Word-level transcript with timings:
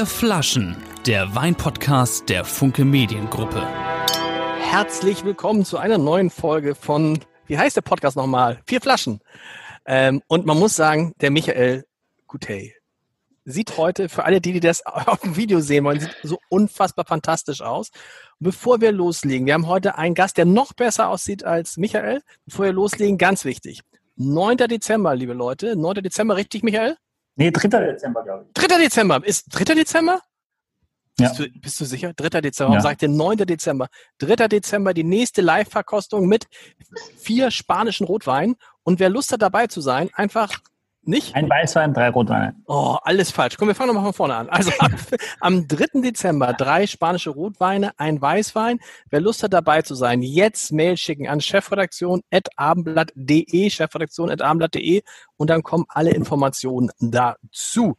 Vier 0.00 0.06
Flaschen, 0.06 0.76
der 1.04 1.34
Weinpodcast 1.34 2.30
der 2.30 2.46
Funke 2.46 2.86
Mediengruppe. 2.86 3.60
Herzlich 4.58 5.26
willkommen 5.26 5.66
zu 5.66 5.76
einer 5.76 5.98
neuen 5.98 6.30
Folge 6.30 6.74
von, 6.74 7.18
wie 7.46 7.58
heißt 7.58 7.76
der 7.76 7.82
Podcast 7.82 8.16
nochmal? 8.16 8.62
Vier 8.66 8.80
Flaschen. 8.80 9.20
Ähm, 9.84 10.22
und 10.26 10.46
man 10.46 10.58
muss 10.58 10.74
sagen, 10.74 11.12
der 11.20 11.30
Michael 11.30 11.84
Gutey 12.28 12.74
sieht 13.44 13.76
heute, 13.76 14.08
für 14.08 14.24
alle 14.24 14.40
die, 14.40 14.54
die 14.54 14.60
das 14.60 14.86
auf 14.86 15.20
dem 15.20 15.36
Video 15.36 15.60
sehen 15.60 15.84
wollen, 15.84 16.00
sieht 16.00 16.16
so 16.22 16.38
unfassbar 16.48 17.04
fantastisch 17.04 17.60
aus. 17.60 17.90
Bevor 18.38 18.80
wir 18.80 18.92
loslegen, 18.92 19.44
wir 19.44 19.52
haben 19.52 19.66
heute 19.66 19.98
einen 19.98 20.14
Gast, 20.14 20.38
der 20.38 20.46
noch 20.46 20.72
besser 20.72 21.10
aussieht 21.10 21.44
als 21.44 21.76
Michael. 21.76 22.22
Bevor 22.46 22.64
wir 22.64 22.72
loslegen, 22.72 23.18
ganz 23.18 23.44
wichtig. 23.44 23.82
9. 24.16 24.56
Dezember, 24.56 25.14
liebe 25.14 25.34
Leute. 25.34 25.76
9. 25.76 25.96
Dezember, 25.96 26.36
richtig, 26.36 26.62
Michael? 26.62 26.96
Nee, 27.40 27.50
3. 27.52 27.68
Dezember, 27.68 28.22
glaube 28.22 28.44
ich. 28.46 28.52
3. 28.52 28.78
Dezember. 28.78 29.24
Ist 29.24 29.46
3. 29.50 29.74
Dezember? 29.74 30.20
Ja. 31.18 31.28
Bist, 31.30 31.40
du, 31.40 31.48
bist 31.60 31.80
du 31.80 31.86
sicher? 31.86 32.12
3. 32.12 32.42
Dezember. 32.42 32.68
Warum 32.72 32.74
Ja. 32.74 32.80
sagt 32.82 33.00
ihr 33.00 33.08
9. 33.08 33.38
Dezember? 33.46 33.88
3. 34.18 34.46
Dezember 34.46 34.92
die 34.92 35.04
nächste 35.04 35.40
Live-Verkostung 35.40 36.26
mit 36.28 36.46
vier 37.16 37.50
spanischen 37.50 38.06
Rotweinen. 38.06 38.56
Und 38.82 39.00
wer 39.00 39.08
Lust 39.08 39.32
hat, 39.32 39.40
dabei 39.40 39.68
zu 39.68 39.80
sein, 39.80 40.10
einfach 40.12 40.58
nicht. 41.02 41.34
Ein 41.34 41.48
Weißwein, 41.48 41.94
drei 41.94 42.10
Rotweine. 42.10 42.54
Oh, 42.66 42.96
alles 43.02 43.30
falsch. 43.30 43.56
Komm, 43.56 43.68
wir 43.68 43.74
fangen 43.74 43.88
nochmal 43.88 44.04
von 44.04 44.12
vorne 44.12 44.36
an. 44.36 44.50
Also 44.50 44.70
am, 44.78 44.94
am 45.40 45.66
3. 45.68 46.02
Dezember 46.02 46.52
drei 46.52 46.86
spanische 46.86 47.30
Rotweine, 47.30 47.98
ein 47.98 48.20
Weißwein. 48.20 48.78
Wer 49.08 49.20
Lust 49.20 49.42
hat, 49.42 49.52
dabei 49.52 49.82
zu 49.82 49.94
sein, 49.94 50.22
jetzt 50.22 50.72
Mail 50.72 50.96
schicken 50.96 51.28
an 51.28 51.40
chefredaktion.abendblatt.de, 51.40 53.70
chefredaktion.abendblatt.de 53.70 55.02
und 55.36 55.50
dann 55.50 55.62
kommen 55.62 55.84
alle 55.88 56.10
Informationen 56.10 56.90
dazu. 57.00 57.96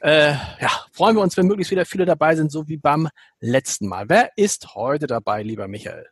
Äh, 0.00 0.32
ja, 0.32 0.70
freuen 0.90 1.16
wir 1.16 1.22
uns, 1.22 1.36
wenn 1.36 1.46
möglichst 1.46 1.70
wieder 1.70 1.86
viele 1.86 2.04
dabei 2.04 2.34
sind, 2.34 2.50
so 2.50 2.66
wie 2.68 2.76
beim 2.76 3.08
letzten 3.40 3.86
Mal. 3.86 4.08
Wer 4.08 4.30
ist 4.36 4.74
heute 4.74 5.06
dabei, 5.06 5.42
lieber 5.42 5.68
Michael? 5.68 6.06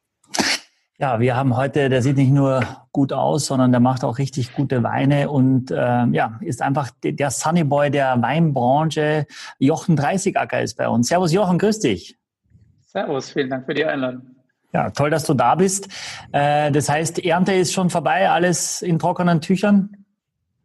Ja, 1.01 1.19
wir 1.19 1.35
haben 1.35 1.57
heute, 1.57 1.89
der 1.89 2.03
sieht 2.03 2.19
nicht 2.19 2.31
nur 2.31 2.63
gut 2.93 3.11
aus, 3.15 3.47
sondern 3.47 3.71
der 3.71 3.81
macht 3.81 4.05
auch 4.05 4.19
richtig 4.19 4.53
gute 4.53 4.83
Weine 4.83 5.31
und 5.31 5.73
ähm, 5.75 6.13
ja, 6.13 6.39
ist 6.43 6.61
einfach 6.61 6.91
de- 7.03 7.13
der 7.13 7.31
Sunnyboy 7.31 7.91
der 7.91 8.21
Weinbranche. 8.21 9.25
Jochen 9.59 9.97
Dreißigacker 9.97 10.61
ist 10.61 10.75
bei 10.77 10.87
uns. 10.89 11.09
Servus 11.09 11.33
Jochen, 11.33 11.57
grüß 11.59 11.79
dich. 11.81 12.19
Servus, 12.83 13.31
vielen 13.31 13.49
Dank 13.49 13.65
für 13.65 13.73
die 13.73 13.85
Einladung. 13.87 14.23
Ja, 14.75 14.91
toll, 14.91 15.09
dass 15.09 15.25
du 15.25 15.33
da 15.33 15.55
bist. 15.55 15.89
Äh, 16.33 16.71
das 16.71 16.91
heißt, 16.91 17.25
Ernte 17.25 17.55
ist 17.55 17.73
schon 17.73 17.89
vorbei, 17.89 18.29
alles 18.29 18.83
in 18.83 18.99
trockenen 18.99 19.41
Tüchern? 19.41 20.05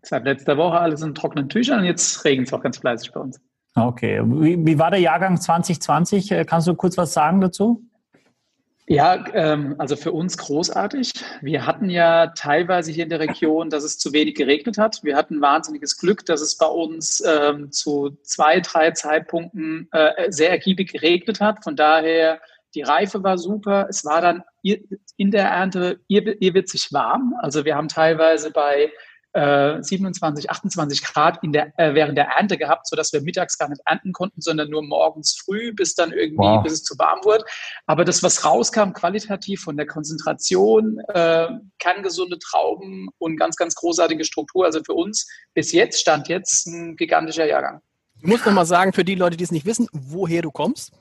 Seit 0.01 0.25
letzter 0.25 0.57
Woche 0.57 0.77
alles 0.79 1.01
in 1.01 1.15
trockenen 1.15 1.47
Tüchern 1.47 1.79
und 1.79 1.85
jetzt 1.85 2.25
regnet 2.25 2.47
es 2.49 2.53
auch 2.53 2.61
ganz 2.61 2.77
fleißig 2.77 3.13
bei 3.13 3.21
uns. 3.21 3.39
Okay. 3.73 4.21
Wie, 4.25 4.63
wie 4.65 4.77
war 4.77 4.91
der 4.91 4.99
Jahrgang 4.99 5.39
2020? 5.39 6.31
Äh, 6.33 6.43
Kannst 6.43 6.67
du 6.67 6.75
kurz 6.75 6.97
was 6.97 7.13
sagen 7.13 7.39
dazu? 7.39 7.81
Ja, 8.87 9.25
ähm, 9.33 9.75
also 9.79 9.95
für 9.95 10.11
uns 10.11 10.37
großartig. 10.37 11.11
Wir 11.41 11.65
hatten 11.65 11.89
ja 11.89 12.27
teilweise 12.27 12.91
hier 12.91 13.05
in 13.05 13.09
der 13.09 13.19
Region, 13.19 13.71
dass 13.71 13.83
es 13.83 13.97
zu 13.97 14.13
wenig 14.13 14.35
geregnet 14.35 14.77
hat. 14.77 15.03
Wir 15.03 15.15
hatten 15.15 15.41
wahnsinniges 15.41 15.97
Glück, 15.97 16.23
dass 16.25 16.41
es 16.41 16.55
bei 16.57 16.67
uns 16.67 17.23
ähm, 17.25 17.71
zu 17.71 18.15
zwei, 18.21 18.59
drei 18.59 18.91
Zeitpunkten 18.91 19.87
äh, 19.91 20.31
sehr 20.31 20.51
ergiebig 20.51 20.93
geregnet 20.93 21.41
hat. 21.41 21.63
Von 21.63 21.75
daher, 21.75 22.39
die 22.75 22.83
Reife 22.83 23.23
war 23.23 23.39
super. 23.39 23.87
Es 23.89 24.05
war 24.05 24.21
dann 24.21 24.43
in 24.61 25.31
der 25.31 25.45
Ernte 25.45 25.99
ihr 26.07 26.53
wird 26.53 26.69
sich 26.69 26.93
warm. 26.93 27.33
Also 27.41 27.65
wir 27.65 27.75
haben 27.75 27.87
teilweise 27.87 28.51
bei 28.51 28.91
äh, 29.35 29.83
27, 29.83 30.49
28 30.49 31.03
Grad 31.03 31.43
in 31.43 31.51
der, 31.51 31.77
äh, 31.77 31.93
während 31.93 32.17
der 32.17 32.25
Ernte 32.27 32.57
gehabt, 32.57 32.87
sodass 32.87 33.11
wir 33.11 33.21
mittags 33.21 33.57
gar 33.57 33.67
nicht 33.69 33.81
ernten 33.85 34.13
konnten, 34.13 34.39
sondern 34.41 34.69
nur 34.69 34.81
morgens 34.81 35.35
früh, 35.43 35.73
bis 35.73 35.93
dann 35.93 36.11
irgendwie, 36.13 36.37
Wow. 36.37 36.63
bis 36.63 36.73
es 36.73 36.83
zu 36.83 36.97
warm 36.97 37.19
wurde. 37.23 37.43
Aber 37.85 38.05
das, 38.05 38.23
was 38.23 38.45
rauskam, 38.45 38.93
qualitativ 38.93 39.61
von 39.61 39.75
der 39.75 39.87
Konzentration, 39.87 40.99
äh, 41.09 41.49
kerngesunde 41.79 42.39
Trauben 42.39 43.09
und 43.17 43.37
ganz, 43.37 43.57
ganz 43.57 43.75
großartige 43.75 44.23
Struktur. 44.23 44.65
Also 44.65 44.81
für 44.83 44.93
uns 44.93 45.27
bis 45.53 45.71
jetzt, 45.73 45.99
stand 45.99 46.29
jetzt 46.29 46.67
ein 46.67 46.95
gigantischer 46.95 47.45
Jahrgang. 47.45 47.81
Du 48.21 48.29
musst 48.29 48.45
noch 48.45 48.53
mal 48.53 48.65
sagen, 48.65 48.93
für 48.93 49.03
die 49.03 49.15
Leute, 49.15 49.35
die 49.35 49.43
es 49.43 49.51
nicht 49.51 49.65
wissen, 49.65 49.87
woher 49.91 50.41
du 50.41 50.51
kommst. 50.51 50.93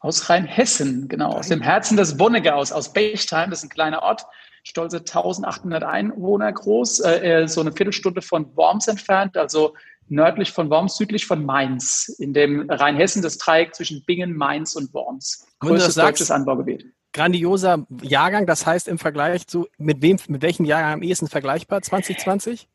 Aus 0.00 0.28
Rheinhessen, 0.28 1.08
genau, 1.08 1.30
aus 1.32 1.48
dem 1.48 1.60
Herzen 1.60 1.96
des 1.96 2.16
Bonnegaus, 2.16 2.72
aus 2.72 2.92
Bechtheim, 2.92 3.50
das 3.50 3.60
ist 3.60 3.66
ein 3.66 3.68
kleiner 3.70 4.02
Ort, 4.02 4.26
stolze 4.64 4.98
1800 4.98 5.84
Einwohner 5.84 6.52
groß, 6.52 7.00
äh, 7.00 7.42
äh, 7.42 7.48
so 7.48 7.60
eine 7.60 7.72
Viertelstunde 7.72 8.22
von 8.22 8.56
Worms 8.56 8.88
entfernt, 8.88 9.36
also 9.36 9.74
nördlich 10.08 10.52
von 10.52 10.70
Worms, 10.70 10.96
südlich 10.96 11.26
von 11.26 11.44
Mainz, 11.44 12.08
in 12.18 12.32
dem 12.32 12.68
Rheinhessen 12.68 13.22
das 13.22 13.38
Dreieck 13.38 13.74
zwischen 13.74 14.04
Bingen, 14.04 14.34
Mainz 14.36 14.74
und 14.74 14.92
Worms. 14.92 15.46
Größtes 15.60 15.94
sagst- 15.94 16.08
deutsches 16.08 16.30
Anbaugebiet. 16.30 16.86
Grandioser 17.12 17.86
Jahrgang, 18.02 18.44
das 18.44 18.66
heißt 18.66 18.88
im 18.88 18.98
Vergleich 18.98 19.46
zu, 19.46 19.68
mit 19.78 20.02
wem, 20.02 20.18
mit 20.26 20.42
welchem 20.42 20.64
Jahrgang 20.64 20.94
am 20.94 21.02
ehesten 21.02 21.28
vergleichbar? 21.28 21.80
2020? 21.80 22.68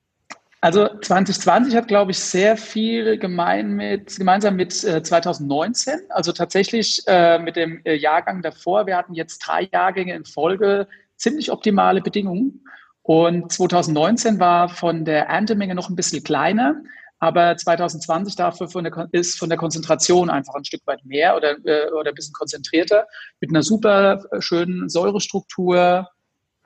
Also 0.61 0.87
2020 0.87 1.75
hat, 1.75 1.87
glaube 1.87 2.11
ich, 2.11 2.19
sehr 2.19 2.55
viel 2.55 3.17
gemein 3.17 3.73
mit, 3.75 4.17
gemeinsam 4.17 4.55
mit 4.55 4.83
äh, 4.83 5.01
2019. 5.03 5.93
Also 6.09 6.31
tatsächlich 6.31 7.01
äh, 7.07 7.39
mit 7.39 7.55
dem 7.55 7.81
äh, 7.85 7.95
Jahrgang 7.95 8.41
davor. 8.41 8.85
Wir 8.85 8.97
hatten 8.97 9.13
jetzt 9.13 9.39
drei 9.39 9.69
Jahrgänge 9.71 10.15
in 10.15 10.25
Folge 10.25 10.87
ziemlich 11.19 11.51
optimale 11.51 12.01
Bedingungen. 12.01 12.65
Und 13.03 13.51
2019 13.51 14.39
war 14.39 14.69
von 14.69 15.05
der 15.05 15.27
Erntemenge 15.27 15.75
noch 15.75 15.89
ein 15.89 15.95
bisschen 15.95 16.23
kleiner. 16.23 16.81
Aber 17.19 17.55
2020 17.57 18.35
dafür 18.35 18.69
von 18.69 18.85
der, 18.85 19.09
ist 19.11 19.37
von 19.37 19.49
der 19.49 19.57
Konzentration 19.57 20.29
einfach 20.29 20.55
ein 20.55 20.63
Stück 20.63 20.81
weit 20.85 21.03
mehr 21.05 21.35
oder, 21.35 21.57
äh, 21.65 21.91
oder 21.91 22.11
ein 22.11 22.15
bisschen 22.15 22.33
konzentrierter 22.33 23.05
mit 23.41 23.49
einer 23.49 23.61
super 23.61 24.23
äh, 24.31 24.41
schönen 24.41 24.87
Säurestruktur, 24.87 26.07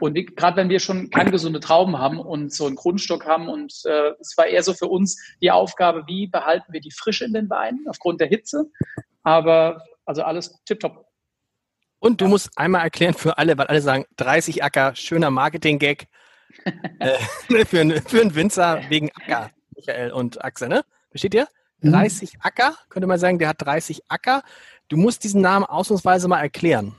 und 0.04 0.36
gerade 0.36 0.58
wenn 0.58 0.70
wir 0.70 0.82
schon 0.82 1.10
kerngesunde 1.10 1.62
Trauben 1.62 1.98
haben 1.98 2.20
und 2.20 2.52
so 2.52 2.66
einen 2.66 2.76
Grundstock 2.76 3.26
haben 3.26 3.48
und 3.48 3.74
äh, 3.86 4.12
es 4.20 4.36
war 4.38 4.48
eher 4.48 4.62
so 4.62 4.74
für 4.74 4.88
uns 4.88 5.18
die 5.42 5.50
Aufgabe, 5.50 6.04
wie 6.08 6.28
behalten 6.28 6.74
wir 6.74 6.82
die 6.82 6.92
Frische 6.92 7.24
in 7.24 7.32
den 7.32 7.50
Weinen 7.50 7.86
aufgrund 7.88 8.20
der 8.20 8.28
Hitze. 8.28 8.70
Aber 9.24 9.82
also 10.06 10.24
alles 10.24 10.60
tipptopp. 10.66 11.06
Und 12.04 12.20
du 12.20 12.28
musst 12.28 12.50
einmal 12.58 12.82
erklären 12.82 13.14
für 13.14 13.38
alle, 13.38 13.58
weil 13.58 13.68
alle 13.68 13.80
sagen, 13.80 14.04
30 14.18 14.62
Acker, 14.62 14.94
schöner 14.94 15.32
Marketing-Gag 15.32 16.08
äh, 17.00 17.14
für, 17.66 17.80
einen- 17.80 18.02
für 18.02 18.20
einen 18.20 18.36
Winzer 18.36 18.82
wegen 18.90 19.10
Acker, 19.16 19.52
Michael 19.74 20.12
und 20.12 20.44
Axel, 20.44 20.68
ne? 20.68 20.84
Versteht 21.12 21.34
ihr? 21.34 21.48
Mhm. 21.80 21.94
30 21.94 22.40
Acker, 22.42 22.76
könnte 22.90 23.08
man 23.08 23.20
sagen, 23.20 23.40
der 23.40 23.48
hat 23.48 23.62
30 23.62 24.02
Acker. 24.10 24.44
Du 24.90 24.98
musst 24.98 25.24
diesen 25.24 25.40
Namen 25.40 25.64
ausnahmsweise 25.64 26.28
mal 26.28 26.42
erklären. 26.42 26.94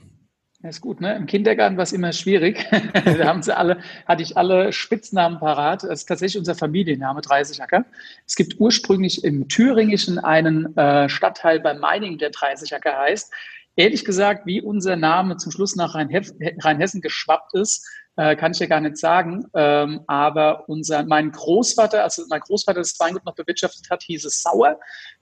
Ja, 0.63 0.69
ist 0.69 0.81
gut, 0.81 1.01
ne? 1.01 1.15
Im 1.15 1.27
Kindergarten 1.27 1.77
war 1.77 1.83
es 1.83 1.93
immer 1.93 2.11
schwierig. 2.11 2.65
da 2.93 3.27
haben 3.27 3.43
sie 3.43 3.55
alle, 3.55 3.77
hatte 4.07 4.23
ich 4.23 4.35
alle 4.37 4.73
Spitznamen 4.73 5.39
parat. 5.39 5.83
Das 5.83 5.99
ist 5.99 6.05
tatsächlich 6.07 6.39
unser 6.39 6.55
Familienname, 6.55 7.21
30 7.21 7.61
Acker. 7.61 7.85
Es 8.25 8.35
gibt 8.35 8.59
ursprünglich 8.59 9.23
im 9.23 9.47
Thüringischen 9.49 10.17
einen 10.17 10.75
äh, 10.75 11.09
Stadtteil 11.09 11.59
bei 11.59 11.75
Meiningen, 11.75 12.17
der 12.17 12.31
30 12.31 12.73
Acker 12.73 12.97
heißt. 12.97 13.31
Ehrlich 13.77 14.05
gesagt, 14.05 14.45
wie 14.45 14.61
unser 14.61 14.95
Name 14.95 15.37
zum 15.37 15.51
Schluss 15.51 15.75
nach 15.75 15.95
Rheinhessen 15.95 17.01
geschwappt 17.01 17.53
ist, 17.53 17.85
äh, 18.15 18.35
kann 18.35 18.53
ich 18.53 18.59
ja 18.59 18.67
gar 18.67 18.79
nicht 18.79 18.97
sagen. 18.97 19.45
Ähm, 19.53 20.01
aber 20.07 20.69
unser, 20.69 21.03
mein 21.03 21.31
Großvater, 21.31 22.03
also 22.03 22.23
mein 22.29 22.39
Großvater 22.39 22.79
das 22.79 22.97
Weingut 22.99 23.25
noch 23.25 23.35
bewirtschaftet 23.35 23.89
hat, 23.89 24.03
hieß 24.03 24.25
es 24.25 24.41
Sauer. 24.41 24.79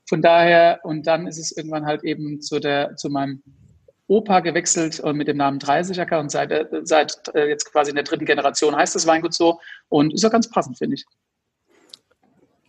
Von 0.08 0.22
daher, 0.22 0.80
und 0.84 1.08
dann 1.08 1.26
ist 1.26 1.40
es 1.40 1.56
irgendwann 1.56 1.86
halt 1.86 2.04
eben 2.04 2.42
zu 2.42 2.60
der, 2.60 2.96
zu 2.96 3.10
meinem 3.10 3.42
Opa 4.08 4.42
gewechselt 4.42 5.00
äh, 5.00 5.14
mit 5.14 5.28
dem 5.28 5.38
Namen 5.38 5.58
30 5.58 6.00
Acker 6.00 6.20
und 6.20 6.30
seit, 6.30 6.52
äh, 6.52 6.68
seit 6.84 7.18
jetzt 7.34 7.72
quasi 7.72 7.90
in 7.90 7.96
der 7.96 8.04
dritten 8.04 8.26
Generation 8.26 8.76
heißt 8.76 8.94
das 8.94 9.08
Weingut 9.08 9.34
so 9.34 9.60
und 9.90 10.14
ist 10.14 10.24
auch 10.26 10.32
ganz 10.32 10.50
passend, 10.50 10.78
finde 10.78 10.96
ich. 10.96 11.06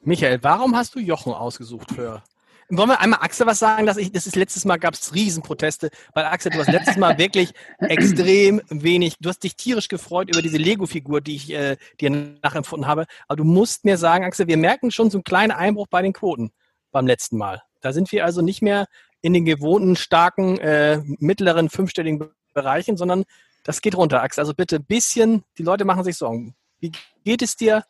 Michael, 0.02 0.38
warum 0.42 0.76
hast 0.76 0.94
du 0.94 1.00
Jochen 1.00 1.32
ausgesucht 1.32 1.90
für. 1.92 2.22
Wollen 2.70 2.88
wir 2.88 3.00
einmal 3.00 3.20
Axel 3.22 3.46
was 3.46 3.58
sagen? 3.58 3.86
Dass 3.86 3.96
ich, 3.96 4.10
das 4.12 4.26
ist 4.26 4.36
letztes 4.36 4.64
Mal 4.64 4.78
gab 4.78 4.94
es 4.94 5.14
Riesenproteste, 5.14 5.90
weil 6.14 6.24
Axel, 6.24 6.52
du 6.52 6.58
hast 6.58 6.70
letztes 6.70 6.96
Mal 6.96 7.18
wirklich 7.18 7.52
extrem 7.78 8.62
wenig, 8.68 9.16
du 9.20 9.28
hast 9.28 9.42
dich 9.42 9.56
tierisch 9.56 9.88
gefreut 9.88 10.30
über 10.30 10.42
diese 10.42 10.56
Lego-Figur, 10.56 11.20
die 11.20 11.36
ich 11.36 11.52
äh, 11.52 11.76
dir 12.00 12.10
nachempfunden 12.42 12.86
habe. 12.86 13.06
Aber 13.28 13.36
du 13.36 13.44
musst 13.44 13.84
mir 13.84 13.98
sagen, 13.98 14.24
Axel, 14.24 14.46
wir 14.46 14.56
merken 14.56 14.90
schon 14.90 15.10
so 15.10 15.18
einen 15.18 15.24
kleinen 15.24 15.52
Einbruch 15.52 15.86
bei 15.88 16.02
den 16.02 16.12
Quoten 16.12 16.52
beim 16.90 17.06
letzten 17.06 17.36
Mal. 17.36 17.62
Da 17.80 17.92
sind 17.92 18.10
wir 18.12 18.24
also 18.24 18.40
nicht 18.40 18.62
mehr 18.62 18.86
in 19.20 19.32
den 19.32 19.44
gewohnten, 19.44 19.96
starken, 19.96 20.58
äh, 20.58 21.00
mittleren, 21.18 21.68
fünfstelligen 21.68 22.30
Bereichen, 22.54 22.96
sondern 22.96 23.24
das 23.62 23.80
geht 23.80 23.96
runter, 23.96 24.22
Axel. 24.22 24.42
Also 24.42 24.54
bitte 24.54 24.76
ein 24.76 24.84
bisschen, 24.84 25.44
die 25.58 25.62
Leute 25.62 25.84
machen 25.84 26.04
sich 26.04 26.16
Sorgen. 26.16 26.54
Wie 26.80 26.92
geht 27.24 27.42
es 27.42 27.56
dir? 27.56 27.84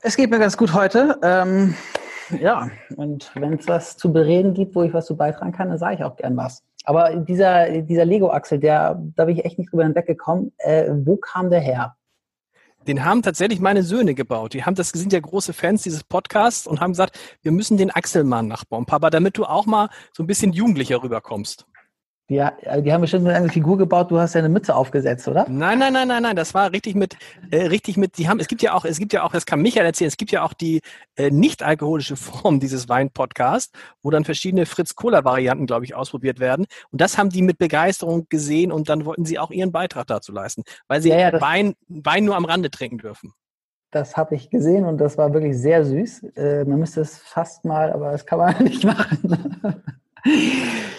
Es 0.00 0.16
geht 0.16 0.30
mir 0.30 0.38
ganz 0.38 0.56
gut 0.56 0.72
heute. 0.72 1.18
Ähm, 1.22 1.76
ja, 2.40 2.70
und 2.96 3.30
wenn 3.34 3.54
es 3.54 3.68
was 3.68 3.96
zu 3.96 4.12
bereden 4.12 4.54
gibt, 4.54 4.74
wo 4.74 4.82
ich 4.82 4.92
was 4.92 5.06
zu 5.06 5.16
beitragen 5.16 5.52
kann, 5.52 5.68
dann 5.68 5.78
sage 5.78 5.96
ich 5.96 6.04
auch 6.04 6.16
gern 6.16 6.36
was. 6.36 6.62
Aber 6.84 7.14
dieser, 7.16 7.82
dieser 7.82 8.04
Lego-Axel, 8.04 8.58
der, 8.58 9.00
da 9.16 9.24
bin 9.24 9.36
ich 9.36 9.44
echt 9.44 9.58
nicht 9.58 9.72
drüber 9.72 9.84
hinweggekommen. 9.84 10.52
Äh, 10.58 10.90
wo 11.04 11.16
kam 11.16 11.50
der 11.50 11.60
her? 11.60 11.96
Den 12.86 13.04
haben 13.04 13.22
tatsächlich 13.22 13.60
meine 13.60 13.84
Söhne 13.84 14.14
gebaut. 14.14 14.54
Die 14.54 14.64
haben 14.64 14.74
das 14.74 14.88
sind 14.88 15.12
ja 15.12 15.20
große 15.20 15.52
Fans 15.52 15.82
dieses 15.82 16.02
Podcasts 16.02 16.66
und 16.66 16.80
haben 16.80 16.90
gesagt, 16.90 17.18
wir 17.42 17.52
müssen 17.52 17.76
den 17.76 17.92
Axelmann 17.92 18.48
nachbauen, 18.48 18.86
Papa, 18.86 19.10
damit 19.10 19.38
du 19.38 19.44
auch 19.44 19.66
mal 19.66 19.88
so 20.12 20.24
ein 20.24 20.26
bisschen 20.26 20.52
jugendlicher 20.52 21.02
rüberkommst. 21.02 21.66
Die, 22.32 22.38
äh, 22.38 22.80
die 22.80 22.90
haben 22.90 23.02
bestimmt 23.02 23.28
eine 23.28 23.50
Figur 23.50 23.76
gebaut, 23.76 24.10
du 24.10 24.18
hast 24.18 24.34
ja 24.34 24.38
eine 24.38 24.48
Mütze 24.48 24.74
aufgesetzt, 24.74 25.28
oder? 25.28 25.44
Nein, 25.50 25.78
nein, 25.78 25.92
nein, 25.92 26.08
nein, 26.08 26.22
nein, 26.22 26.34
das 26.34 26.54
war 26.54 26.72
richtig 26.72 26.94
mit, 26.94 27.18
äh, 27.50 27.66
richtig 27.66 27.98
mit, 27.98 28.16
die 28.16 28.26
haben, 28.26 28.40
es 28.40 28.48
gibt 28.48 28.62
ja 28.62 28.72
auch, 28.72 28.86
es 28.86 28.98
gibt 28.98 29.12
ja 29.12 29.22
auch, 29.22 29.32
das 29.32 29.44
kann 29.44 29.60
Michael 29.60 29.84
erzählen, 29.84 30.08
es 30.08 30.16
gibt 30.16 30.30
ja 30.30 30.42
auch 30.42 30.54
die 30.54 30.80
äh, 31.16 31.30
nicht-alkoholische 31.30 32.16
Form 32.32 32.58
dieses 32.58 32.88
Wein-Podcasts, 32.88 33.70
wo 34.02 34.08
dann 34.08 34.24
verschiedene 34.24 34.64
Fritz-Cola-Varianten, 34.64 35.66
glaube 35.66 35.84
ich, 35.84 35.94
ausprobiert 35.94 36.40
werden. 36.40 36.64
Und 36.90 37.02
das 37.02 37.18
haben 37.18 37.28
die 37.28 37.42
mit 37.42 37.58
Begeisterung 37.58 38.26
gesehen 38.30 38.72
und 38.72 38.88
dann 38.88 39.04
wollten 39.04 39.26
sie 39.26 39.38
auch 39.38 39.50
ihren 39.50 39.70
Beitrag 39.70 40.06
dazu 40.06 40.32
leisten, 40.32 40.62
weil 40.88 41.02
sie 41.02 41.10
ja, 41.10 41.18
ja, 41.18 41.38
Wein, 41.38 41.74
Wein 41.88 42.24
nur 42.24 42.36
am 42.36 42.46
Rande 42.46 42.70
trinken 42.70 42.96
dürfen. 42.96 43.34
Das 43.90 44.16
habe 44.16 44.36
ich 44.36 44.48
gesehen 44.48 44.86
und 44.86 44.96
das 44.96 45.18
war 45.18 45.34
wirklich 45.34 45.58
sehr 45.58 45.84
süß. 45.84 46.22
Äh, 46.34 46.64
man 46.64 46.78
müsste 46.78 47.02
es 47.02 47.18
fast 47.18 47.66
mal, 47.66 47.92
aber 47.92 48.12
das 48.12 48.24
kann 48.24 48.38
man 48.38 48.56
nicht 48.64 48.84
machen. 48.84 49.82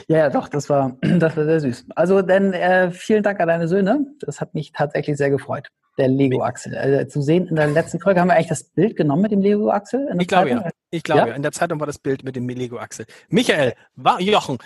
Ja, 0.07 0.17
ja, 0.17 0.29
doch, 0.29 0.47
das 0.47 0.69
war, 0.69 0.97
das 1.01 1.38
war 1.38 1.45
sehr 1.45 1.59
süß. 1.59 1.85
Also 1.95 2.21
dann 2.21 2.53
äh, 2.53 2.91
vielen 2.91 3.23
Dank 3.23 3.39
an 3.39 3.47
deine 3.47 3.67
Söhne. 3.67 4.05
Das 4.19 4.41
hat 4.41 4.53
mich 4.53 4.71
tatsächlich 4.71 5.17
sehr 5.17 5.29
gefreut. 5.29 5.69
Der 5.97 6.07
Lego-Axel. 6.07 6.73
Äh, 6.73 7.07
zu 7.07 7.21
sehen, 7.21 7.47
in 7.47 7.55
der 7.55 7.67
letzten 7.67 8.00
Folge 8.00 8.19
haben 8.19 8.27
wir 8.27 8.35
eigentlich 8.35 8.47
das 8.47 8.63
Bild 8.63 8.95
genommen 8.95 9.21
mit 9.21 9.31
dem 9.31 9.41
Lego-Axel. 9.41 10.09
Ich 10.19 10.27
glaube 10.27 10.50
ja. 10.50 10.69
Ich 10.89 11.03
glaube 11.03 11.29
ja. 11.29 11.35
In 11.35 11.44
der 11.44 11.51
Zeitung 11.51 11.79
war 11.79 11.88
das 11.88 12.00
Bild 12.00 12.23
mit 12.23 12.35
dem 12.35 12.47
Lego-Axel. 12.47 13.05
Michael, 13.29 13.73
war, 13.95 14.19
Jochen, 14.19 14.57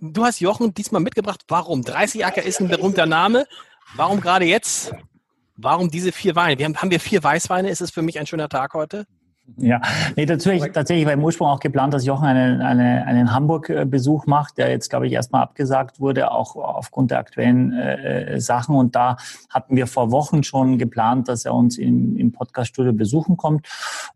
du 0.00 0.24
hast 0.24 0.40
Jochen 0.40 0.74
diesmal 0.74 1.00
mitgebracht. 1.00 1.42
Warum? 1.48 1.82
30 1.82 2.24
Acker 2.24 2.42
ist 2.42 2.60
ein 2.60 2.68
berühmter 2.68 3.06
Name. 3.06 3.46
Warum 3.94 4.20
gerade 4.20 4.44
jetzt? 4.44 4.92
Warum 5.56 5.90
diese 5.90 6.12
vier 6.12 6.34
Weine? 6.34 6.58
Wir 6.58 6.64
haben, 6.64 6.76
haben 6.76 6.90
wir 6.90 7.00
vier 7.00 7.22
Weißweine? 7.22 7.68
Ist 7.68 7.80
es 7.80 7.90
für 7.90 8.02
mich 8.02 8.18
ein 8.18 8.26
schöner 8.26 8.48
Tag 8.48 8.74
heute? 8.74 9.06
Ja, 9.56 9.80
nee, 10.16 10.24
tatsächlich, 10.24 10.72
tatsächlich 10.72 11.04
war 11.04 11.12
im 11.12 11.22
Ursprung 11.22 11.48
auch 11.48 11.58
geplant, 11.58 11.92
dass 11.92 12.06
Jochen 12.06 12.26
einen, 12.26 12.62
eine, 12.62 13.04
einen 13.06 13.34
Hamburg-Besuch 13.34 14.26
macht, 14.26 14.56
der 14.56 14.70
jetzt, 14.70 14.88
glaube 14.88 15.06
ich, 15.06 15.12
erstmal 15.12 15.42
abgesagt 15.42 16.00
wurde, 16.00 16.30
auch 16.30 16.56
aufgrund 16.56 17.10
der 17.10 17.18
aktuellen 17.18 17.72
äh, 17.72 18.40
Sachen. 18.40 18.76
Und 18.76 18.94
da 18.94 19.16
hatten 19.50 19.76
wir 19.76 19.86
vor 19.86 20.10
Wochen 20.10 20.42
schon 20.42 20.78
geplant, 20.78 21.28
dass 21.28 21.44
er 21.44 21.54
uns 21.54 21.76
im, 21.76 22.16
im 22.16 22.32
Podcast-Studio 22.32 22.92
besuchen 22.92 23.36
kommt. 23.36 23.66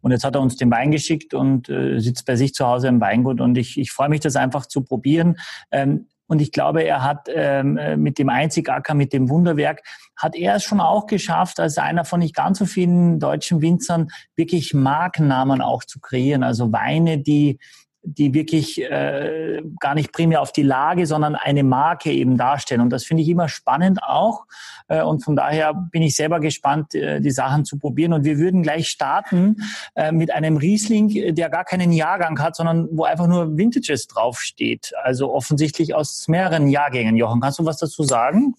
Und 0.00 0.12
jetzt 0.12 0.24
hat 0.24 0.36
er 0.36 0.40
uns 0.40 0.56
den 0.56 0.70
Wein 0.70 0.90
geschickt 0.92 1.34
und 1.34 1.68
äh, 1.68 1.98
sitzt 1.98 2.24
bei 2.24 2.36
sich 2.36 2.54
zu 2.54 2.66
Hause 2.66 2.88
im 2.88 3.00
Weingut. 3.00 3.40
Und 3.40 3.58
ich, 3.58 3.78
ich 3.78 3.92
freue 3.92 4.08
mich, 4.08 4.20
das 4.20 4.36
einfach 4.36 4.66
zu 4.66 4.82
probieren. 4.82 5.36
Ähm, 5.70 6.06
und 6.26 6.40
ich 6.40 6.52
glaube, 6.52 6.82
er 6.82 7.02
hat 7.02 7.28
ähm, 7.32 7.78
mit 7.96 8.18
dem 8.18 8.28
Einzigacker, 8.28 8.94
mit 8.94 9.12
dem 9.12 9.28
Wunderwerk, 9.28 9.82
hat 10.16 10.34
er 10.34 10.56
es 10.56 10.64
schon 10.64 10.80
auch 10.80 11.06
geschafft, 11.06 11.60
als 11.60 11.78
einer 11.78 12.04
von 12.04 12.20
nicht 12.20 12.34
ganz 12.34 12.58
so 12.58 12.66
vielen 12.66 13.20
deutschen 13.20 13.60
Winzern 13.62 14.08
wirklich 14.34 14.74
Markennamen 14.74 15.60
auch 15.60 15.84
zu 15.84 16.00
kreieren. 16.00 16.42
Also 16.42 16.72
Weine, 16.72 17.18
die 17.18 17.58
die 18.06 18.32
wirklich 18.34 18.80
äh, 18.80 19.62
gar 19.80 19.94
nicht 19.94 20.12
primär 20.12 20.40
auf 20.40 20.52
die 20.52 20.62
Lage, 20.62 21.06
sondern 21.06 21.34
eine 21.34 21.64
Marke 21.64 22.12
eben 22.12 22.36
darstellen. 22.36 22.80
Und 22.80 22.90
das 22.90 23.04
finde 23.04 23.24
ich 23.24 23.28
immer 23.28 23.48
spannend 23.48 24.02
auch. 24.02 24.44
Äh, 24.88 25.02
und 25.02 25.24
von 25.24 25.34
daher 25.34 25.74
bin 25.74 26.02
ich 26.02 26.14
selber 26.14 26.38
gespannt, 26.38 26.94
äh, 26.94 27.20
die 27.20 27.32
Sachen 27.32 27.64
zu 27.64 27.78
probieren. 27.78 28.12
Und 28.12 28.24
wir 28.24 28.38
würden 28.38 28.62
gleich 28.62 28.88
starten 28.88 29.56
äh, 29.96 30.12
mit 30.12 30.32
einem 30.32 30.56
Riesling, 30.56 31.34
der 31.34 31.50
gar 31.50 31.64
keinen 31.64 31.92
Jahrgang 31.92 32.38
hat, 32.40 32.54
sondern 32.54 32.88
wo 32.92 33.04
einfach 33.04 33.26
nur 33.26 33.56
Vintages 33.56 34.06
draufsteht. 34.06 34.92
Also 35.02 35.34
offensichtlich 35.34 35.94
aus 35.94 36.28
mehreren 36.28 36.68
Jahrgängen. 36.68 37.16
Jochen, 37.16 37.40
kannst 37.40 37.58
du 37.58 37.64
was 37.64 37.78
dazu 37.78 38.04
sagen? 38.04 38.54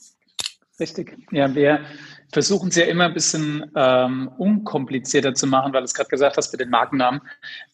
Richtig. 0.79 1.17
Ja, 1.31 1.53
wir 1.55 1.79
versuchen 2.31 2.69
es 2.69 2.75
ja 2.75 2.85
immer 2.85 3.05
ein 3.05 3.13
bisschen 3.13 3.71
ähm, 3.75 4.29
unkomplizierter 4.37 5.33
zu 5.33 5.47
machen, 5.47 5.73
weil 5.73 5.81
du 5.81 5.85
es 5.85 5.93
gerade 5.93 6.09
gesagt 6.09 6.37
hast 6.37 6.51
mit 6.51 6.59
den 6.59 6.69
Markennamen. 6.69 7.21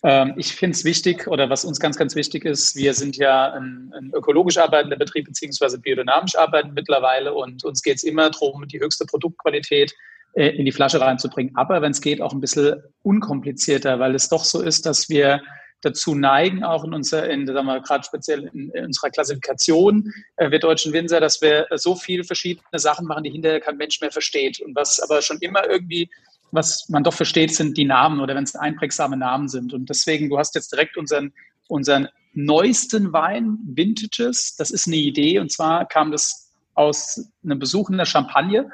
Ähm, 0.04 0.34
ich 0.38 0.56
finde 0.56 0.76
es 0.76 0.86
wichtig 0.86 1.28
oder 1.28 1.50
was 1.50 1.66
uns 1.66 1.80
ganz, 1.80 1.98
ganz 1.98 2.16
wichtig 2.16 2.46
ist, 2.46 2.76
wir 2.76 2.94
sind 2.94 3.18
ja 3.18 3.54
ein, 3.54 3.92
ein 3.98 4.12
ökologisch 4.14 4.58
arbeitender 4.58 4.98
Betrieb 4.98 5.26
beziehungsweise 5.26 5.80
biodynamisch 5.80 6.36
arbeiten 6.36 6.74
mittlerweile 6.74 7.34
und 7.34 7.64
uns 7.64 7.82
geht 7.82 7.98
es 7.98 8.04
immer 8.04 8.30
darum, 8.30 8.68
die 8.68 8.80
höchste 8.80 9.06
Produktqualität 9.06 9.94
äh, 10.34 10.50
in 10.50 10.66
die 10.66 10.72
Flasche 10.72 11.02
reinzubringen. 11.02 11.56
Aber 11.56 11.82
wenn 11.82 11.92
es 11.92 12.02
geht, 12.02 12.22
auch 12.22 12.34
ein 12.34 12.42
bisschen 12.42 12.76
unkomplizierter, 13.02 14.00
weil 14.00 14.14
es 14.14 14.30
doch 14.30 14.44
so 14.44 14.62
ist, 14.62 14.86
dass 14.86 15.10
wir 15.10 15.42
dazu 15.84 16.16
neigen, 16.16 16.64
auch 16.64 16.84
in 16.84 16.94
unserer, 16.94 17.30
in, 17.30 17.46
sagen 17.46 17.68
wir 17.68 17.82
gerade 17.82 18.04
speziell 18.04 18.50
in, 18.54 18.70
in, 18.72 18.86
unserer 18.86 19.10
Klassifikation, 19.10 20.12
äh, 20.38 20.50
wir 20.50 20.60
deutschen 20.60 20.94
Winzer, 20.94 21.20
dass 21.20 21.42
wir 21.42 21.68
so 21.76 21.96
viele 21.96 22.24
verschiedene 22.24 22.80
Sachen 22.80 23.06
machen, 23.06 23.24
die 23.24 23.32
hinterher 23.32 23.60
kein 23.60 23.78
Mensch 23.78 24.02
mehr 24.02 24.12
versteht. 24.12 24.60
Und 24.62 24.76
was 24.76 25.00
aber 25.00 25.22
schon 25.22 25.38
immer 25.40 25.70
irgendwie, 25.70 26.10
was 26.52 26.88
man 26.90 27.04
doch 27.04 27.14
versteht, 27.14 27.54
sind 27.54 27.78
die 27.78 27.86
Namen 27.86 28.20
oder 28.20 28.36
wenn 28.36 28.44
es 28.44 28.56
einprägsame 28.56 29.18
Namen 29.18 29.48
sind. 29.48 29.74
Und 29.74 29.90
deswegen, 29.90 30.30
du 30.30 30.38
hast 30.38 30.56
jetzt 30.56 30.72
direkt 30.72 30.98
unseren, 30.98 31.34
unseren 31.68 32.08
neuesten 32.34 33.14
Wein, 33.14 33.58
Vintages, 33.66 34.56
das 34.56 34.72
ist 34.72 34.88
eine 34.88 34.96
Idee. 34.96 35.40
Und 35.40 35.52
zwar 35.52 35.88
kam 35.88 36.12
das 36.12 36.52
aus 36.76 37.30
einem 37.44 37.60
Besuch 37.60 37.90
in 37.90 37.98
der 37.98 38.06
Champagne 38.06 38.70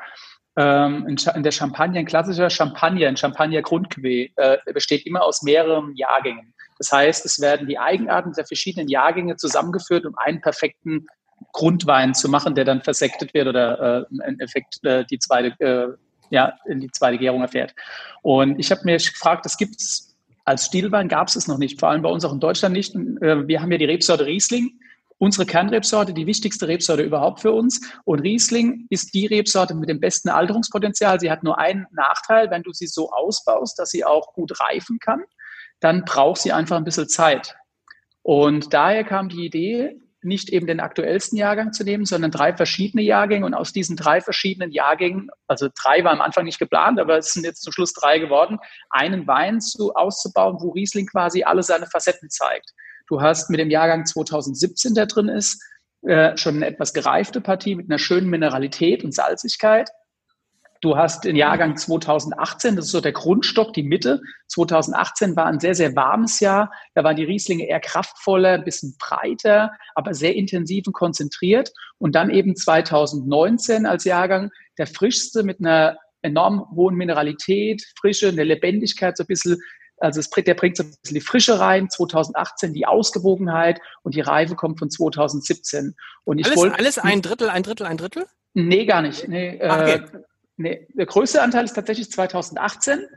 ähm, 0.59 1.07
in, 1.07 1.43
der 1.43 1.51
Champagne, 1.51 1.99
ein 1.99 2.05
klassischer 2.05 2.49
Champagner, 2.49 3.07
ein 3.07 3.15
Champagner 3.15 3.61
Grundcuvée, 3.61 4.31
äh, 4.35 4.57
besteht 4.73 5.05
immer 5.05 5.23
aus 5.23 5.41
mehreren 5.41 5.95
Jahrgängen. 5.95 6.53
Das 6.79 6.91
heißt, 6.91 7.25
es 7.25 7.39
werden 7.39 7.67
die 7.67 7.77
Eigenarten 7.77 8.33
der 8.33 8.45
verschiedenen 8.45 8.87
Jahrgänge 8.87 9.35
zusammengeführt, 9.35 10.05
um 10.05 10.17
einen 10.17 10.41
perfekten 10.41 11.05
Grundwein 11.51 12.15
zu 12.15 12.29
machen, 12.29 12.55
der 12.55 12.65
dann 12.65 12.81
versektet 12.81 13.33
wird 13.33 13.47
oder 13.47 14.01
äh, 14.01 14.05
im 14.09 14.21
Endeffekt 14.21 14.83
äh, 14.83 15.05
die 15.05 15.19
zweite, 15.19 15.59
äh, 15.59 15.87
ja, 16.29 16.53
in 16.65 16.79
die 16.79 16.91
zweite 16.91 17.17
Gärung 17.17 17.41
erfährt. 17.41 17.75
Und 18.21 18.59
ich 18.59 18.71
habe 18.71 18.81
mir 18.85 18.97
gefragt, 18.97 19.45
das 19.45 19.57
gibt 19.57 19.75
es 19.79 20.15
als 20.45 20.65
Stilwein 20.65 21.07
gab 21.07 21.27
es 21.27 21.35
es 21.35 21.47
noch 21.47 21.59
nicht, 21.59 21.79
vor 21.79 21.89
allem 21.89 22.01
bei 22.01 22.09
uns 22.09 22.25
auch 22.25 22.33
in 22.33 22.39
Deutschland 22.39 22.73
nicht. 22.73 22.95
Äh, 22.95 23.47
wir 23.47 23.61
haben 23.61 23.71
ja 23.71 23.77
die 23.77 23.85
Rebsorte 23.85 24.25
Riesling, 24.25 24.79
unsere 25.19 25.45
Kernrebsorte, 25.45 26.13
die 26.13 26.25
wichtigste 26.25 26.67
Rebsorte 26.67 27.03
überhaupt 27.03 27.41
für 27.41 27.51
uns. 27.51 27.79
Und 28.03 28.21
Riesling 28.21 28.87
ist 28.89 29.13
die 29.13 29.27
Rebsorte 29.27 29.75
mit 29.75 29.89
dem 29.89 29.99
besten 29.99 30.29
Alterungspotenzial. 30.29 31.19
Sie 31.19 31.29
hat 31.29 31.43
nur 31.43 31.59
einen 31.59 31.85
Nachteil, 31.91 32.49
wenn 32.49 32.63
du 32.63 32.73
sie 32.73 32.87
so 32.87 33.11
ausbaust, 33.11 33.77
dass 33.77 33.91
sie 33.91 34.03
auch 34.03 34.33
gut 34.33 34.59
reifen 34.59 34.97
kann 34.99 35.21
dann 35.79 36.05
braucht 36.05 36.41
sie 36.41 36.51
einfach 36.51 36.77
ein 36.77 36.83
bisschen 36.83 37.09
Zeit. 37.09 37.55
Und 38.21 38.73
daher 38.73 39.03
kam 39.03 39.29
die 39.29 39.45
Idee, 39.45 39.99
nicht 40.21 40.49
eben 40.49 40.67
den 40.67 40.79
aktuellsten 40.79 41.37
Jahrgang 41.37 41.71
zu 41.71 41.83
nehmen, 41.83 42.05
sondern 42.05 42.31
drei 42.31 42.53
verschiedene 42.53 43.01
Jahrgänge. 43.01 43.45
Und 43.45 43.53
aus 43.53 43.71
diesen 43.71 43.95
drei 43.95 44.21
verschiedenen 44.21 44.71
Jahrgängen, 44.71 45.29
also 45.47 45.69
drei 45.73 46.03
war 46.03 46.11
am 46.11 46.21
Anfang 46.21 46.45
nicht 46.45 46.59
geplant, 46.59 46.99
aber 46.99 47.17
es 47.17 47.31
sind 47.31 47.45
jetzt 47.45 47.61
zum 47.61 47.71
Schluss 47.71 47.93
drei 47.93 48.19
geworden, 48.19 48.59
einen 48.89 49.27
Wein 49.27 49.61
zu, 49.61 49.93
auszubauen, 49.93 50.57
wo 50.59 50.71
Riesling 50.71 51.07
quasi 51.07 51.43
alle 51.43 51.63
seine 51.63 51.85
Facetten 51.85 52.29
zeigt. 52.29 52.73
Du 53.07 53.21
hast 53.21 53.49
mit 53.49 53.59
dem 53.59 53.69
Jahrgang 53.69 54.05
2017, 54.05 54.93
der 54.93 55.05
drin 55.05 55.29
ist, 55.29 55.63
äh, 56.03 56.37
schon 56.37 56.57
eine 56.57 56.67
etwas 56.67 56.93
gereifte 56.93 57.41
Partie 57.41 57.75
mit 57.75 57.89
einer 57.89 57.99
schönen 57.99 58.29
Mineralität 58.29 59.03
und 59.03 59.13
Salzigkeit. 59.13 59.89
Du 60.81 60.95
hast 60.95 61.25
den 61.25 61.35
Jahrgang 61.35 61.75
2018, 61.75 62.77
das 62.77 62.85
ist 62.85 62.91
so 62.91 63.01
der 63.01 63.11
Grundstock, 63.11 63.73
die 63.73 63.83
Mitte. 63.83 64.21
2018 64.47 65.35
war 65.35 65.47
ein 65.47 65.59
sehr, 65.59 65.75
sehr 65.75 65.93
warmes 65.95 66.39
Jahr. 66.39 66.71
Da 66.95 67.03
waren 67.03 67.17
die 67.17 67.25
Rieslinge 67.25 67.67
eher 67.67 67.81
kraftvoller, 67.81 68.53
ein 68.53 68.63
bisschen 68.63 68.95
breiter, 68.97 69.73
aber 69.93 70.13
sehr 70.13 70.35
intensiv 70.35 70.87
und 70.87 70.93
konzentriert. 70.93 71.71
Und 71.97 72.15
dann 72.15 72.29
eben 72.29 72.55
2019 72.55 73.85
als 73.85 74.05
Jahrgang 74.05 74.51
der 74.77 74.87
frischste 74.87 75.43
mit 75.43 75.59
einer 75.59 75.97
enorm 76.21 76.69
hohen 76.73 76.95
Mineralität, 76.95 77.83
Frische, 77.99 78.29
eine 78.29 78.43
Lebendigkeit, 78.43 79.17
so 79.17 79.23
ein 79.23 79.27
bisschen 79.27 79.57
also 80.01 80.21
es, 80.21 80.29
der 80.29 80.53
bringt 80.53 80.77
so 80.77 80.83
ein 80.83 80.91
bisschen 81.01 81.15
die 81.15 81.21
Frische 81.21 81.59
rein, 81.59 81.89
2018 81.89 82.73
die 82.73 82.85
Ausgewogenheit 82.85 83.81
und 84.01 84.15
die 84.15 84.21
Reife 84.21 84.55
kommt 84.55 84.79
von 84.79 84.89
2017. 84.89 85.93
Und 86.23 86.39
ich 86.39 86.45
alles, 86.45 86.57
wollte, 86.57 86.77
alles 86.77 86.97
ein 86.99 87.21
Drittel, 87.21 87.49
ein 87.49 87.63
Drittel, 87.63 87.85
ein 87.85 87.97
Drittel? 87.97 88.25
Nee, 88.53 88.85
gar 88.85 89.01
nicht. 89.01 89.27
Nee, 89.27 89.55
okay. 89.61 89.95
äh, 89.95 90.19
Nee, 90.59 90.87
der 90.93 91.05
größte 91.05 91.41
Anteil 91.41 91.63
ist 91.63 91.73
tatsächlich 91.73 92.11
2018 92.11 93.07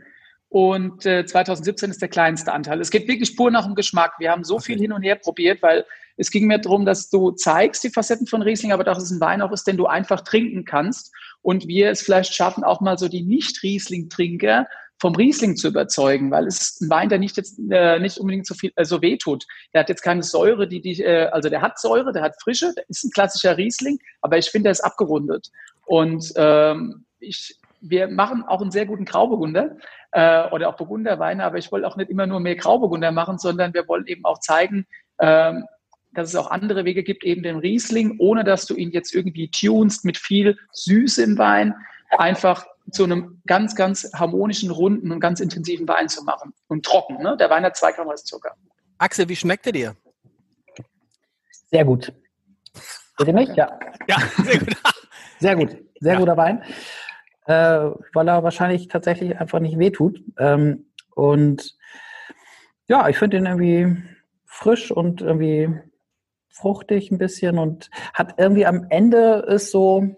und 0.48 1.04
äh, 1.04 1.26
2017 1.26 1.90
ist 1.90 2.00
der 2.00 2.08
kleinste 2.08 2.52
Anteil. 2.52 2.80
Es 2.80 2.92
geht 2.92 3.08
wirklich 3.08 3.36
pur 3.36 3.50
nach 3.50 3.64
dem 3.66 3.74
Geschmack. 3.74 4.12
Wir 4.20 4.30
haben 4.30 4.44
so 4.44 4.60
viel 4.60 4.78
hin 4.78 4.92
und 4.92 5.02
her 5.02 5.16
probiert, 5.16 5.60
weil 5.60 5.84
es 6.16 6.30
ging 6.30 6.46
mir 6.46 6.60
darum, 6.60 6.86
dass 6.86 7.10
du 7.10 7.32
zeigst 7.32 7.82
die 7.82 7.90
Facetten 7.90 8.28
von 8.28 8.42
Riesling, 8.42 8.70
aber 8.70 8.84
dass 8.84 9.02
es 9.02 9.10
ein 9.10 9.20
Wein 9.20 9.42
auch 9.42 9.50
ist, 9.50 9.66
den 9.66 9.76
du 9.76 9.86
einfach 9.86 10.20
trinken 10.20 10.64
kannst. 10.64 11.12
Und 11.40 11.66
wir 11.66 11.90
es 11.90 12.02
vielleicht 12.02 12.32
schaffen, 12.32 12.62
auch 12.62 12.80
mal 12.80 12.96
so 12.96 13.08
die 13.08 13.24
Nicht-Riesling-Trinker 13.24 14.68
vom 15.00 15.16
Riesling 15.16 15.56
zu 15.56 15.66
überzeugen, 15.66 16.30
weil 16.30 16.46
es 16.46 16.60
ist 16.60 16.82
ein 16.82 16.90
Wein, 16.90 17.08
der 17.08 17.18
nicht 17.18 17.36
jetzt 17.36 17.58
äh, 17.72 17.98
nicht 17.98 18.18
unbedingt 18.18 18.46
so 18.46 18.54
viel 18.54 18.70
äh, 18.76 18.84
so 18.84 19.02
weh 19.02 19.16
tut. 19.16 19.44
Der 19.74 19.80
hat 19.80 19.88
jetzt 19.88 20.02
keine 20.02 20.22
Säure, 20.22 20.68
die 20.68 20.80
die 20.80 21.02
äh, 21.02 21.26
also 21.32 21.48
der 21.48 21.60
hat 21.60 21.80
Säure, 21.80 22.12
der 22.12 22.22
hat 22.22 22.40
Frische, 22.40 22.72
der 22.76 22.84
ist 22.88 23.02
ein 23.02 23.10
klassischer 23.10 23.56
Riesling, 23.56 23.98
aber 24.20 24.38
ich 24.38 24.48
finde, 24.48 24.68
er 24.68 24.72
ist 24.72 24.84
abgerundet 24.84 25.48
und 25.86 26.32
ähm, 26.36 27.04
ich, 27.22 27.58
wir 27.80 28.08
machen 28.08 28.44
auch 28.44 28.60
einen 28.60 28.70
sehr 28.70 28.86
guten 28.86 29.04
Grauburgunder 29.04 29.76
äh, 30.12 30.48
oder 30.50 30.68
auch 30.68 30.76
Burgunderweine, 30.76 31.44
aber 31.44 31.58
ich 31.58 31.70
wollte 31.72 31.86
auch 31.86 31.96
nicht 31.96 32.10
immer 32.10 32.26
nur 32.26 32.40
mehr 32.40 32.56
Grauburgunder 32.56 33.12
machen, 33.12 33.38
sondern 33.38 33.74
wir 33.74 33.88
wollen 33.88 34.06
eben 34.06 34.24
auch 34.24 34.38
zeigen, 34.40 34.86
ähm, 35.18 35.64
dass 36.12 36.28
es 36.28 36.36
auch 36.36 36.50
andere 36.50 36.84
Wege 36.84 37.02
gibt, 37.02 37.24
eben 37.24 37.42
den 37.42 37.56
Riesling, 37.58 38.16
ohne 38.18 38.44
dass 38.44 38.66
du 38.66 38.74
ihn 38.74 38.90
jetzt 38.90 39.14
irgendwie 39.14 39.50
tunst 39.50 40.04
mit 40.04 40.18
viel 40.18 40.58
Süße 40.72 41.22
im 41.22 41.38
Wein, 41.38 41.74
einfach 42.10 42.66
zu 42.90 43.04
einem 43.04 43.40
ganz, 43.46 43.74
ganz 43.74 44.10
harmonischen, 44.14 44.70
runden 44.70 45.10
und 45.12 45.20
ganz 45.20 45.40
intensiven 45.40 45.88
Wein 45.88 46.08
zu 46.08 46.24
machen. 46.24 46.52
Und 46.68 46.84
trocken, 46.84 47.22
ne? 47.22 47.36
Der 47.38 47.48
Wein 47.48 47.64
hat 47.64 47.76
zwei 47.76 47.92
Gramm 47.92 48.08
Zucker. 48.16 48.54
Axel, 48.98 49.28
wie 49.28 49.36
schmeckt 49.36 49.66
er 49.66 49.72
dir? 49.72 49.96
Sehr 51.70 51.84
gut. 51.84 52.12
Bitte 53.16 53.32
mich? 53.32 53.48
Ja. 53.50 53.78
Ja, 54.08 54.18
sehr 54.44 54.58
gut. 54.58 54.76
Sehr 55.38 55.56
gut. 55.56 55.76
Sehr 56.00 56.12
Ja. 56.14 56.18
guter 56.18 56.36
Wein. 56.36 56.62
Äh, 57.46 57.90
weil 58.12 58.28
er 58.28 58.44
wahrscheinlich 58.44 58.88
tatsächlich 58.88 59.38
einfach 59.38 59.60
nicht 59.60 59.78
wehtut. 59.78 60.22
Ähm, 60.38 60.86
und 61.14 61.76
ja, 62.88 63.08
ich 63.08 63.18
finde 63.18 63.38
ihn 63.38 63.46
irgendwie 63.46 63.96
frisch 64.44 64.90
und 64.92 65.20
irgendwie 65.22 65.68
fruchtig 66.50 67.10
ein 67.10 67.18
bisschen 67.18 67.58
und 67.58 67.90
hat 68.14 68.34
irgendwie 68.38 68.66
am 68.66 68.86
Ende 68.90 69.44
ist 69.48 69.70
so, 69.70 70.14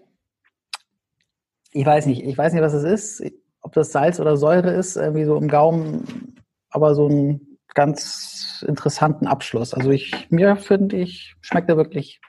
ich 1.71 1.85
weiß 1.85 2.05
nicht, 2.05 2.23
ich 2.23 2.37
weiß 2.37 2.53
nicht, 2.53 2.61
was 2.61 2.73
es 2.73 2.83
ist, 2.83 3.31
ob 3.61 3.73
das 3.73 3.91
Salz 3.91 4.19
oder 4.19 4.37
Säure 4.37 4.71
ist, 4.71 4.95
irgendwie 4.95 5.25
so 5.25 5.37
im 5.37 5.47
Gaumen, 5.47 6.35
aber 6.69 6.93
so 6.93 7.07
einen 7.07 7.57
ganz 7.73 8.63
interessanten 8.67 9.27
Abschluss. 9.27 9.73
Also 9.73 9.91
ich, 9.91 10.27
mir 10.29 10.55
finde 10.55 10.97
ich, 10.97 11.35
schmeckt 11.41 11.69
er 11.69 11.77
wirklich 11.77 12.21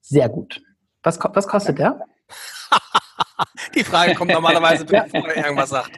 sehr 0.00 0.28
gut. 0.28 0.62
Was, 1.02 1.18
was 1.22 1.46
kostet 1.46 1.78
der? 1.78 2.00
Die 3.74 3.84
Frage 3.84 4.14
kommt 4.14 4.32
normalerweise, 4.32 4.84
bevor 4.84 5.28
er 5.28 5.44
irgendwas 5.44 5.70
sagt. 5.70 5.92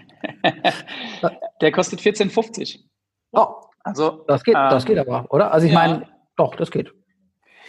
Der 1.61 1.73
kostet 1.73 2.01
14,50. 2.01 2.81
Oh, 3.33 3.47
Also, 3.85 4.25
das 4.27 4.43
geht, 4.45 4.55
ähm, 4.55 4.71
das 4.71 4.85
geht 4.85 4.99
aber, 4.99 5.27
oder? 5.31 5.53
Also 5.53 5.67
ich 5.67 5.73
ja. 5.73 5.79
meine, 5.79 6.09
doch, 6.37 6.55
das 6.57 6.71
geht. 6.71 6.93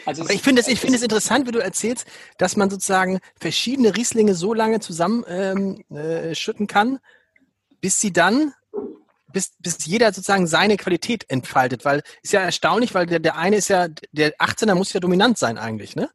Also 0.05 0.23
Aber 0.23 0.33
ich 0.33 0.41
finde 0.41 0.61
es, 0.61 0.67
ich 0.67 0.79
finde 0.79 0.95
es 0.95 1.03
interessant, 1.03 1.47
wie 1.47 1.51
du 1.51 1.59
erzählst, 1.59 2.07
dass 2.37 2.55
man 2.55 2.69
sozusagen 2.69 3.19
verschiedene 3.39 3.95
Rieslinge 3.95 4.33
so 4.33 4.53
lange 4.53 4.79
zusammen 4.79 5.25
ähm, 5.27 5.83
äh, 5.95 6.33
schütten 6.35 6.67
kann, 6.67 6.99
bis 7.81 7.99
sie 7.99 8.13
dann, 8.13 8.53
bis, 9.31 9.51
bis 9.59 9.85
jeder 9.85 10.07
sozusagen 10.13 10.47
seine 10.47 10.77
Qualität 10.77 11.29
entfaltet. 11.29 11.85
Weil 11.85 12.01
ist 12.23 12.33
ja 12.33 12.41
erstaunlich, 12.41 12.93
weil 12.93 13.05
der, 13.05 13.19
der 13.19 13.35
eine 13.35 13.57
ist 13.57 13.67
ja, 13.67 13.87
der 14.11 14.35
18er 14.37 14.75
muss 14.75 14.93
ja 14.93 14.99
dominant 14.99 15.37
sein 15.37 15.57
eigentlich, 15.57 15.95
ne? 15.95 16.09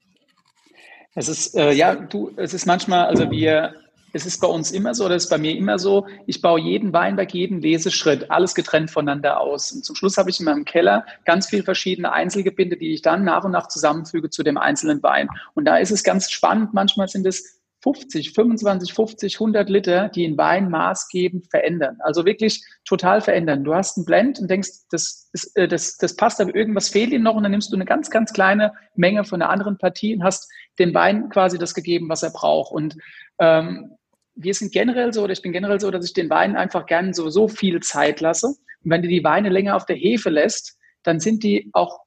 Es 1.15 1.29
ist, 1.29 1.57
äh, 1.57 1.73
ja, 1.73 1.95
du, 1.95 2.33
es 2.37 2.55
ist 2.55 2.67
manchmal, 2.67 3.07
also 3.07 3.31
wir, 3.31 3.75
es 4.13 4.27
ist 4.27 4.41
bei 4.41 4.49
uns 4.49 4.73
immer 4.73 4.95
so, 4.95 5.05
oder 5.05 5.15
es 5.15 5.25
ist 5.25 5.31
bei 5.31 5.39
mir 5.39 5.57
immer 5.57 5.79
so, 5.79 6.07
ich 6.27 6.41
baue 6.41 6.61
jeden 6.61 6.93
Weinberg, 6.93 7.33
jeden 7.35 7.61
Leseschritt, 7.61 8.31
alles 8.31 8.55
getrennt 8.55 8.91
voneinander 8.91 9.41
aus. 9.41 9.73
Und 9.73 9.85
zum 9.85 9.95
Schluss 9.95 10.17
habe 10.17 10.31
ich 10.31 10.41
in 10.41 10.47
meinem 10.47 10.65
Keller 10.65 11.05
ganz 11.25 11.49
viele 11.49 11.63
verschiedene 11.63 12.13
Einzelgebinde, 12.13 12.77
die 12.77 12.95
ich 12.95 13.03
dann 13.03 13.25
nach 13.25 13.45
und 13.45 13.53
nach 13.53 13.69
zusammenfüge 13.69 14.31
zu 14.31 14.43
dem 14.43 14.59
einzelnen 14.59 15.03
Wein. 15.03 15.29
Und 15.55 15.67
da 15.67 15.77
ist 15.77 15.91
es 15.91 16.03
ganz 16.03 16.31
spannend, 16.31 16.75
manchmal 16.75 17.09
sind 17.09 17.27
es 17.27 17.54
50, 17.85 18.33
25, 18.33 18.95
50, 18.95 19.35
100 19.35 19.69
Liter, 19.69 20.09
die 20.09 20.25
in 20.25 20.39
Wein 20.39 20.71
maßgebend 20.71 21.51
verändern. 21.51 21.99
Also 22.01 22.25
wirklich 22.25 22.65
total 22.87 23.21
verändern. 23.21 23.63
Du 23.63 23.75
hast 23.75 23.99
einen 23.99 24.07
Blend 24.07 24.41
und 24.41 24.51
denkst, 24.51 24.71
das, 24.91 25.29
ist, 25.35 25.55
äh, 25.55 25.69
das, 25.69 25.99
das 25.99 26.17
passt, 26.17 26.41
aber 26.41 26.55
irgendwas 26.55 26.89
fehlt 26.89 27.13
ihm 27.13 27.23
noch 27.23 27.35
und 27.35 27.43
dann 27.43 27.53
nimmst 27.53 27.71
du 27.71 27.77
eine 27.77 27.85
ganz, 27.85 28.09
ganz 28.09 28.33
kleine 28.33 28.73
Menge 28.97 29.25
von 29.25 29.43
einer 29.43 29.51
anderen 29.51 29.77
Partie 29.77 30.17
und 30.17 30.25
hast 30.25 30.51
dem 30.79 30.95
Wein 30.95 31.29
quasi 31.29 31.59
das 31.59 31.75
gegeben, 31.75 32.09
was 32.09 32.23
er 32.23 32.31
braucht. 32.31 32.73
Und 32.73 32.97
ähm, 33.39 33.93
wir 34.35 34.55
sind 34.55 34.73
generell 34.73 35.13
so, 35.13 35.23
oder 35.23 35.35
ich 35.35 35.43
bin 35.43 35.53
generell 35.53 35.79
so, 35.79 35.91
dass 35.91 36.07
ich 36.07 36.15
den 36.15 36.31
Weinen 36.31 36.57
einfach 36.57 36.87
gerne 36.87 37.13
so, 37.13 37.29
so 37.29 37.49
viel 37.49 37.81
Zeit 37.81 38.23
lasse. 38.23 38.47
Und 38.47 38.91
wenn 38.91 39.03
du 39.03 39.09
die 39.09 39.25
Weine 39.25 39.51
länger 39.51 39.77
auf 39.77 39.85
der 39.85 39.97
Hefe 39.97 40.31
lässt, 40.31 40.79
dann 41.03 41.21
sind 41.21 41.43
die 41.43 41.69
auch, 41.75 42.01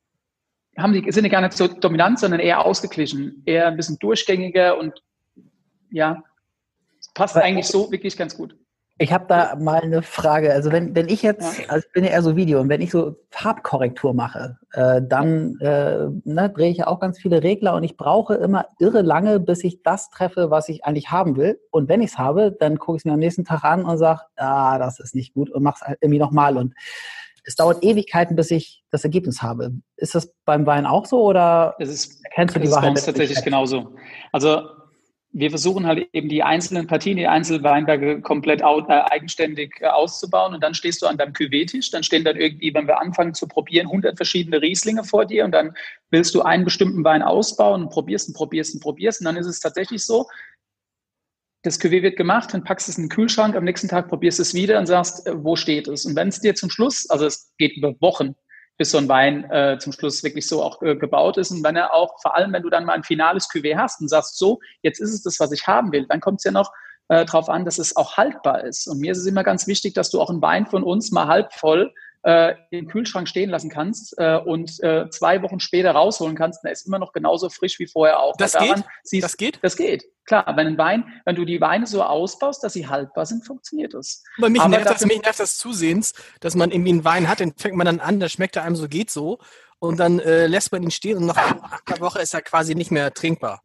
haben 0.76 0.94
die, 0.94 1.12
sind 1.12 1.24
die 1.24 1.30
gar 1.30 1.42
nicht 1.42 1.54
so 1.54 1.68
dominant, 1.68 2.18
sondern 2.18 2.40
eher 2.40 2.66
ausgeglichen, 2.66 3.44
eher 3.46 3.68
ein 3.68 3.78
bisschen 3.78 4.00
durchgängiger 4.00 4.80
und 4.80 5.04
ja, 5.92 6.24
es 7.00 7.10
passt 7.14 7.36
Aber- 7.36 7.46
eigentlich 7.46 7.68
so 7.68 7.92
wirklich 7.92 8.18
ganz 8.18 8.36
gut. 8.38 8.56
Ich 9.00 9.14
habe 9.14 9.26
da 9.28 9.56
mal 9.58 9.82
eine 9.82 10.02
Frage. 10.02 10.52
Also 10.52 10.72
wenn, 10.72 10.96
wenn 10.96 11.08
ich 11.08 11.22
jetzt, 11.22 11.60
Ja. 11.60 11.66
also 11.70 11.86
ich 11.86 11.94
bin 11.94 12.04
ja 12.04 12.10
eher 12.10 12.24
so 12.24 12.36
Video, 12.36 12.60
und 12.60 12.68
wenn 12.70 12.82
ich 12.82 12.90
so 12.90 13.16
Farbkorrektur 13.30 14.16
mache, 14.16 14.58
äh, 14.74 15.04
dann 15.04 15.56
äh, 15.60 16.08
ne, 16.24 16.50
drehe 16.50 16.72
ich 16.72 16.78
ja 16.78 16.88
auch 16.88 17.00
ganz 17.00 17.20
viele 17.20 17.44
Regler 17.44 17.76
und 17.76 17.84
ich 17.84 17.96
brauche 17.96 18.34
immer 18.34 18.66
irre 18.80 19.04
lange, 19.04 19.40
bis 19.40 19.64
ich 19.64 19.84
das 19.84 20.10
treffe, 20.10 20.50
was 20.50 20.68
ich 20.68 20.84
eigentlich 20.84 21.12
haben 21.12 21.38
will. 21.38 21.60
Und 21.70 21.90
wenn 21.90 22.02
ich 22.02 22.10
es 22.14 22.18
habe, 22.18 22.52
dann 22.60 22.80
gucke 22.80 22.96
ich 22.96 23.02
es 23.02 23.06
mir 23.06 23.14
am 23.14 23.20
nächsten 23.20 23.46
Tag 23.46 23.64
an 23.64 23.86
und 23.86 24.00
sage, 24.00 24.22
ah, 24.36 24.80
das 24.80 25.00
ist 25.00 25.14
nicht 25.14 25.36
gut 25.36 25.52
und 25.52 25.62
mache 25.62 25.76
es 25.80 25.88
halt 25.88 26.00
irgendwie 26.02 26.18
nochmal. 26.20 26.58
Und 26.58 26.74
es 27.44 27.54
dauert 27.56 27.84
Ewigkeiten, 27.84 28.36
bis 28.36 28.50
ich 28.50 28.84
das 28.90 29.04
Ergebnis 29.04 29.44
habe. 29.44 29.74
Ist 29.98 30.16
das 30.16 30.34
beim 30.44 30.66
Wein 30.66 30.88
auch 30.88 31.06
so 31.06 31.22
oder 31.22 31.76
Das 31.78 31.90
ist, 31.90 32.26
erkennst 32.26 32.56
du 32.56 32.60
das 32.60 32.64
die 32.64 32.70
ist 32.72 32.76
Wahrheit? 32.76 32.90
uns 32.90 33.06
tatsächlich 33.06 33.44
genauso. 33.44 33.94
Also 34.32 34.70
wir 35.40 35.52
versuchen 35.52 35.86
halt 35.86 36.10
eben 36.14 36.30
die 36.30 36.42
einzelnen 36.42 36.88
Partien, 36.88 37.16
die 37.16 37.28
einzelnen 37.28 37.64
Weinberge 37.64 38.22
komplett 38.22 38.64
au, 38.64 38.80
äh, 38.80 39.04
eigenständig 39.12 39.76
äh, 39.82 39.86
auszubauen. 39.86 40.56
Und 40.56 40.64
dann 40.64 40.74
stehst 40.74 41.02
du 41.02 41.06
an 41.06 41.18
deinem 41.18 41.34
Cuvée-Tisch, 41.34 41.92
dann 41.92 42.02
stehen 42.02 42.24
dann 42.24 42.38
irgendwie, 42.38 42.74
wenn 42.74 42.88
wir 42.88 43.00
anfangen 43.00 43.36
zu 43.36 43.48
probieren, 43.48 43.86
100 43.86 44.18
verschiedene 44.18 44.60
Rieslinge 44.60 45.04
vor 45.04 45.26
dir. 45.26 45.46
Und 45.46 45.52
dann 45.52 45.76
willst 46.10 46.34
du 46.34 46.42
einen 46.42 46.66
bestimmten 46.66 47.04
Wein 47.04 47.22
ausbauen 47.22 47.84
und 47.84 47.90
probierst 47.90 48.30
und 48.30 48.34
probierst 48.34 48.74
und 48.74 48.82
probierst. 48.82 49.22
Und 49.22 49.26
dann 49.26 49.38
ist 49.38 49.46
es 49.46 49.60
tatsächlich 49.60 50.04
so, 50.04 50.26
das 51.62 51.80
Cuvée 51.80 52.02
wird 52.02 52.18
gemacht, 52.18 52.54
dann 52.54 52.64
packst 52.64 52.88
du 52.88 52.92
es 52.92 52.98
in 52.98 53.04
den 53.04 53.10
Kühlschrank, 53.10 53.56
am 53.56 53.64
nächsten 53.64 53.90
Tag 53.90 54.08
probierst 54.08 54.40
du 54.40 54.42
es 54.42 54.56
wieder 54.56 54.80
und 54.80 54.88
sagst, 54.88 55.28
äh, 55.28 55.44
wo 55.44 55.56
steht 55.56 55.88
es? 55.88 56.06
Und 56.06 56.16
wenn 56.16 56.30
es 56.30 56.40
dir 56.40 56.56
zum 56.56 56.72
Schluss, 56.72 57.08
also 57.12 57.28
es 57.28 57.54
geht 57.60 57.78
über 57.78 57.94
Wochen, 58.02 58.36
bis 58.78 58.92
so 58.92 58.98
ein 58.98 59.10
Wein 59.10 59.50
äh, 59.50 59.78
zum 59.80 59.92
Schluss 59.92 60.24
wirklich 60.24 60.48
so 60.48 60.64
auch 60.64 60.82
äh, 60.82 60.96
gebaut 60.96 61.38
ist. 61.38 61.52
Und 61.52 61.64
wenn 61.64 61.76
er 61.76 61.94
auch, 61.94 62.20
vor 62.22 62.36
allem 62.36 62.54
wenn 62.54 62.64
du 62.64 62.70
dann 62.70 62.86
mal 62.86 62.94
ein 62.94 63.04
finales 63.04 63.50
Cuvée 63.50 63.76
hast 63.76 64.02
und 64.02 64.08
sagst, 64.08 64.38
so, 64.38 64.60
jetzt 64.84 65.00
ist 65.00 65.14
es 65.14 65.24
das, 65.24 65.40
was 65.40 65.52
ich 65.52 65.68
haben 65.68 65.92
will, 65.92 66.06
dann 66.08 66.20
kommt 66.20 66.40
es 66.40 66.44
ja 66.44 66.52
noch 66.52 66.72
äh, 67.10 67.26
darauf 67.26 67.50
an, 67.50 67.66
dass 67.66 67.80
es 67.80 67.96
auch 67.96 68.18
haltbar 68.18 68.64
ist. 68.64 68.88
Und 68.88 69.00
mir 69.00 69.12
ist 69.12 69.20
es 69.20 69.26
immer 69.26 69.44
ganz 69.44 69.68
wichtig, 69.68 69.94
dass 69.94 70.10
du 70.10 70.22
auch 70.22 70.30
einen 70.30 70.42
Wein 70.42 70.66
von 70.68 70.84
uns 70.84 71.12
mal 71.12 71.28
halb 71.28 71.54
voll 71.54 71.94
äh, 72.28 72.56
im 72.72 72.88
Kühlschrank 72.90 73.30
stehen 73.30 73.50
lassen 73.50 73.70
kannst 73.70 74.14
äh, 74.18 74.38
und 74.38 74.84
äh, 74.84 75.10
zwei 75.10 75.42
Wochen 75.44 75.62
später 75.62 75.92
rausholen 75.92 76.36
kannst, 76.36 76.66
er 76.66 76.74
ist 76.74 76.86
immer 76.86 77.00
noch 77.00 77.14
genauso 77.14 77.50
frisch 77.50 77.80
wie 77.80 77.88
vorher 77.88 78.20
auch. 78.20 78.36
Das 78.36 78.54
geht? 78.58 78.84
Siehst, 79.04 79.24
Das 79.24 79.38
geht? 79.38 79.60
Das 79.62 79.78
geht. 79.78 80.04
Klar, 80.26 80.46
wenn 80.58 80.68
ein 80.68 80.78
Wein, 80.78 81.06
wenn 81.24 81.38
du 81.38 81.46
die 81.46 81.62
Weine 81.62 81.88
so 81.88 82.04
ausbaust, 82.04 82.62
dass 82.66 82.74
sie 82.74 82.86
haltbar 82.86 83.26
sind, 83.26 83.48
funktioniert 83.48 83.94
das. 83.94 84.24
Bei 84.40 84.50
mich 84.50 84.60
Aber 84.60 84.72
nervt, 84.72 84.90
das, 84.90 85.06
mich 85.06 85.22
nervt 85.22 85.40
das 85.40 85.58
Zusehens, 85.58 86.14
dass 86.42 86.54
man 86.54 86.72
irgendwie 86.72 86.92
einen 86.92 87.06
Wein 87.06 87.30
hat, 87.30 87.40
den 87.40 87.54
fängt 87.56 87.78
man 87.78 87.86
dann 87.86 88.02
an, 88.02 88.20
der 88.20 88.28
schmeckt 88.28 88.58
einem 88.58 88.76
so, 88.76 88.90
geht 88.90 89.10
so. 89.10 89.40
Und 89.80 89.98
dann 89.98 90.20
äh, 90.20 90.48
lässt 90.48 90.74
man 90.74 90.84
ihn 90.84 90.92
stehen 90.92 91.18
und 91.18 91.28
nach 91.28 91.38
einer 91.38 92.00
Woche 92.02 92.20
ist 92.20 92.34
er 92.34 92.42
quasi 92.42 92.76
nicht 92.76 92.92
mehr 92.92 93.14
trinkbar. 93.14 93.62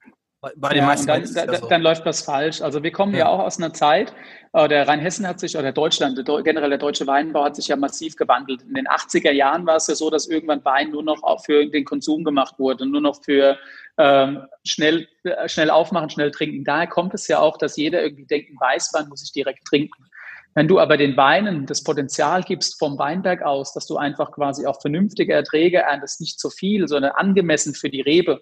Bei, 0.56 0.70
den 0.70 0.78
Ja, 0.78 0.86
meisten 0.86 1.06
dann, 1.06 1.22
dann, 1.22 1.54
so. 1.60 1.68
dann 1.68 1.82
läuft 1.82 2.04
was 2.04 2.22
falsch. 2.22 2.62
Also 2.62 2.82
wir 2.82 2.90
kommen 2.90 3.12
ja, 3.12 3.20
Ja. 3.20 3.28
auch 3.28 3.38
aus 3.38 3.58
einer 3.58 3.72
Zeit, 3.72 4.12
äh, 4.52 4.66
der 4.66 4.88
Rheinhessen 4.88 5.24
hat 5.28 5.38
sich, 5.38 5.56
oder 5.56 5.70
Deutschland, 5.70 6.18
der, 6.18 6.42
generell 6.42 6.68
der 6.68 6.78
deutsche 6.80 7.06
Weinbau 7.06 7.44
hat 7.44 7.54
sich 7.54 7.68
ja 7.68 7.76
massiv 7.76 8.16
gewandelt. 8.16 8.62
In 8.62 8.74
den 8.74 8.88
80er 8.88 9.30
Jahren 9.30 9.64
war 9.66 9.76
es 9.76 9.86
ja 9.86 9.94
so, 9.94 10.10
dass 10.10 10.26
irgendwann 10.26 10.64
Wein 10.64 10.90
nur 10.90 11.04
noch 11.04 11.22
auch 11.22 11.44
für 11.44 11.64
den 11.66 11.84
Konsum 11.84 12.24
gemacht 12.24 12.58
wurde, 12.58 12.86
nur 12.86 13.00
noch 13.00 13.22
für 13.22 13.56
ähm, 13.98 14.42
schnell, 14.64 15.06
äh, 15.22 15.48
schnell 15.48 15.70
aufmachen, 15.70 16.10
schnell 16.10 16.32
trinken. 16.32 16.64
Daher 16.64 16.88
kommt 16.88 17.14
es 17.14 17.28
ja 17.28 17.38
auch, 17.38 17.56
dass 17.56 17.76
jeder 17.76 18.02
irgendwie 18.02 18.26
denkt, 18.26 18.50
ein 18.50 18.58
Weißwein 18.58 19.08
muss 19.08 19.22
ich 19.22 19.30
direkt 19.30 19.64
trinken. 19.68 20.06
Wenn 20.54 20.66
du 20.66 20.80
aber 20.80 20.96
den 20.96 21.16
Weinen 21.16 21.66
das 21.66 21.84
Potenzial 21.84 22.42
gibst 22.42 22.80
vom 22.80 22.98
Weinberg 22.98 23.42
aus, 23.42 23.72
dass 23.74 23.86
du 23.86 23.96
einfach 23.96 24.32
quasi 24.32 24.66
auch 24.66 24.80
vernünftige 24.80 25.34
Erträge 25.34 25.78
erntest, 25.78 26.20
nicht 26.20 26.40
zu 26.40 26.50
viel, 26.50 26.88
sondern 26.88 27.12
angemessen 27.12 27.74
für 27.74 27.88
die 27.88 28.00
Rebe, 28.00 28.40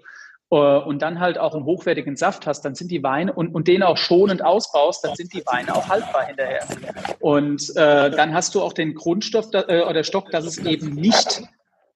und 0.59 1.01
dann 1.01 1.21
halt 1.21 1.39
auch 1.39 1.55
einen 1.55 1.65
hochwertigen 1.65 2.17
Saft 2.17 2.47
hast, 2.47 2.63
dann 2.65 2.75
sind 2.75 2.91
die 2.91 3.05
Weine 3.05 3.33
und, 3.33 3.55
und 3.55 3.69
den 3.69 3.85
auch 3.85 3.97
schonend 3.97 4.45
ausbaust, 4.45 5.05
dann 5.05 5.15
sind 5.15 5.33
die 5.33 5.47
Weine 5.47 5.75
auch 5.75 5.89
haltbar 5.89 6.27
hinterher. 6.27 6.67
Und 7.21 7.71
äh, 7.77 8.11
dann 8.11 8.35
hast 8.35 8.57
du 8.57 8.63
auch 8.63 8.73
den 8.73 8.95
Grundstoff 8.95 9.47
äh, 9.53 9.83
oder 9.83 10.03
Stock, 10.03 10.31
dass 10.33 10.45
es 10.45 10.59
eben 10.59 10.95
nicht 10.95 11.43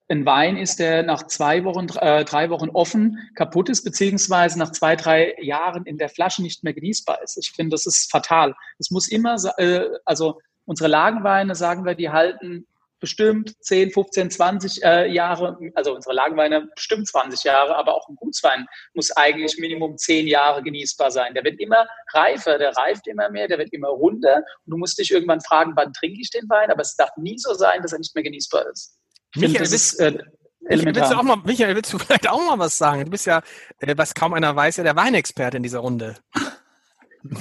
ein 0.09 0.25
Wein 0.25 0.57
ist, 0.57 0.79
der 0.79 1.03
nach 1.03 1.27
zwei 1.27 1.65
Wochen, 1.65 1.89
äh, 1.99 2.25
drei 2.25 2.49
Wochen 2.51 2.69
offen 2.69 3.19
kaputt 3.35 3.71
ist, 3.71 3.83
beziehungsweise 3.83 4.59
nach 4.59 4.71
zwei, 4.71 4.95
drei 4.95 5.35
Jahren 5.41 5.85
in 5.85 5.99
der 5.99 6.09
Flasche 6.09 6.43
nicht 6.43 6.63
mehr 6.63 6.75
genießbar 6.75 7.23
ist. 7.23 7.37
Ich 7.39 7.51
finde, 7.51 7.75
das 7.75 7.87
ist 7.87 8.11
fatal. 8.11 8.55
Es 8.79 8.91
muss 8.91 9.09
immer, 9.09 9.37
äh, 9.57 9.87
also 10.05 10.41
unsere 10.65 10.89
Lagenweine, 10.89 11.55
sagen 11.55 11.85
wir, 11.85 11.95
die 11.95 12.11
halten 12.11 12.67
bestimmt 13.05 13.55
10, 13.61 13.91
15, 13.91 14.31
20 14.31 14.83
äh, 14.83 15.13
Jahre, 15.13 15.59
also 15.75 15.95
unsere 15.95 16.15
Lagenweine 16.15 16.69
bestimmt 16.75 17.07
20 17.07 17.45
Jahre, 17.45 17.77
aber 17.77 17.95
auch 17.95 18.09
ein 18.09 18.17
Gutswein 18.17 18.67
muss 18.95 19.11
eigentlich 19.11 19.59
Minimum 19.59 19.99
10 19.99 20.27
Jahre 20.27 20.63
genießbar 20.63 21.11
sein. 21.11 21.35
Der 21.35 21.45
wird 21.45 21.61
immer 21.61 21.87
reifer, 22.15 22.57
der 22.57 22.75
reift 22.75 23.07
immer 23.07 23.29
mehr, 23.29 23.47
der 23.47 23.59
wird 23.59 23.75
immer 23.75 23.89
runder 23.89 24.37
und 24.37 24.71
du 24.71 24.79
musst 24.79 24.99
dich 24.99 25.11
irgendwann 25.11 25.43
fragen, 25.43 25.75
wann 25.77 25.93
trinke 25.93 26.19
ich 26.19 26.31
den 26.31 26.49
Wein, 26.49 26.71
aber 26.71 26.81
es 26.81 26.97
darf 26.97 27.11
nie 27.19 27.37
so 27.37 27.53
sein, 27.53 27.83
dass 27.83 27.93
er 27.93 27.99
nicht 27.99 28.15
mehr 28.15 28.25
genießbar 28.25 28.71
ist. 28.73 28.97
Michael, 29.37 29.67
äh, 29.67 30.19
Michael, 30.61 30.95
willst 30.95 31.13
du 31.13 31.19
auch 31.19 31.23
mal, 31.23 31.37
Michael, 31.45 31.77
willst 31.77 31.93
du 31.93 31.99
vielleicht 31.99 32.27
auch 32.27 32.41
mal 32.41 32.59
was 32.59 32.79
sagen? 32.79 33.05
Du 33.05 33.11
bist 33.11 33.27
ja, 33.27 33.43
äh, 33.81 33.95
was 33.99 34.15
kaum 34.15 34.33
einer 34.33 34.57
weiß, 34.57 34.79
ja 34.79 34.85
der 34.85 34.97
Weinexperte 34.97 35.59
in 35.59 35.63
dieser 35.63 35.81
Runde. 35.81 36.17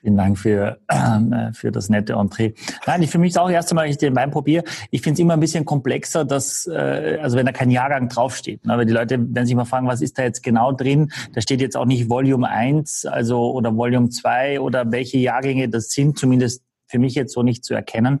Vielen 0.00 0.16
Dank 0.16 0.38
für, 0.38 0.78
äh, 0.88 1.52
für 1.52 1.70
das 1.70 1.90
nette 1.90 2.14
Entree. 2.14 2.54
Nein, 2.86 3.02
ich 3.02 3.10
für 3.10 3.18
mich 3.18 3.30
ist 3.30 3.38
auch 3.38 3.46
das 3.46 3.54
erste 3.54 3.74
Mal, 3.74 3.88
ich 3.88 3.98
den 3.98 4.16
Wein 4.16 4.30
probiere. 4.30 4.64
Ich 4.90 5.02
finde 5.02 5.14
es 5.14 5.20
immer 5.20 5.34
ein 5.34 5.40
bisschen 5.40 5.66
komplexer, 5.66 6.24
dass, 6.24 6.66
äh, 6.66 7.18
also 7.20 7.36
wenn 7.36 7.44
da 7.44 7.52
kein 7.52 7.70
Jahrgang 7.70 8.08
draufsteht. 8.08 8.64
Ne? 8.64 8.86
Die 8.86 8.92
Leute 8.92 9.18
werden 9.18 9.44
sich 9.44 9.54
mal 9.54 9.66
fragen, 9.66 9.86
was 9.86 10.00
ist 10.00 10.18
da 10.18 10.22
jetzt 10.22 10.42
genau 10.42 10.72
drin? 10.72 11.12
Da 11.34 11.42
steht 11.42 11.60
jetzt 11.60 11.76
auch 11.76 11.84
nicht 11.84 12.08
Volume 12.08 12.48
1, 12.48 13.04
also 13.04 13.52
oder 13.52 13.76
Volume 13.76 14.08
2 14.08 14.60
oder 14.60 14.90
welche 14.90 15.18
Jahrgänge 15.18 15.68
das 15.68 15.90
sind, 15.90 16.18
zumindest 16.18 16.62
für 16.90 16.98
mich 16.98 17.14
jetzt 17.14 17.32
so 17.32 17.42
nicht 17.42 17.64
zu 17.64 17.74
erkennen. 17.74 18.20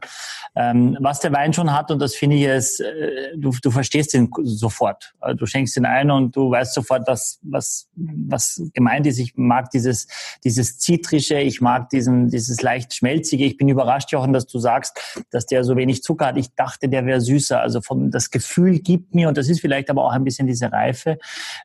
Ähm, 0.54 0.96
was 1.00 1.20
der 1.20 1.32
Wein 1.32 1.52
schon 1.52 1.72
hat, 1.72 1.90
und 1.90 1.98
das 2.00 2.14
finde 2.14 2.36
ich 2.36 2.42
ist, 2.42 2.80
äh, 2.80 3.36
du, 3.36 3.54
du 3.62 3.70
verstehst 3.70 4.14
ihn 4.14 4.30
sofort. 4.42 5.14
Also 5.20 5.36
du 5.36 5.46
schenkst 5.46 5.76
ihn 5.76 5.84
ein 5.84 6.10
und 6.10 6.36
du 6.36 6.50
weißt 6.50 6.74
sofort, 6.74 7.06
was, 7.06 7.38
was, 7.42 7.88
was 7.94 8.62
gemeint 8.72 9.06
ist. 9.06 9.18
Ich 9.18 9.36
mag 9.36 9.70
dieses, 9.70 10.06
dieses 10.44 10.78
Zitrische, 10.78 11.38
ich 11.38 11.60
mag 11.60 11.90
diesen, 11.90 12.28
dieses 12.28 12.62
leicht 12.62 12.94
Schmelzige. 12.94 13.44
Ich 13.44 13.56
bin 13.56 13.68
überrascht, 13.68 14.12
Jochen, 14.12 14.32
dass 14.32 14.46
du 14.46 14.58
sagst, 14.58 15.24
dass 15.30 15.46
der 15.46 15.64
so 15.64 15.76
wenig 15.76 16.02
Zucker 16.02 16.26
hat. 16.26 16.36
Ich 16.36 16.54
dachte, 16.54 16.88
der 16.88 17.06
wäre 17.06 17.20
süßer. 17.20 17.60
Also 17.60 17.80
vom, 17.80 18.10
das 18.10 18.30
Gefühl 18.30 18.78
gibt 18.78 19.14
mir, 19.14 19.28
und 19.28 19.36
das 19.36 19.48
ist 19.48 19.60
vielleicht 19.60 19.90
aber 19.90 20.04
auch 20.04 20.12
ein 20.12 20.24
bisschen 20.24 20.46
diese 20.46 20.70
Reife, 20.72 21.18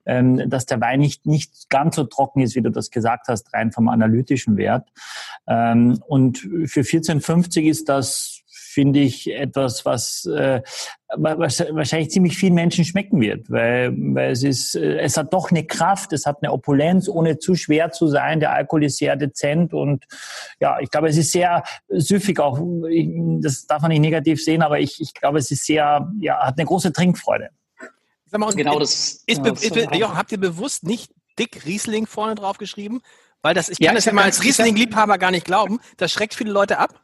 ähm, 0.05 0.49
dass 0.49 0.65
der 0.65 0.81
Wein 0.81 0.99
nicht, 0.99 1.25
nicht 1.25 1.69
ganz 1.69 1.95
so 1.95 2.03
trocken 2.03 2.41
ist, 2.41 2.55
wie 2.55 2.61
du 2.61 2.71
das 2.71 2.89
gesagt 2.91 3.27
hast, 3.27 3.53
rein 3.53 3.71
vom 3.71 3.89
analytischen 3.89 4.57
Wert. 4.57 4.89
Ähm, 5.47 6.01
und 6.07 6.47
für 6.65 6.83
1450 6.97 7.65
ist 7.65 7.89
das, 7.89 8.41
finde 8.75 8.99
ich, 8.99 9.31
etwas, 9.33 9.85
was 9.85 10.25
äh, 10.25 10.61
wahrscheinlich 11.15 12.09
ziemlich 12.09 12.37
vielen 12.37 12.53
Menschen 12.53 12.83
schmecken 12.83 13.21
wird, 13.21 13.49
weil, 13.49 13.93
weil 13.95 14.31
es 14.31 14.43
ist, 14.43 14.75
äh, 14.75 14.97
es 14.99 15.15
hat 15.15 15.33
doch 15.33 15.49
eine 15.49 15.65
Kraft, 15.65 16.11
es 16.11 16.25
hat 16.25 16.39
eine 16.41 16.51
Opulenz, 16.51 17.07
ohne 17.07 17.39
zu 17.39 17.55
schwer 17.55 17.91
zu 17.91 18.07
sein. 18.07 18.41
Der 18.41 18.51
Alkohol 18.51 18.83
ist 18.83 18.97
sehr 18.97 19.15
dezent 19.15 19.73
und 19.73 20.05
ja, 20.59 20.77
ich 20.79 20.89
glaube, 20.89 21.07
es 21.07 21.17
ist 21.17 21.31
sehr 21.31 21.63
süffig 21.89 22.39
auch. 22.39 22.59
Das 23.39 23.65
darf 23.65 23.81
man 23.81 23.91
nicht 23.91 24.01
negativ 24.01 24.43
sehen, 24.43 24.61
aber 24.61 24.79
ich, 24.79 24.99
ich 24.99 25.13
glaube, 25.13 25.39
es 25.39 25.51
ist 25.51 25.65
sehr, 25.65 26.11
ja, 26.19 26.39
hat 26.39 26.57
eine 26.57 26.65
große 26.65 26.91
Trinkfreude. 26.91 27.49
Sag 28.25 28.39
mal, 28.39 28.53
genau 28.53 28.79
das. 28.79 29.23
Ist, 29.25 29.45
ist, 29.45 29.75
ist, 29.75 29.95
Jochen, 29.95 30.17
habt 30.17 30.31
ihr 30.33 30.39
bewusst 30.39 30.83
nicht 30.83 31.13
dick 31.39 31.65
Riesling 31.65 32.07
vorne 32.07 32.35
drauf 32.35 32.57
geschrieben? 32.57 33.01
Weil 33.45 33.53
das, 33.53 33.69
ich 33.69 33.77
kann 33.77 33.89
ja, 33.89 33.93
das 33.93 34.05
ja 34.05 34.11
mal 34.11 34.23
als 34.23 34.43
Riesling-Liebhaber 34.43 35.19
gar 35.19 35.29
nicht 35.29 35.45
glauben. 35.45 35.79
Das 35.97 36.11
schreckt 36.11 36.33
viele 36.33 36.51
Leute 36.51 36.79
ab. 36.79 36.99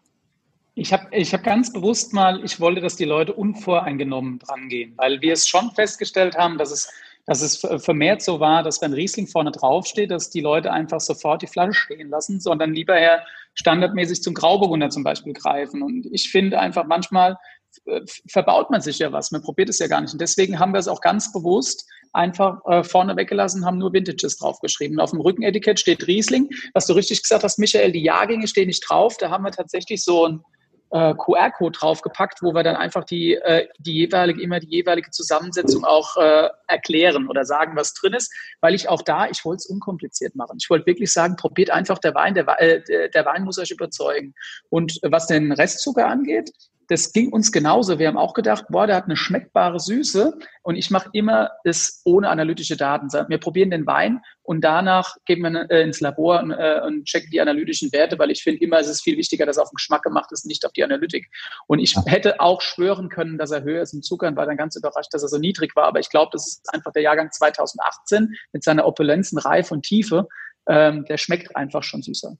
Ich 0.74 0.92
habe 0.92 1.06
ich 1.12 1.36
hab 1.36 1.44
ganz 1.44 1.72
bewusst 1.72 2.14
mal, 2.14 2.44
ich 2.44 2.60
wollte, 2.60 2.82
dass 2.82 2.96
die 2.96 3.06
Leute 3.06 3.34
unvoreingenommen 3.34 4.40
drangehen, 4.40 4.94
weil 4.98 5.22
wir 5.22 5.34
es 5.34 5.48
schon 5.48 5.70
festgestellt 5.76 6.36
haben, 6.36 6.58
dass 6.58 6.72
es, 6.72 6.92
dass 7.28 7.44
es 7.44 7.58
vermehrt 7.84 8.24
so 8.24 8.40
war, 8.40 8.64
dass 8.64 8.82
wenn 8.82 8.92
Riesling 8.92 9.28
vorne 9.28 9.52
draufsteht, 9.52 10.10
dass 10.10 10.32
die 10.32 10.42
Leute 10.42 10.74
einfach 10.74 11.00
sofort 11.00 11.44
die 11.44 11.48
Flasche 11.48 11.76
stehen 11.76 12.10
lassen, 12.10 12.40
sondern 12.40 12.74
lieber 12.74 12.98
eher 12.98 13.24
standardmäßig 13.54 14.24
zum 14.24 14.34
Grauburgunder 14.34 14.90
zum 14.90 15.04
Beispiel 15.04 15.34
greifen. 15.34 15.84
Und 15.84 16.08
ich 16.12 16.32
finde 16.32 16.60
einfach 16.60 16.86
manchmal 16.88 17.38
äh, 17.86 18.02
verbaut 18.28 18.72
man 18.72 18.82
sich 18.82 18.98
ja 18.98 19.12
was, 19.12 19.32
man 19.32 19.44
probiert 19.44 19.70
es 19.70 19.78
ja 19.78 19.86
gar 19.86 20.02
nicht. 20.02 20.14
Und 20.14 20.22
deswegen 20.22 20.58
haben 20.58 20.74
wir 20.74 20.80
es 20.80 20.88
auch 20.88 21.02
ganz 21.02 21.32
bewusst 21.32 21.88
einfach 22.14 22.60
äh, 22.66 22.84
vorne 22.84 23.16
weggelassen, 23.16 23.66
haben 23.66 23.78
nur 23.78 23.94
Vintages 23.94 24.38
draufgeschrieben. 24.38 25.00
Auf 25.00 25.12
dem 25.12 25.22
Rückenetikett 25.22 25.80
steht 25.80 26.08
Riesling. 26.08 26.50
Was 26.74 26.88
du 26.88 26.94
richtig 26.94 27.22
gesagt 27.24 27.44
hast, 27.44 27.60
Michael, 27.60 27.92
die 27.92 28.04
Jahrgänge 28.04 28.48
stehen 28.48 28.68
nicht 28.68 28.88
drauf. 28.88 29.18
Da 29.18 29.30
haben 29.30 29.44
wir 29.44 29.52
tatsächlich 29.52 30.04
so 30.04 30.28
ein 30.28 30.44
äh, 30.92 31.14
QR-Code 31.16 31.78
draufgepackt, 31.78 32.42
wo 32.42 32.54
wir 32.54 32.64
dann 32.64 32.76
einfach 32.76 33.06
die, 33.06 33.36
äh, 33.36 33.68
die 33.80 33.94
jeweilige, 33.94 34.42
immer 34.42 34.60
die 34.60 34.70
jeweilige 34.70 35.10
Zusammensetzung 35.12 35.86
auch 35.86 36.18
äh, 36.18 36.50
erklären 36.68 37.30
oder 37.30 37.46
sagen, 37.46 37.76
was 37.76 37.94
drin 37.94 38.14
ist, 38.14 38.32
weil 38.60 38.76
ich 38.76 38.90
auch 38.90 39.02
da, 39.02 39.28
ich 39.28 39.44
wollte 39.46 39.62
es 39.62 39.66
unkompliziert 39.68 40.36
machen. 40.36 40.58
Ich 40.62 40.70
wollte 40.70 40.86
wirklich 40.86 41.12
sagen, 41.12 41.38
probiert 41.38 41.70
einfach 41.70 41.98
der 42.00 42.14
Wein, 42.14 42.36
der, 42.36 42.46
äh, 42.62 43.10
der 43.10 43.26
Wein 43.26 43.44
muss 43.44 43.58
euch 43.58 43.72
überzeugen. 43.72 44.34
Und 44.70 45.00
was 45.04 45.28
den 45.28 45.52
Restzucker 45.54 46.08
angeht, 46.08 46.52
das 46.92 47.14
ging 47.14 47.32
uns 47.32 47.54
genauso. 47.54 48.00
Wir 48.00 48.10
haben 48.10 48.18
auch 48.18 48.34
gedacht, 48.34 48.66
boah, 48.68 48.86
der 48.86 48.98
hat 48.98 49.06
eine 49.06 49.16
schmeckbare 49.16 49.80
Süße 49.80 50.38
und 50.62 50.76
ich 50.76 50.92
mache 50.92 51.10
immer 51.14 51.52
es 51.64 52.02
ohne 52.04 52.28
analytische 52.28 52.76
Daten. 52.76 53.08
Wir 53.30 53.38
probieren 53.38 53.72
den 53.72 53.88
Wein 53.88 54.20
und 54.44 54.60
danach 54.60 55.16
gehen 55.24 55.40
wir 55.40 55.72
äh, 55.72 55.84
ins 55.84 56.02
Labor 56.02 56.42
und, 56.42 56.52
äh, 56.52 56.82
und 56.86 57.06
checken 57.06 57.30
die 57.32 57.40
analytischen 57.40 57.94
Werte, 57.94 58.20
weil 58.20 58.30
ich 58.30 58.44
finde 58.44 58.62
immer, 58.62 58.78
es 58.78 58.90
ist 58.90 59.04
viel 59.04 59.16
wichtiger, 59.16 59.46
dass 59.46 59.56
er 59.56 59.64
auf 59.64 59.70
den 59.70 59.78
Geschmack 59.78 60.04
gemacht 60.04 60.34
ist, 60.34 60.46
nicht 60.46 60.66
auf 60.66 60.74
die 60.74 60.84
Analytik. 60.84 61.30
Und 61.66 61.80
ich 61.80 61.96
hätte 62.08 62.42
auch 62.42 62.62
schwören 62.62 63.08
können, 63.08 63.38
dass 63.38 63.52
er 63.52 63.64
höher 63.64 63.84
ist 63.84 63.94
im 63.94 64.02
Zucker 64.02 64.28
und 64.28 64.36
war 64.36 64.46
dann 64.46 64.58
ganz 64.58 64.76
überrascht, 64.76 65.14
dass 65.14 65.24
er 65.24 65.30
so 65.30 65.38
niedrig 65.38 65.74
war. 65.78 65.86
Aber 65.86 66.02
ich 66.02 66.10
glaube, 66.10 66.32
das 66.34 66.46
ist 66.46 66.74
einfach 66.74 66.92
der 66.92 67.04
Jahrgang 67.04 67.32
2018 67.32 68.36
mit 68.52 68.66
seiner 68.66 68.86
Opulenzen, 68.86 69.38
Reife 69.38 69.74
und 69.74 69.84
Tiefe. 69.84 70.28
Ähm, 70.68 71.06
der 71.06 71.18
schmeckt 71.18 71.56
einfach 71.56 71.84
schon 71.84 72.02
süßer. 72.02 72.36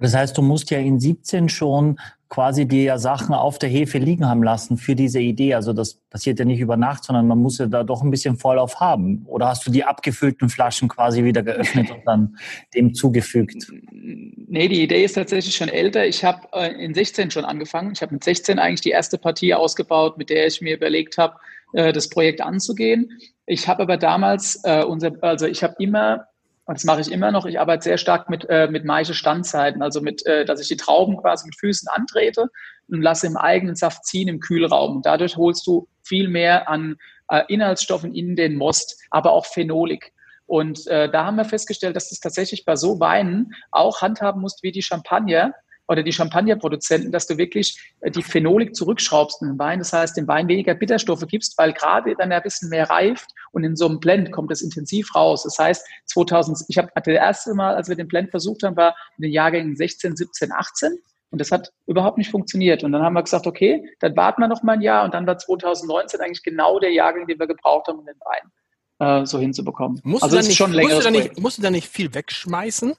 Das 0.00 0.14
heißt, 0.14 0.36
du 0.36 0.42
musst 0.42 0.70
ja 0.70 0.78
in 0.78 1.00
17 1.00 1.48
schon 1.48 1.98
quasi 2.28 2.66
dir 2.66 2.82
ja 2.82 2.98
Sachen 2.98 3.34
auf 3.34 3.58
der 3.58 3.68
Hefe 3.68 3.98
liegen 3.98 4.28
haben 4.28 4.42
lassen 4.42 4.76
für 4.76 4.96
diese 4.96 5.20
Idee. 5.20 5.54
Also 5.54 5.72
das 5.72 5.94
passiert 6.10 6.38
ja 6.38 6.44
nicht 6.44 6.60
über 6.60 6.76
Nacht, 6.76 7.04
sondern 7.04 7.28
man 7.28 7.38
muss 7.38 7.58
ja 7.58 7.66
da 7.66 7.84
doch 7.84 8.02
ein 8.02 8.10
bisschen 8.10 8.36
Vorlauf 8.36 8.80
haben. 8.80 9.22
Oder 9.26 9.48
hast 9.48 9.66
du 9.66 9.70
die 9.70 9.84
abgefüllten 9.84 10.48
Flaschen 10.48 10.88
quasi 10.88 11.22
wieder 11.22 11.42
geöffnet 11.42 11.90
und 11.90 12.02
dann 12.04 12.36
dem 12.74 12.94
zugefügt? 12.94 13.66
Nee, 13.90 14.68
die 14.68 14.82
Idee 14.82 15.04
ist 15.04 15.14
tatsächlich 15.14 15.54
schon 15.54 15.68
älter. 15.68 16.04
Ich 16.04 16.24
habe 16.24 16.48
äh, 16.52 16.72
in 16.84 16.94
16 16.94 17.30
schon 17.30 17.44
angefangen. 17.44 17.92
Ich 17.92 18.02
habe 18.02 18.14
mit 18.14 18.24
16 18.24 18.58
eigentlich 18.58 18.80
die 18.80 18.90
erste 18.90 19.18
Partie 19.18 19.54
ausgebaut, 19.54 20.18
mit 20.18 20.30
der 20.30 20.46
ich 20.48 20.60
mir 20.60 20.74
überlegt 20.74 21.18
habe, 21.18 21.36
äh, 21.74 21.92
das 21.92 22.08
Projekt 22.08 22.40
anzugehen. 22.40 23.10
Ich 23.46 23.68
habe 23.68 23.82
aber 23.82 23.96
damals, 23.96 24.60
äh, 24.64 24.82
unser, 24.82 25.12
also 25.22 25.46
ich 25.46 25.62
habe 25.62 25.76
immer 25.78 26.26
und 26.66 26.76
das 26.76 26.84
mache 26.84 27.00
ich 27.00 27.12
immer 27.12 27.30
noch. 27.30 27.46
Ich 27.46 27.60
arbeite 27.60 27.84
sehr 27.84 27.96
stark 27.96 28.28
mit, 28.28 28.44
äh, 28.48 28.66
mit 28.68 28.84
Maische 28.84 29.14
Standzeiten, 29.14 29.82
also 29.82 30.00
mit, 30.00 30.26
äh, 30.26 30.44
dass 30.44 30.60
ich 30.60 30.66
die 30.66 30.76
Trauben 30.76 31.16
quasi 31.16 31.46
mit 31.46 31.56
Füßen 31.56 31.88
antrete 31.88 32.48
und 32.88 33.02
lasse 33.02 33.28
im 33.28 33.36
eigenen 33.36 33.76
Saft 33.76 34.04
ziehen 34.04 34.26
im 34.26 34.40
Kühlraum. 34.40 34.96
Und 34.96 35.06
dadurch 35.06 35.36
holst 35.36 35.64
du 35.66 35.86
viel 36.02 36.28
mehr 36.28 36.68
an 36.68 36.96
äh, 37.30 37.42
Inhaltsstoffen 37.48 38.14
in 38.14 38.34
den 38.34 38.56
Most, 38.56 39.00
aber 39.10 39.32
auch 39.32 39.46
Phenolik. 39.46 40.12
Und 40.46 40.88
äh, 40.88 41.08
da 41.08 41.24
haben 41.24 41.36
wir 41.36 41.44
festgestellt, 41.44 41.94
dass 41.94 42.10
das 42.10 42.18
tatsächlich 42.18 42.64
bei 42.64 42.74
so 42.74 42.98
Weinen 42.98 43.54
auch 43.70 44.02
handhaben 44.02 44.40
musst 44.40 44.64
wie 44.64 44.72
die 44.72 44.82
Champagner, 44.82 45.54
oder 45.88 46.02
die 46.02 46.12
Champagnerproduzenten, 46.12 47.12
dass 47.12 47.26
du 47.26 47.38
wirklich 47.38 47.78
äh, 48.00 48.10
die 48.10 48.22
Phenolik 48.22 48.74
zurückschraubst 48.74 49.42
in 49.42 49.48
den 49.48 49.58
Wein. 49.58 49.78
Das 49.78 49.92
heißt, 49.92 50.16
dem 50.16 50.28
Wein 50.28 50.48
weniger 50.48 50.74
Bitterstoffe 50.74 51.26
gibst, 51.28 51.56
weil 51.58 51.72
gerade 51.72 52.14
dann 52.16 52.32
ein 52.32 52.42
bisschen 52.42 52.68
mehr 52.68 52.90
reift 52.90 53.30
und 53.52 53.64
in 53.64 53.76
so 53.76 53.86
einem 53.86 54.00
Blend 54.00 54.32
kommt 54.32 54.50
es 54.50 54.62
intensiv 54.62 55.14
raus. 55.14 55.44
Das 55.44 55.58
heißt, 55.58 55.86
2000, 56.06 56.64
ich 56.68 56.78
habe 56.78 56.90
das 56.94 57.06
erste 57.06 57.54
Mal, 57.54 57.74
als 57.74 57.88
wir 57.88 57.96
den 57.96 58.08
Blend 58.08 58.30
versucht 58.30 58.62
haben, 58.62 58.76
war 58.76 58.94
in 59.18 59.22
den 59.22 59.32
Jahrgängen 59.32 59.76
16, 59.76 60.16
17, 60.16 60.52
18. 60.52 60.98
Und 61.30 61.40
das 61.40 61.50
hat 61.50 61.72
überhaupt 61.86 62.18
nicht 62.18 62.30
funktioniert. 62.30 62.84
Und 62.84 62.92
dann 62.92 63.02
haben 63.02 63.14
wir 63.14 63.22
gesagt, 63.22 63.46
okay, 63.46 63.84
dann 64.00 64.16
warten 64.16 64.40
wir 64.40 64.48
noch 64.48 64.62
mal 64.62 64.74
ein 64.74 64.80
Jahr. 64.80 65.04
Und 65.04 65.12
dann 65.12 65.26
war 65.26 65.36
2019 65.38 66.20
eigentlich 66.20 66.42
genau 66.42 66.78
der 66.78 66.92
Jahrgang, 66.92 67.26
den 67.26 67.38
wir 67.38 67.46
gebraucht 67.46 67.88
haben, 67.88 67.98
um 67.98 68.06
den 68.06 68.14
Wein 68.24 69.22
äh, 69.22 69.26
so 69.26 69.38
hinzubekommen. 69.38 70.00
Musst 70.04 70.24
also 70.24 70.38
ist 70.38 70.48
nicht, 70.48 70.56
schon 70.56 70.72
musst 70.72 71.04
du, 71.04 71.10
nicht, 71.10 71.40
musst 71.40 71.58
du 71.58 71.62
da 71.62 71.70
nicht 71.70 71.88
viel 71.88 72.14
wegschmeißen, 72.14 72.94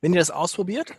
wenn 0.00 0.12
ihr 0.12 0.18
das 0.18 0.30
ausprobiert? 0.30 0.96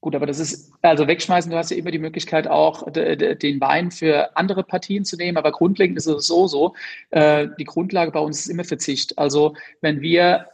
Gut, 0.00 0.14
aber 0.14 0.26
das 0.26 0.38
ist, 0.38 0.72
also 0.80 1.08
wegschmeißen, 1.08 1.50
du 1.50 1.56
hast 1.56 1.70
ja 1.70 1.76
immer 1.76 1.90
die 1.90 1.98
Möglichkeit 1.98 2.46
auch, 2.46 2.88
den 2.92 3.60
Wein 3.60 3.90
für 3.90 4.36
andere 4.36 4.62
Partien 4.62 5.04
zu 5.04 5.16
nehmen, 5.16 5.36
aber 5.36 5.50
grundlegend 5.50 5.98
ist 5.98 6.06
es 6.06 6.26
so, 6.26 6.46
so, 6.46 6.74
äh, 7.10 7.48
die 7.58 7.64
Grundlage 7.64 8.12
bei 8.12 8.20
uns 8.20 8.40
ist 8.40 8.48
immer 8.48 8.64
Verzicht. 8.64 9.18
Also 9.18 9.54
wenn 9.80 10.00
wir 10.00 10.46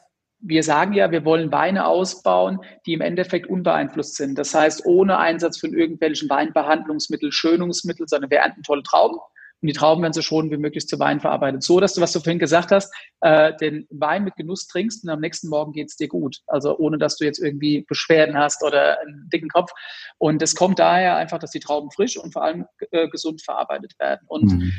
wir 0.47 0.63
sagen 0.63 0.93
ja, 0.93 1.11
wir 1.11 1.25
wollen 1.25 1.53
Weine 1.53 1.87
ausbauen, 1.87 2.61
die 2.85 2.93
im 2.93 3.01
Endeffekt 3.01 3.47
unbeeinflusst 3.47 4.17
sind. 4.17 4.37
Das 4.39 4.55
heißt, 4.55 4.85
ohne 4.85 5.17
Einsatz 5.17 5.59
von 5.59 5.73
irgendwelchen 5.73 6.29
Weinbehandlungsmitteln, 6.29 7.33
Schönungsmitteln, 7.33 8.07
sondern 8.07 8.31
wir 8.31 8.39
ernten 8.39 8.63
tolle 8.63 8.83
Trauben 8.83 9.19
und 9.63 9.69
die 9.69 9.73
Trauben 9.73 10.03
werden 10.03 10.13
so 10.13 10.21
schon 10.21 10.51
wie 10.51 10.59
möglich 10.59 10.87
zu 10.87 10.99
Wein 10.99 11.21
verarbeitet. 11.21 11.63
So, 11.63 11.81
dass 11.81 11.95
du, 11.95 12.01
was 12.01 12.13
du 12.13 12.21
vorhin 12.21 12.39
gesagt 12.39 12.71
hast, 12.71 12.93
äh, 13.23 13.57
den 13.57 13.87
Wein 13.91 14.25
mit 14.25 14.37
Genuss 14.37 14.67
trinkst 14.67 15.05
und 15.05 15.11
am 15.11 15.21
nächsten 15.21 15.49
Morgen 15.49 15.73
geht 15.73 15.89
es 15.89 15.97
dir 15.97 16.09
gut. 16.09 16.41
Also 16.47 16.77
ohne, 16.77 16.99
dass 16.99 17.17
du 17.17 17.25
jetzt 17.25 17.39
irgendwie 17.39 17.83
Beschwerden 17.89 18.37
hast 18.37 18.63
oder 18.63 19.01
einen 19.01 19.29
dicken 19.33 19.49
Kopf. 19.49 19.71
Und 20.19 20.43
es 20.43 20.55
kommt 20.55 20.79
daher 20.79 21.17
einfach, 21.17 21.39
dass 21.39 21.51
die 21.51 21.61
Trauben 21.61 21.91
frisch 21.91 22.19
und 22.19 22.33
vor 22.33 22.45
allem 22.45 22.67
äh, 22.91 23.09
gesund 23.09 23.43
verarbeitet 23.43 23.95
werden. 23.99 24.27
Und 24.27 24.53
mhm. 24.53 24.73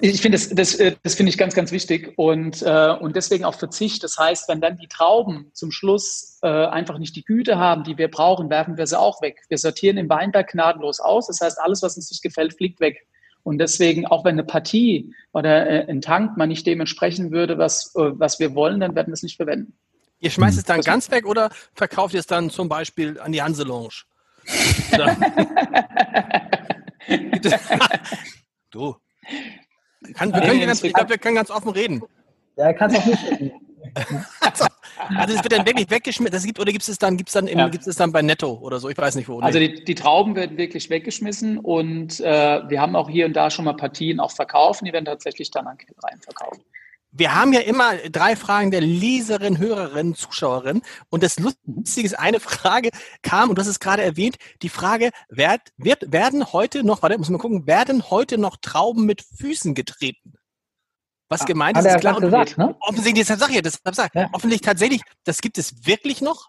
Ich 0.00 0.20
finde 0.20 0.36
das, 0.36 0.50
das, 0.50 0.74
äh, 0.74 0.96
das 1.02 1.14
finde 1.14 1.30
ich 1.30 1.38
ganz, 1.38 1.54
ganz 1.54 1.72
wichtig 1.72 2.12
und, 2.16 2.62
äh, 2.62 2.90
und 3.00 3.16
deswegen 3.16 3.44
auch 3.44 3.54
Verzicht. 3.54 4.04
Das 4.04 4.18
heißt, 4.18 4.48
wenn 4.48 4.60
dann 4.60 4.76
die 4.76 4.88
Trauben 4.88 5.50
zum 5.54 5.70
Schluss 5.70 6.38
äh, 6.42 6.48
einfach 6.48 6.98
nicht 6.98 7.16
die 7.16 7.24
Güte 7.24 7.58
haben, 7.58 7.84
die 7.84 7.96
wir 7.96 8.10
brauchen, 8.10 8.50
werfen 8.50 8.76
wir 8.76 8.86
sie 8.86 8.98
auch 8.98 9.22
weg. 9.22 9.42
Wir 9.48 9.58
sortieren 9.58 9.96
im 9.96 10.08
Weinberg 10.08 10.50
gnadenlos 10.52 11.00
aus. 11.00 11.28
Das 11.28 11.40
heißt, 11.40 11.58
alles, 11.60 11.82
was 11.82 11.96
uns 11.96 12.10
nicht 12.10 12.22
gefällt, 12.22 12.54
fliegt 12.54 12.80
weg. 12.80 13.06
Und 13.42 13.58
deswegen, 13.58 14.06
auch 14.06 14.24
wenn 14.24 14.34
eine 14.34 14.44
Partie 14.44 15.14
oder 15.32 15.66
äh, 15.68 15.90
ein 15.90 16.02
Tank 16.02 16.36
mal 16.36 16.46
nicht 16.46 16.66
dementsprechend 16.66 17.32
würde, 17.32 17.56
was, 17.56 17.94
äh, 17.94 18.10
was 18.18 18.38
wir 18.38 18.54
wollen, 18.54 18.80
dann 18.80 18.94
werden 18.94 19.08
wir 19.08 19.14
es 19.14 19.22
nicht 19.22 19.36
verwenden. 19.36 19.72
Ihr 20.20 20.30
schmeißt 20.30 20.58
es 20.58 20.64
dann 20.64 20.82
ganz 20.82 21.10
weg 21.10 21.24
oder 21.26 21.48
verkauft 21.72 22.12
ihr 22.12 22.20
es 22.20 22.26
dann 22.26 22.50
zum 22.50 22.68
Beispiel 22.68 23.18
an 23.20 23.32
die 23.32 23.40
Hanselounge? 23.40 23.88
du. 28.70 28.96
Kann, 30.14 30.32
wir 30.32 30.40
können 30.40 30.60
ganz, 30.60 30.82
ich 30.82 30.92
glaube, 30.92 31.10
wir 31.10 31.18
können 31.18 31.36
ganz 31.36 31.50
offen 31.50 31.70
reden. 31.70 32.02
Ja, 32.56 32.72
kannst 32.72 32.96
auch 32.98 33.06
nicht. 33.06 33.24
also, 34.40 34.66
also 35.16 35.34
es 35.34 35.42
wird 35.44 35.52
dann 35.52 35.66
wirklich 35.66 35.90
weggeschmissen. 35.90 36.32
Das 36.32 36.44
gibt, 36.44 36.58
oder 36.58 36.72
gibt 36.72 36.86
es 36.88 36.98
dann, 36.98 37.16
gibt's 37.16 37.32
dann, 37.32 37.46
im, 37.46 37.58
ja. 37.58 37.68
gibt's 37.68 37.86
es 37.86 37.96
dann 37.96 38.12
bei 38.12 38.22
Netto 38.22 38.58
oder 38.60 38.80
so? 38.80 38.88
Ich 38.88 38.98
weiß 38.98 39.14
nicht 39.14 39.28
wo. 39.28 39.40
Also 39.40 39.58
die, 39.58 39.84
die 39.84 39.94
Trauben 39.94 40.34
werden 40.34 40.56
wirklich 40.56 40.90
weggeschmissen 40.90 41.58
und 41.58 42.20
äh, 42.20 42.68
wir 42.68 42.80
haben 42.80 42.96
auch 42.96 43.08
hier 43.08 43.26
und 43.26 43.34
da 43.34 43.50
schon 43.50 43.64
mal 43.64 43.74
Partien 43.74 44.20
auch 44.20 44.32
verkaufen. 44.32 44.84
Die 44.84 44.92
werden 44.92 45.04
tatsächlich 45.04 45.50
dann 45.50 45.66
an 45.66 45.78
Kellereien 45.78 46.20
verkauft. 46.20 46.60
Wir 47.10 47.34
haben 47.34 47.52
ja 47.52 47.60
immer 47.60 47.96
drei 48.10 48.36
Fragen 48.36 48.70
der 48.70 48.82
Leserin, 48.82 49.58
Hörerin, 49.58 50.14
Zuschauerin. 50.14 50.82
Und 51.08 51.22
das 51.22 51.38
Lustige 51.38 52.06
ist, 52.06 52.18
eine 52.18 52.38
Frage 52.38 52.90
kam, 53.22 53.50
und 53.50 53.58
hast 53.58 53.66
es 53.66 53.80
gerade 53.80 54.02
erwähnt, 54.02 54.36
die 54.62 54.68
Frage, 54.68 55.10
wird, 55.28 55.60
wird, 55.76 56.12
werden 56.12 56.52
heute 56.52 56.84
noch, 56.84 57.02
warte, 57.02 57.16
muss 57.18 57.30
man 57.30 57.40
gucken, 57.40 57.66
werden 57.66 58.10
heute 58.10 58.36
noch 58.36 58.56
Trauben 58.56 59.06
mit 59.06 59.22
Füßen 59.22 59.74
getreten? 59.74 60.34
Was 61.28 61.42
ah, 61.42 61.44
gemeint 61.44 61.78
ist, 61.78 61.86
ist 61.86 62.00
klar. 62.00 62.20
Gesagt, 62.20 62.56
ne? 62.56 62.76
Offensichtlich, 62.80 63.26
deshalb 63.26 63.40
sage 63.40 63.52
ich 63.52 63.56
ja, 63.56 63.62
deshalb 63.62 63.94
sag, 63.94 64.14
ja. 64.14 64.28
offensichtlich 64.32 64.66
tatsächlich, 64.66 65.02
das 65.24 65.40
gibt 65.40 65.58
es 65.58 65.86
wirklich 65.86 66.20
noch? 66.20 66.48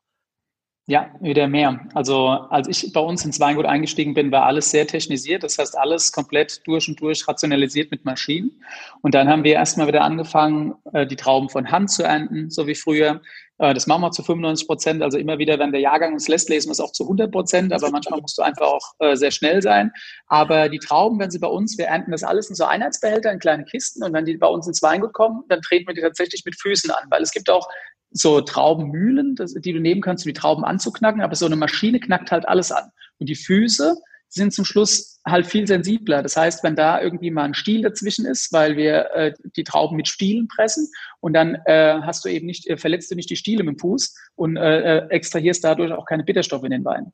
Ja, 0.89 1.11
wieder 1.19 1.47
mehr. 1.47 1.81
Also 1.93 2.29
als 2.29 2.67
ich 2.67 2.91
bei 2.91 2.99
uns 2.99 3.23
ins 3.23 3.39
Weingut 3.39 3.67
eingestiegen 3.67 4.15
bin, 4.15 4.31
war 4.31 4.47
alles 4.47 4.71
sehr 4.71 4.87
technisiert. 4.87 5.43
Das 5.43 5.59
heißt, 5.59 5.77
alles 5.77 6.11
komplett 6.11 6.65
durch 6.65 6.89
und 6.89 6.99
durch 6.99 7.27
rationalisiert 7.27 7.91
mit 7.91 8.05
Maschinen. 8.05 8.59
Und 9.03 9.13
dann 9.13 9.29
haben 9.29 9.43
wir 9.43 9.53
erstmal 9.53 9.85
wieder 9.85 10.01
angefangen, 10.01 10.73
äh, 10.93 11.05
die 11.05 11.15
Trauben 11.15 11.49
von 11.49 11.69
Hand 11.69 11.91
zu 11.91 12.01
ernten, 12.01 12.49
so 12.49 12.65
wie 12.65 12.73
früher. 12.73 13.21
Äh, 13.59 13.75
das 13.75 13.85
machen 13.85 14.01
wir 14.01 14.09
zu 14.09 14.23
95 14.23 14.65
Prozent. 14.65 15.03
Also 15.03 15.19
immer 15.19 15.37
wieder, 15.37 15.59
wenn 15.59 15.71
der 15.71 15.79
Jahrgang 15.79 16.13
uns 16.13 16.27
lässt, 16.27 16.49
lesen 16.49 16.69
wir 16.69 16.71
es 16.71 16.79
auch 16.79 16.91
zu 16.91 17.03
100 17.03 17.31
Prozent. 17.31 17.71
Aber 17.71 17.91
manchmal 17.91 18.19
musst 18.19 18.39
du 18.39 18.41
einfach 18.41 18.65
auch 18.65 18.93
äh, 18.97 19.15
sehr 19.15 19.29
schnell 19.29 19.61
sein. 19.61 19.91
Aber 20.25 20.69
die 20.69 20.79
Trauben, 20.79 21.19
wenn 21.19 21.29
sie 21.29 21.37
bei 21.37 21.49
uns, 21.49 21.77
wir 21.77 21.85
ernten 21.85 22.09
das 22.09 22.23
alles 22.23 22.49
in 22.49 22.55
so 22.55 22.65
Einheitsbehälter, 22.65 23.31
in 23.31 23.37
kleine 23.37 23.63
Kisten. 23.65 24.03
Und 24.03 24.13
wenn 24.13 24.25
die 24.25 24.37
bei 24.37 24.47
uns 24.47 24.65
ins 24.65 24.81
Weingut 24.81 25.13
kommen, 25.13 25.43
dann 25.49 25.61
treten 25.61 25.85
wir 25.85 25.93
die 25.93 26.01
tatsächlich 26.01 26.45
mit 26.45 26.59
Füßen 26.59 26.89
an. 26.89 27.03
Weil 27.11 27.21
es 27.21 27.29
gibt 27.29 27.47
auch 27.47 27.67
so 28.11 28.41
Traubenmühlen, 28.41 29.35
die 29.35 29.73
du 29.73 29.79
nehmen 29.79 30.01
kannst, 30.01 30.25
um 30.25 30.29
die 30.29 30.39
Trauben 30.39 30.65
anzuknacken, 30.65 31.21
aber 31.21 31.35
so 31.35 31.45
eine 31.45 31.55
Maschine 31.55 31.99
knackt 31.99 32.31
halt 32.31 32.47
alles 32.47 32.71
an. 32.71 32.89
Und 33.19 33.29
die 33.29 33.35
Füße 33.35 33.95
sind 34.29 34.53
zum 34.53 34.63
Schluss 34.63 35.19
halt 35.25 35.47
viel 35.47 35.67
sensibler. 35.67 36.21
Das 36.21 36.37
heißt, 36.37 36.63
wenn 36.63 36.75
da 36.75 37.01
irgendwie 37.01 37.31
mal 37.31 37.45
ein 37.45 37.53
Stiel 37.53 37.81
dazwischen 37.81 38.25
ist, 38.25 38.53
weil 38.53 38.77
wir 38.77 39.11
äh, 39.13 39.33
die 39.55 39.63
Trauben 39.63 39.97
mit 39.97 40.07
Stielen 40.07 40.47
pressen 40.47 40.87
und 41.19 41.33
dann 41.33 41.55
äh, 41.65 41.99
hast 42.03 42.23
du 42.23 42.29
eben 42.29 42.45
nicht, 42.45 42.67
äh, 42.67 42.77
verletzt 42.77 43.09
du 43.11 43.15
nicht 43.15 43.29
die 43.29 43.35
Stiele 43.35 43.63
mit 43.63 43.77
dem 43.77 43.79
Fuß 43.79 44.15
und 44.35 44.55
äh, 44.55 44.97
äh, 44.97 45.09
extrahierst 45.09 45.63
dadurch 45.63 45.91
auch 45.91 46.05
keine 46.05 46.23
Bitterstoffe 46.23 46.63
in 46.63 46.71
den 46.71 46.85
Wein. 46.85 47.11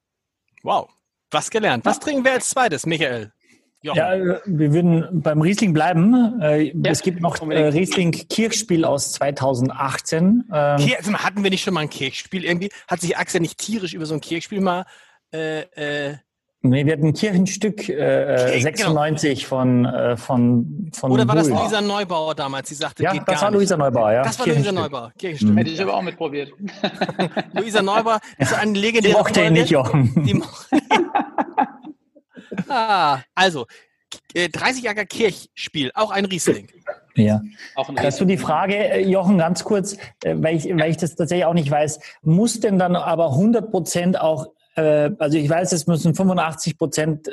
Wow, 0.64 0.90
was 1.32 1.50
gelernt. 1.50 1.86
Was 1.86 2.00
trinken 2.00 2.26
wir 2.26 2.34
als 2.34 2.50
zweites, 2.50 2.86
Michael? 2.86 3.32
Jochen. 3.82 3.98
Ja, 3.98 4.14
äh, 4.14 4.40
wir 4.46 4.74
würden 4.74 5.22
beim 5.22 5.42
Riesling 5.42 5.74
bleiben. 5.74 6.42
Äh, 6.42 6.72
ja, 6.74 6.92
es 6.92 7.02
gibt 7.02 7.22
noch 7.22 7.40
äh, 7.50 7.68
Riesling 7.68 8.12
Kirchspiel 8.12 8.84
aus 8.84 9.12
2018. 9.14 10.46
Ähm, 10.52 10.94
also 10.98 11.14
hatten 11.14 11.44
wir 11.44 11.50
nicht 11.52 11.64
schon 11.64 11.74
mal 11.74 11.82
ein 11.82 11.90
Kirchspiel 11.90 12.44
irgendwie? 12.44 12.70
Hat 12.88 13.02
sich 13.02 13.18
Axel 13.18 13.42
nicht 13.42 13.58
tierisch 13.58 13.94
über 13.94 14.06
so 14.06 14.16
ein 14.16 14.22
Kirchspiel 14.22 14.62
mal 14.62 14.86
äh, 15.32 15.62
äh, 15.62 16.16
Nee, 16.68 16.86
wir 16.86 16.94
hatten 16.94 17.08
ein 17.08 17.14
Kirchenstück 17.14 17.88
äh, 17.90 18.60
96 18.60 19.38
genau. 19.38 19.48
von, 19.48 19.86
äh, 19.86 20.18
von, 20.18 20.92
von. 20.94 21.12
Oder 21.12 21.28
war 21.28 21.36
Bull. 21.36 21.50
das 21.50 21.62
Luisa 21.62 21.82
Neubauer 21.82 22.34
damals? 22.34 22.70
Sie 22.70 22.76
sagte, 22.76 23.04
ja, 23.04 23.14
geht 23.14 23.22
das 23.28 23.42
war 23.42 23.52
Luisa 23.52 23.78
Neubauer, 23.78 24.12
ja. 24.12 24.24
Das 24.24 24.40
war 24.40 24.48
Luisa 24.48 24.72
Neubauer, 24.72 25.12
Kirchenstück. 25.18 25.52
Mhm. 25.52 25.58
Hätte 25.58 25.70
ich 25.70 25.82
aber 25.82 25.94
auch 25.94 26.02
mitprobiert. 26.02 26.52
Luisa 27.54 27.84
Neubauer 27.84 28.20
ist 28.40 28.54
ein 28.54 28.74
legendärer. 28.74 29.14
Die 29.14 29.20
mochte 29.20 29.42
ihn 29.44 29.54
nicht, 29.54 29.70
Jochen. 29.70 30.26
Die 30.26 30.34
mochte 30.34 30.78
ah, 32.68 33.22
also, 33.34 33.66
30 34.34 34.84
äh, 34.84 34.86
Jahre 34.86 35.06
Kirchspiel, 35.06 35.92
auch 35.94 36.12
ein 36.12 36.26
Riesling. 36.26 36.68
Ja. 37.16 37.42
Auch 37.76 37.90
ein 37.90 38.00
Hast 38.00 38.20
du 38.20 38.26
die 38.26 38.38
Frage, 38.38 38.76
äh, 38.76 39.08
Jochen, 39.08 39.38
ganz 39.38 39.64
kurz, 39.64 39.98
äh, 40.24 40.36
weil 40.38 40.58
ich, 40.58 40.66
weil 40.78 40.92
ich 40.92 40.98
das 40.98 41.16
tatsächlich 41.16 41.46
auch 41.46 41.54
nicht 41.54 41.72
weiß, 41.72 42.00
muss 42.22 42.60
denn 42.60 42.78
dann 42.78 42.96
aber 42.96 43.32
100 43.32 43.72
Prozent 43.72 44.20
auch, 44.20 44.48
also 44.78 45.38
ich 45.38 45.50
weiß, 45.50 45.72
es 45.72 45.88
müssen 45.88 46.16
85 46.16 46.78
Prozent 46.78 47.30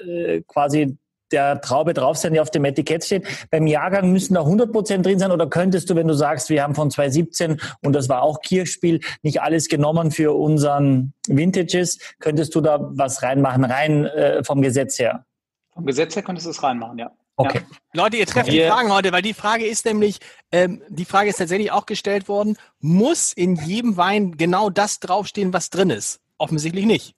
quasi 0.46 0.96
der 1.33 1.61
Traube 1.61 1.95
drauf 1.95 2.16
sein, 2.16 2.33
die 2.33 2.40
auf 2.40 2.51
dem 2.51 2.64
Etikett 2.64 3.05
steht. 3.05 3.27
Beim 3.51 3.66
Jahrgang 3.66 4.12
müssen 4.12 4.35
da 4.35 4.40
100 4.40 4.73
Prozent 4.73 5.07
drin 5.07 5.18
sein 5.18 5.33
oder 5.33 5.49
könntest 5.49 5.90
du, 5.90 5.97
wenn 5.97 6.09
du 6.09 6.14
sagst, 6.14 6.51
wir 6.51 6.62
haben 6.62 6.75
von 6.75 6.90
2017 6.90 7.61
und 7.83 7.92
das 7.95 8.09
war 8.09 8.23
auch 8.23 8.40
Kirchspiel, 8.40 9.01
nicht 9.23 9.42
alles 9.42 9.68
genommen 9.68 10.11
für 10.11 10.37
unseren 10.37 11.12
Vintages, 11.27 11.99
könntest 12.21 12.55
du 12.55 12.61
da 12.61 12.79
was 12.92 13.23
reinmachen, 13.23 13.64
rein 13.64 14.07
äh, 14.07 14.45
vom 14.45 14.62
Gesetz 14.62 14.99
her? 14.99 15.25
Vom 15.73 15.87
Gesetz 15.87 16.14
her 16.14 16.23
könntest 16.23 16.47
du 16.47 16.51
es 16.51 16.62
reinmachen, 16.62 16.99
ja. 16.99 17.11
Okay. 17.37 17.62
Ja. 17.62 18.03
Leute, 18.03 18.16
ihr 18.18 18.27
trefft 18.27 18.53
die 18.53 18.64
Fragen 18.64 18.92
heute, 18.92 19.11
weil 19.12 19.23
die 19.23 19.35
Frage 19.35 19.66
ist 19.66 19.87
nämlich, 19.87 20.18
ähm, 20.53 20.83
die 20.88 21.05
Frage 21.05 21.31
ist 21.31 21.37
tatsächlich 21.37 21.73
auch 21.73 21.87
gestellt 21.87 22.29
worden, 22.29 22.57
muss 22.81 23.33
in 23.33 23.57
jedem 23.57 23.97
Wein 23.97 24.37
genau 24.37 24.71
das 24.71 25.01
draufstehen, 25.01 25.53
was 25.53 25.71
drin 25.71 25.90
ist? 25.90 26.21
Offensichtlich 26.38 26.85
nicht. 26.85 27.14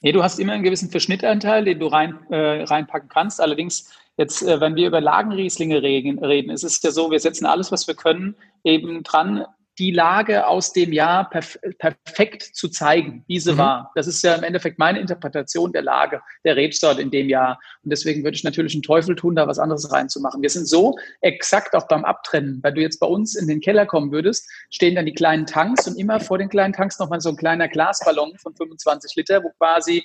Nee, 0.00 0.12
du 0.12 0.22
hast 0.22 0.38
immer 0.38 0.52
einen 0.52 0.62
gewissen 0.62 0.90
Verschnittanteil, 0.90 1.64
den 1.64 1.80
du 1.80 1.86
rein, 1.86 2.18
äh, 2.30 2.62
reinpacken 2.62 3.08
kannst. 3.08 3.40
Allerdings, 3.40 3.90
jetzt, 4.16 4.42
äh, 4.42 4.60
wenn 4.60 4.76
wir 4.76 4.86
über 4.86 5.00
Lagenrieslinge 5.00 5.82
reden, 5.82 6.24
reden, 6.24 6.50
ist 6.50 6.62
es 6.62 6.80
ja 6.82 6.90
so, 6.90 7.10
wir 7.10 7.18
setzen 7.20 7.46
alles, 7.46 7.72
was 7.72 7.88
wir 7.88 7.94
können, 7.94 8.36
eben 8.62 9.02
dran, 9.02 9.44
die 9.78 9.92
Lage 9.92 10.46
aus 10.46 10.72
dem 10.72 10.92
Jahr 10.92 11.30
perf 11.30 11.58
perfekt 11.78 12.42
zu 12.42 12.68
zeigen, 12.68 13.24
wie 13.28 13.38
sie 13.38 13.52
mhm. 13.52 13.58
war. 13.58 13.92
Das 13.94 14.06
ist 14.06 14.22
ja 14.22 14.34
im 14.34 14.42
Endeffekt 14.42 14.78
meine 14.78 14.98
Interpretation 14.98 15.72
der 15.72 15.82
Lage 15.82 16.20
der 16.44 16.56
Rebsorte 16.56 17.00
in 17.00 17.10
dem 17.10 17.28
Jahr. 17.28 17.58
Und 17.84 17.90
deswegen 17.90 18.24
würde 18.24 18.34
ich 18.34 18.44
natürlich 18.44 18.74
einen 18.74 18.82
Teufel 18.82 19.14
tun, 19.14 19.36
da 19.36 19.46
was 19.46 19.58
anderes 19.58 19.92
reinzumachen. 19.92 20.42
Wir 20.42 20.50
sind 20.50 20.66
so 20.66 20.96
exakt 21.20 21.74
auch 21.74 21.86
beim 21.86 22.04
Abtrennen. 22.04 22.60
Weil 22.62 22.74
du 22.74 22.80
jetzt 22.80 22.98
bei 22.98 23.06
uns 23.06 23.36
in 23.36 23.46
den 23.46 23.60
Keller 23.60 23.86
kommen 23.86 24.10
würdest, 24.10 24.50
stehen 24.70 24.96
dann 24.96 25.06
die 25.06 25.14
kleinen 25.14 25.46
Tanks 25.46 25.86
und 25.86 25.96
immer 25.96 26.18
vor 26.18 26.38
den 26.38 26.48
kleinen 26.48 26.72
Tanks 26.72 26.98
nochmal 26.98 27.20
so 27.20 27.28
ein 27.28 27.36
kleiner 27.36 27.68
Glasballon 27.68 28.36
von 28.38 28.54
25 28.54 29.14
Liter, 29.16 29.44
wo 29.44 29.50
quasi 29.58 30.04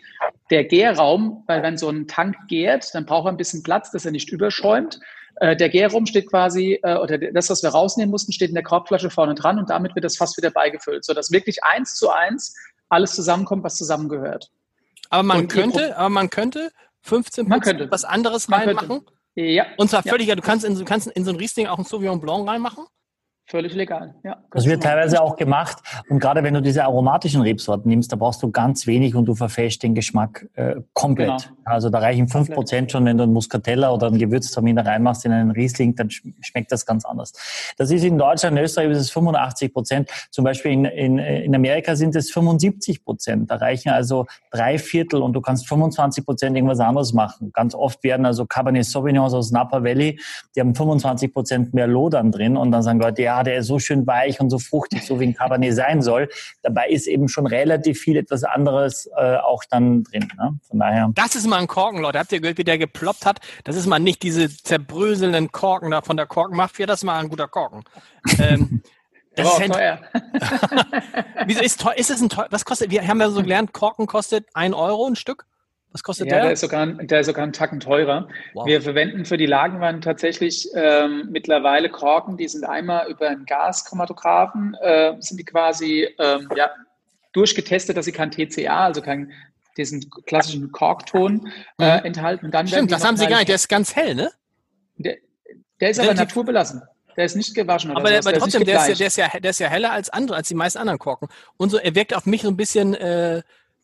der 0.50 0.66
Gärraum, 0.66 1.44
weil 1.48 1.64
wenn 1.64 1.78
so 1.78 1.90
ein 1.90 2.08
Tank 2.08 2.36
gärt, 2.48 2.94
dann 2.94 3.06
braucht 3.06 3.28
er 3.28 3.32
ein 3.32 3.38
bisschen 3.38 3.64
Platz, 3.64 3.92
dass 3.92 4.06
er 4.06 4.12
nicht 4.12 4.32
überschäumt. 4.32 5.00
Äh, 5.44 5.58
der 5.58 5.68
Gärum 5.68 6.06
steht 6.06 6.30
quasi, 6.30 6.80
äh, 6.84 6.96
oder 6.96 7.18
das, 7.18 7.50
was 7.50 7.62
wir 7.64 7.70
rausnehmen 7.70 8.10
mussten, 8.10 8.32
steht 8.32 8.48
in 8.48 8.56
der 8.56 8.64
Korbflasche 8.64 9.10
vorne 9.10 9.36
dran 9.36 9.60
und 9.60 9.70
damit 9.70 9.94
wird 9.94 10.06
das 10.06 10.16
fast 10.16 10.38
wieder 10.38 10.52
beigefüllt, 10.52 11.04
sodass 11.04 11.32
wirklich 11.32 11.62
eins 11.66 11.96
zu 11.96 12.10
eins 12.10 12.56
alles 12.88 13.14
zusammenkommt, 13.14 13.62
was 13.62 13.76
zusammengehört. 13.76 14.50
Aber 15.10 15.24
man 15.24 15.40
und 15.40 15.48
könnte, 15.50 15.98
aber 15.98 16.08
man 16.08 16.30
könnte 16.30 16.72
15 17.02 17.50
man 17.50 17.60
könnte. 17.60 17.92
was 17.92 18.06
anderes 18.06 18.50
reinmachen. 18.50 19.02
Ja. 19.36 19.66
Und 19.76 19.90
zwar 19.90 20.04
völlig, 20.04 20.30
ja. 20.30 20.36
du 20.36 20.42
kannst 20.42 20.64
in, 20.64 20.86
kannst 20.86 21.08
in 21.08 21.26
so 21.26 21.32
ein 21.32 21.36
Riesling 21.36 21.68
auch 21.68 21.78
ein 21.78 21.84
Sauvignon 21.84 22.22
Blanc 22.22 22.48
reinmachen. 22.48 22.86
Völlig 23.46 23.74
legal, 23.74 24.16
ja. 24.24 24.38
Das 24.52 24.66
wird 24.66 24.84
teilweise 24.84 25.22
auch 25.22 25.36
gemacht. 25.36 25.80
Und 26.10 26.20
gerade 26.20 26.44
wenn 26.44 26.54
du 26.54 26.62
diese 26.62 26.86
aromatischen 26.86 27.42
Rebsorten 27.42 27.90
nimmst, 27.90 28.12
da 28.12 28.16
brauchst 28.16 28.42
du 28.42 28.50
ganz 28.50 28.88
wenig 28.88 29.16
und 29.16 29.26
du 29.26 29.36
verfälschst 29.36 29.84
den 29.84 29.94
Geschmack 29.96 30.48
äh, 30.54 30.76
komplett. 30.94 31.28
Genau. 31.28 31.60
Also 31.66 31.90
da 31.90 32.00
reichen 32.00 32.30
fünf 32.30 32.50
Prozent 32.50 32.92
schon, 32.92 33.04
wenn 33.06 33.18
du 33.18 33.24
einen 33.24 33.34
Muscatella 33.34 33.92
oder 33.92 34.08
einen 34.08 34.18
Gewürztraminer 34.18 34.86
reinmachst 34.86 35.26
in 35.26 35.34
einen 35.34 35.52
Riesling, 35.52 35.94
dann 35.96 36.10
schmeckt 36.10 36.72
das 36.72 36.86
ganz 36.86 37.04
anders. 37.04 37.34
Das 37.78 37.92
ist 37.92 38.06
in 38.06 38.18
Deutschland, 38.18 38.58
in 38.58 38.64
Österreich 38.64 38.90
ist 38.92 39.00
es 39.00 39.12
85 39.12 39.74
Prozent. 39.74 40.10
Zum 40.32 40.46
Beispiel 40.46 40.72
in, 40.72 40.86
in, 40.86 41.18
in 41.18 41.54
Amerika 41.54 41.98
sind 41.98 42.16
es 42.16 42.32
75 42.32 43.04
Prozent. 43.04 43.52
Da 43.52 43.56
reichen 43.56 43.90
also 43.90 44.26
drei 44.52 44.78
Viertel 44.80 45.22
und 45.22 45.34
du 45.34 45.42
kannst 45.42 45.68
25 45.68 46.26
Prozent 46.26 46.56
irgendwas 46.56 46.80
anderes 46.80 47.12
machen. 47.12 47.52
Ganz 47.52 47.76
oft 47.76 48.04
werden 48.04 48.26
also 48.26 48.46
Cabernet 48.46 48.86
Sauvignons 48.86 49.34
aus 49.34 49.52
Napa 49.52 49.84
Valley, 49.84 50.20
die 50.56 50.62
haben 50.62 50.74
25 50.74 51.34
Prozent 51.34 51.74
mehr 51.74 51.88
Lodern 51.88 52.32
drin 52.32 52.56
und 52.56 52.72
dann 52.72 52.84
sagen 52.84 53.00
Leute, 53.00 53.22
ja, 53.22 53.33
der 53.42 53.58
ist 53.58 53.68
so 53.68 53.80
schön 53.80 54.06
weich 54.06 54.40
und 54.40 54.52
so 54.52 54.60
fruchtig, 54.60 55.08
so 55.08 55.20
wie 55.20 55.26
ein 55.26 55.34
Cabernet 55.34 55.74
sein 55.74 56.04
soll. 56.04 56.30
Dabei 56.62 56.90
ist 56.90 57.08
eben 57.08 57.28
schon 57.28 57.48
relativ 57.48 58.00
viel 58.00 58.18
etwas 58.18 58.44
anderes 58.44 59.10
äh, 59.18 59.38
auch 59.38 59.64
dann 59.70 60.04
drin. 60.04 60.28
Ne? 60.38 60.60
Von 60.70 60.80
daher. 60.80 61.10
Das 61.16 61.36
ist 61.36 61.48
mal 61.48 61.60
ein 61.60 61.68
Korken, 61.68 62.02
Leute. 62.02 62.20
Habt 62.20 62.32
ihr 62.32 62.42
gehört, 62.42 62.60
wie 62.60 62.64
der 62.64 62.78
geploppt 62.78 63.26
hat? 63.26 63.40
Das 63.64 63.76
ist 63.76 63.88
mal 63.88 64.00
nicht 64.00 64.22
diese 64.22 64.56
zerbröselnden 64.56 65.52
Korken 65.52 65.90
da 65.90 66.02
von 66.02 66.18
der 66.18 66.28
Korkenmafia. 66.28 66.86
Das 66.86 67.00
ist 67.00 67.04
mal 67.06 67.20
ein 67.20 67.30
guter 67.30 67.48
Korken. 67.48 67.84
ähm, 68.38 68.84
das 69.36 69.48
oh, 69.48 69.62
ist 69.62 69.72
teuer. 69.72 70.00
Wieso 71.48 71.62
ist 71.62 71.82
teuer? 71.82 71.96
Ist 71.96 72.12
es 72.12 72.22
ein 72.22 72.30
teuer? 72.30 72.48
Was 72.52 72.66
kostet? 72.66 72.92
Wir 72.92 73.08
haben 73.08 73.20
ja 73.20 73.30
so 73.30 73.42
gelernt, 73.42 73.74
Korken 73.74 74.06
kostet 74.06 74.48
ein 74.54 74.74
Euro 74.74 75.08
ein 75.08 75.16
Stück. 75.16 75.46
Was 75.94 76.02
kostet 76.02 76.28
ja, 76.28 76.36
der? 76.36 76.44
Der 76.44 76.52
ist 76.54 76.62
sogar, 76.62 76.86
der 76.88 77.20
ist 77.20 77.28
sogar 77.28 77.44
einen 77.44 77.54
Tacken 77.54 77.80
teurer. 77.80 78.28
Wow. 78.54 78.66
Wir 78.66 78.82
verwenden 78.82 79.26
für 79.26 79.38
die 79.38 79.46
Lagenwein 79.46 80.02
tatsächlich 80.02 80.68
ähm, 80.74 81.30
mittlerweile 81.32 81.90
Korken, 81.90 82.36
die 82.36 82.48
sind 82.48 82.66
einmal 82.66 83.10
über 83.10 83.30
einen 83.30 83.46
Gaschromatographen, 83.46 84.76
äh, 84.82 85.14
sind 85.20 85.40
die 85.40 85.46
quasi 85.46 86.10
ähm, 86.20 86.50
ja, 86.56 86.72
durchgetestet, 87.32 87.96
dass 87.96 88.06
sie 88.06 88.12
kein 88.12 88.32
TCA, 88.32 88.86
also 88.86 89.02
kein 89.02 89.32
diesen 89.78 90.10
klassischen 90.26 90.72
Korkton 90.72 91.52
äh, 91.80 92.00
mhm. 92.00 92.06
enthalten. 92.06 92.46
Und 92.48 92.54
dann 92.54 92.68
Stimmt, 92.68 92.92
das 92.92 93.06
haben 93.06 93.18
sie 93.18 93.28
gar 93.28 93.38
nicht. 93.38 93.50
Der 93.50 93.56
ist 93.56 93.70
ganz 93.70 93.96
hell, 93.96 94.16
ne? 94.16 94.32
Der, 94.98 95.18
der 95.80 95.90
ist 95.92 96.00
aber 96.00 96.14
naturbelassen. 96.14 96.82
Der 97.16 97.26
ist 97.26 97.36
nicht 97.36 97.54
gewaschen. 97.54 97.92
aber, 97.92 98.10
der, 98.10 98.20
aber 98.20 98.34
trotzdem, 98.34 98.66
der 98.66 98.80
ist, 98.82 98.88
ja, 98.88 98.96
der, 98.96 99.08
ist 99.08 99.18
ja, 99.18 99.40
der 99.40 99.52
ist 99.52 99.60
ja 99.60 99.68
heller 99.68 99.92
als 99.92 100.10
andere, 100.10 100.38
als 100.38 100.48
die 100.48 100.56
meisten 100.56 100.80
anderen 100.80 100.98
Korken. 100.98 101.28
Und 101.58 101.70
so, 101.70 101.78
er 101.78 101.94
wirkt 101.94 102.16
auf 102.16 102.26
mich 102.26 102.42
so 102.42 102.48
ein 102.48 102.58
bisschen 102.58 102.96
äh, 102.96 103.44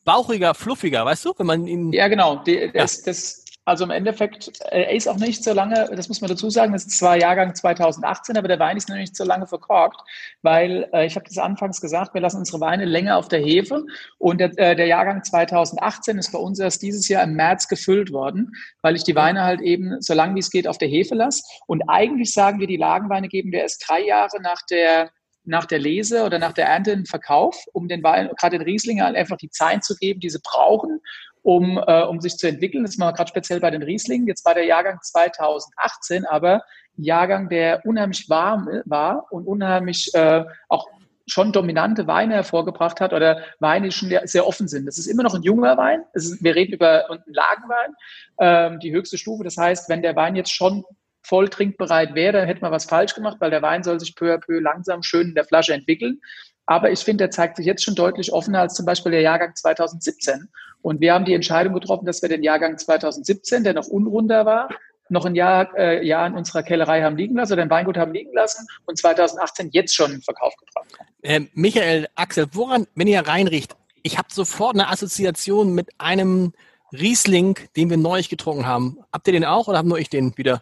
bauchiger, 0.09 0.55
fluffiger, 0.55 1.05
weißt 1.05 1.25
du, 1.25 1.33
wenn 1.37 1.45
man 1.45 1.67
ihn. 1.67 1.93
Ja, 1.93 2.07
genau. 2.07 2.37
Die, 2.37 2.71
das, 2.73 2.97
ja. 2.97 3.03
das, 3.05 3.45
Also 3.65 3.83
im 3.83 3.91
Endeffekt, 3.91 4.59
äh, 4.71 4.85
er 4.85 4.95
ist 4.95 5.07
auch 5.07 5.17
nicht 5.17 5.43
so 5.43 5.53
lange, 5.53 5.87
das 5.95 6.07
muss 6.07 6.19
man 6.21 6.31
dazu 6.31 6.49
sagen, 6.49 6.73
das 6.73 6.85
ist 6.85 6.97
zwar 6.97 7.15
Jahrgang 7.15 7.53
2018, 7.53 8.35
aber 8.35 8.47
der 8.47 8.57
Wein 8.57 8.75
ist 8.75 8.89
noch 8.89 8.95
nicht 8.95 9.15
so 9.15 9.23
lange 9.23 9.45
verkorkt, 9.45 10.01
weil 10.41 10.89
äh, 10.93 11.05
ich 11.05 11.15
habe 11.15 11.25
das 11.27 11.37
anfangs 11.37 11.79
gesagt, 11.79 12.15
wir 12.15 12.21
lassen 12.21 12.37
unsere 12.39 12.59
Weine 12.59 12.85
länger 12.85 13.17
auf 13.17 13.27
der 13.27 13.39
Hefe 13.39 13.85
und 14.17 14.39
der, 14.39 14.57
äh, 14.57 14.75
der 14.75 14.87
Jahrgang 14.87 15.23
2018 15.23 16.17
ist 16.17 16.31
bei 16.31 16.39
uns 16.39 16.57
erst 16.57 16.81
dieses 16.81 17.07
Jahr 17.07 17.23
im 17.23 17.35
März 17.35 17.67
gefüllt 17.67 18.11
worden, 18.11 18.51
weil 18.81 18.95
ich 18.95 19.03
die 19.03 19.15
Weine 19.15 19.43
halt 19.43 19.61
eben 19.61 20.01
so 20.01 20.15
lange 20.15 20.33
wie 20.33 20.39
es 20.39 20.49
geht 20.49 20.67
auf 20.67 20.79
der 20.79 20.87
Hefe 20.87 21.13
lasse. 21.13 21.43
Und 21.67 21.83
eigentlich 21.87 22.33
sagen 22.33 22.59
wir, 22.59 22.65
die 22.65 22.77
Lagenweine 22.77 23.27
geben 23.27 23.51
wir 23.51 23.61
erst 23.61 23.87
drei 23.87 24.01
Jahre 24.01 24.41
nach 24.41 24.63
der 24.71 25.11
nach 25.49 25.65
der 25.65 25.79
Lese 25.79 26.23
oder 26.23 26.39
nach 26.39 26.53
der 26.53 26.67
Ernte 26.67 26.91
in 26.91 27.05
Verkauf, 27.05 27.65
um 27.73 27.87
den 27.87 28.03
Wein, 28.03 28.29
gerade 28.39 28.57
den 28.57 28.65
Rieslinger, 28.65 29.05
halt 29.05 29.15
einfach 29.15 29.37
die 29.37 29.49
Zeit 29.49 29.83
zu 29.83 29.95
geben, 29.95 30.19
die 30.19 30.29
sie 30.29 30.39
brauchen, 30.43 31.01
um, 31.41 31.81
äh, 31.85 32.03
um 32.03 32.21
sich 32.21 32.37
zu 32.37 32.47
entwickeln. 32.47 32.83
Das 32.83 32.97
machen 32.97 33.09
wir 33.09 33.13
gerade 33.13 33.29
speziell 33.29 33.59
bei 33.59 33.71
den 33.71 33.81
Rieslingen. 33.81 34.27
Jetzt 34.27 34.45
war 34.45 34.53
der 34.53 34.65
Jahrgang 34.65 34.99
2018 35.01 36.25
aber 36.25 36.63
ein 36.97 37.03
Jahrgang, 37.03 37.49
der 37.49 37.85
unheimlich 37.85 38.29
warm 38.29 38.69
war 38.85 39.25
und 39.31 39.47
unheimlich 39.47 40.13
äh, 40.13 40.45
auch 40.67 40.87
schon 41.25 41.51
dominante 41.51 42.07
Weine 42.07 42.35
hervorgebracht 42.35 43.01
hat 43.01 43.13
oder 43.13 43.43
Weine, 43.59 43.87
die 43.87 43.91
schon 43.91 44.11
sehr 44.23 44.47
offen 44.47 44.67
sind. 44.67 44.85
Das 44.85 44.97
ist 44.97 45.07
immer 45.07 45.23
noch 45.23 45.35
ein 45.35 45.43
junger 45.43 45.77
Wein. 45.77 46.03
Ist, 46.13 46.43
wir 46.43 46.55
reden 46.55 46.73
über 46.73 47.09
einen 47.09 47.23
Lagenwein, 47.27 47.95
ähm, 48.39 48.79
die 48.79 48.91
höchste 48.91 49.17
Stufe. 49.17 49.43
Das 49.43 49.57
heißt, 49.57 49.89
wenn 49.89 50.01
der 50.01 50.15
Wein 50.15 50.35
jetzt 50.35 50.53
schon 50.53 50.83
voll 51.29 51.47
trinkbereit 51.47 52.15
wäre, 52.15 52.33
dann 52.33 52.47
hätte 52.47 52.61
man 52.61 52.71
was 52.71 52.85
falsch 52.85 53.13
gemacht, 53.13 53.37
weil 53.39 53.51
der 53.51 53.61
Wein 53.61 53.83
soll 53.83 53.99
sich 53.99 54.15
peu 54.15 54.33
à 54.33 54.39
peu 54.39 54.59
langsam 54.59 55.03
schön 55.03 55.29
in 55.29 55.35
der 55.35 55.45
Flasche 55.45 55.73
entwickeln. 55.73 56.19
Aber 56.65 56.91
ich 56.91 56.99
finde, 56.99 57.25
er 57.25 57.31
zeigt 57.31 57.57
sich 57.57 57.65
jetzt 57.65 57.83
schon 57.83 57.95
deutlich 57.95 58.33
offener 58.33 58.61
als 58.61 58.73
zum 58.73 58.85
Beispiel 58.85 59.11
der 59.11 59.21
Jahrgang 59.21 59.55
2017. 59.55 60.49
Und 60.81 61.01
wir 61.01 61.13
haben 61.13 61.25
die 61.25 61.33
Entscheidung 61.33 61.73
getroffen, 61.73 62.05
dass 62.05 62.21
wir 62.21 62.29
den 62.29 62.43
Jahrgang 62.43 62.77
2017, 62.77 63.63
der 63.63 63.73
noch 63.73 63.87
unrunder 63.87 64.45
war, 64.45 64.69
noch 65.09 65.25
ein 65.25 65.35
Jahr, 65.35 65.75
äh, 65.77 66.05
Jahr 66.05 66.27
in 66.27 66.35
unserer 66.35 66.63
Kellerei 66.63 67.01
haben 67.01 67.17
liegen 67.17 67.35
lassen 67.35 67.53
oder 67.53 67.63
im 67.63 67.69
Weingut 67.69 67.97
haben 67.97 68.13
liegen 68.13 68.33
lassen 68.33 68.65
und 68.85 68.97
2018 68.97 69.69
jetzt 69.71 69.95
schon 69.95 70.11
in 70.11 70.21
Verkauf 70.21 70.53
gebracht. 70.57 70.87
Äh, 71.23 71.41
Michael, 71.53 72.07
Axel, 72.15 72.47
woran, 72.53 72.87
wenn 72.95 73.07
ihr 73.07 73.19
reinriecht, 73.21 73.75
ich 74.03 74.17
habe 74.17 74.27
sofort 74.31 74.75
eine 74.75 74.89
Assoziation 74.89 75.73
mit 75.73 75.89
einem 75.97 76.53
Riesling, 76.91 77.57
den 77.75 77.89
wir 77.89 77.97
neulich 77.97 78.29
getrunken 78.29 78.65
haben. 78.65 78.99
Habt 79.11 79.27
ihr 79.27 79.33
den 79.33 79.45
auch 79.45 79.67
oder 79.67 79.79
habe 79.79 79.87
nur 79.87 79.99
ich 79.99 80.09
den 80.09 80.37
wieder? 80.37 80.61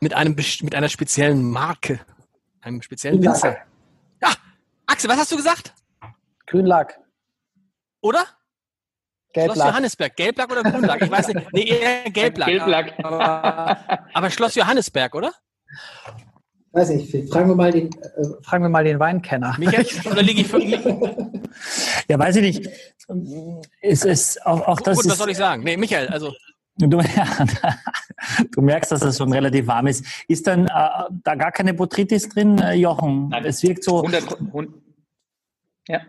Mit, 0.00 0.14
einem, 0.14 0.36
mit 0.62 0.74
einer 0.74 0.88
speziellen 0.88 1.42
Marke, 1.42 2.00
einem 2.60 2.82
speziellen 2.82 3.22
Winzer. 3.22 3.56
Ja, 4.22 4.32
Axel, 4.86 5.10
was 5.10 5.18
hast 5.18 5.32
du 5.32 5.36
gesagt? 5.36 5.74
Grünlack. 6.46 6.98
Oder? 8.00 8.24
Gelblack. 9.32 9.56
Schloss 9.56 9.68
Johannesberg. 9.68 10.16
Gelblack 10.16 10.52
oder 10.52 10.62
Grünlack? 10.62 11.02
Ich 11.02 11.10
weiß 11.10 11.28
nicht. 11.28 11.52
Nee, 11.52 11.64
eher 11.64 12.10
Gelblack. 12.10 12.48
Gelblack. 12.48 12.94
Aber, 13.04 14.04
aber 14.14 14.30
Schloss 14.30 14.54
Johannesberg, 14.54 15.14
oder? 15.14 15.32
Weiß 16.72 16.90
ich. 16.90 17.30
Fragen 17.30 17.48
wir 17.48 17.56
mal 17.56 17.72
den, 17.72 17.88
äh, 17.88 18.42
fragen 18.42 18.64
wir 18.64 18.68
mal 18.68 18.84
den 18.84 18.98
Weinkenner. 18.98 19.54
Michael, 19.58 19.86
oder 20.10 20.22
liege 20.22 20.42
ich 20.42 20.48
völlig? 20.48 20.84
Ja, 22.08 22.18
weiß 22.18 22.36
ich 22.36 22.42
nicht. 22.42 22.70
Es 23.80 24.04
ist 24.04 24.44
auch, 24.46 24.60
auch 24.66 24.80
das 24.80 24.96
Gut, 24.96 25.06
ist, 25.06 25.12
was 25.12 25.18
soll 25.18 25.30
ich 25.30 25.36
sagen? 25.36 25.62
Nee, 25.62 25.76
Michael, 25.76 26.08
also 26.08 26.32
Du, 26.78 27.00
ja, 27.00 27.26
du, 28.52 28.62
merkst, 28.62 28.92
dass 28.92 29.02
es 29.02 29.18
schon 29.18 29.32
relativ 29.32 29.66
warm 29.66 29.88
ist. 29.88 30.04
Ist 30.28 30.46
dann 30.46 30.66
äh, 30.66 30.70
da 31.24 31.34
gar 31.34 31.50
keine 31.50 31.74
Botrytis 31.74 32.28
drin, 32.28 32.58
äh, 32.58 32.74
Jochen? 32.74 33.28
Nein. 33.30 33.44
Es 33.44 33.62
wirkt 33.64 33.82
so. 33.82 34.02
100, 34.04 34.40
100, 34.40 34.74
ja. 35.88 36.00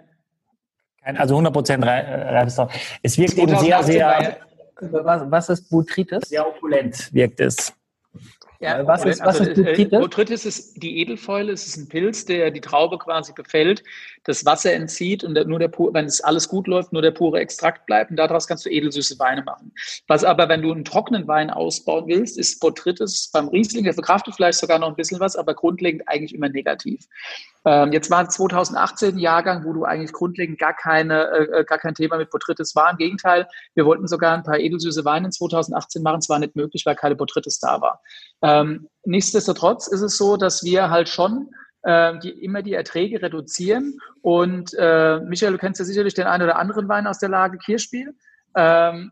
Kein, 1.04 1.18
also 1.18 1.34
100 1.36 1.52
Prozent 1.54 1.84
Reifesdauer. 1.86 2.70
Es 3.02 3.18
wirkt 3.18 3.38
eben 3.38 3.58
sehr, 3.58 3.82
2018 3.82 4.00
war 4.02 4.22
ja- 4.24 4.38
sehr, 4.80 5.06
Was, 5.06 5.32
was 5.32 5.50
ist 5.50 5.70
Botrytis? 5.70 6.30
sehr 6.30 6.48
opulent, 6.48 7.12
wirkt 7.14 7.40
es. 7.40 7.74
Ja, 8.62 8.86
Was 8.86 9.06
ist- 9.06 9.24
was 9.26 9.40
ist 9.40 9.48
äh, 9.48 9.54
Botrytis? 9.64 10.00
Botrytis 10.00 10.46
ist 10.46 10.84
die 10.84 11.00
Edelfäule, 11.00 11.54
es 11.54 11.66
ist 11.66 11.78
ein 11.78 11.88
Pilz, 11.90 12.26
der 12.26 12.52
die 12.52 12.62
Traube 12.62 12.98
quasi 12.98 13.34
befällt, 13.34 13.84
das 14.30 14.46
Wasser 14.46 14.74
entzieht 14.74 15.24
und 15.24 15.34
nur 15.48 15.58
der 15.58 15.72
wenn 15.72 16.06
es 16.06 16.22
alles 16.22 16.48
gut 16.48 16.68
läuft, 16.68 16.94
nur 16.94 17.02
der 17.02 17.12
pure 17.12 17.40
Extrakt 17.40 17.88
bleibt 17.88 18.12
und 18.12 18.18
daraus 18.18 18.46
kannst 18.46 18.64
du 18.66 18.70
edelsüße 18.70 19.18
Weine 19.18 19.42
machen. 19.42 19.74
Was 20.08 20.24
aber, 20.24 20.48
wenn 20.48 20.62
du 20.62 20.72
einen 20.72 20.86
trockenen 20.86 21.28
Wein 21.28 21.50
ausbauen 21.50 22.08
willst, 22.08 22.38
ist 22.38 22.60
Botrytis 22.60 23.32
beim 23.34 23.48
Riesling, 23.48 23.86
der 23.86 23.94
verkraftet 23.94 24.36
vielleicht 24.36 24.60
sogar 24.60 24.78
noch 24.78 24.90
ein 24.90 24.96
bisschen 24.96 25.20
was, 25.20 25.36
aber 25.36 25.56
grundlegend 25.56 26.04
eigentlich 26.08 26.36
immer 26.36 26.48
negativ. 26.48 27.08
Ähm, 27.66 27.92
jetzt 27.92 28.12
war 28.12 28.30
2018 28.30 29.16
ein 29.16 29.20
Jahrgang, 29.20 29.66
wo 29.66 29.74
du 29.74 29.84
eigentlich 29.84 30.14
grundlegend 30.14 30.60
gar 30.60 30.76
keine, 30.76 31.24
äh, 31.30 31.64
gar 31.66 31.80
kein 31.80 31.96
Thema 31.96 32.18
mit 32.18 32.30
Botrytis 32.30 32.76
war. 32.76 32.92
Im 32.92 32.98
Gegenteil, 32.98 33.48
wir 33.74 33.86
wollten 33.86 34.08
sogar 34.08 34.36
ein 34.36 34.44
paar 34.44 34.60
edelsüße 34.60 35.04
Weine 35.06 35.26
in 35.26 35.32
2018 35.32 36.04
machen. 36.04 36.20
Es 36.20 36.30
war 36.30 36.38
nicht 36.38 36.56
möglich, 36.56 36.86
weil 36.86 36.96
keine 36.96 37.16
Botrytis 37.16 37.60
da 37.60 37.82
war. 37.82 38.02
Ähm, 38.44 38.88
nichtsdestotrotz 39.06 39.88
ist 39.88 40.02
es 40.02 40.18
so, 40.18 40.38
dass 40.38 40.64
wir 40.64 40.92
halt 40.92 41.10
schon 41.10 41.50
äh, 41.50 41.69
die, 41.86 42.30
immer 42.30 42.62
die 42.62 42.74
Erträge 42.74 43.22
reduzieren. 43.22 44.00
Und 44.22 44.74
äh, 44.78 45.20
Michael, 45.22 45.54
du 45.54 45.58
kennst 45.58 45.80
ja 45.80 45.86
sicherlich 45.86 46.14
den 46.14 46.28
einen 46.28 46.44
oder 46.44 46.58
anderen 46.58 46.88
Wein 46.90 47.08
aus 47.08 47.20
der 47.20 47.30
Lage 47.30 47.58
Kirschspiel. 47.58 48.14
Ähm, 48.56 49.12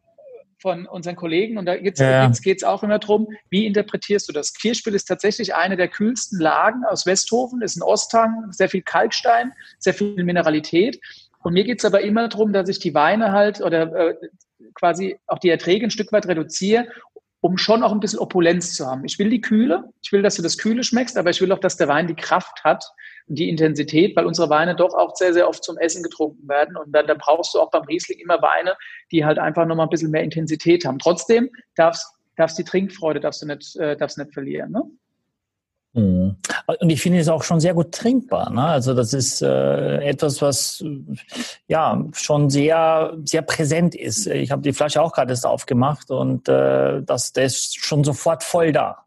von 0.60 0.86
unseren 0.88 1.16
Kollegen. 1.16 1.58
Und 1.58 1.66
da 1.66 1.78
geht's, 1.78 2.00
Ja. 2.00 2.30
geht 2.30 2.58
es 2.58 2.64
auch 2.64 2.84
immer 2.84 3.00
darum, 3.00 3.28
wie 3.50 3.66
interpretierst 3.66 4.28
du 4.28 4.34
das? 4.34 4.54
Kirchspiel 4.54 4.96
ist 4.96 5.06
tatsächlich 5.06 5.56
eine 5.56 5.78
der 5.78 5.88
kühlsten 5.88 6.40
Lagen 6.40 6.84
aus 6.86 7.06
Westhofen, 7.06 7.62
ist 7.62 7.78
ein 7.78 7.84
Osthang, 7.84 8.52
sehr 8.52 8.70
viel 8.70 8.82
Kalkstein, 8.82 9.54
sehr 9.80 9.94
viel 9.94 10.24
Mineralität. 10.24 11.00
Und 11.44 11.54
mir 11.54 11.64
geht 11.64 11.80
es 11.80 11.86
aber 11.86 12.02
immer 12.02 12.28
darum, 12.28 12.54
dass 12.54 12.70
ich 12.70 12.80
die 12.80 12.94
Weine 12.94 13.32
halt 13.32 13.62
oder 13.62 13.94
äh, 13.94 14.16
quasi 14.74 15.20
auch 15.28 15.40
die 15.40 15.50
Erträge 15.50 15.86
ein 15.86 15.92
Stück 15.92 16.12
weit 16.12 16.28
reduziere, 16.28 16.88
um 17.41 17.58
schon 17.58 17.84
auch 17.84 17.91
ein 17.91 18.00
bisschen 18.00 18.19
Opulenz 18.19 18.73
zu 18.73 18.86
haben. 18.86 19.06
Ich 19.06 19.19
will 19.19 19.30
die 19.30 19.41
Kühle, 19.41 19.84
ich 20.02 20.12
will, 20.12 20.21
dass 20.21 20.36
du 20.36 20.41
das 20.41 20.58
Kühle 20.58 20.84
schmeckst, 20.84 21.17
aber 21.17 21.30
ich 21.30 21.39
will 21.41 21.52
auch, 21.52 21.60
dass 21.60 21.78
der 21.78 21.88
Wein 21.88 22.08
die 22.08 22.15
Kraft 22.15 22.63
hat 22.63 22.84
und 23.28 23.38
die 23.38 23.50
Intensität, 23.50 24.15
weil 24.15 24.26
unsere 24.26 24.50
Weine 24.50 24.76
doch 24.76 24.93
auch 24.93 25.15
sehr, 25.15 25.34
sehr 25.34 25.47
oft 25.47 25.63
zum 25.63 25.78
Essen 25.78 26.02
getrunken 26.02 26.47
werden. 26.47 26.76
Und 26.76 26.91
dann, 26.93 27.06
dann 27.06 27.17
brauchst 27.17 27.54
du 27.54 27.60
auch 27.60 27.69
beim 27.69 27.84
Riesling 27.84 28.19
immer 28.19 28.41
Weine, 28.41 28.76
die 29.12 29.23
halt 29.23 29.38
einfach 29.38 29.65
nochmal 29.65 29.86
ein 29.86 29.89
bisschen 29.89 30.12
mehr 30.12 30.23
Intensität 30.23 30.86
haben. 30.86 31.00
Trotzdem 31.00 31.50
darfst, 31.76 32.08
darfst 32.38 32.58
die 32.58 32.63
Trinkfreude 32.63 33.19
darfst 33.19 33.41
du 33.41 33.45
nicht, 33.45 33.76
äh, 33.78 33.95
darfst 33.95 34.17
nicht 34.17 34.34
verlieren. 34.34 34.71
Ne? 34.71 34.84
Mhm. 35.98 36.36
Und 36.80 36.90
ich 36.90 37.02
finde 37.02 37.20
es 37.20 37.28
auch 37.28 37.44
schon 37.44 37.60
sehr 37.60 37.74
gut 37.74 37.92
trinkbar. 37.92 38.52
Ne? 38.52 38.64
Also 38.64 38.94
das 38.94 39.14
ist 39.14 39.42
äh, 39.42 39.98
etwas, 40.04 40.42
was 40.42 40.82
äh, 40.82 41.00
ja 41.68 42.06
schon 42.14 42.50
sehr, 42.52 43.18
sehr 43.26 43.42
präsent 43.42 43.96
ist. 43.96 44.28
Ich 44.28 44.52
habe 44.52 44.62
die 44.62 44.74
Flasche 44.74 45.02
auch 45.02 45.12
gerade 45.12 45.32
erst 45.32 45.46
aufgemacht 45.46 46.12
und 46.12 46.48
äh, 46.48 47.02
das, 47.02 47.34
der 47.34 47.46
ist 47.46 47.84
schon 47.84 48.04
sofort 48.04 48.44
voll 48.44 48.72
da. 48.72 49.07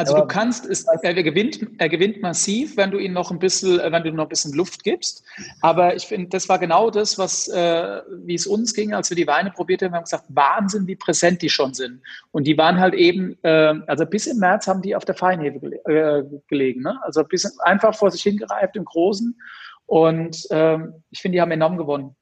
Also 0.00 0.14
Aber- 0.16 0.22
du 0.22 0.28
kannst, 0.28 0.64
es, 0.66 0.84
er, 1.02 1.14
gewinnt, 1.14 1.60
er 1.78 1.88
gewinnt 1.88 2.22
massiv, 2.22 2.76
wenn 2.76 2.90
du 2.90 2.98
ihm 2.98 3.12
noch 3.12 3.30
ein 3.30 3.38
bisschen, 3.38 3.78
äh, 3.78 3.92
wenn 3.92 4.02
du 4.02 4.10
noch 4.12 4.24
ein 4.24 4.28
bisschen 4.30 4.52
Luft 4.54 4.82
gibst. 4.82 5.22
Aber 5.60 5.94
ich 5.94 6.06
finde, 6.06 6.28
das 6.30 6.48
war 6.48 6.58
genau 6.58 6.90
das, 6.90 7.18
was, 7.18 7.48
äh, 7.48 8.00
wie 8.24 8.34
es 8.34 8.46
uns 8.46 8.72
ging, 8.72 8.94
als 8.94 9.10
wir 9.10 9.16
die 9.16 9.26
Weine 9.26 9.50
probiert 9.50 9.82
haben. 9.82 9.92
Wir 9.92 9.96
haben 9.98 10.04
gesagt, 10.04 10.24
Wahnsinn, 10.28 10.86
wie 10.86 10.96
präsent 10.96 11.42
die 11.42 11.50
schon 11.50 11.74
sind. 11.74 12.00
Und 12.32 12.44
die 12.46 12.56
waren 12.56 12.80
halt 12.80 12.94
eben, 12.94 13.36
äh, 13.42 13.74
also 13.86 14.06
bis 14.06 14.26
im 14.26 14.38
März 14.38 14.66
haben 14.66 14.80
die 14.82 14.96
auf 14.96 15.04
der 15.04 15.14
Feinhefe 15.14 15.60
gele 15.60 15.76
äh, 15.84 16.24
gelegen. 16.48 16.80
Ne? 16.82 16.98
Also 17.02 17.22
bis 17.24 17.58
einfach 17.60 17.94
vor 17.94 18.10
sich 18.10 18.22
hingereift 18.22 18.76
im 18.76 18.84
Großen. 18.86 19.38
Und 19.86 20.46
ähm, 20.50 20.94
ich 21.10 21.20
finde, 21.20 21.36
die 21.36 21.42
haben 21.42 21.50
enorm 21.50 21.76
gewonnen. 21.76 22.16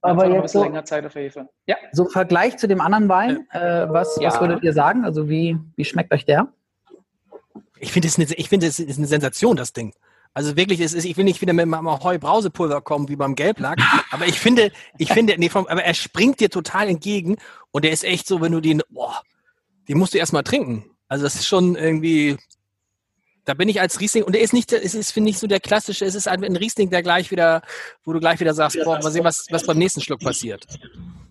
Aber 0.00 0.22
Einfach 0.22 0.42
jetzt 0.42 0.52
so, 0.52 0.62
länger 0.62 0.84
Zeit 0.84 1.04
auf 1.04 1.12
der 1.12 1.22
Hefe. 1.22 1.48
Ja. 1.66 1.76
so 1.92 2.04
Vergleich 2.04 2.56
zu 2.56 2.68
dem 2.68 2.80
anderen 2.80 3.08
Wein, 3.08 3.46
äh, 3.50 3.86
was, 3.88 4.16
was 4.16 4.34
Ja. 4.34 4.40
würdet 4.40 4.62
ihr 4.62 4.72
sagen? 4.72 5.04
Also 5.04 5.28
wie, 5.28 5.58
wie 5.74 5.84
schmeckt 5.84 6.12
euch 6.14 6.24
der? 6.24 6.48
Ich 7.80 7.92
finde 7.92 8.08
es 8.08 8.16
eine, 8.16 8.26
ich 8.34 8.48
finde 8.48 8.66
es 8.66 8.78
ist 8.78 8.98
eine 8.98 9.06
Sensation, 9.06 9.56
das 9.56 9.72
Ding. 9.72 9.92
Also 10.34 10.56
wirklich, 10.56 10.80
es 10.80 10.92
ist, 10.92 11.04
ich 11.04 11.16
will 11.16 11.24
nicht 11.24 11.40
wieder 11.40 11.52
mit 11.52 11.66
meinem 11.66 11.88
Heu-Brausepulver 11.88 12.80
kommen 12.82 13.08
wie 13.08 13.16
beim 13.16 13.34
Gelblack, 13.34 13.80
aber 14.10 14.26
ich 14.26 14.38
finde, 14.38 14.70
ich 14.98 15.12
finde, 15.12 15.34
nee, 15.38 15.48
vom, 15.48 15.66
aber 15.66 15.82
er 15.82 15.94
springt 15.94 16.40
dir 16.40 16.50
total 16.50 16.88
entgegen 16.88 17.38
und 17.70 17.84
der 17.84 17.92
ist 17.92 18.04
echt 18.04 18.26
so, 18.26 18.40
wenn 18.40 18.52
du 18.52 18.60
den, 18.60 18.82
boah, 18.90 19.20
den 19.88 19.98
musst 19.98 20.14
du 20.14 20.18
erstmal 20.18 20.44
trinken. 20.44 20.84
Also 21.08 21.24
das 21.24 21.34
ist 21.34 21.46
schon 21.46 21.74
irgendwie, 21.74 22.36
da 23.46 23.54
bin 23.54 23.68
ich 23.68 23.80
als 23.80 23.98
Riesling 23.98 24.24
und 24.24 24.34
der 24.34 24.42
ist 24.42 24.52
nicht, 24.52 24.72
es 24.72 24.94
ist 24.94 25.10
finde 25.10 25.30
ich 25.30 25.38
so 25.38 25.46
der 25.46 25.58
klassische, 25.58 26.04
es 26.04 26.14
ist 26.14 26.28
ein 26.28 26.44
ein 26.44 26.56
Riesling, 26.56 26.90
der 26.90 27.02
gleich 27.02 27.30
wieder, 27.30 27.62
wo 28.04 28.12
du 28.12 28.20
gleich 28.20 28.38
wieder 28.38 28.54
sagst, 28.54 28.78
boah, 28.84 29.00
mal 29.02 29.10
sehen, 29.10 29.24
was, 29.24 29.46
was 29.50 29.64
beim 29.66 29.78
nächsten 29.78 30.02
Schluck 30.02 30.20
passiert. 30.20 30.66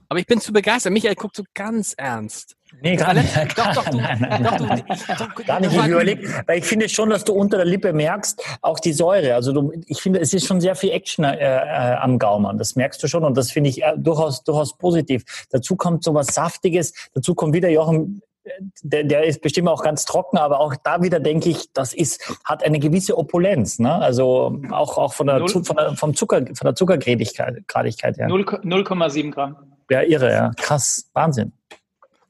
Aber 0.10 0.19
ich 0.19 0.25
bin 0.25 0.41
zu 0.41 0.51
begeistert. 0.51 0.91
Michael 0.93 1.15
guckt 1.15 1.36
so 1.36 1.43
ganz 1.53 1.93
ernst. 1.95 2.57
Nee, 2.82 2.96
gar 2.96 3.13
nicht. 3.13 3.28
Doch, 3.58 3.74
doch, 3.74 3.90
du, 3.90 3.98
Nein, 3.98 4.18
nein, 4.30 4.44
doch, 4.44 4.58
du, 4.58 4.66
nein. 4.66 4.84
ich, 4.88 5.06
doch, 5.06 5.36
Gar 5.46 5.60
nicht, 5.62 5.74
ich 5.76 5.86
überleg, 5.88 6.28
weil 6.48 6.60
ich 6.60 6.66
finde 6.66 6.88
schon, 6.90 7.10
dass 7.10 7.24
du 7.24 7.34
unter 7.34 7.58
der 7.58 7.66
Lippe 7.66 7.92
merkst, 7.94 8.42
auch 8.62 8.80
die 8.80 8.94
Säure. 8.94 9.34
Also 9.36 9.52
du, 9.52 9.72
ich 9.88 10.02
finde, 10.02 10.20
es 10.20 10.34
ist 10.34 10.46
schon 10.46 10.62
sehr 10.62 10.76
viel 10.76 10.92
Action 10.92 11.26
äh, 11.26 11.36
äh, 11.38 11.96
am 11.96 12.20
Gaumen. 12.20 12.58
Das 12.58 12.76
merkst 12.76 13.02
du 13.02 13.08
schon 13.08 13.24
und 13.24 13.36
das 13.36 13.52
finde 13.52 13.70
ich 13.70 13.82
äh, 13.84 13.94
durchaus, 13.98 14.44
durchaus 14.44 14.78
positiv. 14.78 15.24
Dazu 15.50 15.76
kommt 15.76 16.04
so 16.04 16.13
was 16.13 16.28
Saftiges, 16.28 16.94
dazu 17.13 17.34
kommt 17.36 17.54
wieder 17.56 17.70
Jochen, 17.70 18.22
äh, 18.44 18.50
der, 18.84 19.04
der 19.06 19.24
ist 19.26 19.42
bestimmt 19.42 19.70
auch 19.70 19.82
ganz 19.84 20.06
trocken, 20.06 20.38
aber 20.38 20.60
auch 20.60 20.76
da 20.84 21.02
wieder 21.02 21.20
denke 21.20 21.50
ich, 21.50 21.72
das 21.74 21.94
ist, 21.94 22.32
hat 22.46 22.63
eine 22.63 22.80
gewisse 22.80 23.18
Opulenz, 23.18 23.80
ne? 23.80 23.94
Also 23.96 24.60
auch, 24.72 24.98
auch 24.98 25.13
von 25.13 25.26
der, 25.28 25.40
Null. 25.40 25.48
Zu- 25.50 25.63
von 25.63 25.76
der, 25.78 25.96
vom 25.96 26.13
Zucker, 26.16 26.38
von 26.46 26.66
der 26.66 26.76
Zuckergradigkeit 26.76 27.68
Gradigkeit 27.68 28.18
her. 28.18 28.28
0 28.28 28.44
0,7 28.44 29.32
Gramm. 29.32 29.56
Ja, 29.90 30.02
irre, 30.02 30.32
ja. 30.32 30.52
Krass. 30.58 31.10
Wahnsinn. 31.13 31.54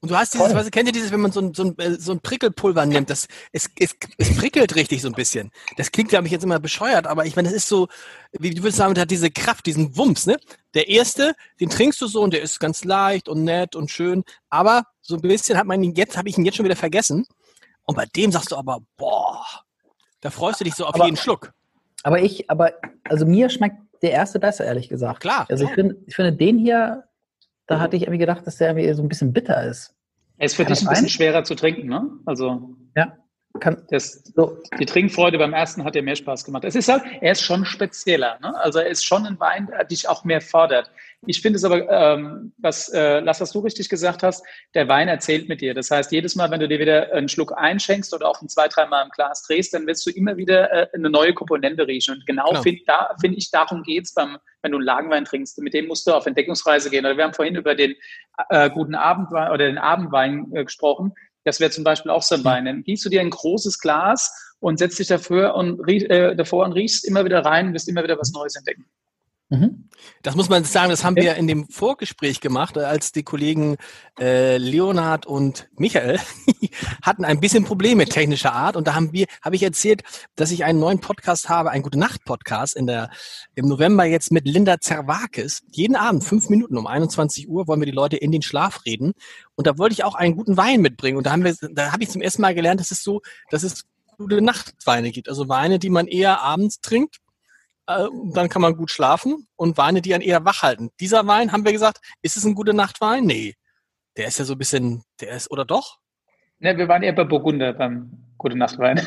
Und 0.00 0.10
du 0.10 0.16
hast 0.16 0.32
dieses, 0.34 0.54
was 0.54 0.70
kennt 0.70 0.88
ihr 0.88 0.92
dieses, 0.92 1.10
wenn 1.10 1.20
man 1.20 1.32
so 1.32 1.40
ein, 1.40 1.54
so 1.54 1.64
ein, 1.64 1.78
äh, 1.78 1.92
so 1.98 2.12
ein 2.12 2.20
Prickelpulver 2.20 2.86
nimmt, 2.86 3.10
das, 3.10 3.26
es, 3.52 3.68
es, 3.78 3.96
es 4.16 4.36
prickelt 4.36 4.76
richtig 4.76 5.02
so 5.02 5.08
ein 5.08 5.14
bisschen. 5.14 5.50
Das 5.76 5.90
klingt, 5.90 6.10
glaube 6.10 6.26
ich, 6.26 6.32
jetzt 6.32 6.44
immer 6.44 6.60
bescheuert, 6.60 7.06
aber 7.08 7.26
ich 7.26 7.34
meine, 7.34 7.48
das 7.48 7.56
ist 7.56 7.68
so, 7.68 7.88
wie 8.32 8.50
du 8.50 8.62
würdest 8.62 8.78
sagen, 8.78 8.94
das 8.94 9.02
hat 9.02 9.10
diese 9.10 9.30
Kraft, 9.30 9.66
diesen 9.66 9.96
Wumms, 9.96 10.26
ne? 10.26 10.36
Der 10.74 10.88
erste, 10.88 11.34
den 11.60 11.68
trinkst 11.68 12.00
du 12.00 12.06
so 12.06 12.22
und 12.22 12.32
der 12.32 12.42
ist 12.42 12.60
ganz 12.60 12.84
leicht 12.84 13.28
und 13.28 13.42
nett 13.42 13.74
und 13.74 13.90
schön, 13.90 14.22
aber 14.50 14.84
so 15.00 15.16
ein 15.16 15.20
bisschen 15.20 15.58
hat 15.58 15.66
man 15.66 15.82
ihn 15.82 15.94
jetzt, 15.94 16.16
habe 16.16 16.28
ich 16.28 16.38
ihn 16.38 16.44
jetzt 16.44 16.56
schon 16.56 16.64
wieder 16.64 16.76
vergessen. 16.76 17.26
Und 17.84 17.96
bei 17.96 18.04
dem 18.04 18.30
sagst 18.30 18.52
du 18.52 18.56
aber, 18.56 18.80
boah, 18.96 19.44
da 20.20 20.30
freust 20.30 20.60
du 20.60 20.64
dich 20.64 20.74
so 20.74 20.84
auf 20.86 20.94
Aber- 20.94 21.06
jeden 21.06 21.16
Schluck. 21.16 21.52
Aber 22.04 22.22
ich, 22.22 22.48
aber, 22.48 22.74
also 23.04 23.26
mir 23.26 23.48
schmeckt 23.50 23.76
der 24.02 24.12
erste 24.12 24.38
besser, 24.38 24.64
ehrlich 24.64 24.88
gesagt. 24.88 25.20
Klar. 25.20 25.46
Also 25.48 25.64
ich 25.64 25.70
finde, 25.72 25.96
ich 26.06 26.14
finde 26.14 26.32
den 26.32 26.58
hier, 26.58 27.07
da 27.68 27.78
hatte 27.78 27.96
ich 27.96 28.02
irgendwie 28.02 28.18
gedacht, 28.18 28.46
dass 28.46 28.56
der 28.56 28.70
irgendwie 28.70 28.92
so 28.94 29.02
ein 29.02 29.08
bisschen 29.08 29.32
bitter 29.32 29.62
ist. 29.62 29.94
Er 30.38 30.46
ist 30.46 30.56
für 30.56 30.64
dich 30.64 30.80
ein 30.82 30.88
bisschen 30.88 31.08
schwerer 31.08 31.44
zu 31.44 31.54
trinken, 31.54 31.86
ne? 31.86 32.10
Also 32.24 32.74
Kann, 33.60 33.82
das, 33.90 34.22
so, 34.36 34.58
die 34.78 34.86
Trinkfreude 34.86 35.38
beim 35.38 35.52
ersten 35.52 35.82
hat 35.82 35.94
dir 35.94 36.02
mehr 36.02 36.14
Spaß 36.14 36.44
gemacht. 36.44 36.64
Es 36.64 36.76
ist 36.76 36.88
halt, 36.88 37.02
er 37.20 37.32
ist 37.32 37.42
schon 37.42 37.64
spezieller, 37.64 38.38
ne? 38.40 38.54
Also 38.60 38.78
er 38.78 38.86
ist 38.86 39.04
schon 39.04 39.26
ein 39.26 39.40
Wein, 39.40 39.66
der 39.66 39.84
dich 39.84 40.08
auch 40.08 40.22
mehr 40.24 40.40
fordert. 40.40 40.90
Ich 41.26 41.42
finde 41.42 41.56
es 41.56 41.64
aber, 41.64 41.88
ähm, 41.90 42.52
was, 42.58 42.88
äh, 42.90 43.18
Lass, 43.18 43.40
was 43.40 43.50
du 43.50 43.58
richtig 43.58 43.88
gesagt 43.88 44.22
hast, 44.22 44.44
der 44.74 44.86
Wein 44.86 45.08
erzählt 45.08 45.48
mit 45.48 45.60
dir. 45.60 45.74
Das 45.74 45.90
heißt, 45.90 46.12
jedes 46.12 46.36
Mal, 46.36 46.50
wenn 46.52 46.60
du 46.60 46.68
dir 46.68 46.78
wieder 46.78 47.12
einen 47.12 47.28
Schluck 47.28 47.52
einschenkst 47.56 48.14
oder 48.14 48.28
auch 48.28 48.40
ein 48.40 48.48
zwei, 48.48 48.68
dreimal 48.68 49.04
im 49.04 49.10
Glas 49.10 49.42
drehst, 49.42 49.74
dann 49.74 49.86
wirst 49.88 50.06
du 50.06 50.10
immer 50.10 50.36
wieder 50.36 50.70
äh, 50.72 50.86
eine 50.94 51.10
neue 51.10 51.34
Komponente 51.34 51.88
riechen. 51.88 52.14
Und 52.14 52.26
genau, 52.26 52.50
Genau. 52.50 52.62
find, 52.62 52.82
da 52.86 53.16
finde 53.20 53.38
ich, 53.38 53.50
darum 53.50 53.82
geht's 53.82 54.14
beim, 54.14 54.38
wenn 54.62 54.70
du 54.70 54.78
einen 54.78 54.86
Lagenwein 54.86 55.24
trinkst. 55.24 55.58
Mit 55.58 55.74
dem 55.74 55.88
musst 55.88 56.06
du 56.06 56.12
auf 56.12 56.26
Entdeckungsreise 56.26 56.90
gehen. 56.90 57.04
Oder 57.04 57.16
wir 57.16 57.24
haben 57.24 57.34
vorhin 57.34 57.56
über 57.56 57.74
den 57.74 57.96
äh, 58.50 58.70
guten 58.70 58.94
Abendwein 58.94 59.50
oder 59.50 59.66
den 59.66 59.78
Abendwein 59.78 60.52
äh, 60.54 60.64
gesprochen. 60.64 61.14
Das 61.48 61.60
wäre 61.60 61.70
zum 61.70 61.82
Beispiel 61.82 62.10
auch 62.10 62.22
so 62.22 62.34
ein 62.34 62.44
Wein. 62.44 62.66
Dann 62.66 62.82
gießt 62.82 63.04
du 63.06 63.08
dir 63.08 63.22
ein 63.22 63.30
großes 63.30 63.78
Glas 63.78 64.54
und 64.60 64.78
setzt 64.78 64.98
dich 64.98 65.06
dafür 65.06 65.54
und 65.54 65.80
äh, 65.88 66.36
davor 66.36 66.66
und 66.66 66.72
riechst 66.72 67.06
immer 67.06 67.24
wieder 67.24 67.42
rein 67.42 67.68
und 67.68 67.72
wirst 67.72 67.88
immer 67.88 68.02
wieder 68.02 68.18
was 68.18 68.32
Neues 68.32 68.54
entdecken. 68.54 68.84
Mhm. 69.48 69.88
Das 70.22 70.36
muss 70.36 70.48
man 70.48 70.64
sagen, 70.64 70.90
das 70.90 71.04
haben 71.04 71.16
wir 71.16 71.34
in 71.36 71.46
dem 71.46 71.68
Vorgespräch 71.68 72.40
gemacht, 72.40 72.78
als 72.78 73.12
die 73.12 73.22
Kollegen 73.22 73.76
äh, 74.18 74.56
Leonhard 74.56 75.26
und 75.26 75.68
Michael 75.76 76.20
hatten 77.02 77.24
ein 77.24 77.40
bisschen 77.40 77.64
Probleme 77.64 78.04
technischer 78.04 78.52
Art. 78.52 78.76
Und 78.76 78.86
da 78.86 78.94
haben 78.94 79.12
wir, 79.12 79.26
habe 79.42 79.56
ich 79.56 79.62
erzählt, 79.62 80.02
dass 80.36 80.50
ich 80.50 80.64
einen 80.64 80.78
neuen 80.78 81.00
Podcast 81.00 81.48
habe, 81.48 81.70
einen 81.70 81.82
Gute 81.82 81.98
Nacht 81.98 82.24
Podcast 82.24 82.76
in 82.76 82.86
der 82.86 83.10
im 83.54 83.66
November 83.66 84.04
jetzt 84.04 84.30
mit 84.32 84.46
Linda 84.46 84.80
Zerwakis. 84.80 85.62
Jeden 85.72 85.96
Abend 85.96 86.24
fünf 86.24 86.48
Minuten 86.48 86.76
um 86.76 86.86
21 86.86 87.48
Uhr 87.48 87.66
wollen 87.66 87.80
wir 87.80 87.86
die 87.86 87.92
Leute 87.92 88.16
in 88.16 88.32
den 88.32 88.42
Schlaf 88.42 88.84
reden. 88.86 89.12
Und 89.56 89.66
da 89.66 89.78
wollte 89.78 89.94
ich 89.94 90.04
auch 90.04 90.14
einen 90.14 90.36
guten 90.36 90.56
Wein 90.56 90.80
mitbringen. 90.80 91.18
Und 91.18 91.26
da 91.26 91.32
haben 91.32 91.44
wir, 91.44 91.54
da 91.72 91.92
habe 91.92 92.02
ich 92.02 92.10
zum 92.10 92.22
ersten 92.22 92.42
Mal 92.42 92.54
gelernt, 92.54 92.80
dass 92.80 92.90
es 92.90 93.02
so, 93.02 93.20
dass 93.50 93.62
es 93.62 93.84
gute 94.16 94.42
Nachtweine 94.42 95.10
gibt. 95.10 95.28
Also 95.28 95.48
Weine, 95.48 95.78
die 95.78 95.90
man 95.90 96.06
eher 96.06 96.42
abends 96.42 96.80
trinkt. 96.80 97.18
Äh, 97.88 98.06
dann 98.34 98.50
kann 98.50 98.60
man 98.60 98.76
gut 98.76 98.90
schlafen 98.90 99.46
und 99.56 99.78
Weine, 99.78 100.02
die 100.02 100.12
einen 100.14 100.22
eher 100.22 100.44
wach 100.44 100.62
halten. 100.62 100.90
Dieser 101.00 101.26
Wein, 101.26 101.52
haben 101.52 101.64
wir 101.64 101.72
gesagt, 101.72 102.00
ist 102.20 102.36
es 102.36 102.44
ein 102.44 102.54
guter 102.54 102.74
Nachtwein? 102.74 103.24
Nee. 103.24 103.54
Der 104.18 104.28
ist 104.28 104.38
ja 104.38 104.44
so 104.44 104.52
ein 104.52 104.58
bisschen, 104.58 105.02
der 105.22 105.30
ist, 105.30 105.50
oder 105.50 105.64
doch? 105.64 105.98
Ne, 106.58 106.76
wir 106.76 106.86
waren 106.88 107.02
eher 107.02 107.14
bei 107.14 107.24
Burgunder 107.24 107.72
beim 107.72 108.10
Gute 108.36 108.56
Nacht 108.58 108.78
Wein. 108.78 109.00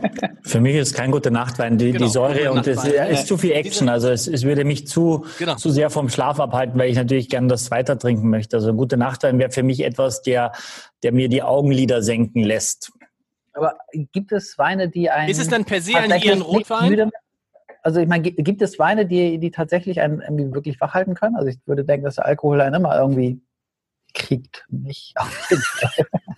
Für 0.42 0.60
mich 0.60 0.76
ist 0.76 0.88
es 0.88 0.94
kein 0.94 1.10
guter 1.10 1.30
Nachtwein. 1.30 1.78
Die, 1.78 1.90
Genau, 1.92 2.04
die 2.04 2.10
Säure 2.10 2.52
und 2.52 2.66
es 2.66 2.76
Nachtwein. 2.76 3.10
ist 3.10 3.26
zu 3.26 3.38
viel 3.38 3.52
Action. 3.52 3.88
Also 3.88 4.08
es, 4.10 4.28
es 4.28 4.44
würde 4.44 4.64
mich 4.64 4.86
zu, 4.86 5.24
Genau. 5.38 5.54
zu 5.56 5.70
sehr 5.70 5.90
vom 5.90 6.08
Schlaf 6.08 6.38
abhalten, 6.38 6.78
weil 6.78 6.90
ich 6.90 6.96
natürlich 6.96 7.28
gerne 7.28 7.48
das 7.48 7.70
weiter 7.70 7.98
trinken 7.98 8.28
möchte. 8.30 8.56
Also 8.56 8.68
ein 8.68 8.76
guter 8.76 8.96
Nachtwein 8.96 9.38
wäre 9.38 9.50
für 9.50 9.62
mich 9.62 9.82
etwas, 9.84 10.22
der, 10.22 10.52
der 11.02 11.12
mir 11.12 11.28
die 11.28 11.42
Augenlider 11.42 12.02
senken 12.02 12.42
lässt. 12.44 12.92
Aber 13.52 13.74
gibt 14.12 14.32
es 14.32 14.58
Weine, 14.58 14.88
die 14.88 15.10
ein 15.10 15.28
Ist 15.28 15.40
es 15.40 15.48
dann 15.48 15.64
per 15.64 15.80
se 15.80 15.96
ein 15.96 16.20
ihren 16.20 16.42
Rotwein? 16.42 17.10
Also 17.88 18.00
ich 18.00 18.06
meine, 18.06 18.22
gi- 18.22 18.42
gibt 18.42 18.60
es 18.60 18.78
Weine, 18.78 19.06
die, 19.06 19.38
die 19.38 19.50
tatsächlich 19.50 20.02
einen 20.02 20.20
irgendwie 20.20 20.52
wirklich 20.52 20.78
wach 20.78 20.92
halten 20.92 21.14
können? 21.14 21.36
Also 21.36 21.48
ich 21.48 21.56
würde 21.64 21.86
denken, 21.86 22.04
dass 22.04 22.16
der 22.16 22.26
Alkohol 22.26 22.60
einen 22.60 22.74
immer 22.74 22.94
irgendwie 23.00 23.40
kriegt. 24.12 24.66
Nicht. 24.68 25.14
Aber 25.16 25.30
wenn 25.48 25.58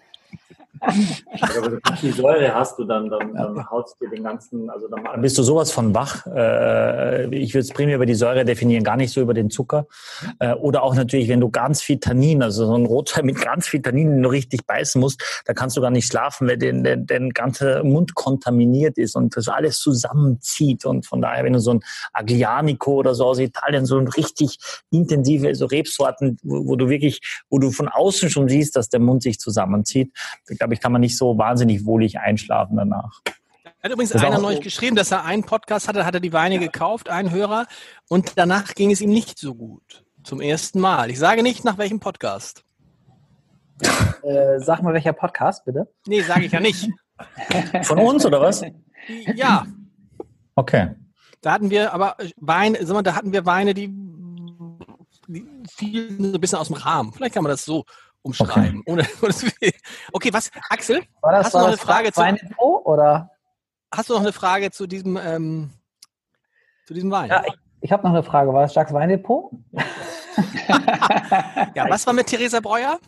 du 0.80 1.80
die 2.02 2.10
Säure 2.10 2.54
hast 2.54 2.78
du 2.78 2.84
dann, 2.84 3.08
dann, 3.08 3.34
dann 3.34 3.70
haust 3.70 4.00
dir 4.00 4.08
den 4.08 4.22
ganzen, 4.24 4.70
also 4.70 4.88
dann 4.88 5.20
bist 5.20 5.36
du 5.38 5.42
sowas 5.42 5.70
von 5.70 5.94
wach. 5.94 6.26
Äh, 6.26 7.34
Ich 7.36 7.54
würde 7.54 7.60
es 7.60 7.70
primär 7.70 7.96
über 7.96 8.06
die 8.06 8.14
Säure 8.14 8.44
definieren, 8.44 8.84
gar 8.84 8.96
nicht 8.96 9.12
so 9.12 9.20
über 9.20 9.34
den 9.34 9.50
Zucker. 9.50 9.86
Äh, 10.38 10.54
Oder 10.54 10.82
auch 10.82 10.94
natürlich, 10.94 11.28
wenn 11.28 11.40
du 11.40 11.50
ganz 11.50 11.82
viel 11.82 11.98
Tannin, 11.98 12.42
also 12.42 12.66
so 12.66 12.74
ein 12.74 12.86
Rotwein 12.86 13.26
mit 13.26 13.40
ganz 13.40 13.68
viel 13.68 13.82
Tannin, 13.82 14.10
den 14.10 14.22
du 14.22 14.30
richtig 14.30 14.66
beißen 14.66 15.00
musst, 15.00 15.42
da 15.46 15.52
kannst 15.52 15.76
du 15.76 15.80
gar 15.80 15.90
nicht 15.90 16.06
schlafen, 16.06 16.48
weil 16.48 16.58
der, 16.58 16.72
der, 16.72 16.96
der 16.96 17.28
ganze 17.30 17.82
Mund 17.84 18.14
kontaminiert 18.14 18.98
ist 18.98 19.16
und 19.16 19.36
das 19.36 19.48
alles 19.48 19.78
zusammenzieht. 19.78 20.84
Und 20.84 21.06
von 21.06 21.20
daher, 21.20 21.44
wenn 21.44 21.52
du 21.52 21.60
so 21.60 21.74
ein 21.74 21.80
Aglianico 22.12 22.92
oder 22.94 23.14
so 23.14 23.26
aus 23.26 23.38
Italien, 23.38 23.86
so 23.86 23.98
ein 23.98 24.08
richtig 24.08 24.58
intensive, 24.90 25.54
so 25.54 25.66
Rebsorten, 25.66 26.38
wo, 26.42 26.66
wo 26.66 26.76
du 26.76 26.88
wirklich, 26.88 27.20
wo 27.50 27.58
du 27.58 27.70
von 27.70 27.88
außen 27.88 28.30
schon 28.30 28.48
siehst, 28.48 28.76
dass 28.76 28.88
der 28.88 29.00
Mund 29.00 29.22
sich 29.22 29.38
zusammenzieht, 29.38 30.12
da 30.58 30.69
glaube 30.70 30.74
ich, 30.74 30.80
kann 30.80 30.92
man 30.92 31.00
nicht 31.00 31.16
so 31.16 31.36
wahnsinnig 31.36 31.84
wohlig 31.84 32.18
einschlafen 32.20 32.76
danach. 32.76 33.20
Hat 33.82 33.90
übrigens 33.90 34.10
Das 34.10 34.22
einer 34.22 34.38
neulich 34.38 34.58
so. 34.58 34.64
geschrieben, 34.64 34.94
dass 34.94 35.10
er 35.10 35.24
einen 35.24 35.42
Podcast 35.42 35.88
hatte, 35.88 36.04
hat 36.06 36.14
er 36.14 36.20
die 36.20 36.32
Weine 36.32 36.58
gekauft, 36.58 37.08
einen 37.08 37.30
Hörer, 37.30 37.66
und 38.08 38.32
danach 38.36 38.74
ging 38.74 38.90
es 38.92 39.00
ihm 39.00 39.10
nicht 39.10 39.38
so 39.38 39.54
gut. 39.54 40.04
Zum 40.22 40.40
ersten 40.40 40.80
Mal. 40.80 41.10
Ich 41.10 41.18
sage 41.18 41.42
nicht, 41.42 41.64
nach 41.64 41.78
welchem 41.78 42.00
Podcast. 42.00 42.64
Äh, 44.22 44.58
sag 44.60 44.82
mal, 44.82 44.92
welcher 44.92 45.14
Podcast, 45.14 45.64
bitte? 45.64 45.88
Nee, 46.06 46.20
sage 46.20 46.44
ich 46.44 46.52
ja 46.52 46.60
nicht. 46.60 46.90
Von 47.84 47.98
uns 47.98 48.26
oder 48.26 48.38
was? 48.42 48.62
Ja, 49.34 49.64
Okay. 50.54 50.90
da 51.40 51.52
hatten 51.52 51.70
wir 51.70 51.94
aber 51.94 52.16
Weine, 52.36 52.84
sag 52.84 52.92
mal, 52.92 53.02
da 53.02 53.14
hatten 53.14 53.32
wir 53.32 53.46
Weine, 53.46 53.72
die, 53.72 53.88
die 55.26 55.46
fielen 55.74 56.22
so 56.22 56.34
ein 56.34 56.40
bisschen 56.40 56.58
aus 56.58 56.66
dem 56.66 56.76
Rahmen. 56.76 57.14
Vielleicht 57.14 57.32
kann 57.32 57.42
man 57.42 57.50
das 57.50 57.64
so 57.64 57.86
umschreiben. 58.22 58.82
Ohne, 58.86 59.06
ohne 59.22 59.34
okay, 60.12 60.32
was, 60.32 60.50
Axel, 60.68 61.02
War 61.20 61.32
das, 61.32 61.46
Hast 61.46 61.54
du 61.54 61.58
war 61.58 61.64
noch 61.64 61.70
das 61.72 61.80
eine 61.80 61.86
Frage 61.86 62.12
zu- 62.12 62.20
Weindepot 62.20 62.86
oder? 62.86 63.30
hast 63.92 64.08
du 64.08 64.14
noch 64.14 64.20
eine 64.20 64.32
Frage 64.32 64.70
zu 64.70 64.86
diesem, 64.86 65.16
ähm, 65.16 65.70
zu 66.86 66.94
diesem 66.94 67.10
Wein? 67.10 67.28
Ja, 67.30 67.42
ich, 67.46 67.54
ich 67.80 67.92
habe 67.92 68.02
noch 68.04 68.10
eine 68.10 68.22
Frage. 68.22 68.52
War 68.52 68.62
das 68.62 68.74
Jacques 68.74 68.92
Weindepot? 68.94 69.50
Ja, 71.74 71.88
was 71.90 72.06
war 72.06 72.14
mit 72.14 72.28
Theresa 72.28 72.60
Breuer? 72.60 72.98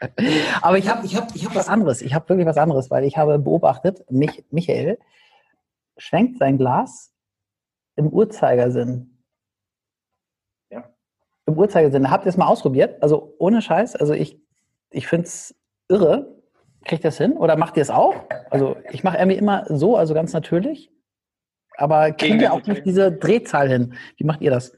Aber 0.62 0.76
ich 0.76 0.88
habe 0.88 1.06
ich 1.06 1.16
hab, 1.16 1.34
ich 1.34 1.46
hab 1.46 1.54
was 1.54 1.68
anderes. 1.68 2.02
Ich 2.02 2.14
habe 2.14 2.28
wirklich 2.28 2.46
was 2.46 2.58
anderes, 2.58 2.90
weil 2.90 3.04
ich 3.04 3.16
habe 3.16 3.38
beobachtet, 3.38 4.04
mich, 4.10 4.44
Michael 4.50 4.98
schwenkt 5.96 6.38
sein 6.38 6.58
Glas 6.58 7.12
im 7.96 8.08
Uhrzeigersinn. 8.08 9.22
Ja. 10.70 10.84
Im 11.46 11.56
Uhrzeigersinn. 11.56 12.10
Habt 12.10 12.26
ihr 12.26 12.30
es 12.30 12.36
mal 12.36 12.46
ausprobiert? 12.48 13.02
Also 13.02 13.34
ohne 13.38 13.62
Scheiß. 13.62 13.96
Also 13.96 14.12
ich, 14.12 14.42
ich 14.94 15.06
finde 15.06 15.26
es 15.26 15.54
irre. 15.88 16.34
Kriegt 16.84 17.02
ihr 17.04 17.08
das 17.08 17.18
hin? 17.18 17.32
Oder 17.32 17.56
macht 17.56 17.76
ihr 17.76 17.82
es 17.82 17.90
auch? 17.90 18.14
Also 18.50 18.76
ich 18.90 19.04
mache 19.04 19.16
irgendwie 19.18 19.38
immer 19.38 19.64
so, 19.68 19.96
also 19.96 20.12
ganz 20.14 20.32
natürlich. 20.32 20.90
Aber 21.76 22.12
kriegen 22.12 22.38
wir 22.40 22.52
auch 22.52 22.64
nicht 22.66 22.84
diese 22.84 23.10
Drehzahl 23.10 23.68
hin? 23.68 23.94
Wie 24.16 24.24
macht 24.24 24.40
ihr 24.42 24.50
das? 24.50 24.76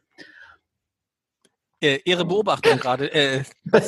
Äh, 1.83 1.99
Ihre 2.05 2.25
Beobachtung 2.25 2.79
gerade. 2.79 3.13
Äh, 3.13 3.43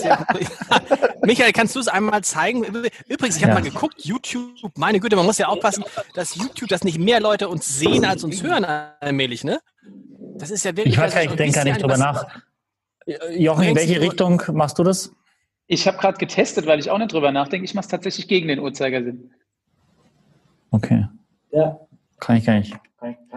Michael, 1.22 1.52
kannst 1.52 1.74
du 1.74 1.80
es 1.80 1.88
einmal 1.88 2.22
zeigen? 2.22 2.64
Übrigens, 2.64 3.36
ich 3.36 3.42
habe 3.42 3.54
Ja. 3.54 3.60
mal 3.60 3.62
geguckt, 3.62 4.04
YouTube, 4.04 4.76
meine 4.76 5.00
Güte, 5.00 5.16
man 5.16 5.24
muss 5.24 5.38
ja 5.38 5.48
aufpassen, 5.48 5.84
dass 6.12 6.34
YouTube, 6.34 6.68
dass 6.68 6.84
nicht 6.84 6.98
mehr 6.98 7.20
Leute 7.20 7.48
uns 7.48 7.78
sehen 7.78 8.04
als 8.04 8.24
uns 8.24 8.42
hören 8.42 8.64
allmählich, 9.00 9.42
ne? 9.42 9.60
Das 10.36 10.50
ist 10.50 10.64
ja 10.64 10.76
wirklich. 10.76 10.94
Ich 10.94 11.00
weiß 11.00 11.14
gar 11.14 11.20
nicht, 11.22 11.30
ich 11.30 11.36
denke 11.36 11.54
gar 11.54 11.64
nicht 11.64 11.82
drüber 11.82 11.96
nach. 11.96 12.26
Jochen, 13.30 13.64
in 13.64 13.76
welche 13.76 14.00
Richtung 14.02 14.42
machst 14.52 14.78
du 14.78 14.84
das? 14.84 15.12
Ich 15.68 15.86
habe 15.86 15.98
gerade 15.98 16.18
getestet, 16.18 16.66
weil 16.66 16.80
ich 16.80 16.90
auch 16.90 16.98
nicht 16.98 17.12
drüber 17.12 17.30
nachdenke. 17.30 17.64
Ich 17.64 17.74
mache 17.74 17.84
es 17.84 17.88
tatsächlich 17.88 18.26
gegen 18.26 18.48
den 18.48 18.58
Uhrzeigersinn. 18.58 19.30
Okay. 20.70 21.06
Ja. 21.50 21.78
Kann 22.18 22.36
ich 22.36 22.46
gar 22.46 22.54
nicht. 22.54 22.74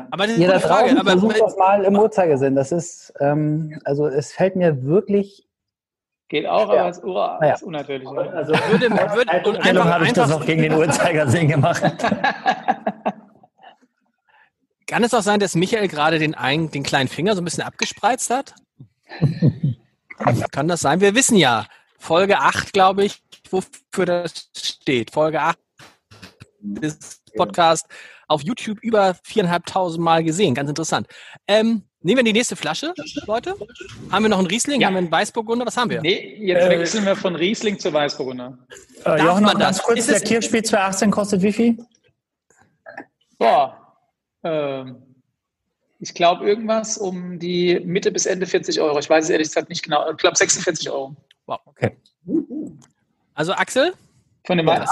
Aber 0.09 0.25
das 0.25 0.37
ist 0.37 0.45
gute 0.45 0.59
Frage. 0.59 0.91
Aber 0.91 1.11
versucht 1.11 1.39
das 1.39 1.55
mal 1.57 1.83
im 1.83 1.95
Uhrzeigersinn. 1.97 2.55
Das 2.55 2.71
ist, 2.71 3.13
ähm, 3.19 3.79
also 3.83 4.07
es 4.07 4.31
fällt 4.31 4.55
mir 4.55 4.83
wirklich 4.83 5.47
Geht 6.31 6.47
auch, 6.47 6.69
aber 6.69 6.87
es 6.87 7.03
oh, 7.03 7.13
Naja. 7.13 7.55
ist 7.55 7.63
unnatürlich. 7.63 8.07
Also, 8.07 8.53
würde, 8.53 8.89
würde 8.89 9.49
und 9.49 9.57
einfach, 9.57 9.85
habe 9.85 10.05
ich 10.05 10.13
das 10.13 10.31
auch 10.31 10.45
gegen 10.45 10.61
den 10.61 10.71
Uhrzeigersinn 10.71 11.49
gemacht. 11.49 11.83
kann 14.87 15.03
es 15.03 15.13
auch 15.13 15.23
sein, 15.23 15.41
dass 15.41 15.55
Michael 15.55 15.89
gerade 15.89 16.19
den, 16.19 16.33
einen, 16.33 16.71
den 16.71 16.83
kleinen 16.83 17.09
Finger 17.09 17.35
so 17.35 17.41
ein 17.41 17.43
bisschen 17.43 17.65
abgespreizt 17.65 18.29
hat? 18.29 18.55
kann 20.51 20.69
das 20.69 20.79
sein? 20.79 21.01
Wir 21.01 21.15
wissen 21.15 21.35
ja, 21.35 21.65
Folge 22.01 22.39
8, 22.39 22.73
glaube 22.73 23.05
ich, 23.05 23.21
wofür 23.49 24.05
das 24.05 24.49
steht. 24.57 25.11
Folge 25.11 25.39
8 25.39 25.57
des 26.59 27.21
Podcast 27.35 27.85
auf 28.27 28.41
YouTube 28.41 28.79
über 28.81 29.15
viereinhalbtausend 29.23 30.03
Mal 30.03 30.23
gesehen. 30.23 30.55
Ganz 30.55 30.69
interessant. 30.69 31.07
Ähm, 31.47 31.83
Nehmen 32.03 32.17
wir 32.17 32.23
die 32.23 32.33
nächste 32.33 32.55
Flasche, 32.55 32.95
Leute? 33.27 33.53
Haben 34.09 34.23
wir 34.23 34.29
noch 34.29 34.39
einen 34.39 34.47
Riesling? 34.47 34.81
Ja. 34.81 34.87
Haben 34.87 34.95
wir 34.95 34.99
einen 34.99 35.11
Weißburgunder? 35.11 35.67
Was 35.67 35.77
haben 35.77 35.91
wir? 35.91 36.01
Nee, 36.01 36.35
jetzt 36.41 36.67
wechseln 36.67 37.05
wir 37.05 37.15
von 37.15 37.35
Riesling 37.35 37.77
zu 37.77 37.93
Weißburgunder. 37.93 38.57
Äh, 39.05 39.23
Jochen, 39.23 39.43
noch 39.43 39.53
ganz 39.59 39.77
das? 39.77 39.85
kurz, 39.85 39.99
Ist 39.99 40.09
der 40.09 40.19
Kirchspiel 40.19 40.63
2018 40.63 41.11
kostet 41.11 41.43
wie 41.43 41.53
viel? 41.53 41.77
Boah. 43.37 43.95
Ähm, 44.43 45.03
ich 45.99 46.15
glaube, 46.15 46.43
irgendwas 46.47 46.97
um 46.97 47.37
die 47.37 47.79
Mitte 47.81 48.11
bis 48.11 48.25
Ende 48.25 48.47
40 48.47 48.81
Euro. 48.81 48.97
Ich 48.97 49.07
weiß 49.07 49.25
es 49.25 49.29
ehrlich 49.29 49.49
gesagt 49.49 49.69
nicht 49.69 49.83
genau. 49.83 50.09
Ich 50.09 50.17
glaube 50.17 50.35
46 50.35 50.89
Euro. 50.89 51.15
Okay. 51.65 51.97
Also 53.33 53.53
Axel, 53.53 53.93
Von 54.45 54.57
dem 54.57 54.65
das- 54.67 54.89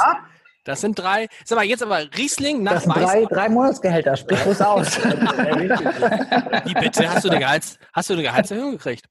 das 0.66 0.82
sind 0.82 1.00
drei. 1.00 1.28
Sag 1.46 1.58
mal, 1.58 1.66
jetzt 1.66 1.82
aber 1.82 2.00
Riesling 2.18 2.62
nach 2.64 2.74
Das 2.74 2.84
sind 2.84 2.96
Weiß. 2.96 3.04
drei, 3.06 3.26
drei 3.26 3.50
Monatsgehälter. 3.50 4.16
Sprich 4.16 4.46
ruhig 4.46 4.62
aus. 4.62 4.98
Wie 6.66 6.74
bitte? 6.74 7.10
Hast 7.12 7.26
du 7.26 7.30
eine, 7.30 7.40
Gehalts, 7.40 7.78
hast 7.94 8.10
du 8.10 8.14
eine 8.14 8.24
Gehaltserhöhung 8.24 8.72
gekriegt? 8.74 9.06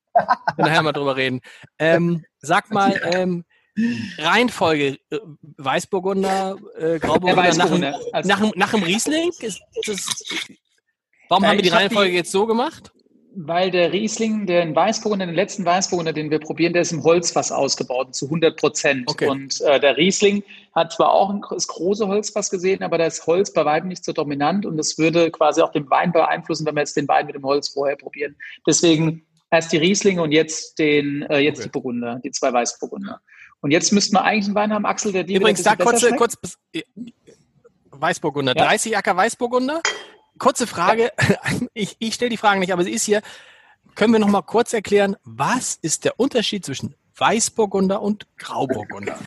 Wir 0.57 0.65
nachher 0.65 0.83
mal 0.83 0.93
drüber 0.93 1.17
reden. 1.17 1.41
Ähm, 1.79 2.25
sag 2.39 2.71
mal, 2.71 3.01
ähm, 3.13 3.45
Reihenfolge, 4.19 4.99
äh, 5.11 5.19
Weißburgunder, 5.57 6.57
äh, 6.77 6.81
Der 6.81 6.99
Grauburgunder 7.01 7.37
nach, 7.37 7.45
dem- 7.45 7.83
Weißburgunder. 7.83 7.99
Nach, 8.25 8.41
dem- 8.41 8.53
nach 8.57 8.71
dem 8.73 8.83
Riesling? 8.83 9.31
Ist 9.41 9.61
das, 9.87 10.07
warum 11.29 11.45
Ja, 11.45 11.51
haben 11.51 11.57
wir 11.59 11.63
die 11.63 11.71
hab 11.73 11.79
Reihenfolge 11.79 12.11
die- 12.11 12.17
jetzt 12.17 12.33
so 12.33 12.47
gemacht? 12.47 12.93
Weil 13.35 13.71
der 13.71 13.93
Riesling, 13.93 14.47
den 14.47 14.75
Weißburgunder, 14.75 15.27
den 15.27 15.35
letzten 15.35 15.65
Weißburgunder, 15.65 16.13
den 16.13 16.31
wir 16.31 16.39
probieren, 16.39 16.73
der 16.73 16.83
ist 16.83 16.93
im 16.93 17.05
Holzfass 17.05 17.53
ausgebaut, 17.53 18.15
zu 18.15 18.27
100 18.27 18.59
Prozent. 18.59 19.09
Okay. 19.09 19.29
Und 19.29 19.61
äh, 19.61 19.79
der 19.79 19.97
Riesling 19.97 20.43
hat 20.75 20.93
zwar 20.93 21.13
auch 21.13 21.31
ein, 21.31 21.43
das 21.51 21.69
große 21.69 22.09
Holzfass 22.09 22.51
gesehen, 22.51 22.83
aber 22.83 22.99
da 22.99 23.07
ist 23.07 23.27
Holz 23.27 23.53
bei 23.53 23.65
weitem 23.65 23.89
nicht 23.89 24.05
so 24.05 24.13
dominant 24.13 24.67
und 24.67 24.77
das 24.77 24.99
würde 24.99 25.31
quasi 25.31 25.61
auch 25.61 25.73
den 25.73 25.89
Wein 25.91 26.13
beeinflussen, 26.13 26.67
wenn 26.67 26.75
wir 26.75 26.81
jetzt 26.81 26.97
den 26.97 27.09
Wein 27.09 27.27
mit 27.27 27.35
dem 27.35 27.45
Holz 27.45 27.69
vorher 27.69 27.97
probieren. 27.97 28.37
Deswegen 28.67 29.27
erst 29.51 29.73
die 29.73 29.79
Rieslinge 29.79 30.23
und 30.23 30.33
jetzt 30.33 30.79
den 30.79 31.23
äh, 31.23 31.39
jetzt 31.39 31.59
Okay. 31.59 31.69
die 31.69 31.71
Burgunder, 31.71 32.21
die 32.25 32.31
zwei 32.31 32.53
Weißburgunder. 32.53 33.21
Und 33.61 33.71
jetzt 33.73 33.93
müssten 33.93 34.15
wir 34.15 34.23
eigentlich 34.23 34.47
einen 34.47 34.55
Wein 34.55 34.73
haben, 34.73 34.87
Axel, 34.87 35.13
der 35.13 35.25
dir 35.25 35.39
Übrigens, 35.39 35.63
da 35.63 35.75
besser 35.75 36.13
kurz, 36.13 36.37
Weißburgunder, 37.91 38.55
Ja. 38.57 38.65
30 38.67 38.97
Acker 38.97 39.17
Weißburgunder. 39.17 39.83
Kurze 40.39 40.67
Frage, 40.67 41.13
ich, 41.75 41.97
ich 41.99 42.15
stelle 42.15 42.31
die 42.31 42.37
Frage 42.37 42.61
nicht, 42.61 42.73
aber 42.73 42.85
sie 42.85 42.93
ist 42.93 43.05
hier. 43.05 43.23
Können 43.95 44.13
wir 44.13 44.21
noch 44.21 44.29
mal 44.29 44.43
kurz 44.43 44.73
erklären, 44.73 45.17
was 45.25 45.77
ist 45.83 46.05
der 46.05 46.21
Unterschied 46.21 46.65
zwischen 46.65 46.95
Weißburgunder 47.17 48.01
und 48.01 48.27
Grauburgunder? 48.39 49.19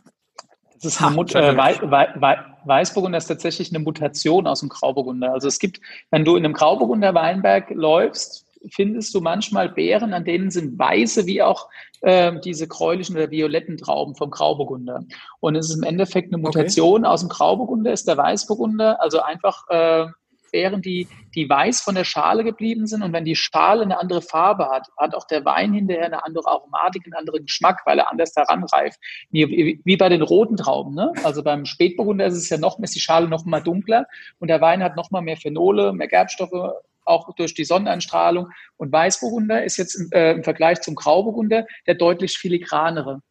Das 0.76 0.94
ist 0.94 1.02
eine 1.02 1.16
Mut 1.16 1.36
äh, 1.36 1.40
wieder. 1.40 1.58
Wei 1.58 1.78
Wei 1.82 2.08
Wei 2.16 2.38
Weißburgunder 2.64 3.18
ist 3.18 3.28
tatsächlich 3.28 3.72
eine 3.72 3.84
Mutation 3.84 4.48
aus 4.48 4.60
dem 4.60 4.70
Grauburgunder. 4.70 5.34
Also 5.34 5.48
es 5.48 5.60
gibt, 5.60 5.82
wenn 6.12 6.24
du 6.24 6.36
in 6.36 6.46
einem 6.46 6.54
Grauburgunder 6.54 7.14
Weinberg 7.14 7.72
läufst, 7.72 8.46
findest 8.70 9.14
du 9.16 9.22
manchmal 9.22 9.70
Beeren, 9.70 10.14
an 10.14 10.26
denen 10.26 10.52
sind 10.52 10.78
weiße 10.78 11.26
wie 11.26 11.42
auch 11.42 11.68
ähm, 12.04 12.40
diese 12.44 12.68
gräulichen 12.68 13.16
oder 13.16 13.32
violetten 13.32 13.78
Trauben 13.78 14.16
vom 14.16 14.30
Grauburgunder. 14.30 15.04
Und 15.40 15.56
es 15.56 15.70
ist 15.70 15.78
im 15.78 15.84
Endeffekt 15.84 16.34
eine 16.34 16.42
Okay. 16.42 16.60
Mutation 16.60 17.06
aus 17.06 17.22
dem 17.22 17.30
Grauburgunder, 17.30 17.92
ist 17.92 18.08
der 18.08 18.18
Weißburgunder, 18.18 19.02
also 19.02 19.22
einfach 19.22 19.68
äh, 19.70 20.06
Beeren, 20.52 20.82
die, 20.82 21.08
die 21.36 21.50
weiß 21.50 21.82
von 21.82 21.96
der 21.96 22.04
Schale 22.04 22.44
geblieben 22.44 22.88
sind. 22.88 23.02
Und 23.02 23.14
wenn 23.14 23.26
die 23.26 23.36
Schale 23.36 23.84
eine 23.84 24.00
andere 24.00 24.22
Farbe 24.22 24.70
hat, 24.70 24.88
hat 24.98 25.16
auch 25.16 25.26
der 25.26 25.46
Wein 25.46 25.74
hinterher 25.74 26.06
eine 26.06 26.24
andere 26.24 26.48
Aromatik, 26.48 27.04
einen 27.06 27.14
anderen 27.14 27.46
Geschmack, 27.46 27.82
weil 27.86 28.00
er 28.00 28.12
anders 28.12 28.34
heranreift. 28.36 29.00
Wie, 29.32 29.80
wie, 29.84 29.98
bei 29.98 30.10
den 30.10 30.22
roten 30.22 30.58
Trauben. 30.58 30.94
Ne? 30.94 31.12
Also 31.24 31.44
beim 31.44 31.66
Spätburgunder 31.66 32.26
ist 32.26 32.36
es 32.36 32.50
ja 32.50 32.58
noch, 32.58 32.80
ist 32.80 32.96
die 32.96 33.00
Schale 33.00 33.28
noch 33.28 33.46
mal 33.46 33.62
dunkler 33.62 34.06
und 34.40 34.48
der 34.48 34.62
Wein 34.62 34.84
hat 34.84 34.96
noch 34.96 35.12
mal 35.12 35.22
mehr 35.22 35.38
Phenole, 35.38 35.94
mehr 35.94 36.08
Gerbstoffe, 36.08 36.74
auch 37.06 37.34
durch 37.36 37.54
die 37.54 37.66
Sonneneinstrahlung. 37.66 38.50
Und 38.78 38.92
Weißburgunder 38.92 39.64
ist 39.64 39.78
jetzt 39.78 40.14
äh, 40.14 40.34
im 40.34 40.44
Vergleich 40.44 40.82
zum 40.82 40.96
Grauburgunder 40.96 41.66
der 41.88 41.96
deutlich 41.96 42.38
filigranere, 42.38 43.22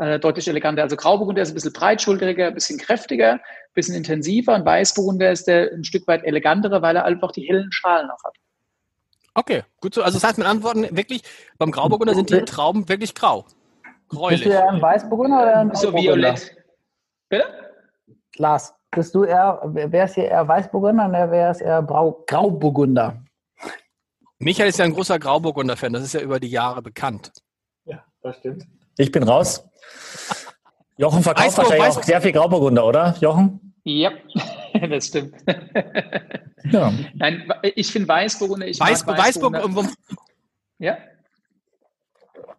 äh, 0.00 0.18
deutlich 0.18 0.48
eleganter. 0.48 0.82
Also 0.82 0.96
Grauburgunder 0.96 1.42
ist 1.42 1.50
ein 1.50 1.54
bisschen 1.54 1.72
breitschulteriger, 1.72 2.48
ein 2.48 2.54
bisschen 2.54 2.78
kräftiger, 2.78 3.34
ein 3.34 3.40
bisschen 3.74 3.94
intensiver 3.94 4.54
und 4.54 4.64
Weißburgunder 4.64 5.30
ist 5.30 5.46
der 5.46 5.70
ein 5.72 5.84
Stück 5.84 6.06
weit 6.08 6.24
elegantere, 6.24 6.80
weil 6.82 6.96
er 6.96 7.04
einfach 7.04 7.32
die 7.32 7.42
hellen 7.42 7.70
Schalen 7.70 8.08
noch 8.08 8.22
hat. 8.24 8.34
Okay, 9.34 9.62
gut 9.80 9.94
so. 9.94 10.02
Also 10.02 10.18
das 10.18 10.26
heißt 10.26 10.38
mit 10.38 10.46
Antworten 10.46 10.96
wirklich, 10.96 11.22
beim 11.58 11.70
Grauburgunder 11.70 12.14
sind 12.14 12.30
die 12.30 12.44
Trauben 12.44 12.88
wirklich 12.88 13.14
grau. 13.14 13.42
Bist 13.42 14.08
Gräulich. 14.08 14.42
du 14.42 14.48
eher 14.48 14.68
ein 14.68 14.82
Weißburgunder 14.82 15.42
oder 15.42 15.56
ein 15.56 15.74
So 15.74 15.92
violett. 15.92 16.56
Bitte? 17.28 17.44
Lars, 18.36 18.74
bist 18.90 19.14
du 19.14 19.24
eher, 19.24 19.60
wer 19.64 20.04
ist 20.04 20.14
hier 20.14 20.24
eher 20.24 20.48
Weißburgunder 20.48 21.04
und 21.04 21.12
wer 21.12 21.50
ist 21.50 21.60
eher 21.60 21.82
Brau, 21.82 22.24
Grauburgunder? 22.26 23.22
Michael 24.38 24.70
ist 24.70 24.78
ja 24.78 24.86
ein 24.86 24.94
großer 24.94 25.18
Grauburgunder-Fan, 25.18 25.92
das 25.92 26.02
ist 26.02 26.14
ja 26.14 26.20
über 26.20 26.40
die 26.40 26.48
Jahre 26.48 26.80
bekannt. 26.80 27.30
Ja, 27.84 28.02
das 28.22 28.38
stimmt. 28.38 28.66
Ich 28.96 29.12
bin 29.12 29.22
raus. 29.22 29.64
Jochen 30.96 31.22
verkauft 31.22 31.46
Weißburg, 31.46 31.64
wahrscheinlich 31.64 31.86
Weißburg. 31.88 32.04
auch 32.04 32.06
sehr 32.06 32.20
viel 32.20 32.32
Grauburgunder, 32.32 32.86
oder, 32.86 33.16
Jochen? 33.20 33.74
Ja, 33.84 34.12
das 34.90 35.06
stimmt. 35.06 35.34
Ja. 36.64 36.92
Nein, 37.14 37.50
ich 37.62 37.90
finde 37.90 38.08
Weißburgunder, 38.08 38.66
ich 38.66 38.78
Weiß, 38.78 39.06
mag 39.06 39.18
Weißburg, 39.18 39.54
Weißburgunder. 39.54 39.92
Ja. 40.78 40.98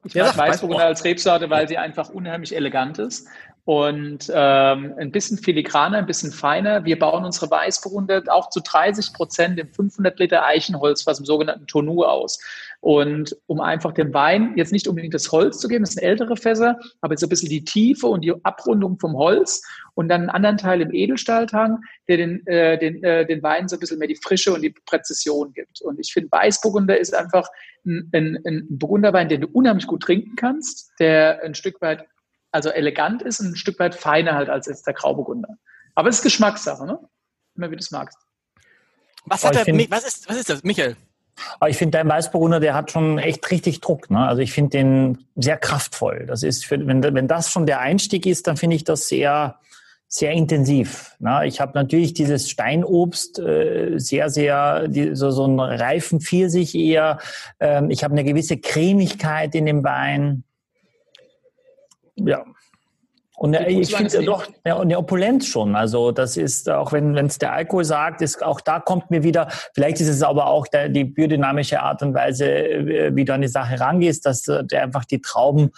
Ich 0.03 0.13
Ja, 0.15 0.25
mag 0.25 0.38
Weißburgunder 0.38 0.86
als 0.86 1.03
Rebsorte, 1.03 1.49
weil 1.49 1.67
sie 1.67 1.77
einfach 1.77 2.09
unheimlich 2.09 2.55
elegant 2.55 2.97
ist 2.97 3.27
und 3.64 4.32
ähm, 4.34 4.93
ein 4.97 5.12
bisschen 5.12 5.38
filigraner, 5.38 5.99
ein 5.99 6.07
bisschen 6.07 6.32
feiner. 6.32 6.84
Wir 6.84 6.97
bauen 6.97 7.26
unsere 7.26 7.51
Weißburgunder 7.51 8.24
auch 8.30 8.49
zu 8.49 8.59
30 8.59 9.14
Prozent 9.14 9.59
im 9.59 9.72
500 9.72 10.18
Liter 10.20 10.43
Eichenholz, 10.45 11.05
was 11.05 11.20
im 11.20 11.26
sogenannten 11.26 11.68
Tonneau 11.68 12.03
aus. 12.03 12.39
Und 12.80 13.38
um 13.45 13.62
einfach 13.62 13.93
dem 13.93 14.12
Wein 14.14 14.53
jetzt 14.55 14.72
nicht 14.72 14.88
unbedingt 14.88 15.14
das 15.14 15.32
Holz 15.32 15.59
zu 15.59 15.68
geben, 15.68 15.84
das 15.84 15.93
sind 15.93 16.01
ältere 16.03 16.36
Fässer, 16.36 16.80
aber 17.01 17.14
jetzt 17.14 17.22
ein 17.22 17.30
bisschen 17.30 17.49
die 17.49 17.64
Tiefe 17.64 18.07
und 18.07 18.22
die 18.22 18.34
Abrundung 18.43 18.97
vom 18.97 19.16
Holz 19.16 19.62
und 19.93 20.09
dann 20.09 20.22
einen 20.22 20.30
anderen 20.32 20.57
Teil 20.57 20.82
im 20.82 20.91
Edelstahltank, 20.91 21.80
der 22.07 22.18
den, 22.18 22.47
äh, 22.47 22.80
den, 22.80 23.03
äh, 23.03 23.28
den 23.28 23.43
Wein 23.43 23.68
so 23.68 23.76
ein 23.76 23.80
bisschen 23.80 23.99
mehr 23.99 24.07
die 24.07 24.16
Frische 24.16 24.51
und 24.53 24.64
die 24.64 24.74
Präzision 24.88 25.53
gibt. 25.53 25.82
Und 25.82 25.99
ich 25.99 26.12
finde, 26.12 26.30
Weißburgunder 26.32 26.99
ist 26.99 27.14
einfach 27.14 27.47
ein, 27.86 28.09
ein, 28.14 28.39
ein 28.45 28.66
Burgunderwein, 28.70 29.30
den 29.30 29.41
du 29.41 29.47
unheimlich 29.53 29.86
gut 29.86 30.01
trinken 30.01 30.36
kannst, 30.36 30.91
der 30.99 31.43
ein 31.43 31.53
Stück 31.53 31.80
weit, 31.82 32.07
also 32.51 32.69
elegant 32.69 33.21
ist 33.21 33.39
und 33.39 33.47
ein 33.47 33.55
Stück 33.55 33.79
weit 33.79 33.95
feiner 33.95 34.33
halt 34.35 34.49
als 34.49 34.67
jetzt 34.67 34.85
der 34.85 34.93
Grauburgunder. 34.93 35.57
Aber 35.95 36.09
es 36.09 36.17
ist 36.17 36.23
Geschmackssache, 36.23 36.85
ne? 36.85 36.99
Immer 37.55 37.71
wie 37.71 37.75
du 37.75 37.81
es 37.81 37.91
magst. 37.91 38.17
Was, 39.25 39.43
Aber 39.43 39.49
hat 39.49 39.67
ich 39.67 39.73
er, 39.73 39.79
find- 39.79 39.91
was, 39.91 40.05
ist, 40.05 40.29
was 40.29 40.37
ist 40.37 40.49
das, 40.49 40.63
Michael? 40.63 40.95
Aber 41.59 41.69
ich 41.69 41.77
finde, 41.77 41.97
dein 41.97 42.09
Weißburgunder, 42.09 42.59
der 42.59 42.73
hat 42.73 42.91
schon 42.91 43.17
echt 43.17 43.49
richtig 43.51 43.81
Druck. 43.81 44.09
Ne? 44.09 44.19
Also 44.19 44.41
ich 44.41 44.51
finde 44.51 44.71
den 44.71 45.25
sehr 45.35 45.57
kraftvoll. 45.57 46.25
Das 46.27 46.43
ist, 46.43 46.65
für, 46.65 46.85
wenn, 46.85 47.01
wenn 47.03 47.27
das 47.27 47.51
schon 47.51 47.65
der 47.65 47.79
Einstieg 47.79 48.25
ist, 48.25 48.47
dann 48.47 48.57
finde 48.57 48.75
ich 48.75 48.83
das 48.83 49.07
sehr, 49.07 49.59
sehr 50.07 50.31
intensiv. 50.33 51.15
Ne? 51.19 51.47
Ich 51.47 51.61
habe 51.61 51.71
natürlich 51.73 52.13
dieses 52.13 52.49
Steinobst 52.49 53.39
äh, 53.39 53.93
sehr, 53.97 54.29
sehr, 54.29 54.87
die, 54.87 55.15
so, 55.15 55.31
so 55.31 55.45
einen 55.45 55.59
reifen 55.59 56.19
Pfirsich 56.19 56.75
eher. 56.75 57.19
Ähm, 57.59 57.89
ich 57.89 58.03
habe 58.03 58.13
eine 58.13 58.23
gewisse 58.23 58.57
Cremigkeit 58.57 59.55
in 59.55 59.65
dem 59.65 59.83
Wein. 59.83 60.43
Ja. 62.26 62.45
Und 63.41 63.55
äh, 63.55 63.69
Die 63.69 63.82
ich 63.82 63.95
finde 63.95 64.24
doch 64.24 64.45
ja, 64.63 64.76
und 64.76 64.84
eine 64.84 64.99
Opulenz 64.99 65.47
schon. 65.47 65.76
Also 65.76 66.11
das 66.11 66.38
ist, 66.38 66.69
auch 66.69 66.91
wenn 66.91 67.17
es 67.17 67.39
der 67.39 67.53
Alkohol 67.53 67.84
sagt, 67.84 68.22
ist 68.22 68.43
auch 68.43 68.61
da 68.61 68.80
kommt 68.80 69.09
mir 69.09 69.24
wieder, 69.24 69.47
vielleicht 69.74 69.99
ist 69.99 70.09
es 70.09 70.22
aber 70.22 70.45
auch 70.45 70.67
der, 70.67 70.89
die 70.89 71.05
biodynamische 71.05 71.82
Art 71.82 72.03
und 72.03 72.13
Weise, 72.13 72.45
äh, 72.45 73.15
wie 73.15 73.26
du 73.26 73.34
an 73.34 73.41
die 73.41 73.47
Sache 73.47 73.80
rangehst, 73.80 74.28
dass 74.28 74.47
äh, 74.47 74.63
der 74.63 74.84
einfach 74.84 75.05
die 75.05 75.22
Trauben 75.22 75.72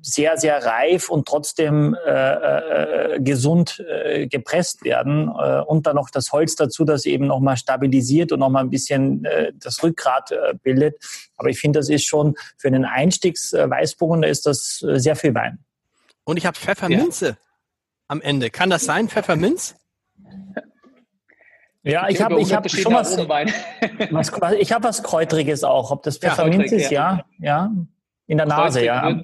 sehr, 0.00 0.36
sehr 0.36 0.64
reif 0.64 1.10
und 1.10 1.26
trotzdem 1.26 1.96
äh, 2.06 3.14
äh, 3.14 3.20
gesund 3.20 3.84
äh, 3.88 4.28
gepresst 4.28 4.84
werden 4.84 5.28
äh, 5.28 5.60
und 5.60 5.88
dann 5.88 5.96
noch 5.96 6.08
das 6.08 6.30
Holz 6.30 6.54
dazu, 6.54 6.84
das 6.84 7.04
eben 7.04 7.26
nochmal 7.26 7.56
stabilisiert 7.56 8.30
und 8.30 8.38
nochmal 8.38 8.62
ein 8.62 8.70
bisschen 8.70 9.24
äh, 9.24 9.52
das 9.56 9.82
Rückgrat 9.82 10.30
äh, 10.30 10.54
bildet. 10.62 11.02
Aber 11.36 11.48
ich 11.48 11.58
finde, 11.58 11.80
das 11.80 11.88
ist 11.88 12.06
schon 12.06 12.36
für 12.58 12.68
einen 12.68 12.84
Einstiegs-Weißburgunder 12.84 14.28
ist 14.28 14.46
das 14.46 14.84
äh, 14.86 15.00
sehr 15.00 15.16
viel 15.16 15.34
Wein. 15.34 15.58
Und 16.24 16.36
ich 16.36 16.46
habe 16.46 16.56
Pfefferminze 16.56 17.36
am 18.08 18.20
Ende. 18.20 18.50
Kann 18.50 18.70
das 18.70 18.84
sein, 18.84 19.08
Pfefferminz? 19.08 19.76
Ja, 21.82 22.08
ich 22.08 22.22
habe 22.22 22.40
ich 22.40 22.54
hab 22.54 22.70
schon 22.70 22.94
was, 22.94 23.18
was 24.10 24.52
ich 24.58 24.72
habe 24.72 24.84
was 24.84 25.02
Kräutriges 25.02 25.64
auch. 25.64 25.90
Ob 25.90 26.02
das 26.04 26.20
Ja, 26.20 26.30
Pfefferminz 26.30 26.70
kräutrig, 26.70 26.82
ist, 26.82 26.90
ja. 26.90 27.24
ja, 27.38 27.72
In 28.26 28.36
der 28.36 28.46
Nase, 28.46 28.84
ja. 28.84 29.20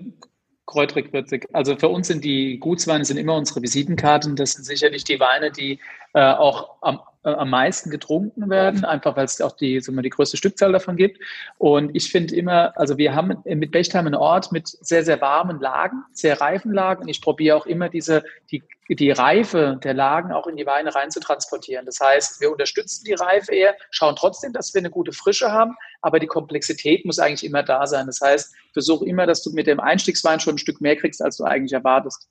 Kräutrig, 0.66 1.12
würzig. 1.12 1.48
Also 1.54 1.76
für 1.76 1.88
uns 1.88 2.08
sind 2.08 2.24
die 2.24 2.58
Gutsweine 2.58 3.04
sind 3.04 3.16
immer 3.16 3.36
unsere 3.36 3.62
Visitenkarten. 3.62 4.36
Das 4.36 4.52
sind 4.52 4.64
sicherlich 4.64 5.04
die 5.04 5.18
Weine, 5.18 5.50
die, 5.50 5.80
äh, 6.18 6.32
auch 6.32 6.78
am 6.80 7.00
äh, 7.24 7.30
am 7.30 7.50
meisten 7.50 7.90
getrunken 7.90 8.48
werden, 8.48 8.84
einfach 8.84 9.16
weil 9.16 9.24
es 9.24 9.40
auch 9.40 9.52
die, 9.52 9.80
sagen 9.80 9.96
wir, 9.96 10.02
die 10.02 10.10
größte 10.10 10.36
Stückzahl 10.36 10.72
davon 10.72 10.96
gibt. 10.96 11.20
Und 11.58 11.94
ich 11.94 12.10
finde 12.10 12.34
immer, 12.34 12.72
also 12.78 12.96
wir 12.96 13.14
haben 13.14 13.42
mit 13.44 13.70
Bechtheim 13.70 14.06
einen 14.06 14.14
Ort 14.14 14.52
mit 14.52 14.68
sehr, 14.68 15.04
sehr 15.04 15.20
warmen 15.20 15.60
Lagen, 15.60 16.04
sehr 16.12 16.40
reifen 16.40 16.72
Lagen. 16.72 17.02
Und 17.02 17.08
ich 17.08 17.20
probiere 17.20 17.56
auch 17.56 17.66
immer 17.66 17.88
diese, 17.88 18.22
die, 18.50 18.62
die 18.88 19.10
Reife 19.10 19.78
der 19.82 19.94
Lagen 19.94 20.32
auch 20.32 20.46
in 20.46 20.56
die 20.56 20.66
Weine 20.66 20.94
rein 20.94 21.10
zu 21.10 21.20
transportieren. 21.20 21.86
Das 21.86 21.98
heißt, 22.00 22.40
wir 22.40 22.52
unterstützen 22.52 23.04
die 23.04 23.14
Reife 23.14 23.52
eher, 23.52 23.74
schauen 23.90 24.16
trotzdem, 24.16 24.52
dass 24.52 24.72
wir 24.72 24.80
eine 24.80 24.90
gute 24.90 25.12
Frische 25.12 25.50
haben, 25.50 25.76
aber 26.02 26.20
die 26.20 26.28
Komplexität 26.28 27.04
muss 27.04 27.18
eigentlich 27.18 27.44
immer 27.44 27.62
da 27.62 27.86
sein. 27.86 28.06
Das 28.06 28.20
heißt, 28.20 28.54
versuche 28.72 29.06
immer, 29.06 29.26
dass 29.26 29.42
du 29.42 29.50
mit 29.52 29.66
dem 29.66 29.80
Einstiegswein 29.80 30.40
schon 30.40 30.54
ein 30.54 30.58
Stück 30.58 30.80
mehr 30.80 30.96
kriegst, 30.96 31.20
als 31.20 31.36
du 31.36 31.44
eigentlich 31.44 31.72
erwartest. 31.72 32.28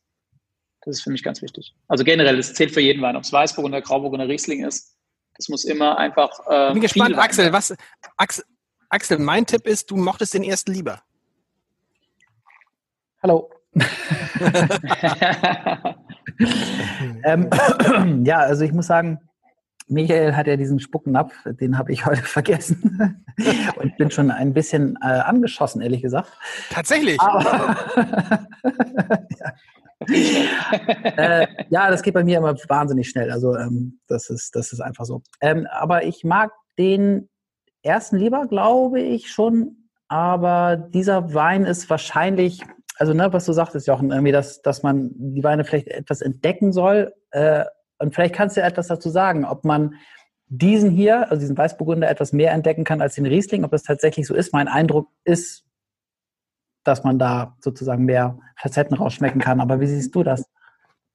Das 0.87 0.99
ist 0.99 1.03
für 1.03 1.09
mich 1.09 1.21
ganz 1.21 1.41
wichtig. 1.41 1.75
Also 1.89 2.05
generell, 2.05 2.37
das 2.37 2.53
zählt 2.53 2.71
für 2.71 2.79
jeden 2.79 3.01
Wein, 3.01 3.17
ob 3.17 3.23
es 3.23 3.33
Weißburgunder, 3.33 3.81
Grauburgunder, 3.81 4.25
Riesling 4.25 4.65
ist. 4.65 4.95
Das 5.35 5.49
muss 5.49 5.65
immer 5.65 5.97
einfach. 5.97 6.39
Äh, 6.47 6.71
Bin 6.71 6.81
gespannt, 6.81 7.17
Axel, 7.17 7.51
was, 7.51 7.75
Axel, 8.15 8.45
Axel, 8.87 9.19
mein 9.19 9.45
Tipp 9.45 9.67
ist, 9.67 9.91
du 9.91 9.97
mochtest 9.97 10.33
den 10.33 10.43
ersten 10.43 10.71
lieber. 10.71 11.01
Hallo. 13.21 13.49
ähm, 17.25 17.49
ja, 18.25 18.37
also 18.37 18.63
ich 18.63 18.71
muss 18.71 18.87
sagen, 18.87 19.19
Michael 19.89 20.35
hat 20.35 20.47
ja 20.47 20.57
diesen 20.57 20.79
Spucknapf, 20.79 21.33
den 21.45 21.77
habe 21.77 21.91
ich 21.91 22.05
heute 22.05 22.21
vergessen 22.21 23.25
und 23.77 23.97
bin 23.97 24.11
schon 24.11 24.31
ein 24.31 24.53
bisschen 24.53 24.97
äh, 25.01 25.05
angeschossen, 25.05 25.81
ehrlich 25.81 26.01
gesagt. 26.01 26.31
Tatsächlich. 26.69 27.19
Aber, 27.21 27.77
ja. 29.39 29.53
äh, 30.07 31.47
ja, 31.69 31.89
das 31.89 32.03
geht 32.03 32.13
bei 32.13 32.23
mir 32.23 32.37
immer 32.37 32.55
wahnsinnig 32.67 33.09
schnell. 33.09 33.31
Also 33.31 33.55
ähm, 33.55 33.99
das, 34.07 34.29
ist, 34.29 34.55
das 34.55 34.71
ist 34.71 34.79
einfach 34.79 35.05
so. 35.05 35.21
Ähm, 35.41 35.67
aber 35.71 36.03
ich 36.05 36.23
mag 36.23 36.51
den 36.77 37.29
ersten 37.81 38.17
lieber, 38.17 38.47
glaube 38.47 39.01
ich 39.01 39.31
schon. 39.31 39.89
Aber 40.07 40.77
dieser 40.77 41.33
Wein 41.33 41.65
ist 41.65 41.89
wahrscheinlich, 41.89 42.61
also 42.97 43.13
ne, 43.13 43.33
was 43.33 43.45
du 43.45 43.53
sagtest, 43.53 43.87
Jochen, 43.87 44.11
irgendwie, 44.11 44.31
dass, 44.31 44.61
dass 44.61 44.83
man 44.83 45.11
die 45.15 45.43
Weine 45.43 45.65
vielleicht 45.65 45.87
etwas 45.87 46.21
entdecken 46.21 46.71
soll. 46.71 47.13
Äh, 47.31 47.65
und 47.99 48.13
vielleicht 48.13 48.35
kannst 48.35 48.55
du 48.57 48.61
etwas 48.61 48.87
dazu 48.87 49.09
sagen, 49.09 49.45
ob 49.45 49.65
man 49.65 49.95
diesen 50.49 50.91
hier, 50.91 51.29
also 51.29 51.41
diesen 51.41 51.57
Weißburgunder, 51.57 52.09
etwas 52.09 52.31
mehr 52.31 52.53
entdecken 52.53 52.83
kann 52.83 53.01
als 53.01 53.15
den 53.15 53.25
Riesling, 53.25 53.63
ob 53.63 53.71
das 53.71 53.83
tatsächlich 53.83 54.27
so 54.27 54.33
ist. 54.33 54.53
Mein 54.53 54.67
Eindruck 54.67 55.09
ist, 55.25 55.65
dass 56.87 57.03
man 57.03 57.19
da 57.19 57.55
sozusagen 57.59 58.05
mehr 58.05 58.37
Facetten 58.55 58.97
rausschmecken 58.97 59.41
kann. 59.41 59.59
Aber 59.59 59.79
wie 59.79 59.87
siehst 59.87 60.15
du 60.15 60.23
das? 60.23 60.45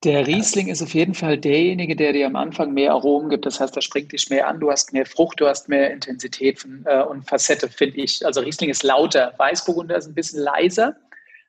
Der 0.05 0.27
Riesling 0.27 0.67
ist 0.67 0.83
auf 0.83 0.95
jeden 0.95 1.15
Fall 1.15 1.39
derjenige, 1.39 1.95
der 1.95 2.13
dir 2.13 2.27
am 2.27 2.35
Anfang 2.35 2.75
mehr 2.75 2.91
Aromen 2.91 3.31
gibt. 3.31 3.47
Das 3.47 3.61
heißt, 3.61 3.77
er 3.77 3.83
springt 3.83 4.11
dich 4.11 4.31
mehr 4.31 4.49
an, 4.49 4.59
du 4.59 4.71
hast 4.71 4.93
mehr 4.93 5.07
Frucht, 5.07 5.41
du 5.41 5.47
hast 5.47 5.69
mehr 5.69 5.93
Intensität 5.93 6.67
äh, 6.87 7.03
und 7.03 7.29
Facette, 7.29 7.69
finde 7.69 7.99
ich. 7.99 8.27
Also 8.27 8.41
Riesling 8.41 8.69
ist 8.69 8.83
lauter, 8.83 9.33
Weißburgunder 9.37 9.97
ist 9.97 10.09
ein 10.09 10.15
bisschen 10.15 10.43
leiser, 10.43 10.97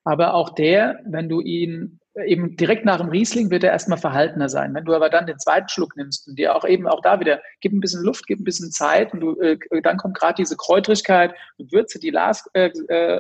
aber 0.04 0.36
auch 0.36 0.50
der, 0.52 1.00
wenn 1.06 1.30
du 1.30 1.42
ihn 1.42 2.00
eben 2.26 2.56
direkt 2.56 2.86
nach 2.86 2.98
dem 2.98 3.10
Riesling 3.10 3.50
wird 3.50 3.64
er 3.64 3.72
erstmal 3.72 3.98
verhaltener 3.98 4.50
sein. 4.50 4.74
Wenn 4.74 4.86
du 4.86 4.94
aber 4.94 5.10
dann 5.10 5.26
den 5.26 5.40
zweiten 5.40 5.68
Schluck 5.70 5.96
nimmst 5.98 6.28
und 6.28 6.38
dir 6.38 6.56
auch 6.56 6.66
eben 6.66 6.88
auch 6.88 7.02
da 7.02 7.20
wieder, 7.20 7.42
gib 7.62 7.74
ein 7.74 7.80
bisschen 7.80 8.04
Luft, 8.04 8.28
gib 8.28 8.40
ein 8.40 8.44
bisschen 8.44 8.72
Zeit 8.72 9.14
und 9.14 9.20
du, 9.20 9.40
äh, 9.42 9.58
dann 9.82 9.98
kommt 9.98 10.18
gerade 10.18 10.36
diese 10.36 10.56
Kräutrigkeit 10.56 11.34
und 11.58 11.72
Würze, 11.72 12.00
die 12.00 12.12
Lars 12.12 12.48
äh, 12.54 12.70
äh, 12.88 13.20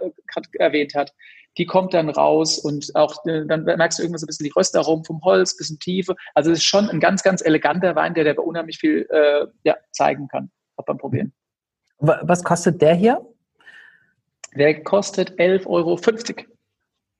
erwähnt 0.59 0.93
hat, 0.93 1.13
die 1.57 1.65
kommt 1.65 1.93
dann 1.93 2.09
raus 2.09 2.59
und 2.59 2.95
auch 2.95 3.25
äh, 3.25 3.45
dann 3.45 3.63
merkst 3.63 3.97
du 3.97 4.03
irgendwann 4.03 4.19
so 4.19 4.25
ein 4.25 4.27
bisschen 4.27 4.45
die 4.45 4.53
Röstaromen 4.55 5.05
vom 5.05 5.21
Holz, 5.23 5.53
ein 5.53 5.57
bisschen 5.57 5.79
Tiefe. 5.79 6.15
Also 6.35 6.51
es 6.51 6.59
ist 6.59 6.65
schon 6.65 6.89
ein 6.89 6.99
ganz, 6.99 7.23
ganz 7.23 7.43
eleganter 7.43 7.95
Wein, 7.95 8.13
der 8.13 8.23
der 8.23 8.37
unheimlich 8.39 8.77
viel 8.77 9.07
äh, 9.09 9.47
ja, 9.63 9.75
zeigen 9.91 10.27
kann, 10.27 10.51
auch 10.77 10.85
beim 10.85 10.97
Probieren. 10.97 11.33
Was 11.99 12.43
kostet 12.43 12.81
der 12.81 12.95
hier? 12.95 13.25
Der 14.55 14.83
kostet 14.83 15.31
11,50 15.39 15.67
Euro. 15.67 15.97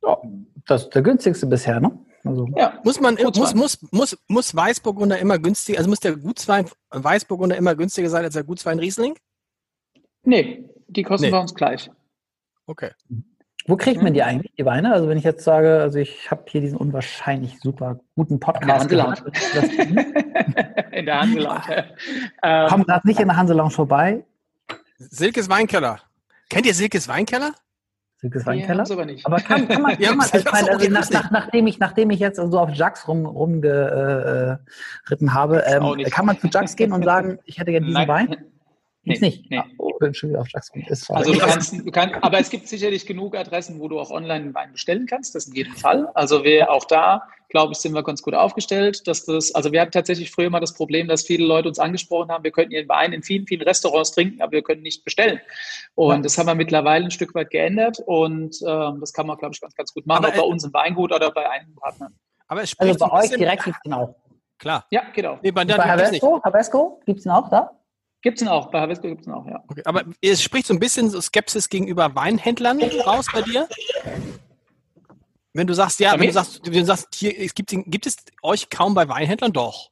Ja, 0.04 0.22
das 0.68 0.84
ist 0.84 0.96
der 0.96 1.02
günstigste 1.02 1.46
bisher, 1.46 1.80
ne? 1.80 1.98
Also 2.26 2.48
ja, 2.56 2.80
muss 2.84 3.02
man 3.02 3.16
muss, 3.16 3.54
muss, 3.54 3.82
muss, 3.92 4.18
muss 4.28 4.56
Weißburgunder 4.56 5.18
immer 5.20 5.38
günstiger, 5.40 5.78
also 5.78 5.90
muss 5.90 6.00
der 6.00 6.16
Gutswein 6.16 6.66
Weißburgunder 6.92 7.58
immer 7.58 7.76
günstiger 7.76 8.10
sein 8.10 8.24
als 8.24 8.34
der 8.34 8.44
Gutswein 8.44 8.80
Riesling? 8.80 9.18
Nee, 10.24 10.70
die 10.88 11.04
kosten 11.04 11.26
nee. 11.26 11.32
bei 11.32 11.40
uns 11.40 11.54
gleich. 11.54 11.92
Okay. 12.66 12.92
Wo 13.66 13.78
kriegt 13.78 14.02
man 14.02 14.14
die 14.14 14.22
mhm. 14.22 14.28
eigentlich, 14.28 14.54
die 14.58 14.66
Weine? 14.66 14.94
Also 14.94 15.08
wenn 15.08 15.18
ich 15.18 15.24
jetzt 15.24 15.44
sage, 15.44 15.82
also 15.82 16.00
ich 16.00 16.30
habe 16.30 16.44
hier 16.48 16.62
diesen 16.62 16.78
unwahrscheinlich 16.78 17.60
super 17.60 18.00
guten 18.16 18.40
Podcast 18.40 18.84
in 18.92 18.98
der 18.98 19.08
Hanselounge. 19.08 20.12
in 20.92 21.06
der 21.06 21.22
Hanselounge. 21.22 21.96
Ähm, 22.42 22.70
Kommt 22.70 22.88
gerade 22.88 23.08
nicht 23.08 23.20
in 23.20 23.28
der 23.28 23.38
Hanselounge 23.38 23.72
vorbei. 23.72 24.26
Silkes 24.98 25.50
Weinkeller. 25.50 26.00
Kennt 26.50 26.66
ihr 26.66 26.74
Silkes 26.74 27.08
Weinkeller? 27.08 27.54
Silkes 28.24 28.46
Weinkeller? 28.46 28.90
aber 28.90 29.06
nicht. 29.06 29.26
Aber 29.26 29.36
kann, 29.36 29.68
kann 29.68 29.82
man, 29.82 29.98
kann 30.00 30.16
man 30.16 30.28
ich 30.34 30.46
meine, 30.46 30.72
also 30.72 30.90
nach, 30.90 31.10
nach, 31.10 31.30
nachdem, 31.32 31.68
ich, 31.68 31.78
nachdem 31.80 32.10
ich 32.10 32.22
jetzt 32.22 32.38
so 32.38 32.58
auf 32.58 32.70
Jax 32.74 33.06
rum, 33.10 33.26
rumgeritten 33.26 34.58
äh, 35.28 35.32
habe, 35.32 35.62
ähm, 35.68 36.06
kann 36.10 36.26
man 36.26 36.40
zu 36.40 36.48
Jax 36.48 36.78
gehen 36.78 36.94
und 36.94 37.04
sagen, 37.04 37.40
ich 37.44 37.60
hätte 37.60 37.72
gerne 37.72 37.86
diesen 37.86 37.98
Nein. 37.98 38.08
Wein? 38.08 38.38
Gibt's 39.04 39.22
nee, 39.22 39.28
nicht. 39.28 39.52
Nee. 39.52 39.62
Oh, 39.78 39.92
bin 40.00 40.14
schon 40.14 40.30
wieder 40.30 40.42
auf 40.42 40.48
Jackson. 40.50 40.82
Ist 40.82 41.10
also 41.12 41.34
du 41.34 41.40
kannst, 41.40 41.74
du 41.74 41.92
kannst, 41.92 42.16
aber 42.22 42.40
es 42.40 42.50
gibt 42.50 42.68
sicherlich 42.68 43.06
genug 43.06 43.36
Adressen, 43.36 43.80
wo 43.80 43.88
du 43.88 44.00
auch 44.00 44.12
online 44.12 44.54
Wein 44.54 44.72
bestellen 44.72 45.06
kannst. 45.08 45.36
Das 45.36 45.48
in 45.48 45.56
jedem 45.56 45.76
Fall. 45.76 46.10
Also 46.14 46.44
wir 46.44 46.72
auch 46.72 46.86
da, 46.86 47.24
glaube 47.50 47.74
ich, 47.74 47.80
sind 47.80 47.94
wir 47.94 48.04
ganz 48.04 48.22
gut 48.22 48.34
aufgestellt, 48.34 49.06
dass 49.08 49.26
das, 49.26 49.54
also 49.54 49.72
wir 49.72 49.82
hatten 49.82 49.92
tatsächlich 49.92 50.32
früher 50.32 50.50
mal 50.50 50.62
das 50.62 50.74
Problem, 50.74 51.08
dass 51.08 51.24
viele 51.24 51.46
Leute 51.46 51.68
uns 51.68 51.80
angesprochen 51.80 52.32
haben, 52.32 52.44
wir 52.44 52.52
könnten 52.52 52.72
ihren 52.72 52.88
Wein 52.88 53.14
in 53.14 53.24
vielen, 53.24 53.46
vielen 53.46 53.62
Restaurants 53.62 54.12
trinken, 54.12 54.42
aber 54.42 54.54
wir 54.54 54.64
können 54.64 54.82
nicht 54.82 55.04
bestellen. 55.04 55.40
Und 55.96 56.16
ja. 56.16 56.22
das 56.22 56.38
haben 56.38 56.48
wir 56.48 56.56
mittlerweile 56.56 57.06
ein 57.06 57.12
Stück 57.12 57.36
weit 57.36 57.50
geändert 57.50 58.00
und 58.06 58.56
ähm, 58.66 59.00
das 59.02 59.12
kann 59.12 59.28
man, 59.28 59.38
glaube 59.38 59.54
ich, 59.54 59.62
ganz, 59.62 59.76
ganz 59.76 59.94
gut 59.94 60.06
machen, 60.08 60.26
aber, 60.26 60.34
auch 60.34 60.38
bei 60.38 60.48
uns 60.48 60.64
im 60.64 60.74
Weingut 60.74 61.12
oder 61.12 61.30
bei 61.32 61.50
einem 61.50 61.76
Partner. 61.76 62.10
Aber 62.48 62.62
es 62.62 62.78
also 62.80 63.06
bei 63.06 63.12
euch 63.12 63.30
direkt 63.32 63.66
gibt 63.66 63.78
es 63.78 63.82
den 63.84 63.94
auch. 63.94 64.16
Klar. 64.58 64.86
Ja, 64.92 65.04
genau. 65.14 65.40
Nee, 65.42 65.52
bei, 65.52 65.66
Havesco, 65.66 66.42
Havesco 66.44 67.02
gibt 67.06 67.20
es 67.20 67.24
den 67.24 67.34
auch 67.34 67.50
da? 67.50 67.72
Gibt 68.24 68.42
es 68.42 68.48
auch, 68.48 68.72
bei 68.72 68.80
Havesco 68.80 69.10
gibt 69.10 69.22
es 69.22 69.28
auch, 69.28 69.46
ja. 69.46 69.62
Okay, 69.68 69.82
aber 69.84 70.06
es 70.22 70.42
spricht 70.42 70.66
so 70.68 70.74
ein 70.74 70.80
bisschen 70.80 71.10
so 71.10 71.20
Skepsis 71.20 71.68
gegenüber 71.68 72.16
Weinhändlern 72.16 72.82
raus 73.06 73.28
bei 73.32 73.42
dir? 73.42 73.68
Wenn 75.52 75.68
du 75.68 75.74
sagst, 75.74 76.00
ja, 76.00 76.18
wenn 76.18 76.28
du 76.28 76.34
sagst, 76.34 76.62
wenn 76.66 76.80
du 76.80 76.86
sagst 76.86 77.14
hier, 77.14 77.38
es 77.38 77.54
gibt, 77.54 77.70
gibt 77.70 78.06
es 78.08 78.16
euch 78.42 78.70
kaum 78.70 78.96
bei 78.96 79.10
Weinhändlern? 79.10 79.52
Doch. 79.52 79.92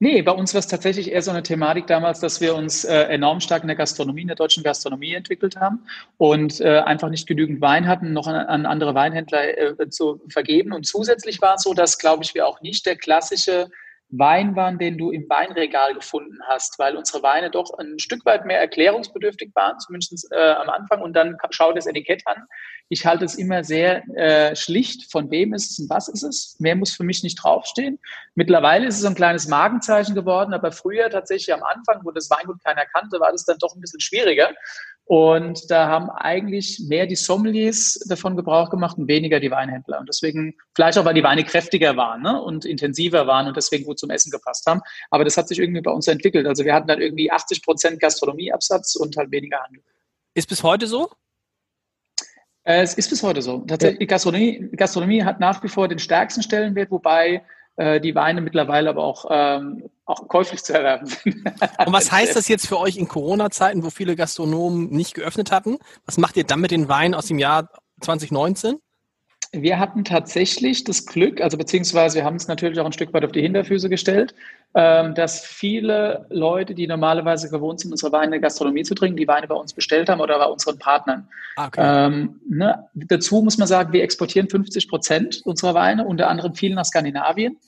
Nee, 0.00 0.20
bei 0.20 0.32
uns 0.32 0.52
war 0.52 0.58
es 0.58 0.66
tatsächlich 0.66 1.12
eher 1.12 1.22
so 1.22 1.30
eine 1.30 1.44
Thematik 1.44 1.86
damals, 1.86 2.18
dass 2.20 2.40
wir 2.40 2.54
uns 2.56 2.84
äh, 2.84 3.04
enorm 3.04 3.40
stark 3.40 3.62
in 3.62 3.68
der 3.68 3.76
Gastronomie, 3.76 4.22
in 4.22 4.26
der 4.26 4.36
deutschen 4.36 4.62
Gastronomie 4.62 5.14
entwickelt 5.14 5.56
haben 5.56 5.86
und 6.18 6.60
äh, 6.60 6.80
einfach 6.80 7.08
nicht 7.08 7.26
genügend 7.26 7.60
Wein 7.60 7.86
hatten, 7.86 8.12
noch 8.12 8.26
an, 8.26 8.34
an 8.34 8.66
andere 8.66 8.94
Weinhändler 8.94 9.78
äh, 9.78 9.88
zu 9.88 10.20
vergeben. 10.28 10.72
Und 10.72 10.86
zusätzlich 10.86 11.40
war 11.40 11.54
es 11.54 11.62
so, 11.62 11.72
dass, 11.72 11.98
glaube 11.98 12.24
ich, 12.24 12.34
wir 12.34 12.46
auch 12.46 12.60
nicht 12.60 12.84
der 12.84 12.96
klassische 12.96 13.70
Wein 14.12 14.56
waren, 14.56 14.78
den 14.78 14.98
du 14.98 15.10
im 15.10 15.28
Weinregal 15.28 15.94
gefunden 15.94 16.38
hast, 16.48 16.78
weil 16.78 16.96
unsere 16.96 17.22
Weine 17.22 17.50
doch 17.50 17.72
ein 17.78 17.98
Stück 17.98 18.24
weit 18.26 18.44
mehr 18.44 18.58
erklärungsbedürftig 18.58 19.50
waren, 19.54 19.78
zumindest 19.78 20.28
äh, 20.32 20.52
am 20.52 20.68
Anfang. 20.68 21.00
Und 21.00 21.14
dann 21.14 21.36
schau 21.50 21.72
das 21.72 21.86
Etikett 21.86 22.22
an. 22.26 22.44
Ich 22.88 23.06
halte 23.06 23.24
es 23.24 23.36
immer 23.36 23.62
sehr 23.62 24.02
äh, 24.16 24.56
schlicht, 24.56 25.12
von 25.12 25.30
wem 25.30 25.54
ist 25.54 25.70
es 25.70 25.78
und 25.78 25.90
was 25.90 26.08
ist 26.08 26.24
es. 26.24 26.56
Mehr 26.58 26.74
muss 26.74 26.96
für 26.96 27.04
mich 27.04 27.22
nicht 27.22 27.36
draufstehen. 27.36 28.00
Mittlerweile 28.34 28.86
ist 28.86 28.98
es 28.98 29.04
ein 29.04 29.14
kleines 29.14 29.46
Magenzeichen 29.46 30.16
geworden, 30.16 30.54
aber 30.54 30.72
früher 30.72 31.08
tatsächlich 31.08 31.54
am 31.54 31.62
Anfang, 31.62 32.00
wo 32.04 32.10
das 32.10 32.28
Weingut 32.30 32.62
keiner 32.64 32.86
kannte, 32.86 33.20
war 33.20 33.30
das 33.30 33.44
dann 33.44 33.58
doch 33.58 33.76
ein 33.76 33.80
bisschen 33.80 34.00
schwieriger. 34.00 34.50
Und 35.10 35.72
da 35.72 35.88
haben 35.88 36.08
eigentlich 36.08 36.84
mehr 36.86 37.04
die 37.04 37.16
Sommeliers 37.16 37.98
davon 38.08 38.36
Gebrauch 38.36 38.70
gemacht 38.70 38.96
und 38.96 39.08
weniger 39.08 39.40
die 39.40 39.50
Weinhändler. 39.50 39.98
Und 39.98 40.08
deswegen, 40.08 40.54
vielleicht 40.76 40.98
auch, 40.98 41.04
weil 41.04 41.14
die 41.14 41.24
Weine 41.24 41.42
kräftiger 41.42 41.96
waren 41.96 42.22
ne? 42.22 42.40
und 42.40 42.64
intensiver 42.64 43.26
waren 43.26 43.48
und 43.48 43.56
deswegen 43.56 43.82
gut 43.86 43.98
zum 43.98 44.10
Essen 44.10 44.30
gepasst 44.30 44.66
haben. 44.66 44.80
Aber 45.10 45.24
das 45.24 45.36
hat 45.36 45.48
sich 45.48 45.58
irgendwie 45.58 45.80
bei 45.80 45.90
uns 45.90 46.06
entwickelt. 46.06 46.46
Also 46.46 46.64
wir 46.64 46.72
hatten 46.72 46.86
dann 46.86 47.00
irgendwie 47.00 47.28
80 47.28 47.60
Prozent 47.64 47.98
Gastronomieabsatz 47.98 48.94
und 48.94 49.16
halt 49.16 49.32
weniger 49.32 49.60
Handel. 49.60 49.82
Ist 50.34 50.48
bis 50.48 50.62
heute 50.62 50.86
so? 50.86 51.10
Äh, 52.62 52.82
es 52.82 52.94
ist 52.94 53.10
bis 53.10 53.24
heute 53.24 53.42
so. 53.42 53.64
Tatsächlich, 53.66 54.08
Gastronomie, 54.08 54.68
Gastronomie 54.76 55.24
hat 55.24 55.40
nach 55.40 55.60
wie 55.64 55.68
vor 55.68 55.88
den 55.88 55.98
stärksten 55.98 56.44
Stellenwert, 56.44 56.92
wobei 56.92 57.42
äh, 57.76 58.00
die 58.00 58.14
Weine 58.14 58.40
mittlerweile 58.40 58.90
aber 58.90 59.04
auch, 59.04 59.26
ähm, 59.30 59.90
auch 60.04 60.28
käuflich 60.28 60.62
zu 60.62 60.74
erwerben 60.74 61.06
sind. 61.06 61.36
Und 61.86 61.92
was 61.92 62.10
heißt 62.12 62.36
das 62.36 62.48
jetzt 62.48 62.66
für 62.66 62.78
euch 62.78 62.96
in 62.96 63.08
Corona-Zeiten, 63.08 63.84
wo 63.84 63.90
viele 63.90 64.16
Gastronomen 64.16 64.90
nicht 64.90 65.14
geöffnet 65.14 65.50
hatten? 65.52 65.78
Was 66.04 66.18
macht 66.18 66.36
ihr 66.36 66.44
dann 66.44 66.60
mit 66.60 66.70
den 66.70 66.88
Weinen 66.88 67.14
aus 67.14 67.26
dem 67.26 67.38
Jahr 67.38 67.70
2019? 68.00 68.78
Wir 69.52 69.80
hatten 69.80 70.04
tatsächlich 70.04 70.84
das 70.84 71.06
Glück, 71.06 71.40
also 71.40 71.58
beziehungsweise 71.58 72.18
wir 72.18 72.24
haben 72.24 72.36
es 72.36 72.46
natürlich 72.46 72.78
auch 72.78 72.86
ein 72.86 72.92
Stück 72.92 73.12
weit 73.12 73.24
auf 73.24 73.32
die 73.32 73.42
Hinterfüße 73.42 73.88
gestellt, 73.88 74.32
ähm, 74.74 75.16
dass 75.16 75.44
viele 75.44 76.26
Leute, 76.30 76.74
die 76.74 76.86
normalerweise 76.86 77.50
gewohnt 77.50 77.80
sind, 77.80 77.90
unsere 77.90 78.12
Weine 78.12 78.26
in 78.26 78.30
der 78.30 78.40
Gastronomie 78.40 78.84
zu 78.84 78.94
trinken, 78.94 79.16
die 79.16 79.26
Weine 79.26 79.48
bei 79.48 79.56
uns 79.56 79.72
bestellt 79.72 80.08
haben 80.08 80.20
oder 80.20 80.38
bei 80.38 80.44
unseren 80.44 80.78
Partnern. 80.78 81.28
Ah, 81.56 81.66
okay. 81.66 81.80
Ähm, 81.82 82.40
ne? 82.48 82.88
Dazu 82.94 83.42
muss 83.42 83.58
man 83.58 83.66
sagen, 83.66 83.92
wir 83.92 84.04
exportieren 84.04 84.48
50 84.48 84.88
Prozent 84.88 85.42
unserer 85.44 85.74
Weine, 85.74 86.06
unter 86.06 86.28
anderem 86.28 86.54
viel 86.54 86.74
nach 86.74 86.84
Skandinavien. 86.84 87.58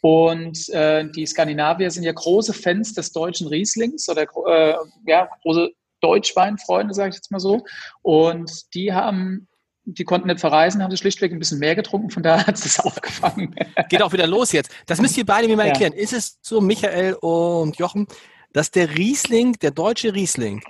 Und 0.00 0.68
äh, 0.70 1.08
die 1.08 1.26
Skandinavier 1.26 1.90
sind 1.90 2.04
ja 2.04 2.12
große 2.12 2.52
Fans 2.52 2.94
des 2.94 3.12
deutschen 3.12 3.48
Rieslings 3.48 4.08
oder 4.08 4.22
äh, 4.22 4.74
ja, 5.06 5.28
große 5.42 5.70
Deutschweinfreunde, 6.00 6.94
sage 6.94 7.10
ich 7.10 7.16
jetzt 7.16 7.30
mal 7.30 7.40
so. 7.40 7.64
Und 8.02 8.74
die 8.74 8.92
haben, 8.92 9.47
die 9.94 10.04
konnten 10.04 10.28
nicht 10.28 10.40
verreisen, 10.40 10.82
haben 10.82 10.90
sie 10.90 10.98
schlichtweg 10.98 11.32
ein 11.32 11.38
bisschen 11.38 11.58
mehr 11.58 11.74
getrunken, 11.74 12.10
von 12.10 12.22
daher 12.22 12.46
hat 12.46 12.56
es 12.56 12.62
das 12.62 12.80
aufgefangen. 12.80 13.54
Geht 13.88 14.02
auch 14.02 14.12
wieder 14.12 14.26
los 14.26 14.52
jetzt. 14.52 14.70
Das 14.86 15.00
müsst 15.00 15.16
ihr 15.16 15.24
beide 15.24 15.48
mir 15.48 15.56
mal 15.56 15.68
erklären. 15.68 15.94
Ja. 15.94 16.02
Ist 16.02 16.12
es 16.12 16.38
so, 16.42 16.60
Michael 16.60 17.14
und 17.14 17.76
Jochen, 17.78 18.06
dass 18.52 18.70
der 18.70 18.96
Riesling, 18.96 19.54
der 19.60 19.70
deutsche 19.70 20.14
Riesling, 20.14 20.62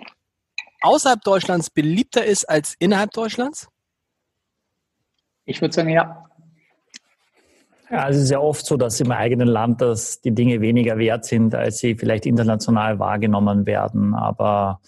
außerhalb 0.82 1.22
Deutschlands 1.22 1.70
beliebter 1.70 2.24
ist 2.24 2.44
als 2.48 2.76
innerhalb 2.78 3.10
Deutschlands? 3.10 3.68
Ich 5.44 5.60
würde 5.60 5.74
sagen, 5.74 5.88
ja. 5.88 6.27
Ja, 7.90 8.00
also 8.04 8.18
es 8.18 8.24
ist 8.24 8.30
ja 8.30 8.40
oft 8.40 8.66
so, 8.66 8.76
dass 8.76 9.00
im 9.00 9.12
eigenen 9.12 9.48
Land 9.48 9.80
dass 9.80 10.20
die 10.20 10.34
Dinge 10.34 10.60
weniger 10.60 10.98
wert 10.98 11.24
sind, 11.24 11.54
als 11.54 11.78
sie 11.78 11.94
vielleicht 11.94 12.26
international 12.26 12.98
wahrgenommen 12.98 13.64
werden. 13.64 14.14
Aber 14.14 14.80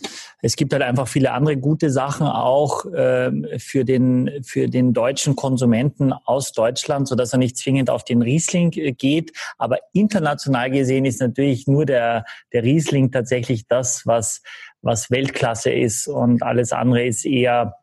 es 0.42 0.54
gibt 0.54 0.74
halt 0.74 0.82
einfach 0.82 1.08
viele 1.08 1.32
andere 1.32 1.56
gute 1.56 1.90
Sachen 1.90 2.26
auch 2.26 2.84
äh, 2.86 3.58
für, 3.58 3.84
den, 3.84 4.42
für 4.42 4.68
den 4.68 4.92
deutschen 4.92 5.34
Konsumenten 5.34 6.12
aus 6.12 6.52
Deutschland, 6.52 7.08
so 7.08 7.14
dass 7.14 7.32
er 7.32 7.38
nicht 7.38 7.56
zwingend 7.56 7.88
auf 7.88 8.04
den 8.04 8.20
Riesling 8.20 8.72
äh, 8.74 8.92
geht. 8.92 9.32
Aber 9.56 9.78
international 9.94 10.70
gesehen 10.70 11.06
ist 11.06 11.22
natürlich 11.22 11.66
nur 11.66 11.86
der, 11.86 12.24
der 12.52 12.64
Riesling 12.64 13.10
tatsächlich 13.10 13.66
das, 13.66 14.06
was, 14.06 14.42
was 14.82 15.10
Weltklasse 15.10 15.70
ist. 15.70 16.06
Und 16.06 16.42
alles 16.42 16.72
andere 16.72 17.06
ist 17.06 17.24
eher 17.24 17.76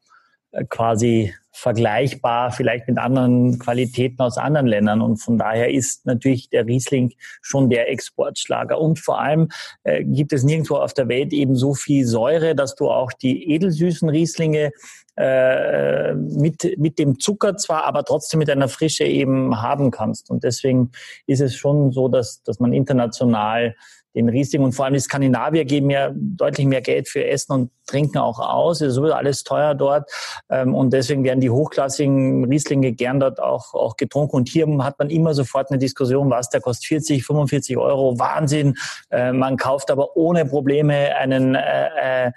quasi 0.70 1.34
vergleichbar 1.52 2.52
vielleicht 2.52 2.88
mit 2.88 3.00
anderen 3.00 3.58
Qualitäten 3.58 4.22
aus 4.22 4.38
anderen 4.38 4.68
Ländern. 4.68 5.02
Und 5.02 5.18
von 5.18 5.40
daher 5.40 5.72
ist 5.72 6.06
natürlich 6.06 6.50
der 6.50 6.68
Riesling 6.68 7.14
schon 7.42 7.70
der 7.70 7.90
Exportschlager. 7.90 8.80
Und 8.80 9.00
vor 9.00 9.20
allem 9.20 9.50
äh, 9.84 10.04
gibt 10.04 10.34
es 10.34 10.44
nirgendwo 10.44 10.76
auf 10.76 10.94
der 10.94 11.08
Welt 11.08 11.34
eben 11.34 11.56
so 11.56 11.74
viel 11.74 12.06
Säure, 12.06 12.54
dass 12.54 12.76
du 12.76 12.90
auch 12.90 13.12
die 13.12 13.52
edelsüßen 13.52 14.08
Rieslinge 14.08 14.72
äh, 15.18 16.14
mit, 16.14 16.78
mit 16.78 17.00
dem 17.00 17.20
Zucker 17.20 17.58
zwar, 17.58 17.86
aber 17.86 18.04
trotzdem 18.04 18.40
mit 18.40 18.50
einer 18.50 18.70
Frische 18.70 19.04
eben 19.04 19.62
haben 19.62 19.92
kannst. 19.92 20.30
Und 20.30 20.44
deswegen 20.44 20.92
ist 21.26 21.42
es 21.42 21.56
schon 21.56 21.92
so, 21.92 22.08
dass, 22.08 22.44
dass 22.44 22.60
man 22.60 22.74
international 22.74 23.76
den 24.18 24.30
Riesling 24.30 24.64
und 24.64 24.74
vor 24.74 24.86
allem 24.86 24.96
die 24.96 25.00
Skandinavier 25.00 25.64
geben 25.66 25.90
ja 25.90 26.12
deutlich 26.14 26.66
mehr 26.66 26.82
Geld 26.82 27.08
für 27.08 27.26
Essen 27.26 27.54
und 27.54 27.72
Trinken 27.86 28.18
auch 28.18 28.40
aus. 28.40 28.82
Es 28.82 28.90
ist 28.90 28.96
sowieso 28.96 29.14
alles 29.14 29.44
teuer 29.44 29.76
dort. 29.76 30.10
Ähm, 30.50 30.74
und 30.74 30.92
deswegen 30.92 31.24
werden 31.24 31.40
die 31.40 31.52
hochklassigen 31.52 32.46
Rieslinge 32.46 32.94
gern 32.94 33.20
dort 33.20 33.40
auch, 33.40 33.74
auch 33.74 33.96
getrunken. 33.96 34.36
Und 34.36 34.50
hier 34.50 34.68
hat 34.84 34.98
man 35.00 35.10
immer 35.10 35.34
sofort 35.34 35.70
eine 35.70 35.78
Diskussion, 35.78 36.30
was, 36.30 36.50
der 36.50 36.62
kostet 36.62 36.88
40, 36.88 37.26
45 37.26 37.78
Euro. 37.78 38.18
Wahnsinn. 38.20 38.76
Äh, 39.12 39.32
man 39.32 39.56
kauft 39.56 39.92
aber 39.92 40.18
ohne 40.18 40.46
Probleme 40.46 41.16
einen 41.16 41.56
äh, 41.56 42.28
äh, 42.28 42.32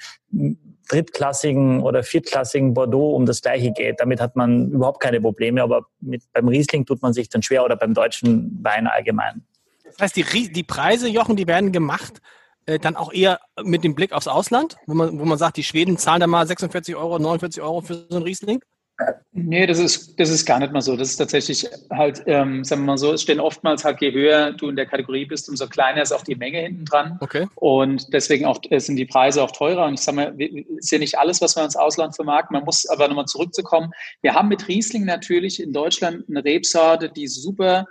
drittklassigen 0.91 1.83
oder 1.83 2.03
viertklassigen 2.03 2.75
Bordeaux 2.75 3.15
um 3.15 3.27
das 3.27 3.43
gleiche 3.43 3.73
Geld. 3.73 4.01
Damit 4.01 4.21
hat 4.21 4.37
man 4.37 4.71
überhaupt 4.71 5.01
keine 5.01 5.21
Probleme. 5.21 5.63
Aber 5.63 5.87
mit, 6.01 6.23
beim 6.33 6.49
Riesling 6.49 6.85
tut 6.85 7.01
man 7.03 7.13
sich 7.13 7.29
dann 7.29 7.43
schwer 7.43 7.65
oder 7.65 7.77
beim 7.77 7.95
deutschen 7.95 8.59
Wein 8.63 8.87
allgemein. 8.87 9.45
Das 9.85 9.99
heißt, 10.01 10.17
die, 10.17 10.53
die 10.53 10.63
Preise, 10.63 11.09
Jochen, 11.09 11.37
die 11.37 11.47
werden 11.47 11.73
gemacht 11.73 12.21
äh, 12.67 12.79
dann 12.79 12.97
auch 12.97 13.13
eher 13.13 13.41
mit 13.63 13.85
dem 13.85 13.95
Blick 13.95 14.13
aufs 14.13 14.29
Ausland, 14.29 14.77
wo 14.87 14.95
man, 14.95 15.19
wo 15.19 15.25
man 15.25 15.39
sagt, 15.39 15.57
die 15.57 15.65
Schweden 15.65 15.97
zahlen 15.97 16.21
da 16.21 16.27
mal 16.27 16.47
46 16.47 16.95
Euro, 16.97 17.19
49 17.19 17.63
Euro 17.63 17.81
für 17.81 17.95
so 17.95 18.17
einen 18.17 18.23
Riesling? 18.25 18.61
Nee, 19.33 19.67
das 19.67 19.79
ist, 19.79 20.19
das 20.19 20.29
ist 20.29 20.45
gar 20.45 20.59
nicht 20.59 20.73
mal 20.73 20.81
so. 20.81 20.97
Das 20.97 21.09
ist 21.09 21.17
tatsächlich 21.17 21.69
halt, 21.91 22.23
ähm, 22.27 22.65
sagen 22.65 22.83
wir 22.83 22.87
mal 22.87 22.99
so, 22.99 23.13
es 23.13 23.23
stehen 23.23 23.41
oftmals 23.41 23.85
halt, 23.85 24.01
je 24.01 24.13
höher 24.13 24.53
du 24.53 24.69
in 24.69 24.77
der 24.77 24.87
Kategorie 24.87 25.25
bist, 25.25 25.49
umso 25.49 25.67
kleiner 25.69 26.03
ist 26.03 26.13
auch 26.13 26.25
die 26.25 26.35
Menge 26.35 26.59
hinten 26.59 26.85
dran. 26.85 27.17
Okay. 27.21 27.47
Und 27.55 28.13
deswegen 28.13 28.45
auch, 28.45 28.61
äh, 28.71 28.79
sind 28.81 28.97
die 28.97 29.07
Preise 29.07 29.43
auch 29.43 29.53
teurer. 29.53 29.87
Und 29.87 29.95
ich 29.95 30.01
sage 30.01 30.17
mal, 30.17 30.35
ist 30.39 30.91
ja 30.91 30.99
nicht 30.99 31.19
alles, 31.19 31.41
was 31.41 31.57
man 31.57 31.65
ins 31.65 31.77
Ausland 31.77 32.17
vermarkten. 32.17 32.55
Man 32.55 32.65
muss 32.65 32.87
aber 32.89 33.09
nochmal 33.09 33.27
zurückzukommen. 33.27 33.93
Wir 34.21 34.35
haben 34.35 34.49
mit 34.49 34.67
Riesling 34.69 35.05
natürlich 35.05 35.63
in 35.63 35.73
Deutschland 35.73 36.25
eine 36.29 36.45
Rebsorte, 36.45 37.09
die 37.09 37.29
super 37.29 37.87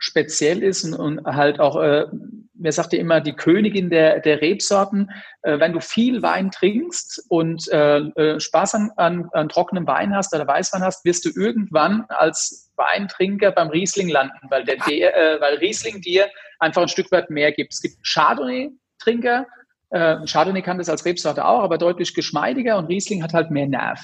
speziell 0.00 0.62
ist 0.62 0.82
und, 0.82 0.94
und 0.94 1.24
halt 1.26 1.60
auch, 1.60 1.80
äh, 1.80 2.06
mir 2.54 2.72
sagt 2.72 2.94
ja 2.94 2.98
immer, 2.98 3.20
die 3.20 3.34
Königin 3.34 3.90
der, 3.90 4.20
der 4.20 4.40
Rebsorten. 4.40 5.10
Äh, 5.42 5.60
wenn 5.60 5.74
du 5.74 5.80
viel 5.80 6.22
Wein 6.22 6.50
trinkst 6.50 7.26
und 7.28 7.68
äh, 7.68 7.98
äh, 7.98 8.40
Spaß 8.40 8.74
an, 8.74 8.90
an, 8.96 9.28
an 9.32 9.48
trockenem 9.50 9.86
Wein 9.86 10.14
hast 10.14 10.34
oder 10.34 10.46
Weißwein 10.46 10.82
hast, 10.82 11.04
wirst 11.04 11.26
du 11.26 11.30
irgendwann 11.36 12.06
als 12.08 12.72
Weintrinker 12.76 13.52
beim 13.52 13.68
Riesling 13.68 14.08
landen, 14.08 14.38
weil, 14.48 14.64
der, 14.64 14.76
der 14.76 15.14
äh, 15.14 15.40
weil 15.40 15.56
Riesling 15.58 16.00
dir 16.00 16.28
einfach 16.58 16.82
ein 16.82 16.88
Stück 16.88 17.12
weit 17.12 17.28
mehr 17.28 17.52
gibt. 17.52 17.74
Es 17.74 17.82
gibt 17.82 17.96
Chardonnay-Trinker, 18.06 19.46
äh, 19.90 20.24
Chardonnay 20.24 20.62
kann 20.62 20.78
das 20.78 20.88
als 20.88 21.04
Rebsorte 21.04 21.44
auch, 21.44 21.62
aber 21.62 21.76
deutlich 21.76 22.14
geschmeidiger 22.14 22.78
und 22.78 22.86
Riesling 22.86 23.22
hat 23.22 23.34
halt 23.34 23.50
mehr 23.50 23.66
Nerv. 23.66 24.00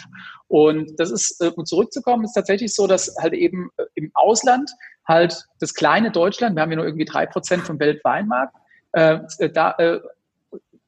Und 0.48 0.98
das 0.98 1.10
ist, 1.10 1.40
äh, 1.40 1.50
um 1.54 1.64
zurückzukommen, 1.64 2.24
ist 2.24 2.34
tatsächlich 2.34 2.74
so, 2.74 2.86
dass 2.86 3.14
halt 3.20 3.32
eben 3.32 3.70
äh, 3.78 3.84
im 3.94 4.10
Ausland 4.14 4.70
halt 5.06 5.44
das 5.60 5.74
kleine 5.74 6.10
Deutschland, 6.10 6.56
wir 6.56 6.62
haben 6.62 6.70
ja 6.70 6.76
nur 6.76 6.86
irgendwie 6.86 7.04
drei 7.04 7.26
Prozent 7.26 7.62
vom 7.62 7.78
Weltweinmarkt, 7.78 8.54
äh, 8.92 9.20
da 9.52 9.72
äh, 9.78 10.00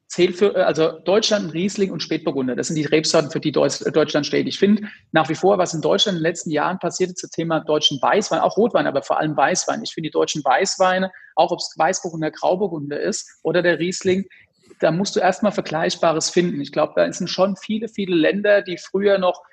zählt 0.09 0.35
für, 0.37 0.55
äh, 0.55 0.61
also 0.61 0.99
Deutschland, 0.99 1.53
Riesling 1.53 1.91
und 1.91 2.01
Spätburgunder. 2.01 2.55
Das 2.55 2.67
sind 2.67 2.75
die 2.75 2.85
Rebsorten, 2.85 3.31
für 3.31 3.39
die 3.39 3.51
Deutschland 3.51 4.25
steht. 4.25 4.47
Ich 4.47 4.59
finde 4.59 4.87
nach 5.11 5.29
wie 5.29 5.35
vor, 5.35 5.57
was 5.57 5.73
in 5.73 5.81
Deutschland 5.81 6.17
in 6.17 6.23
den 6.23 6.29
letzten 6.29 6.51
Jahren 6.51 6.79
passiert 6.79 7.11
ist, 7.11 7.19
zum 7.19 7.29
Thema 7.29 7.61
deutschen 7.61 8.01
Weißwein, 8.01 8.39
auch 8.39 8.57
Rotwein, 8.57 8.87
aber 8.87 9.03
vor 9.03 9.19
allem 9.19 9.37
Weißwein. 9.37 9.81
Ich 9.83 9.93
finde 9.93 10.09
die 10.09 10.13
deutschen 10.13 10.43
Weißweine, 10.43 11.11
auch 11.35 11.51
ob 11.51 11.59
es 11.59 11.75
Weißburgunder, 11.77 12.31
Grauburgunder 12.31 12.99
ist 12.99 13.39
oder 13.43 13.61
der 13.61 13.79
Riesling, 13.79 14.25
da 14.79 14.91
musst 14.91 15.15
du 15.15 15.19
erstmal 15.19 15.51
Vergleichbares 15.51 16.29
finden. 16.29 16.61
Ich 16.61 16.71
glaube, 16.71 16.93
da 16.95 17.11
sind 17.11 17.29
schon 17.29 17.55
viele, 17.55 17.87
viele 17.87 18.15
Länder, 18.15 18.61
die 18.61 18.77
früher 18.77 19.17
noch 19.17 19.43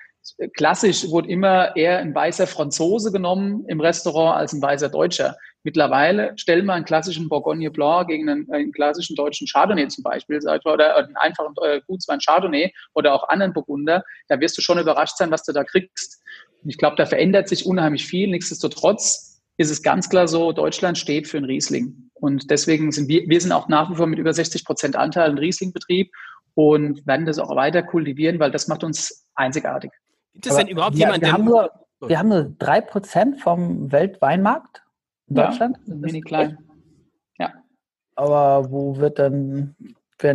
klassisch 0.56 1.08
wurde 1.10 1.28
immer 1.28 1.76
eher 1.76 1.98
ein 1.98 2.14
weißer 2.14 2.46
Franzose 2.46 3.12
genommen 3.12 3.64
im 3.68 3.80
Restaurant 3.80 4.38
als 4.38 4.52
ein 4.52 4.62
weißer 4.62 4.88
Deutscher. 4.88 5.36
Mittlerweile 5.62 6.32
stellen 6.36 6.64
wir 6.66 6.74
einen 6.74 6.84
klassischen 6.84 7.28
Bourgogne 7.28 7.70
Blanc 7.70 8.08
gegen 8.08 8.28
einen, 8.28 8.50
einen 8.52 8.72
klassischen 8.72 9.16
deutschen 9.16 9.48
Chardonnay 9.48 9.88
zum 9.88 10.04
Beispiel, 10.04 10.38
oder 10.64 10.96
einen 10.96 11.16
einfachen 11.16 11.54
äh, 11.62 11.80
Gutswein 11.86 12.20
Chardonnay 12.20 12.72
oder 12.94 13.12
auch 13.12 13.28
anderen 13.28 13.52
Burgunder. 13.52 14.04
Da 14.28 14.38
wirst 14.38 14.56
du 14.56 14.62
schon 14.62 14.78
überrascht 14.78 15.16
sein, 15.16 15.30
was 15.32 15.42
du 15.42 15.52
da 15.52 15.64
kriegst. 15.64 16.22
Ich 16.64 16.78
glaube, 16.78 16.96
da 16.96 17.04
verändert 17.04 17.48
sich 17.48 17.66
unheimlich 17.66 18.06
viel. 18.06 18.28
Nichtsdestotrotz 18.28 19.42
ist 19.56 19.70
es 19.70 19.82
ganz 19.82 20.08
klar 20.08 20.28
so, 20.28 20.52
Deutschland 20.52 20.98
steht 20.98 21.26
für 21.26 21.38
einen 21.38 21.46
Riesling. 21.46 22.10
Und 22.14 22.50
deswegen 22.50 22.92
sind 22.92 23.08
wir, 23.08 23.28
wir 23.28 23.40
sind 23.40 23.52
auch 23.52 23.68
nach 23.68 23.90
wie 23.90 23.96
vor 23.96 24.06
mit 24.06 24.18
über 24.18 24.32
60 24.32 24.64
Prozent 24.64 24.96
Anteil 24.96 25.30
ein 25.30 25.38
Riesling-Betrieb 25.38 26.12
und 26.54 27.06
werden 27.06 27.26
das 27.26 27.38
auch 27.38 27.54
weiter 27.56 27.82
kultivieren, 27.82 28.38
weil 28.38 28.50
das 28.50 28.68
macht 28.68 28.84
uns 28.84 29.26
einzigartig. 29.34 29.90
Gibt 30.37 30.47
es 30.47 30.57
denn 30.57 30.68
überhaupt 30.68 30.97
wir, 30.97 31.07
jemanden, 31.07 31.22
wir 31.22 31.32
haben 31.32 31.45
nur, 31.45 31.70
Wir 32.07 32.18
haben 32.18 32.28
nur 32.28 32.53
3% 32.61 33.39
vom 33.39 33.91
Weltweinmarkt 33.91 34.82
in 35.28 35.37
Deutschland. 35.37 35.78
Ja, 35.87 35.95
mini 35.95 36.20
klein. 36.20 36.59
Ja. 37.39 37.55
Aber 38.14 38.70
wo 38.70 38.97
wird 38.99 39.18
dann. 39.18 39.74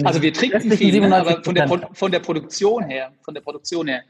Also 0.04 0.22
wir 0.22 0.34
trinken 0.34 0.72
viel, 0.72 1.00
ne, 1.08 1.16
aber 1.16 1.44
von 1.44 1.56
der, 1.56 1.68
von 1.68 2.12
der 2.12 2.20
Produktion 2.20 2.84
her, 2.86 3.12
von 3.22 3.34
der 3.34 3.42
Produktion 3.42 3.88
her. 3.88 4.02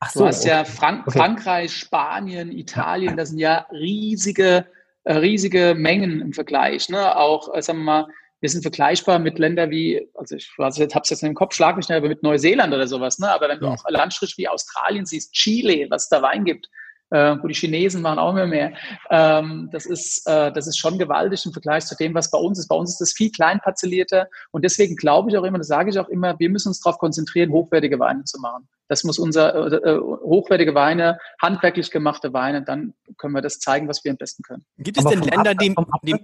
Ach 0.00 0.10
so, 0.10 0.20
du 0.20 0.26
hast 0.26 0.42
okay. 0.42 0.50
ja 0.50 0.64
Frank 0.64 1.06
okay. 1.06 1.18
Frankreich, 1.18 1.72
Spanien, 1.74 2.52
Italien, 2.52 3.16
das 3.16 3.30
sind 3.30 3.38
ja 3.38 3.66
riesige, 3.72 4.66
äh, 5.04 5.14
riesige 5.14 5.74
Mengen 5.76 6.20
im 6.20 6.32
Vergleich. 6.32 6.88
Ne? 6.88 7.16
Auch, 7.16 7.54
äh, 7.54 7.62
sagen 7.62 7.80
wir 7.80 7.84
mal, 7.84 8.06
wir 8.40 8.48
sind 8.48 8.62
vergleichbar 8.62 9.18
mit 9.18 9.38
Ländern 9.38 9.70
wie, 9.70 10.08
also 10.14 10.36
ich 10.36 10.50
weiß, 10.56 10.78
jetzt 10.78 10.94
habe 10.94 11.02
es 11.02 11.10
jetzt 11.10 11.22
in 11.22 11.30
den 11.30 11.34
Kopf, 11.34 11.54
schlag 11.54 11.76
mich 11.76 11.86
schnell, 11.86 11.98
aber 11.98 12.08
mit 12.08 12.22
Neuseeland 12.22 12.72
oder 12.72 12.86
sowas. 12.86 13.18
Ne? 13.18 13.30
Aber 13.30 13.48
wenn 13.48 13.58
du 13.58 13.66
auch 13.66 13.82
Landstrich 13.88 14.34
wie 14.36 14.48
Australien 14.48 15.06
siehst, 15.06 15.32
Chile, 15.32 15.86
was 15.90 16.08
da 16.08 16.22
Wein 16.22 16.44
gibt, 16.44 16.68
äh, 17.10 17.36
wo 17.40 17.46
die 17.46 17.54
Chinesen 17.54 18.02
machen 18.02 18.18
auch 18.18 18.30
immer 18.30 18.46
mehr. 18.46 18.74
Ähm, 19.10 19.68
das, 19.72 19.86
ist, 19.86 20.26
äh, 20.26 20.52
das 20.52 20.66
ist 20.66 20.78
schon 20.78 20.98
gewaltig 20.98 21.44
im 21.46 21.52
Vergleich 21.52 21.86
zu 21.86 21.96
dem, 21.96 22.14
was 22.14 22.30
bei 22.30 22.38
uns 22.38 22.58
ist. 22.58 22.68
Bei 22.68 22.76
uns 22.76 22.90
ist 22.90 23.00
das 23.00 23.12
viel 23.12 23.30
klein 23.30 23.60
parzellierter 23.60 24.28
und 24.50 24.64
deswegen 24.64 24.96
glaube 24.96 25.30
ich 25.30 25.38
auch 25.38 25.44
immer, 25.44 25.58
das 25.58 25.68
sage 25.68 25.90
ich 25.90 25.98
auch 25.98 26.08
immer, 26.08 26.38
wir 26.38 26.50
müssen 26.50 26.68
uns 26.68 26.80
darauf 26.80 26.98
konzentrieren, 26.98 27.50
hochwertige 27.50 27.98
Weine 27.98 28.24
zu 28.24 28.38
machen. 28.40 28.68
Das 28.88 29.04
muss 29.04 29.18
unser 29.18 29.54
äh, 29.72 29.90
äh, 29.90 29.98
hochwertige 29.98 30.74
Weine, 30.74 31.18
handwerklich 31.40 31.90
gemachte 31.90 32.32
Weine, 32.32 32.62
dann 32.62 32.94
können 33.16 33.34
wir 33.34 33.42
das 33.42 33.58
zeigen, 33.58 33.88
was 33.88 34.04
wir 34.04 34.10
am 34.10 34.18
besten 34.18 34.42
können. 34.42 34.64
Gibt 34.78 34.98
es 34.98 35.04
denn 35.04 35.22
Länder, 35.22 35.54
die, 35.54 35.74
die 36.02 36.16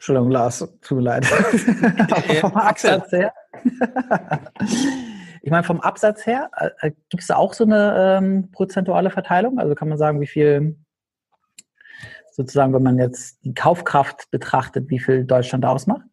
Entschuldigung, 0.00 0.30
Lars, 0.30 0.66
tut 0.80 0.96
mir 0.96 1.02
leid. 1.02 1.26
vom 2.40 2.56
Absatz 2.56 3.12
her. 3.12 3.34
ich 5.42 5.50
meine, 5.50 5.62
vom 5.62 5.82
Absatz 5.82 6.24
her, 6.24 6.50
äh, 6.56 6.88
äh 6.88 6.92
gibt 7.10 7.20
es 7.20 7.26
da 7.26 7.36
auch 7.36 7.52
so 7.52 7.64
eine 7.64 8.18
ähm, 8.18 8.50
prozentuale 8.50 9.10
Verteilung? 9.10 9.58
Also 9.58 9.74
kann 9.74 9.90
man 9.90 9.98
sagen, 9.98 10.22
wie 10.22 10.26
viel 10.26 10.78
sozusagen, 12.32 12.72
wenn 12.72 12.82
man 12.82 12.98
jetzt 12.98 13.44
die 13.44 13.52
Kaufkraft 13.52 14.30
betrachtet, 14.30 14.88
wie 14.88 15.00
viel 15.00 15.24
Deutschland 15.24 15.66
ausmacht? 15.66 16.06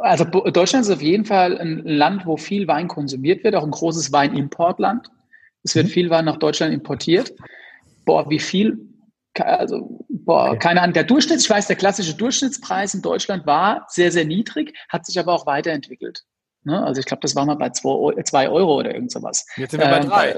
Also 0.00 0.24
Deutschland 0.24 0.86
ist 0.86 0.90
auf 0.90 1.02
jeden 1.02 1.26
Fall 1.26 1.58
ein 1.58 1.80
Land, 1.84 2.24
wo 2.24 2.38
viel 2.38 2.66
Wein 2.66 2.88
konsumiert 2.88 3.44
wird, 3.44 3.56
auch 3.56 3.64
ein 3.64 3.72
großes 3.72 4.10
Weinimportland. 4.10 5.10
Es 5.64 5.74
wird 5.74 5.88
mhm. 5.88 5.90
viel 5.90 6.08
Wein 6.08 6.24
nach 6.24 6.38
Deutschland 6.38 6.72
importiert. 6.72 7.34
Boah, 8.06 8.30
wie 8.30 8.38
viel 8.38 8.91
also 9.34 10.04
Boah, 10.24 10.50
okay. 10.50 10.58
keine 10.58 10.82
Ahnung. 10.82 10.94
Der 10.94 11.04
Durchschnitt, 11.04 11.40
ich 11.40 11.50
weiß, 11.50 11.66
der 11.66 11.76
klassische 11.76 12.14
Durchschnittspreis 12.14 12.94
in 12.94 13.02
Deutschland 13.02 13.46
war 13.46 13.86
sehr, 13.88 14.12
sehr 14.12 14.24
niedrig, 14.24 14.76
hat 14.88 15.04
sich 15.04 15.18
aber 15.18 15.32
auch 15.32 15.46
weiterentwickelt. 15.46 16.22
Ne? 16.64 16.80
Also 16.84 17.00
ich 17.00 17.06
glaube, 17.06 17.22
das 17.22 17.34
war 17.34 17.44
mal 17.44 17.56
bei 17.56 17.70
zwei, 17.70 18.22
zwei 18.22 18.48
Euro 18.48 18.78
oder 18.78 18.94
irgend 18.94 19.10
sowas. 19.10 19.44
Jetzt 19.56 19.72
sind 19.72 19.80
wir 19.80 19.88
ähm, 19.88 20.08
bei 20.08 20.36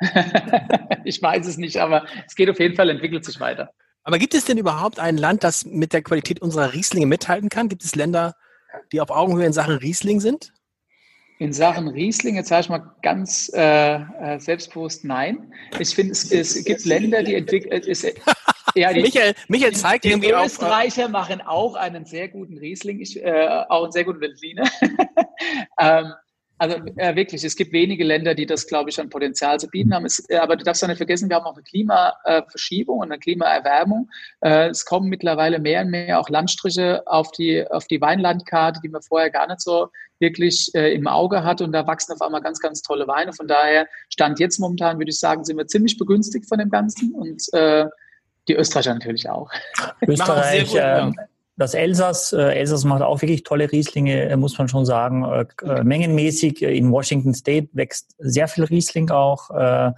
drei. 0.00 0.88
ich 1.04 1.20
weiß 1.20 1.46
es 1.46 1.56
nicht, 1.56 1.78
aber 1.78 2.06
es 2.26 2.36
geht 2.36 2.48
auf 2.48 2.60
jeden 2.60 2.76
Fall, 2.76 2.88
entwickelt 2.88 3.24
sich 3.24 3.40
weiter. 3.40 3.70
Aber 4.04 4.18
gibt 4.18 4.34
es 4.34 4.44
denn 4.44 4.58
überhaupt 4.58 5.00
ein 5.00 5.16
Land, 5.16 5.42
das 5.42 5.64
mit 5.64 5.92
der 5.92 6.02
Qualität 6.02 6.40
unserer 6.40 6.72
Rieslinge 6.72 7.06
mithalten 7.06 7.48
kann? 7.48 7.68
Gibt 7.68 7.84
es 7.84 7.96
Länder, 7.96 8.34
die 8.92 9.00
auf 9.00 9.10
Augenhöhe 9.10 9.46
in 9.46 9.52
Sachen 9.52 9.76
Riesling 9.76 10.20
sind? 10.20 10.52
In 11.38 11.52
Sachen 11.52 11.88
Riesling, 11.88 12.36
jetzt 12.36 12.48
sage 12.48 12.62
ich 12.62 12.68
mal 12.68 12.90
ganz 13.02 13.50
äh, 13.54 13.96
äh 13.96 14.38
selbstbewusst 14.38 15.04
nein. 15.04 15.52
Ich 15.80 15.94
finde, 15.94 16.12
es, 16.12 16.30
es, 16.30 16.64
gibt 16.64 16.84
Länder, 16.84 17.22
die 17.24 17.34
entwickeln. 17.34 17.72
Äh, 17.72 18.14
ja, 18.76 18.92
die, 18.92 19.02
Michael, 19.02 19.34
Michael 19.48 19.72
zeigt 19.72 20.04
die 20.04 20.10
irgendwie 20.10 20.32
auch. 20.32 20.40
Die 20.40 20.44
äh, 20.44 20.46
Österreicher 20.46 21.08
machen 21.08 21.40
auch 21.40 21.74
einen 21.74 22.04
sehr 22.04 22.28
guten 22.28 22.56
Riesling, 22.58 23.00
ich, 23.00 23.22
äh, 23.22 23.64
auch 23.68 23.84
einen 23.84 23.92
sehr 23.92 24.04
guten 24.04 24.20
Veltliner. 24.20 24.64
ähm, 25.80 26.12
also 26.58 26.76
äh, 26.96 27.16
wirklich, 27.16 27.42
es 27.42 27.56
gibt 27.56 27.72
wenige 27.72 28.04
Länder, 28.04 28.34
die 28.34 28.46
das, 28.46 28.66
glaube 28.66 28.90
ich, 28.90 29.00
an 29.00 29.08
Potenzial 29.08 29.58
zu 29.58 29.68
bieten 29.68 29.92
haben. 29.92 30.06
Es, 30.06 30.24
äh, 30.28 30.36
aber 30.36 30.56
du 30.56 30.64
darfst 30.64 30.82
ja 30.82 30.88
nicht 30.88 30.98
vergessen, 30.98 31.28
wir 31.28 31.36
haben 31.36 31.46
auch 31.46 31.54
eine 31.54 31.62
Klimaverschiebung 31.62 32.98
und 32.98 33.10
eine 33.10 33.18
Klimaerwärmung. 33.18 34.08
Äh, 34.40 34.68
es 34.68 34.84
kommen 34.84 35.08
mittlerweile 35.08 35.58
mehr 35.58 35.82
und 35.82 35.90
mehr 35.90 36.20
auch 36.20 36.28
Landstriche 36.28 37.02
auf 37.06 37.32
die, 37.32 37.66
auf 37.68 37.86
die 37.86 38.00
Weinlandkarte, 38.00 38.80
die 38.82 38.88
man 38.88 39.02
vorher 39.02 39.30
gar 39.30 39.48
nicht 39.48 39.60
so 39.60 39.88
wirklich 40.20 40.70
äh, 40.74 40.94
im 40.94 41.08
Auge 41.08 41.42
hatte. 41.42 41.64
Und 41.64 41.72
da 41.72 41.86
wachsen 41.86 42.12
auf 42.12 42.22
einmal 42.22 42.40
ganz, 42.40 42.60
ganz 42.60 42.82
tolle 42.82 43.08
Weine. 43.08 43.32
Von 43.32 43.48
daher 43.48 43.88
stand 44.08 44.38
jetzt 44.38 44.58
momentan, 44.58 44.98
würde 44.98 45.10
ich 45.10 45.18
sagen, 45.18 45.44
sind 45.44 45.56
wir 45.56 45.66
ziemlich 45.66 45.98
begünstigt 45.98 46.48
von 46.48 46.58
dem 46.58 46.70
Ganzen. 46.70 47.12
Und 47.12 47.42
äh, 47.52 47.86
die 48.46 48.54
Österreicher 48.54 48.94
natürlich 48.94 49.28
auch. 49.28 49.50
Österreich. 50.06 50.72
Ähm, 50.76 51.16
das 51.56 51.74
Elsass, 51.74 52.32
äh, 52.32 52.54
Elsass 52.54 52.84
macht 52.84 53.02
auch 53.02 53.22
wirklich 53.22 53.44
tolle 53.44 53.70
Rieslinge, 53.70 54.28
äh, 54.28 54.36
muss 54.36 54.58
man 54.58 54.68
schon 54.68 54.84
sagen. 54.84 55.24
Äh, 55.24 55.46
äh, 55.64 55.84
mengenmäßig 55.84 56.62
äh, 56.62 56.76
in 56.76 56.90
Washington 56.90 57.32
State 57.32 57.68
wächst 57.72 58.14
sehr 58.18 58.48
viel 58.48 58.64
Riesling 58.64 59.10
auch. 59.10 59.50
Äh, 59.50 59.92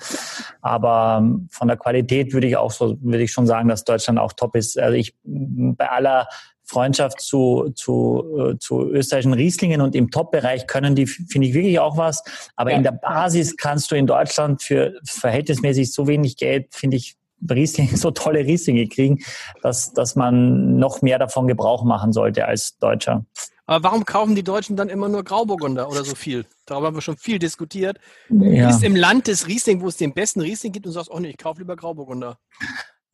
aber 0.61 1.19
ähm, 1.21 1.49
von 1.51 1.69
der 1.69 1.79
Qualität 1.79 2.35
würde 2.35 2.47
ich 2.47 2.57
auch 2.57 2.71
so, 2.71 2.99
würde 3.01 3.23
ich 3.23 3.33
schon 3.33 3.47
sagen, 3.47 3.69
dass 3.69 3.85
Deutschland 3.85 4.19
auch 4.19 4.35
top 4.35 4.55
ist. 4.55 4.79
Also 4.79 4.97
ich, 4.97 5.15
bei 5.25 5.89
aller 5.89 6.29
Freundschaft 6.65 7.21
zu, 7.21 7.71
zu, 7.75 8.53
äh, 8.55 8.59
zu 8.59 8.91
österreichischen 8.91 9.33
Rieslingen 9.33 9.81
und 9.81 9.95
im 9.95 10.11
Top-Bereich 10.11 10.67
können 10.67 10.95
die, 10.95 11.07
finde 11.07 11.49
ich, 11.49 11.55
wirklich 11.55 11.79
auch 11.79 11.97
was. 11.97 12.23
Aber 12.57 12.73
ja. 12.73 12.77
in 12.77 12.83
der 12.83 12.93
Basis 12.93 13.57
kannst 13.57 13.91
du 13.91 13.95
in 13.95 14.07
Deutschland 14.07 14.63
für 14.63 14.95
verhältnismäßig 15.05 15.93
so 15.93 16.07
wenig 16.07 16.37
Geld, 16.37 16.75
finde 16.75 16.99
ich, 16.99 17.17
Riesling, 17.49 17.89
so 17.97 18.11
tolle 18.11 18.41
Rieslinge 18.41 18.87
kriegen, 18.89 19.19
dass, 19.63 19.93
dass 19.93 20.17
man 20.17 20.79
noch 20.79 21.03
mehr 21.03 21.19
davon 21.19 21.47
Gebrauch 21.47 21.85
machen 21.85 22.13
sollte 22.13 22.47
als 22.47 22.79
Deutscher. 22.79 23.25
Aber 23.67 23.83
warum 23.83 24.05
kaufen 24.05 24.37
die 24.37 24.45
Deutschen 24.45 24.77
dann 24.77 24.89
immer 24.89 25.09
nur 25.09 25.25
Grauburgunder 25.25 25.89
oder 25.91 26.05
so 26.05 26.15
viel? 26.15 26.47
Darüber 26.67 26.89
haben 26.89 26.97
wir 26.97 27.03
schon 27.03 27.17
viel 27.17 27.41
diskutiert. 27.41 27.99
Ja. 28.29 28.39
Du 28.39 28.67
bist 28.69 28.85
im 28.85 28.95
Land 28.95 29.27
des 29.27 29.49
Riesling, 29.49 29.81
wo 29.81 29.89
es 29.89 29.97
den 29.97 30.15
besten 30.15 30.41
Riesling 30.41 30.73
gibt 30.73 30.87
und 30.87 30.93
sagst, 30.93 31.11
oh 31.11 31.19
nee, 31.19 31.31
ich 31.31 31.37
kaufe 31.37 31.61
lieber 31.61 31.75
Grauburgunder. 31.75 32.39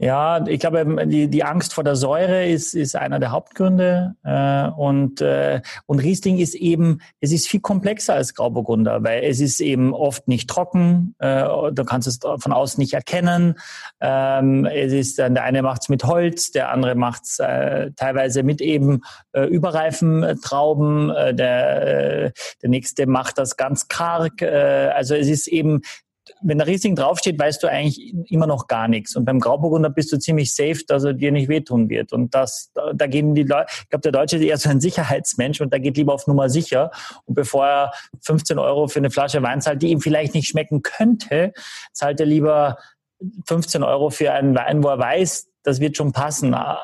Ja, 0.03 0.45
ich 0.49 0.59
glaube, 0.59 1.07
die, 1.07 1.29
die 1.29 1.45
Angst 1.45 1.75
vor 1.75 1.85
der 1.85 1.95
Säure 1.95 2.45
ist, 2.45 2.75
ist 2.75 2.97
einer 2.97 3.21
der 3.21 3.31
Hauptgründe. 3.31 4.17
Äh, 4.25 4.67
und, 4.71 5.21
äh, 5.21 5.61
und 5.87 6.01
Riesling 6.01 6.39
ist 6.39 6.57
eben, 6.57 7.01
es 7.21 7.31
ist 7.31 7.47
viel 7.47 7.61
komplexer 7.61 8.15
als 8.15 8.35
Grauburgunder, 8.35 9.05
weil 9.05 9.23
es 9.23 9.39
ist 9.39 9.61
eben 9.61 9.95
oft 9.95 10.27
nicht 10.27 10.51
trocken, 10.51 11.15
äh, 11.21 11.45
du 11.45 11.85
kannst 11.85 12.09
es 12.09 12.19
von 12.19 12.53
außen 12.53 12.81
nicht 12.81 12.95
erkennen. 12.95 13.55
Ähm, 14.01 14.65
es 14.65 14.93
ist, 14.93 15.19
der 15.19 15.41
eine 15.41 15.63
macht 15.63 15.83
es 15.83 15.89
mit 15.89 16.03
Holz, 16.03 16.51
der 16.51 16.73
andere 16.73 16.97
macht 16.97 17.23
es 17.23 17.39
äh, 17.39 17.93
teilweise 17.95 18.43
mit 18.43 18.61
eben 18.61 19.03
äh, 19.31 19.45
überreifen 19.45 20.37
Trauben, 20.43 21.11
äh, 21.11 21.33
der, 21.33 22.25
äh, 22.25 22.33
der 22.61 22.71
nächste 22.71 23.07
macht 23.07 23.39
das 23.39 23.57
ganz 23.57 23.87
karg. 23.87 24.43
Äh, 24.43 24.91
also 24.97 25.15
es 25.15 25.29
ist 25.29 25.47
eben 25.47 25.83
wenn 26.41 26.59
der 26.59 26.67
Riesling 26.67 26.95
draufsteht, 26.95 27.39
weißt 27.39 27.63
du 27.63 27.69
eigentlich 27.69 28.15
immer 28.31 28.47
noch 28.47 28.67
gar 28.67 28.89
nichts. 28.89 29.17
Und 29.17 29.25
beim 29.25 29.41
Grauburgunder 29.41 29.91
bist 29.91 30.13
du 30.13 30.19
ziemlich 30.19 30.55
safe, 30.55 30.85
dass 30.87 31.05
er 31.05 31.15
dir 31.15 31.33
nicht 31.33 31.49
wehtun 31.49 31.89
wird. 31.89 32.13
Und 32.13 32.35
das, 32.35 32.73
da 32.95 33.07
gehen 33.07 33.35
die 33.35 33.43
Leute, 33.43 33.67
ich 33.69 33.89
glaube, 33.89 34.03
der 34.03 34.13
Deutsche 34.13 34.37
ist 34.37 34.43
eher 34.43 34.59
so 34.59 34.71
ein 34.71 34.81
Sicherheitsmensch 34.81 35.61
und 35.61 35.73
da 35.73 35.79
geht 35.79 35.97
lieber 35.97 36.15
auf 36.15 36.27
Nummer 36.27 36.49
sicher. 36.49 36.91
Und 37.25 37.35
bevor 37.35 37.67
er 37.67 37.93
15 38.21 38.59
Euro 38.59 38.89
für 38.89 39.01
eine 39.01 39.11
Flasche 39.11 39.43
Wein 39.43 39.61
zahlt, 39.61 39.83
die 39.83 39.89
ihm 39.89 40.01
vielleicht 40.01 40.35
nicht 40.35 40.49
schmecken 40.49 40.83
könnte, 40.83 41.53
zahlt 41.93 42.21
er 42.21 42.27
lieber 42.27 42.79
15 43.47 43.83
Euro 43.83 44.11
für 44.11 44.33
einen 44.33 44.55
Wein, 44.55 44.83
wo 44.83 44.89
er 44.89 44.99
weiß, 44.99 45.49
das 45.63 45.81
wird 45.81 45.97
schon 45.97 46.13
passen. 46.13 46.55
Äh, 46.55 46.75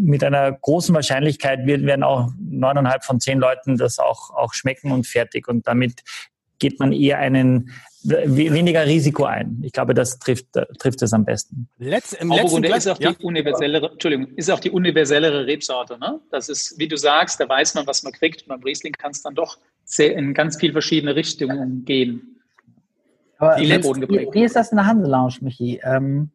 mit 0.00 0.22
einer 0.22 0.52
großen 0.52 0.94
Wahrscheinlichkeit 0.94 1.66
werden 1.66 2.02
auch 2.02 2.30
neuneinhalb 2.38 3.04
von 3.04 3.20
zehn 3.20 3.38
Leuten 3.38 3.76
das 3.76 3.98
auch, 3.98 4.30
auch 4.30 4.52
schmecken 4.52 4.92
und 4.92 5.06
fertig. 5.06 5.48
Und 5.48 5.66
damit 5.66 6.02
geht 6.64 6.80
man 6.80 6.92
eher 6.92 7.18
einen 7.18 7.70
weniger 8.04 8.86
Risiko 8.86 9.24
ein. 9.24 9.60
Ich 9.62 9.72
glaube, 9.72 9.92
das 9.92 10.18
trifft, 10.18 10.46
trifft 10.78 11.02
es 11.02 11.12
am 11.12 11.26
besten. 11.26 11.68
Letz, 11.78 12.14
im 12.14 12.30
letzten 12.30 12.64
ist 12.64 12.88
auch 12.88 12.96
die 12.96 13.04
ja. 13.04 13.14
universellere, 13.22 13.90
Entschuldigung, 13.92 14.28
ist 14.36 14.50
auch 14.50 14.60
die 14.60 14.70
universellere 14.70 15.46
Rebsorte. 15.46 15.98
Ne? 15.98 16.20
Das 16.30 16.48
ist, 16.48 16.78
wie 16.78 16.88
du 16.88 16.96
sagst, 16.96 17.38
da 17.38 17.46
weiß 17.46 17.74
man, 17.74 17.86
was 17.86 18.02
man 18.02 18.14
kriegt. 18.14 18.46
Beim 18.46 18.62
Riesling 18.62 18.94
kann 18.94 19.10
es 19.10 19.22
dann 19.22 19.34
doch 19.34 19.58
sehr 19.84 20.16
in 20.16 20.32
ganz 20.32 20.56
viele 20.58 20.72
verschiedene 20.72 21.14
Richtungen 21.14 21.84
gehen. 21.84 22.40
Aber 23.36 23.58
wie, 23.58 23.68
wie, 24.32 24.44
ist 24.44 24.56
das 24.56 24.70
in 24.70 24.76
der 24.76 24.86
Hanselounge, 24.86 25.36
Michi? 25.42 25.80
Ähm, 25.84 26.30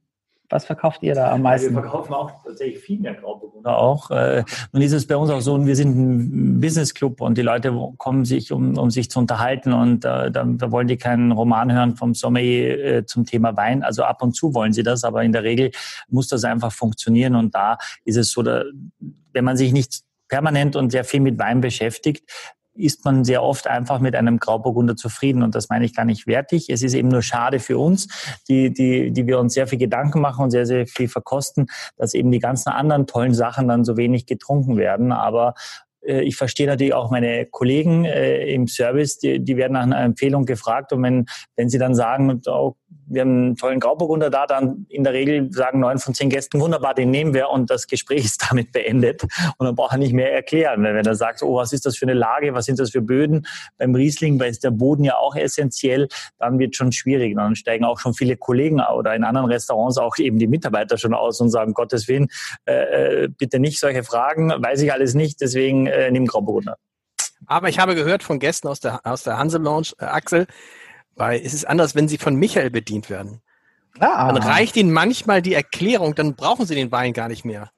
was 0.50 0.66
verkauft 0.66 1.04
ihr 1.04 1.14
da 1.14 1.32
am 1.32 1.44
meisten? 1.44 1.74
Wir 1.74 1.82
verkaufen 1.82 2.14
auch 2.14 2.32
tatsächlich 2.44 2.80
viel 2.80 3.00
mehr 3.00 3.14
Grauburgunder 3.14 3.78
auch. 3.78 4.10
Äh, 4.12 4.44
nun 4.72 4.82
ist 4.82 4.94
es 4.94 5.06
bei 5.06 5.16
uns 5.16 5.30
auch 5.30 5.42
so, 5.42 5.66
wir 5.66 5.76
sind 5.76 5.96
ein 5.96 6.60
Business 6.60 6.94
Club 6.94 7.22
und 7.22 7.38
die 7.38 7.44
Leute 7.44 7.74
kommen 7.98 8.26
sich, 8.26 8.52
um, 8.52 8.78
um 8.78 8.90
sich 8.90 9.12
zu 9.12 9.20
unterhalten 9.20 9.74
und 9.74 10.06
äh, 10.06 10.32
da, 10.32 10.44
da 10.46 10.72
wollen 10.72 10.88
die 10.88 10.98
keinen 10.98 11.32
Roman 11.32 11.72
hören 11.72 11.96
vom 11.96 12.16
Sommelier 12.16 12.84
äh, 12.84 13.06
zum 13.06 13.26
Thema 13.26 13.56
Wein. 13.56 13.84
Also 13.84 14.04
ab 14.04 14.22
und 14.22 14.34
zu 14.34 14.54
wollen 14.54 14.74
sie 14.74 14.84
das, 14.84 15.04
aber 15.04 15.24
in 15.24 15.32
der 15.32 15.44
Regel 15.44 15.72
muss 16.10 16.28
das 16.28 16.44
einfach 16.44 16.72
funktionieren 16.72 17.36
und 17.36 17.54
da 17.54 17.78
ist 18.04 18.18
es 18.18 18.32
so, 18.32 18.42
da, 18.42 18.64
wenn 19.34 19.46
man 19.46 19.56
sich 19.56 19.72
nicht 19.72 20.02
permanent 20.28 20.76
und 20.76 20.92
sehr 20.92 21.04
viel 21.04 21.20
mit 21.20 21.38
Wein 21.40 21.62
beschäftigt, 21.62 22.24
ist 22.74 23.04
man 23.06 23.24
sehr 23.24 23.44
oft 23.44 23.68
einfach 23.68 24.00
mit 24.00 24.16
einem 24.16 24.38
Grauburgunder 24.38 24.96
zufrieden. 24.96 25.44
Und 25.44 25.56
das 25.56 25.70
meine 25.70 25.86
ich 25.86 25.96
gar 25.96 26.06
nicht 26.06 26.28
wertig. 26.28 26.70
Es 26.70 26.82
ist 26.82 26.94
eben 26.94 27.10
nur 27.10 27.22
schade 27.22 27.60
für 27.60 27.78
uns, 27.78 28.08
die, 28.48 28.72
die, 28.72 29.12
die 29.12 29.28
wir 29.28 29.40
uns 29.40 29.54
sehr 29.54 29.68
viel 29.68 29.80
Gedanken 29.80 30.22
machen 30.22 30.44
und 30.44 30.52
sehr, 30.52 30.66
sehr 30.66 30.88
viel 30.88 31.08
verkosten, 31.08 31.68
dass 31.98 32.14
eben 32.14 32.32
die 32.32 32.40
ganzen 32.40 32.70
anderen 32.70 33.08
tollen 33.08 33.34
Sachen 33.34 33.68
dann 33.68 33.84
so 33.84 33.98
wenig 33.98 34.26
getrunken 34.26 34.78
werden. 34.78 35.12
Aber 35.12 35.56
ich 36.02 36.36
verstehe 36.36 36.68
natürlich 36.68 36.94
auch 36.94 37.12
meine 37.12 37.46
Kollegen 37.46 38.06
äh, 38.06 38.46
im 38.54 38.68
Service, 38.68 39.20
die, 39.20 39.40
die 39.40 39.58
werden 39.58 39.74
nach 39.74 39.84
einer 39.84 40.02
Empfehlung 40.02 40.46
gefragt. 40.46 40.94
Und 40.94 41.04
wenn, 41.04 41.26
wenn 41.56 41.70
sie 41.70 41.78
dann 41.78 41.96
sagen, 41.96 42.42
oh, 42.48 42.76
wir 43.10 43.22
haben 43.22 43.30
einen 43.30 43.56
tollen 43.56 43.80
Grauburgunder 43.80 44.30
da, 44.30 44.46
dann 44.46 44.86
in 44.88 45.04
der 45.04 45.14
Regel 45.14 45.52
sagen 45.52 45.80
neun 45.80 45.98
von 45.98 46.14
zehn 46.14 46.30
Gästen, 46.30 46.60
wunderbar, 46.60 46.94
den 46.94 47.10
nehmen 47.10 47.34
wir. 47.34 47.50
Und 47.50 47.70
das 47.70 47.88
Gespräch 47.88 48.24
ist 48.24 48.46
damit 48.50 48.72
beendet. 48.72 49.24
Und 49.58 49.66
dann 49.66 49.76
braucht 49.76 49.94
er 49.94 49.98
nicht 49.98 50.14
mehr 50.14 50.34
erklären. 50.34 50.84
Wenn 50.84 51.06
er 51.06 51.16
sagt, 51.16 51.42
oh, 51.42 51.56
was 51.56 51.74
ist 51.74 51.86
das 51.86 51.98
für 51.98 52.06
eine 52.06 52.14
Lage, 52.14 52.54
was 52.54 52.66
sind 52.66 52.80
das 52.80 52.92
für 52.92 53.02
Böden? 53.02 53.46
Beim 53.78 53.96
Riesling, 53.96 54.40
weil 54.40 54.50
ist 54.50 54.64
der 54.64 54.72
Boden 54.72 55.04
ja 55.04 55.18
auch 55.18 55.36
essentiell, 55.36 56.08
dann 56.38 56.60
wird 56.60 56.76
schon 56.76 56.92
schwierig. 56.92 57.36
Dann 57.36 57.56
steigen 57.56 57.84
auch 57.84 58.00
schon 58.00 58.14
viele 58.14 58.38
Kollegen 58.38 58.80
oder 58.80 59.16
in 59.16 59.24
anderen 59.24 59.48
Restaurants 59.48 59.98
auch 59.98 60.18
eben 60.18 60.38
die 60.38 60.48
Mitarbeiter 60.48 60.98
schon 60.98 61.14
aus 61.14 61.42
und 61.42 61.50
sagen, 61.50 61.74
Gottes 61.74 62.08
Willen, 62.08 62.28
äh, 62.66 63.24
äh 63.24 63.28
bitte 63.28 63.60
nicht 63.60 63.80
solche 63.80 64.04
Fragen, 64.04 64.50
weiß 64.50 64.82
ich 64.82 64.94
alles 64.94 65.14
nicht, 65.14 65.42
deswegen 65.42 65.88
äh, 65.90 66.12
nimm 66.12 66.26
Grauburgunder. 66.26 66.78
Aber 67.46 67.70
ich 67.70 67.80
habe 67.80 67.96
gehört 67.96 68.24
von 68.24 68.40
Gästen 68.40 68.68
aus 68.68 68.80
der, 68.80 69.06
aus 69.06 69.24
der 69.24 69.38
Hanse 69.38 69.58
Lounge, 69.58 69.94
äh, 70.00 70.06
Axel, 70.06 70.48
weil 71.16 71.42
es 71.44 71.54
ist 71.54 71.68
anders, 71.68 71.96
wenn 71.96 72.08
sie 72.08 72.18
von 72.18 72.36
Michael 72.36 72.70
bedient 72.70 73.10
werden. 73.10 73.42
Ah. 74.00 74.32
Dann 74.32 74.44
reicht 74.44 74.78
ihnen 74.78 74.92
manchmal 74.92 75.42
die 75.42 75.54
Erklärung, 75.54 76.16
dann 76.16 76.36
brauchen 76.36 76.66
sie 76.66 76.76
den 76.76 76.92
Wein 76.92 77.14
gar 77.14 77.28
nicht 77.28 77.46
mehr. 77.46 77.72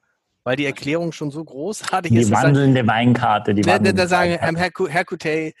Weil 0.44 0.56
die 0.56 0.66
Erklärung 0.66 1.12
schon 1.12 1.30
so 1.30 1.44
großartig 1.44 2.10
die 2.12 2.18
ist. 2.18 2.28
Die 2.28 2.32
wandelnde 2.32 2.86
Weinkarte. 2.86 3.54
Die 3.54 3.62
da, 3.62 3.78
da, 3.78 3.92
da 3.92 4.06
sagen, 4.08 4.36
ähm, 4.40 4.56
Herr, 4.56 4.70
Herr 4.88 5.04
Coutet, 5.04 5.54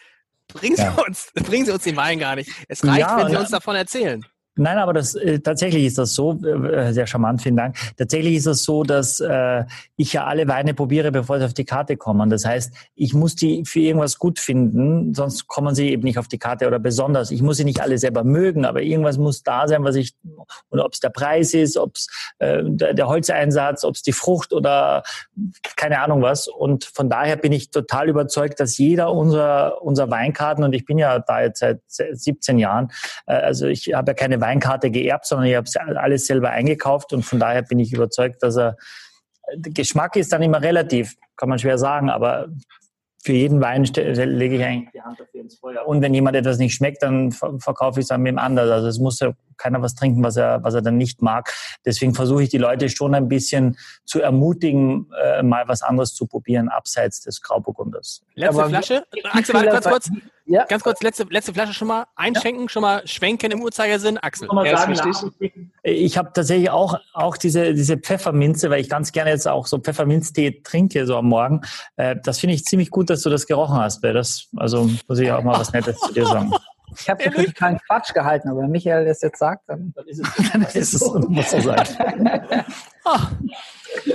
bringen 0.48 0.76
Sie, 0.76 0.82
ja. 0.82 0.96
uns, 1.06 1.30
bringen 1.34 1.66
Sie 1.66 1.72
uns 1.72 1.84
den 1.84 1.96
Wein 1.96 2.18
gar 2.18 2.34
nicht. 2.34 2.50
Es 2.68 2.84
reicht, 2.84 2.98
ja, 2.98 3.16
wenn 3.16 3.28
Sie 3.28 3.36
uns 3.36 3.50
davon 3.50 3.76
erzählen. 3.76 4.24
Nein, 4.54 4.76
aber 4.76 4.92
das 4.92 5.14
äh, 5.14 5.38
tatsächlich 5.38 5.86
ist 5.86 5.96
das 5.96 6.14
so, 6.14 6.38
äh, 6.44 6.92
sehr 6.92 7.06
charmant, 7.06 7.40
vielen 7.40 7.56
Dank. 7.56 7.74
Tatsächlich 7.96 8.36
ist 8.36 8.46
es 8.46 8.64
so, 8.64 8.82
dass 8.82 9.18
äh, 9.18 9.64
ich 9.96 10.12
ja 10.12 10.26
alle 10.26 10.46
Weine 10.46 10.74
probiere, 10.74 11.10
bevor 11.10 11.38
sie 11.38 11.46
auf 11.46 11.54
die 11.54 11.64
Karte 11.64 11.96
kommen. 11.96 12.28
Das 12.28 12.44
heißt, 12.44 12.70
ich 12.94 13.14
muss 13.14 13.34
die 13.34 13.64
für 13.64 13.80
irgendwas 13.80 14.18
gut 14.18 14.38
finden, 14.38 15.14
sonst 15.14 15.46
kommen 15.46 15.74
sie 15.74 15.88
eben 15.88 16.02
nicht 16.02 16.18
auf 16.18 16.28
die 16.28 16.36
Karte 16.36 16.66
oder 16.66 16.78
besonders. 16.78 17.30
Ich 17.30 17.40
muss 17.40 17.56
sie 17.56 17.64
nicht 17.64 17.80
alle 17.80 17.96
selber 17.96 18.24
mögen, 18.24 18.66
aber 18.66 18.82
irgendwas 18.82 19.16
muss 19.16 19.42
da 19.42 19.66
sein, 19.66 19.84
was 19.84 19.96
ich 19.96 20.14
und 20.68 20.80
ob 20.80 20.92
es 20.92 21.00
der 21.00 21.08
Preis 21.08 21.54
ist, 21.54 21.78
ob 21.78 21.96
es 21.96 22.08
äh, 22.38 22.62
der, 22.62 23.08
Holzeinsatz, 23.08 23.84
ob 23.84 23.94
es 23.94 24.02
die 24.02 24.12
Frucht 24.12 24.52
oder 24.52 25.02
keine 25.76 26.00
Ahnung 26.00 26.20
was. 26.20 26.46
Und 26.46 26.84
von 26.84 27.08
daher 27.08 27.36
bin 27.36 27.52
ich 27.52 27.70
total 27.70 28.10
überzeugt, 28.10 28.60
dass 28.60 28.76
jeder 28.76 29.12
unserer 29.12 29.80
unser 29.80 30.10
Weinkarten 30.10 30.62
und 30.62 30.74
ich 30.74 30.84
bin 30.84 30.98
ja 30.98 31.20
da 31.20 31.40
jetzt 31.40 31.60
seit 31.60 31.80
17 31.88 32.58
Jahren, 32.58 32.92
äh, 33.26 33.32
also 33.32 33.66
ich 33.66 33.94
habe 33.94 34.10
ja 34.10 34.14
keine 34.14 34.41
Weinkarte 34.42 34.90
geerbt, 34.90 35.24
sondern 35.24 35.46
ich 35.46 35.56
habe 35.56 35.98
alles 35.98 36.26
selber 36.26 36.50
eingekauft 36.50 37.14
und 37.14 37.22
von 37.22 37.40
daher 37.40 37.62
bin 37.62 37.78
ich 37.78 37.94
überzeugt, 37.94 38.42
dass 38.42 38.58
er 38.58 38.76
Geschmack 39.56 40.16
ist 40.16 40.32
dann 40.32 40.42
immer 40.42 40.62
relativ, 40.62 41.16
kann 41.36 41.48
man 41.48 41.58
schwer 41.58 41.78
sagen, 41.78 42.10
aber 42.10 42.48
für 43.24 43.32
jeden 43.32 43.60
Wein 43.60 43.84
lege 43.84 44.56
ich 44.56 44.64
eigentlich 44.64 44.90
die 44.92 45.00
Hand 45.00 45.20
dafür 45.20 45.40
ins 45.40 45.58
Feuer. 45.58 45.86
Und 45.86 46.02
wenn 46.02 46.12
jemand 46.12 46.36
etwas 46.36 46.58
nicht 46.58 46.74
schmeckt, 46.74 47.02
dann 47.02 47.32
verkaufe 47.32 48.00
ich 48.00 48.04
es 48.04 48.10
an 48.10 48.24
wem 48.24 48.38
anders. 48.38 48.68
Also 48.70 48.88
es 48.88 48.98
muss 48.98 49.20
ja 49.20 49.32
keiner 49.62 49.80
was 49.82 49.94
trinken, 49.94 50.22
was 50.22 50.36
er, 50.36 50.62
was 50.64 50.74
er 50.74 50.82
dann 50.82 50.96
nicht 50.96 51.22
mag. 51.22 51.54
Deswegen 51.84 52.14
versuche 52.14 52.42
ich 52.42 52.48
die 52.48 52.58
Leute 52.58 52.88
schon 52.88 53.14
ein 53.14 53.28
bisschen 53.28 53.76
zu 54.04 54.20
ermutigen, 54.20 55.10
äh, 55.22 55.42
mal 55.42 55.68
was 55.68 55.82
anderes 55.82 56.14
zu 56.14 56.26
probieren, 56.26 56.68
abseits 56.68 57.20
des 57.22 57.40
Grauburgunders. 57.42 58.22
Letzte 58.34 58.58
Aber 58.58 58.68
Flasche. 58.68 59.04
Axel, 59.32 59.54
warte 59.54 59.68
ganz 59.68 59.88
kurz. 59.88 60.10
Ja. 60.46 60.64
Ganz 60.64 60.82
kurz, 60.82 61.00
letzte, 61.02 61.24
letzte 61.30 61.54
Flasche 61.54 61.72
schon 61.72 61.88
mal 61.88 62.06
einschenken, 62.16 62.64
ja. 62.64 62.68
schon 62.68 62.82
mal 62.82 63.06
schwenken 63.06 63.52
im 63.52 63.62
Uhrzeigersinn. 63.62 64.18
Axel. 64.18 64.48
Sagen, 64.48 65.32
ich 65.82 66.18
habe 66.18 66.32
tatsächlich 66.34 66.68
auch, 66.70 66.98
auch 67.12 67.36
diese, 67.36 67.74
diese 67.74 67.96
Pfefferminze, 67.96 68.68
weil 68.68 68.80
ich 68.80 68.88
ganz 68.88 69.12
gerne 69.12 69.30
jetzt 69.30 69.46
auch 69.46 69.66
so 69.66 69.78
Pfefferminztee 69.78 70.62
trinke, 70.62 71.06
so 71.06 71.16
am 71.16 71.26
Morgen. 71.26 71.60
Äh, 71.96 72.16
das 72.24 72.40
finde 72.40 72.54
ich 72.54 72.64
ziemlich 72.64 72.90
gut, 72.90 73.08
dass 73.08 73.22
du 73.22 73.30
das 73.30 73.46
gerochen 73.46 73.76
hast, 73.76 74.02
weil 74.02 74.14
das, 74.14 74.48
also 74.56 74.90
muss 75.06 75.18
ich 75.20 75.30
auch 75.30 75.42
mal 75.42 75.58
was 75.58 75.72
Nettes 75.72 75.98
zu 76.00 76.12
dir 76.12 76.26
sagen. 76.26 76.52
Ich 76.98 77.08
habe 77.08 77.30
für 77.30 77.52
keinen 77.52 77.78
Quatsch 77.86 78.12
gehalten, 78.12 78.48
aber 78.48 78.62
wenn 78.62 78.70
Michael 78.70 79.04
das 79.04 79.22
jetzt 79.22 79.38
sagt, 79.38 79.68
dann, 79.68 79.92
dann 79.94 80.06
ist 80.06 80.20
es, 80.20 80.50
dann 80.52 80.62
ist 80.62 80.94
es 80.94 81.00
muss 81.28 81.50
so 81.50 81.60
sein. 81.60 81.84
Ach, 83.04 83.32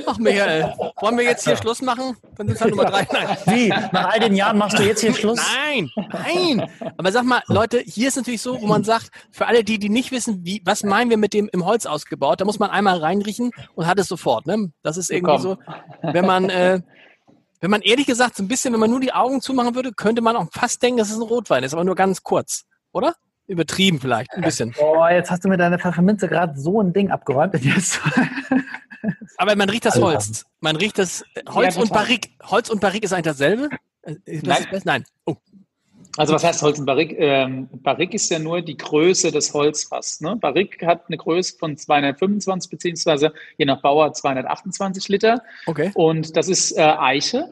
ach, 0.06 0.18
Michael, 0.18 0.74
wollen 1.02 1.18
wir 1.18 1.26
jetzt 1.26 1.44
hier 1.44 1.58
Schluss 1.58 1.82
machen? 1.82 2.16
Dann 2.38 2.48
sind 2.48 2.56
es 2.56 2.62
halt 2.62 2.72
Nummer 2.72 2.86
drei. 2.86 3.06
Nein. 3.12 3.38
Wie? 3.48 3.68
Nach 3.68 4.14
all 4.14 4.20
den 4.22 4.34
Jahren 4.34 4.58
machst 4.58 4.80
du 4.80 4.84
jetzt 4.84 5.02
hier 5.02 5.14
Schluss? 5.14 5.42
Nein, 5.66 5.90
nein. 5.96 6.70
Aber 6.98 7.12
sag 7.12 7.26
mal, 7.26 7.42
Leute, 7.48 7.80
hier 7.80 8.08
ist 8.08 8.16
natürlich 8.16 8.42
so, 8.42 8.62
wo 8.62 8.66
man 8.66 8.86
sagt, 8.86 9.10
für 9.30 9.46
alle, 9.46 9.66
die, 9.66 9.78
die 9.78 9.90
nicht 9.90 10.12
wissen, 10.12 10.46
wie, 10.46 10.62
was 10.64 10.84
meinen 10.84 11.10
wir 11.10 11.18
mit 11.18 11.34
dem 11.34 11.50
im 11.52 11.66
Holz 11.66 11.86
ausgebaut, 11.86 12.40
da 12.40 12.46
muss 12.46 12.60
man 12.60 12.70
einmal 12.70 13.00
reinriechen 13.00 13.52
und 13.76 13.88
hat 13.88 14.00
es 14.00 14.08
sofort. 14.08 14.48
Ne? 14.48 14.72
Das 14.84 14.96
ist 14.96 15.12
irgendwie 15.12 15.40
so, 15.40 15.58
wenn 16.02 16.26
man, 16.26 16.50
äh, 16.50 16.80
wenn 17.60 17.72
man 17.72 17.82
ehrlich 17.82 18.06
gesagt 18.06 18.36
so 18.36 18.44
ein 18.44 18.48
bisschen, 18.48 18.74
wenn 18.74 18.80
man 18.80 18.90
nur 18.90 19.00
die 19.00 19.14
Augen 19.14 19.42
zumachen 19.42 19.76
würde, 19.76 19.92
könnte 19.92 20.22
man 20.22 20.36
auch 20.36 20.48
fast 20.52 20.82
denken, 20.82 21.00
dass 21.00 21.10
es 21.10 21.18
ein 21.18 21.24
Rotwein 21.24 21.64
ist, 21.64 21.74
aber 21.74 21.84
nur 21.84 21.96
ganz 21.96 22.24
kurz, 22.24 22.66
oder? 22.98 23.16
Übertrieben 23.48 24.02
vielleicht, 24.02 24.32
ein 24.34 24.42
bisschen. 24.42 24.74
Boah, 24.78 25.10
jetzt 25.10 25.32
hast 25.32 25.46
du 25.46 25.48
mir 25.48 25.56
deine 25.56 25.80
Pfefferminze 25.80 26.28
gerade 26.28 26.60
so 26.60 26.82
ein 26.82 26.92
Ding 26.92 27.12
abgeräumt. 27.12 27.54
Jetzt. 27.64 28.02
aber 29.38 29.56
man 29.56 29.70
riecht 29.70 29.86
das 29.86 30.02
Holz. 30.02 30.46
Man 30.60 30.76
riecht 30.76 31.00
das 31.00 31.24
Holz 31.48 31.76
ja, 31.76 31.82
und 31.82 31.94
Barrique. 31.94 32.30
Holz 32.44 32.70
und 32.70 32.82
Barrique 32.82 33.06
ist 33.06 33.14
eigentlich 33.14 33.24
dasselbe? 33.24 33.70
Äh, 34.02 34.16
das 34.42 34.44
Nein. 34.44 34.82
Nein. 34.84 35.04
Oh. 35.26 35.36
Also 36.18 36.34
was 36.34 36.44
heißt 36.44 36.62
Holz 36.64 36.80
und 36.80 36.86
Barrique? 36.86 37.16
Ähm, 37.18 37.70
Barrique 37.72 38.16
ist 38.16 38.30
ja 38.30 38.40
nur 38.40 38.62
die 38.62 38.76
Größe 38.76 39.32
des 39.32 39.54
Holzfass. 39.54 40.20
Ne? 40.20 40.36
Barrique 40.36 40.86
hat 40.86 41.04
eine 41.08 41.18
Größe 41.18 41.58
von 41.58 41.78
225 41.78 42.70
beziehungsweise 42.72 43.34
je 43.58 43.66
nach 43.66 43.82
Bauer 43.82 44.12
228 44.12 45.08
Liter. 45.10 45.44
Okay. 45.68 45.92
Und 45.94 46.36
das 46.36 46.50
ist 46.50 46.72
äh, 46.72 46.82
Eiche. 46.82 47.50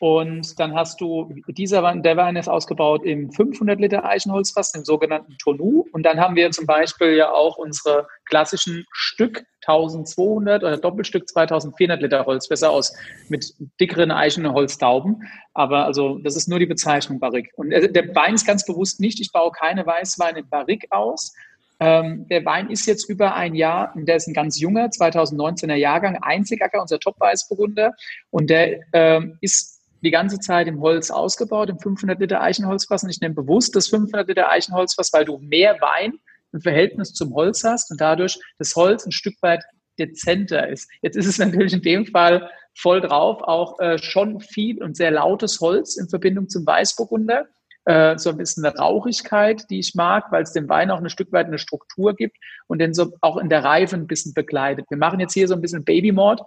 Und 0.00 0.58
dann 0.58 0.74
hast 0.74 0.98
du, 1.02 1.30
dieser 1.46 1.82
Wein, 1.82 2.02
der 2.02 2.16
Wein 2.16 2.34
ist 2.34 2.48
ausgebaut 2.48 3.04
im 3.04 3.30
500 3.30 3.78
Liter 3.78 4.02
Eichenholzfass, 4.02 4.72
dem 4.72 4.82
sogenannten 4.82 5.36
Tonu. 5.36 5.84
Und 5.92 6.04
dann 6.04 6.18
haben 6.18 6.36
wir 6.36 6.50
zum 6.52 6.64
Beispiel 6.64 7.16
ja 7.16 7.30
auch 7.30 7.58
unsere 7.58 8.08
klassischen 8.24 8.86
Stück 8.92 9.44
1200 9.66 10.64
oder 10.64 10.78
Doppelstück 10.78 11.28
2400 11.28 12.00
Liter 12.00 12.24
Holzfässer 12.24 12.70
aus 12.70 12.94
mit 13.28 13.52
dickeren 13.78 14.10
Eichenholztauben. 14.10 15.28
Aber 15.52 15.84
also 15.84 16.16
das 16.16 16.34
ist 16.34 16.48
nur 16.48 16.58
die 16.58 16.64
Bezeichnung 16.64 17.20
Barrique. 17.20 17.50
Und 17.56 17.70
äh, 17.70 17.92
der 17.92 18.14
Wein 18.14 18.32
ist 18.32 18.46
ganz 18.46 18.64
bewusst 18.64 19.00
nicht, 19.00 19.20
ich 19.20 19.32
baue 19.32 19.52
keine 19.52 19.84
Weißweine 19.84 20.38
in 20.38 20.48
Barrique 20.48 20.86
aus. 20.90 21.34
Ähm, 21.78 22.26
der 22.28 22.42
Wein 22.46 22.70
ist 22.70 22.86
jetzt 22.86 23.06
über 23.10 23.34
ein 23.34 23.54
Jahr, 23.54 23.92
der 23.94 24.16
ist 24.16 24.28
ein 24.28 24.34
ganz 24.34 24.58
junger, 24.58 24.86
2019er 24.86 25.74
Jahrgang, 25.74 26.16
Einzigacker, 26.22 26.80
unser 26.80 26.98
Top-Weißburgunder. 26.98 27.92
Und 28.30 28.48
der 28.48 28.80
ähm, 28.94 29.36
ist 29.42 29.79
die 30.02 30.10
ganze 30.10 30.38
Zeit 30.38 30.66
im 30.66 30.80
Holz 30.80 31.10
ausgebaut, 31.10 31.68
im 31.68 31.78
500 31.78 32.18
Liter 32.20 32.40
Eichenholzfass. 32.40 33.02
Und 33.02 33.10
ich 33.10 33.20
nehme 33.20 33.34
bewusst 33.34 33.76
das 33.76 33.88
500 33.88 34.28
Liter 34.28 34.50
Eichenholzfass, 34.50 35.12
weil 35.12 35.24
du 35.24 35.38
mehr 35.38 35.80
Wein 35.80 36.14
im 36.52 36.60
Verhältnis 36.60 37.12
zum 37.12 37.34
Holz 37.34 37.64
hast 37.64 37.90
und 37.90 38.00
dadurch 38.00 38.38
das 38.58 38.74
Holz 38.76 39.06
ein 39.06 39.12
Stück 39.12 39.34
weit 39.42 39.62
dezenter 39.98 40.68
ist. 40.68 40.90
Jetzt 41.02 41.16
ist 41.16 41.26
es 41.26 41.38
natürlich 41.38 41.72
in 41.72 41.82
dem 41.82 42.06
Fall 42.06 42.50
voll 42.74 43.00
drauf, 43.00 43.42
auch 43.42 43.78
äh, 43.80 43.98
schon 43.98 44.40
viel 44.40 44.82
und 44.82 44.96
sehr 44.96 45.10
lautes 45.10 45.60
Holz 45.60 45.96
in 45.96 46.08
Verbindung 46.08 46.48
zum 46.48 46.66
Weißburgunder. 46.66 47.46
Äh, 47.90 48.18
so 48.18 48.30
ein 48.30 48.36
bisschen 48.36 48.64
eine 48.64 48.76
Rauchigkeit, 48.76 49.68
die 49.68 49.80
ich 49.80 49.96
mag, 49.96 50.30
weil 50.30 50.44
es 50.44 50.52
dem 50.52 50.68
Wein 50.68 50.92
auch 50.92 51.00
ein 51.00 51.10
Stück 51.10 51.32
weit 51.32 51.46
eine 51.46 51.58
Struktur 51.58 52.14
gibt 52.14 52.36
und 52.68 52.78
den 52.78 52.94
so 52.94 53.14
auch 53.20 53.36
in 53.36 53.48
der 53.48 53.64
Reife 53.64 53.96
ein 53.96 54.06
bisschen 54.06 54.32
begleitet. 54.32 54.86
Wir 54.90 54.96
machen 54.96 55.18
jetzt 55.18 55.32
hier 55.34 55.48
so 55.48 55.54
ein 55.54 55.60
bisschen 55.60 55.82
Babymord, 55.82 56.40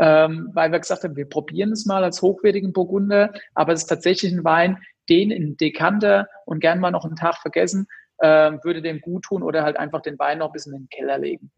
ähm, 0.00 0.50
weil 0.54 0.72
wir 0.72 0.80
gesagt 0.80 1.04
haben, 1.04 1.14
wir 1.14 1.28
probieren 1.28 1.70
es 1.70 1.86
mal 1.86 2.02
als 2.02 2.20
hochwertigen 2.20 2.72
Burgunder, 2.72 3.32
aber 3.54 3.74
es 3.74 3.82
ist 3.82 3.86
tatsächlich 3.86 4.32
ein 4.32 4.42
Wein, 4.42 4.78
den 5.08 5.30
in 5.30 5.56
Dekanter 5.56 6.26
und 6.46 6.58
gern 6.58 6.80
mal 6.80 6.90
noch 6.90 7.04
einen 7.04 7.14
Tag 7.14 7.36
vergessen, 7.36 7.86
äh, 8.18 8.50
würde 8.64 8.82
dem 8.82 9.00
gut 9.00 9.22
tun 9.22 9.44
oder 9.44 9.62
halt 9.62 9.76
einfach 9.76 10.02
den 10.02 10.18
Wein 10.18 10.38
noch 10.38 10.46
ein 10.46 10.52
bisschen 10.52 10.74
in 10.74 10.80
den 10.80 10.88
Keller 10.88 11.18
legen. 11.18 11.52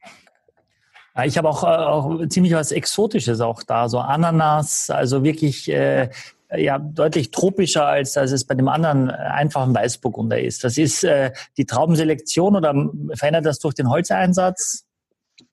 Ich 1.25 1.39
habe 1.39 1.49
auch, 1.49 1.65
äh, 1.65 1.67
auch 1.67 2.29
ziemlich 2.29 2.53
was 2.53 2.73
Exotisches 2.73 3.41
auch 3.41 3.63
da, 3.63 3.89
so 3.89 4.01
Ananas, 4.01 4.91
also 4.91 5.25
wirklich 5.25 5.71
äh, 5.71 6.11
ja 6.57 6.79
deutlich 6.79 7.31
tropischer 7.31 7.87
als, 7.87 8.17
als 8.17 8.33
es 8.33 8.45
bei 8.45 8.55
dem 8.55 8.69
anderen 8.69 9.11
einfachen 9.11 9.75
Weißburgunder 9.75 10.41
ist. 10.41 10.65
Das 10.65 10.79
ist 10.79 11.05
äh, 11.05 11.33
die 11.57 11.67
Traubenselektion 11.67 12.57
oder 12.57 12.75
verändert 13.15 13.47
das 13.47 13.59
durch 13.59 13.75
den 13.75 13.89
Holzeinsatz? 13.89 14.85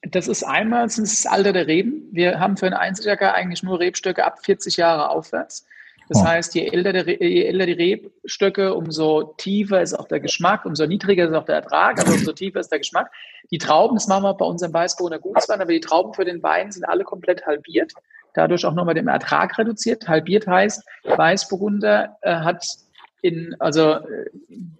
Das 0.02 0.28
ist 0.28 0.44
einmal 0.44 0.88
das 0.88 1.26
Alter 1.26 1.54
der 1.54 1.68
Reben. 1.68 2.10
Wir 2.12 2.40
haben 2.40 2.58
für 2.58 2.66
einen 2.66 2.76
Einzeljacker 2.76 3.34
eigentlich 3.34 3.64
nur 3.64 3.80
Rebstöcke 3.80 4.26
ab 4.26 4.40
40 4.44 4.78
Jahre 4.78 5.10
aufwärts. 5.10 5.66
Das 6.10 6.22
oh. 6.22 6.26
heißt, 6.26 6.56
je 6.56 6.68
älter, 6.68 6.94
der, 6.94 7.06
je 7.06 7.44
älter 7.44 7.66
die 7.66 7.74
Rebstöcke, 7.74 8.74
umso 8.74 9.34
tiefer 9.38 9.82
ist 9.82 9.94
auch 9.94 10.08
der 10.08 10.22
Geschmack, 10.22 10.66
umso 10.66 10.86
niedriger 10.86 11.28
ist 11.28 11.34
auch 11.34 11.44
der 11.44 11.56
Ertrag, 11.56 12.00
aber 12.00 12.14
umso 12.14 12.32
tiefer 12.32 12.62
ist 12.62 12.72
der 12.72 12.80
Geschmack. 12.80 13.12
Die 13.52 13.58
Trauben, 13.58 13.96
das 13.96 14.08
machen 14.08 14.24
wir 14.24 14.34
bei 14.34 14.46
unserem 14.46 14.74
Weißburgunder 14.74 15.20
Gutswein, 15.20 15.60
aber 15.60 15.72
die 15.72 15.82
Trauben 15.82 16.14
für 16.14 16.24
den 16.24 16.42
Wein 16.44 16.72
sind 16.72 16.86
alle 16.86 17.04
komplett 17.04 17.46
halbiert. 17.46 17.94
Dadurch 18.38 18.66
auch 18.66 18.76
nochmal 18.76 18.94
den 18.94 19.08
Ertrag 19.08 19.58
reduziert. 19.58 20.08
Halbiert 20.08 20.46
heißt, 20.46 20.84
Weißburgunder 21.06 22.18
äh, 22.22 22.36
hat 22.36 22.64
in, 23.24 23.56
also 23.58 23.94
äh, 23.94 24.30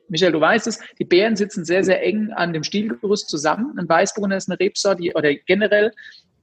Michael, 0.10 0.34
du 0.34 0.40
weißt 0.40 0.68
es, 0.68 0.80
die 1.00 1.06
Beeren 1.06 1.36
sitzen 1.36 1.66
sehr, 1.66 1.84
sehr 1.84 2.04
eng 2.04 2.32
an 2.34 2.54
dem 2.54 2.64
Stielgerüst 2.64 3.28
zusammen. 3.28 3.76
Ein 3.80 3.90
Weißburgunder 3.90 4.38
ist 4.38 4.48
eine 4.48 4.60
Rebsorte, 4.60 5.02
die, 5.02 5.14
oder 5.16 5.34
generell, 5.34 5.92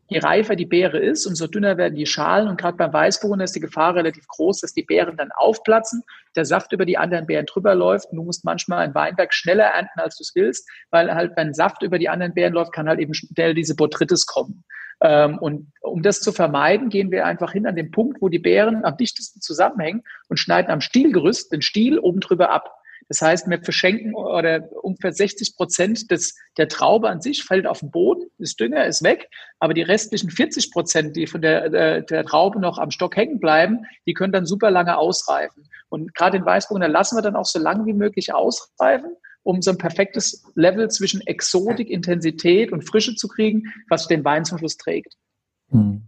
je 0.09 0.19
reifer 0.19 0.57
die 0.57 0.67
Beere 0.67 0.99
ist, 0.99 1.25
umso 1.25 1.47
dünner 1.47 1.77
werden 1.77 1.95
die 1.95 2.05
Schalen. 2.05 2.49
Und 2.49 2.61
gerade 2.61 2.77
beim 2.77 2.93
Weißburgunder 2.93 3.45
ist 3.45 3.55
die 3.55 3.61
Gefahr 3.61 3.95
relativ 3.95 4.27
groß, 4.27 4.63
dass 4.63 4.75
die 4.75 4.83
Beeren 4.83 5.17
dann 5.17 5.31
aufplatzen, 5.37 6.03
der 6.35 6.45
Saft 6.45 6.73
über 6.73 6.85
die 6.85 6.99
anderen 6.99 7.27
Beeren 7.27 7.47
drüber 7.47 7.77
läuft. 7.77 8.11
Und 8.11 8.17
du 8.17 8.25
musst 8.25 8.45
manchmal 8.45 8.81
ein 8.81 8.95
Weinberg 8.97 9.33
schneller 9.33 9.67
ernten, 9.67 10.01
als 10.01 10.17
du 10.17 10.23
es 10.23 10.35
willst, 10.35 10.69
weil 10.91 11.15
halt, 11.15 11.37
wenn 11.37 11.55
Saft 11.55 11.85
über 11.85 12.01
die 12.01 12.09
anderen 12.09 12.35
Beeren 12.35 12.55
läuft, 12.55 12.73
kann 12.73 12.89
halt 12.89 12.99
eben 12.99 13.15
schnell 13.15 13.55
diese 13.55 13.77
Botrytis 13.77 14.27
kommen. 14.27 14.65
Ähm, 15.05 15.37
und 15.39 15.71
um 15.83 16.03
das 16.03 16.21
zu 16.21 16.33
vermeiden, 16.33 16.89
gehen 16.89 17.11
wir 17.11 17.27
einfach 17.27 17.53
hin 17.53 17.67
an 17.67 17.77
den 17.77 17.91
Punkt, 17.91 18.23
wo 18.23 18.31
die 18.31 18.39
Beeren 18.39 18.87
am 18.87 18.97
dichtesten 18.97 19.43
zusammenhängen 19.43 20.03
und 20.29 20.39
schneiden 20.39 20.71
am 20.71 20.81
Stielgerüst 20.81 21.53
den 21.53 21.61
Stiel 21.61 21.99
oben 21.99 22.21
drüber 22.21 22.51
ab. 22.51 22.75
Das 23.09 23.21
heißt, 23.21 23.51
wir 23.51 23.61
verschenken 23.63 24.15
oder 24.15 24.67
ungefähr 24.83 25.13
60 25.13 25.57
Prozent 25.57 26.11
des, 26.11 26.35
der 26.57 26.69
Traube 26.69 27.11
an 27.11 27.21
sich 27.21 27.45
fällt 27.45 27.67
auf 27.67 27.81
den 27.81 27.91
Boden, 27.91 28.31
das 28.39 28.57
Dünger 28.57 28.87
ist 28.87 29.03
weg, 29.03 29.29
aber 29.59 29.75
die 29.75 29.83
restlichen 29.83 30.31
40 30.31 30.71
Prozent, 30.73 31.15
die 31.15 31.27
von 31.27 31.43
der, 31.43 31.69
der, 31.69 32.01
der 32.01 32.25
Traube 32.25 32.59
noch 32.59 32.79
am 32.79 32.91
Stock 32.91 33.15
hängen 33.15 33.41
bleiben, 33.41 33.85
die 34.07 34.15
können 34.15 34.33
dann 34.33 34.47
super 34.47 34.71
lange 34.71 34.97
ausreifen. 34.97 35.69
Und 35.91 36.15
gerade 36.15 36.39
in 36.39 36.47
Weißburgunder 36.47 36.89
lassen 36.89 37.19
wir 37.19 37.23
dann 37.23 37.37
auch 37.37 37.45
so 37.45 37.59
lange 37.59 37.85
wie 37.85 37.93
möglich 37.93 38.33
ausreifen 38.33 39.11
um 39.45 39.63
so 39.63 39.71
ein 39.71 39.79
perfektes 39.79 40.43
Level 40.55 40.91
zwischen 40.91 41.21
Exotik, 41.21 41.89
Intensität 41.89 42.73
und 42.73 42.83
Frische 42.83 43.15
zu 43.15 43.29
kriegen, 43.29 43.73
was 43.89 44.09
den 44.09 44.25
Wein 44.25 44.45
zum 44.45 44.59
Schluss 44.59 44.77
trägt. 44.77 45.17
Hm. 45.71 46.03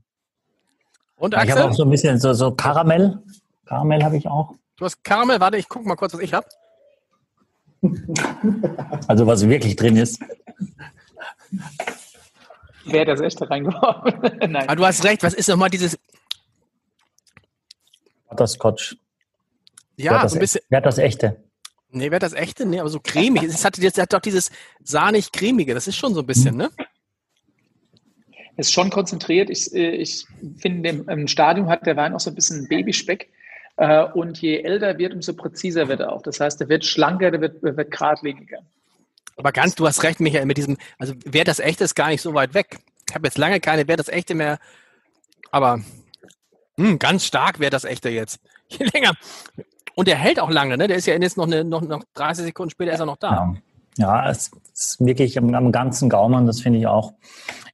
Und 1.17 1.35
Axel? 1.35 1.49
Ich 1.49 1.57
habe 1.57 1.71
auch 1.71 1.75
so 1.75 1.85
ein 1.85 1.91
bisschen 1.91 2.19
so, 2.19 2.33
so 2.33 2.51
Karamell. 2.51 3.19
Karamell 3.67 4.03
habe 4.03 4.17
ich 4.17 4.27
auch. 4.27 4.55
Du 4.77 4.85
hast 4.85 5.03
Karamell, 5.05 5.39
warte, 5.41 5.57
ich 5.57 5.69
gucke 5.69 5.87
mal 5.87 5.97
kurz, 5.97 6.13
was 6.15 6.21
ich 6.21 6.35
habe. 6.35 6.47
Also 9.09 9.27
was 9.27 9.49
wirklich 9.49 9.77
drin 9.77 9.97
ist. 9.97 10.21
Wer 12.87 13.01
hat 13.03 13.09
das 13.09 13.21
echte 13.21 13.49
reingeworfen? 13.49 14.39
Nein. 14.51 14.69
Aber 14.69 14.77
du 14.77 14.87
hast 14.87 15.05
recht, 15.05 15.23
was 15.23 15.35
ist 15.35 15.49
nochmal 15.49 15.71
dieses... 15.71 15.99
Butterscotch. 18.29 18.97
Ja, 19.97 20.29
so 20.29 20.37
ein 20.37 20.41
bisschen. 20.41 20.61
Wer 20.69 20.79
hat 20.79 20.87
das 20.87 20.99
echte? 20.99 21.46
Nee, 21.91 22.11
wäre 22.11 22.19
das 22.19 22.33
echte? 22.33 22.67
Nee, 22.67 22.81
aber 22.81 22.89
so 22.89 23.01
cremig. 23.01 23.43
Es 23.45 23.65
hat, 23.65 23.79
es 23.79 23.99
hat 23.99 24.13
doch 24.13 24.21
dieses 24.21 24.51
sahnig-cremige. 24.83 25.75
Das 25.75 25.87
ist 25.87 25.97
schon 25.97 26.15
so 26.15 26.21
ein 26.21 26.27
bisschen, 26.27 26.57
ne? 26.57 26.71
Ist 28.57 28.73
schon 28.73 28.91
konzentriert. 28.91 29.51
Ich, 29.51 29.73
äh, 29.75 29.91
ich 29.91 30.27
finde, 30.59 30.89
im, 30.91 31.29
Stadium 31.29 31.69
hat 31.69 31.87
der 31.87 31.97
Wein 31.97 32.15
auch 32.15 32.21
so 32.21 32.31
ein 32.31 32.35
bisschen 32.35 32.67
Babyspeck. 32.69 33.31
Äh, 33.77 34.05
und 34.15 34.41
je 34.41 34.63
älter 34.63 34.87
er 34.87 34.99
wird, 34.99 35.15
umso 35.15 35.35
präziser 35.35 35.89
wird 35.89 36.01
er 36.01 36.13
auch. 36.13 36.23
Das 36.23 36.41
heißt, 36.41 36.61
er 36.61 36.69
wird 36.69 36.85
schlanker, 36.85 37.31
der 37.31 37.41
wird, 37.41 37.63
wird 37.63 37.91
geradliniger. 37.91 38.59
Aber 39.37 39.53
ganz, 39.53 39.75
du 39.75 39.87
hast 39.87 40.03
recht, 40.03 40.21
Michael, 40.21 40.47
mit 40.47 40.57
diesem, 40.57 40.79
also 40.99 41.15
wer 41.25 41.45
das 41.45 41.61
echte 41.61 41.85
ist 41.85 41.95
gar 41.95 42.09
nicht 42.09 42.23
so 42.23 42.33
weit 42.33 42.55
weg. 42.55 42.79
Ich 43.09 43.15
habe 43.15 43.27
jetzt 43.27 43.39
lange 43.39 43.61
keine 43.61 43.87
wer 43.87 43.97
das 43.97 44.09
echte 44.09 44.35
mehr, 44.35 44.59
aber 45.51 45.77
mh, 45.77 45.85
hm, 46.89 46.99
ganz 46.99 47.25
stark 47.27 47.61
wäre 47.61 47.71
das 47.71 47.85
echte 47.85 48.09
jetzt. 48.09 48.41
Je 48.69 48.87
länger. 48.87 49.13
Und 49.97 50.09
der 50.09 50.17
hält 50.17 50.39
auch 50.39 50.51
lange, 50.51 50.77
ne? 50.77 50.89
Der 50.89 50.99
ist 50.99 51.07
ja 51.07 51.15
jetzt 51.15 51.39
noch, 51.39 51.47
eine, 51.47 51.65
noch, 51.65 51.81
noch 51.81 52.05
30 52.15 52.45
Sekunden 52.45 52.71
später 52.71 52.93
ist 52.93 53.01
er 53.01 53.07
noch 53.07 53.17
da. 53.17 53.31
Ja, 53.31 53.55
ja 53.97 54.31
es 54.31 54.51
ist 54.75 54.99
wirklich 55.01 55.39
am, 55.39 55.55
am 55.55 55.73
ganzen 55.73 56.11
Gaumen, 56.11 56.47
das 56.47 56.61
finde 56.61 56.79
ich 56.79 56.87
auch 56.87 57.15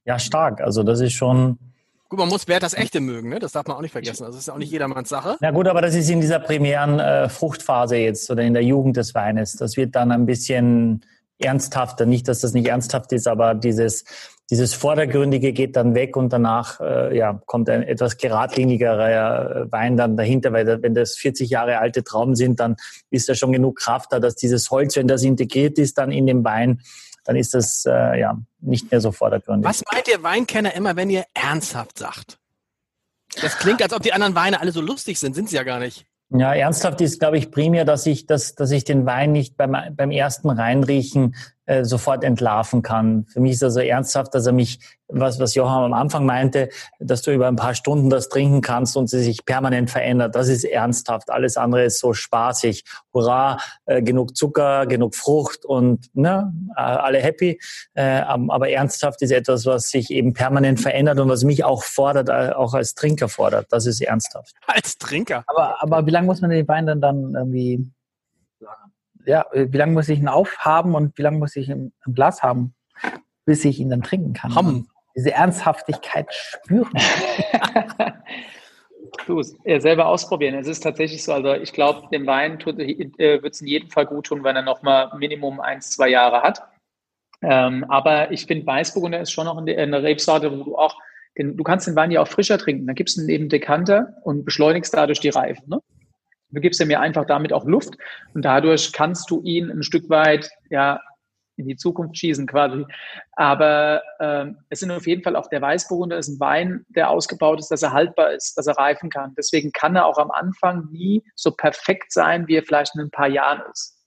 ja 0.05 0.17
stark. 0.17 0.61
Also 0.61 0.83
das 0.83 1.01
ist 1.01 1.11
schon. 1.11 1.59
Gut, 2.07 2.19
man 2.19 2.29
muss 2.29 2.47
Wert 2.47 2.63
das 2.63 2.75
Echte 2.75 3.01
mögen, 3.01 3.27
ne? 3.27 3.39
Das 3.39 3.51
darf 3.51 3.67
man 3.67 3.75
auch 3.75 3.81
nicht 3.81 3.91
vergessen. 3.91 4.23
Also 4.23 4.37
das 4.37 4.47
ist 4.47 4.49
auch 4.49 4.57
nicht 4.57 4.71
jedermanns 4.71 5.09
Sache. 5.09 5.35
Na 5.41 5.51
gut, 5.51 5.67
aber 5.67 5.81
das 5.81 5.95
ist 5.95 6.09
in 6.09 6.21
dieser 6.21 6.39
primären 6.39 6.99
äh, 6.99 7.27
Fruchtphase 7.27 7.97
jetzt 7.97 8.31
oder 8.31 8.43
in 8.43 8.53
der 8.53 8.63
Jugend 8.63 8.95
des 8.95 9.13
Weines. 9.13 9.57
Das 9.57 9.75
wird 9.75 9.93
dann 9.93 10.13
ein 10.13 10.25
bisschen 10.25 11.03
ernsthafter. 11.39 12.05
Nicht, 12.05 12.29
dass 12.29 12.39
das 12.39 12.53
nicht 12.53 12.69
ernsthaft 12.69 13.11
ist, 13.11 13.27
aber 13.27 13.53
dieses, 13.53 14.05
dieses 14.49 14.73
Vordergründige 14.73 15.53
geht 15.53 15.75
dann 15.75 15.95
weg 15.95 16.17
und 16.17 16.33
danach 16.33 16.79
äh, 16.81 17.17
ja, 17.17 17.41
kommt 17.45 17.69
ein 17.69 17.83
etwas 17.83 18.17
geradlinigerer 18.17 19.65
äh, 19.65 19.71
Wein 19.71 19.97
dann 19.97 20.17
dahinter, 20.17 20.51
weil 20.51 20.81
wenn 20.81 20.93
das 20.93 21.15
40 21.15 21.49
Jahre 21.49 21.79
alte 21.79 22.03
Trauben 22.03 22.35
sind, 22.35 22.59
dann 22.59 22.75
ist 23.09 23.29
da 23.29 23.35
schon 23.35 23.51
genug 23.51 23.79
Kraft 23.79 24.11
da, 24.11 24.19
dass 24.19 24.35
dieses 24.35 24.69
Holz, 24.69 24.95
wenn 24.95 25.07
das 25.07 25.23
integriert 25.23 25.77
ist, 25.79 25.97
dann 25.97 26.11
in 26.11 26.27
dem 26.27 26.43
Wein, 26.43 26.81
dann 27.23 27.35
ist 27.35 27.53
das 27.53 27.85
äh, 27.85 28.19
ja 28.19 28.37
nicht 28.59 28.91
mehr 28.91 28.99
so 28.99 29.11
vordergründig. 29.11 29.67
Was 29.67 29.81
meint 29.91 30.07
ihr 30.07 30.21
Weinkenner 30.23 30.73
immer, 30.73 30.95
wenn 30.95 31.09
ihr 31.09 31.25
ernsthaft 31.33 31.97
sagt? 31.97 32.37
Das 33.41 33.57
klingt, 33.57 33.81
als 33.81 33.93
ob 33.93 34.03
die 34.03 34.13
anderen 34.13 34.35
Weine 34.35 34.59
alle 34.59 34.71
so 34.71 34.81
lustig 34.81 35.19
sind, 35.19 35.33
sind 35.33 35.49
sie 35.49 35.55
ja 35.55 35.63
gar 35.63 35.79
nicht. 35.79 36.05
Ja, 36.29 36.53
ernsthaft 36.53 36.99
ist, 37.01 37.19
glaube 37.19 37.37
ich, 37.37 37.51
primär, 37.51 37.85
dass 37.85 38.05
ich, 38.05 38.25
dass, 38.25 38.55
dass 38.55 38.71
ich 38.71 38.83
den 38.83 39.05
Wein 39.05 39.31
nicht 39.31 39.55
beim, 39.55 39.75
beim 39.95 40.11
ersten 40.11 40.49
Reinriechen 40.49 41.35
äh, 41.65 41.85
sofort 41.85 42.23
entlarven 42.23 42.81
kann. 42.81 43.25
Für 43.31 43.39
mich 43.39 43.53
ist 43.53 43.63
also 43.63 43.79
ernsthaft, 43.79 44.35
dass 44.35 44.45
er 44.45 44.51
mich, 44.51 44.79
was, 45.07 45.39
was 45.39 45.55
Johann 45.55 45.85
am 45.85 45.93
Anfang 45.93 46.25
meinte, 46.25 46.69
dass 46.99 47.21
du 47.21 47.31
über 47.31 47.47
ein 47.47 47.55
paar 47.55 47.73
Stunden 47.73 48.09
das 48.09 48.27
trinken 48.27 48.61
kannst 48.61 48.97
und 48.97 49.09
sie 49.09 49.21
sich 49.23 49.45
permanent 49.45 49.89
verändert. 49.89 50.35
Das 50.35 50.49
ist 50.49 50.65
ernsthaft. 50.65 51.29
Alles 51.29 51.55
andere 51.55 51.85
ist 51.85 51.99
so 51.99 52.13
spaßig. 52.13 52.83
Hurra, 53.13 53.59
äh, 53.85 54.01
genug 54.01 54.35
Zucker, 54.35 54.85
genug 54.87 55.15
Frucht 55.15 55.63
und 55.65 56.09
ne, 56.13 56.53
äh, 56.75 56.81
alle 56.81 57.19
happy. 57.19 57.59
Äh, 57.93 58.21
aber 58.25 58.69
ernsthaft 58.69 59.21
ist 59.21 59.31
etwas, 59.31 59.65
was 59.65 59.89
sich 59.89 60.11
eben 60.11 60.33
permanent 60.33 60.81
verändert 60.81 61.19
und 61.19 61.29
was 61.29 61.43
mich 61.43 61.63
auch 61.63 61.83
fordert, 61.83 62.29
äh, 62.29 62.53
auch 62.53 62.73
als 62.73 62.93
Trinker 62.95 63.29
fordert. 63.29 63.67
Das 63.69 63.85
ist 63.85 64.01
ernsthaft. 64.01 64.53
Als 64.67 64.97
Trinker. 64.97 65.43
Aber, 65.47 65.81
aber 65.81 66.05
wie 66.05 66.11
lange 66.11 66.27
muss 66.27 66.41
man 66.41 66.49
den 66.49 66.67
Wein 66.67 66.85
dann, 66.85 66.99
dann 66.99 67.35
irgendwie 67.35 67.89
ja, 69.25 69.45
wie 69.53 69.77
lange 69.77 69.93
muss 69.93 70.09
ich 70.09 70.19
ihn 70.19 70.27
aufhaben 70.27 70.95
und 70.95 71.17
wie 71.17 71.21
lange 71.21 71.37
muss 71.37 71.55
ich 71.55 71.69
ihn 71.69 71.93
im 72.05 72.13
Glas 72.13 72.43
haben, 72.43 72.75
bis 73.45 73.65
ich 73.65 73.79
ihn 73.79 73.89
dann 73.89 74.03
trinken 74.03 74.33
kann? 74.33 74.55
Haben. 74.55 74.87
Diese 75.15 75.31
Ernsthaftigkeit 75.31 76.27
spüren. 76.33 76.91
du 79.27 79.41
ja, 79.63 79.79
selber 79.79 80.07
ausprobieren. 80.07 80.55
Es 80.55 80.67
ist 80.67 80.81
tatsächlich 80.81 81.23
so, 81.23 81.33
also 81.33 81.53
ich 81.53 81.73
glaube, 81.73 82.07
dem 82.11 82.25
Wein 82.25 82.59
äh, 82.59 83.41
wird 83.41 83.53
es 83.53 83.61
in 83.61 83.67
jedem 83.67 83.89
Fall 83.89 84.05
gut 84.05 84.27
tun, 84.27 84.43
wenn 84.43 84.55
er 84.55 84.61
nochmal 84.61 85.11
Minimum 85.17 85.59
eins, 85.59 85.91
zwei 85.91 86.09
Jahre 86.09 86.41
hat. 86.41 86.63
Ähm, 87.41 87.85
aber 87.89 88.31
ich 88.31 88.45
finde, 88.45 88.65
Weißburgunder 88.65 89.19
ist 89.19 89.31
schon 89.31 89.45
noch 89.45 89.57
eine, 89.57 89.77
eine 89.77 90.01
Rebsorte, 90.01 90.51
wo 90.57 90.63
du 90.63 90.77
auch, 90.77 90.95
den, 91.37 91.57
du 91.57 91.63
kannst 91.63 91.87
den 91.87 91.95
Wein 91.95 92.11
ja 92.11 92.21
auch 92.21 92.27
frischer 92.27 92.57
trinken. 92.57 92.87
Dann 92.87 92.95
gibst 92.95 93.17
du 93.17 93.21
ihn 93.21 93.29
eben 93.29 93.49
Dekanter 93.49 94.15
und 94.23 94.45
beschleunigst 94.45 94.93
dadurch 94.93 95.19
die 95.19 95.29
Reifen. 95.29 95.69
Ne? 95.69 95.79
Du 96.53 96.61
gibst 96.61 96.79
ja 96.79 96.85
mir 96.85 96.99
einfach 96.99 97.25
damit 97.25 97.51
auch 97.51 97.65
Luft 97.65 97.97
und 98.33 98.43
dadurch 98.43 98.93
kannst 98.93 99.29
du 99.29 99.41
ihn 99.43 99.69
ein 99.71 99.83
Stück 99.83 100.09
weit 100.09 100.49
ja 100.69 100.99
in 101.55 101.67
die 101.67 101.75
Zukunft 101.75 102.17
schießen 102.17 102.47
quasi. 102.47 102.85
Aber 103.33 104.01
ähm, 104.19 104.57
es 104.69 104.79
sind 104.79 104.91
auf 104.91 105.07
jeden 105.07 105.23
Fall 105.23 105.35
auch 105.35 105.47
der 105.47 105.61
Weißburgunder 105.61 106.17
ist 106.17 106.29
ein 106.29 106.39
Wein, 106.39 106.85
der 106.89 107.09
ausgebaut 107.09 107.59
ist, 107.59 107.69
dass 107.69 107.83
er 107.83 107.93
haltbar 107.93 108.31
ist, 108.31 108.57
dass 108.57 108.67
er 108.67 108.77
reifen 108.77 109.09
kann. 109.09 109.33
Deswegen 109.37 109.71
kann 109.71 109.95
er 109.95 110.05
auch 110.05 110.17
am 110.17 110.31
Anfang 110.31 110.89
nie 110.91 111.23
so 111.35 111.51
perfekt 111.51 112.11
sein, 112.11 112.47
wie 112.47 112.55
er 112.55 112.63
vielleicht 112.63 112.95
in 112.95 113.01
ein 113.01 113.11
paar 113.11 113.27
Jahren 113.27 113.61
ist. 113.71 113.99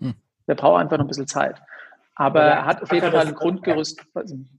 Hm. 0.00 0.14
Der 0.46 0.54
braucht 0.54 0.80
einfach 0.80 0.98
noch 0.98 1.04
ein 1.04 1.08
bisschen 1.08 1.26
Zeit. 1.26 1.60
Aber 2.22 2.40
er 2.40 2.66
hat 2.66 2.82
auf 2.82 2.92
jeden 2.92 3.10
Fall 3.10 3.26
ein 3.26 3.34
Grundgerüst. 3.34 4.00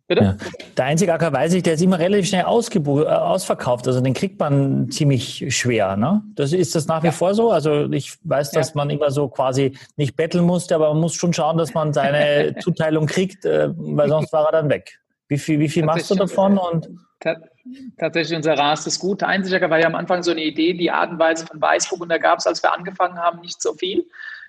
Bitte? 0.07 0.23
Ja. 0.23 0.37
Der 0.75 0.85
einzige 0.85 1.13
Acker 1.13 1.31
weiß 1.31 1.53
ich, 1.53 1.63
der 1.63 1.75
ist 1.75 1.81
immer 1.81 1.97
relativ 1.97 2.27
schnell 2.27 2.43
äh, 2.43 2.45
ausverkauft. 2.45 3.87
Also 3.87 4.01
den 4.01 4.13
kriegt 4.13 4.37
man 4.37 4.91
ziemlich 4.91 5.45
schwer. 5.55 5.95
Ne? 5.95 6.21
Das 6.35 6.51
ist 6.51 6.75
das 6.75 6.87
nach 6.87 7.03
wie 7.03 7.07
ja. 7.07 7.11
vor 7.13 7.33
so. 7.33 7.51
Also 7.51 7.89
ich 7.89 8.17
weiß, 8.23 8.51
dass 8.51 8.69
ja. 8.69 8.73
man 8.75 8.89
immer 8.89 9.11
so 9.11 9.29
quasi 9.29 9.77
nicht 9.95 10.17
betteln 10.17 10.43
musste, 10.43 10.75
aber 10.75 10.89
man 10.89 10.99
muss 10.99 11.13
schon 11.13 11.31
schauen, 11.31 11.57
dass 11.57 11.73
man 11.73 11.93
seine 11.93 12.55
Zuteilung 12.61 13.05
kriegt, 13.05 13.45
äh, 13.45 13.69
weil 13.75 14.09
sonst 14.09 14.33
war 14.33 14.45
er 14.47 14.51
dann 14.51 14.69
weg. 14.69 14.99
Wie 15.29 15.37
viel, 15.37 15.59
wie 15.59 15.69
viel 15.69 15.85
machst 15.85 16.11
du 16.11 16.15
davon? 16.15 16.57
Und 16.57 16.89
Tatsächlich, 17.97 18.35
unser 18.35 18.57
Rast 18.57 18.85
ist 18.87 18.99
gut. 18.99 19.21
Der 19.21 19.29
Einziger 19.29 19.69
war 19.69 19.79
ja 19.79 19.87
am 19.87 19.95
Anfang 19.95 20.21
so 20.21 20.31
eine 20.31 20.43
Idee, 20.43 20.73
die 20.73 20.91
Art 20.91 21.11
und 21.11 21.19
Weise 21.19 21.45
von 21.45 21.61
Weißburg 21.61 22.01
und 22.01 22.09
da 22.09 22.17
gab 22.17 22.39
es, 22.39 22.45
als 22.45 22.61
wir 22.61 22.73
angefangen 22.73 23.17
haben, 23.17 23.39
nicht 23.39 23.61
so 23.61 23.73
viel 23.73 24.05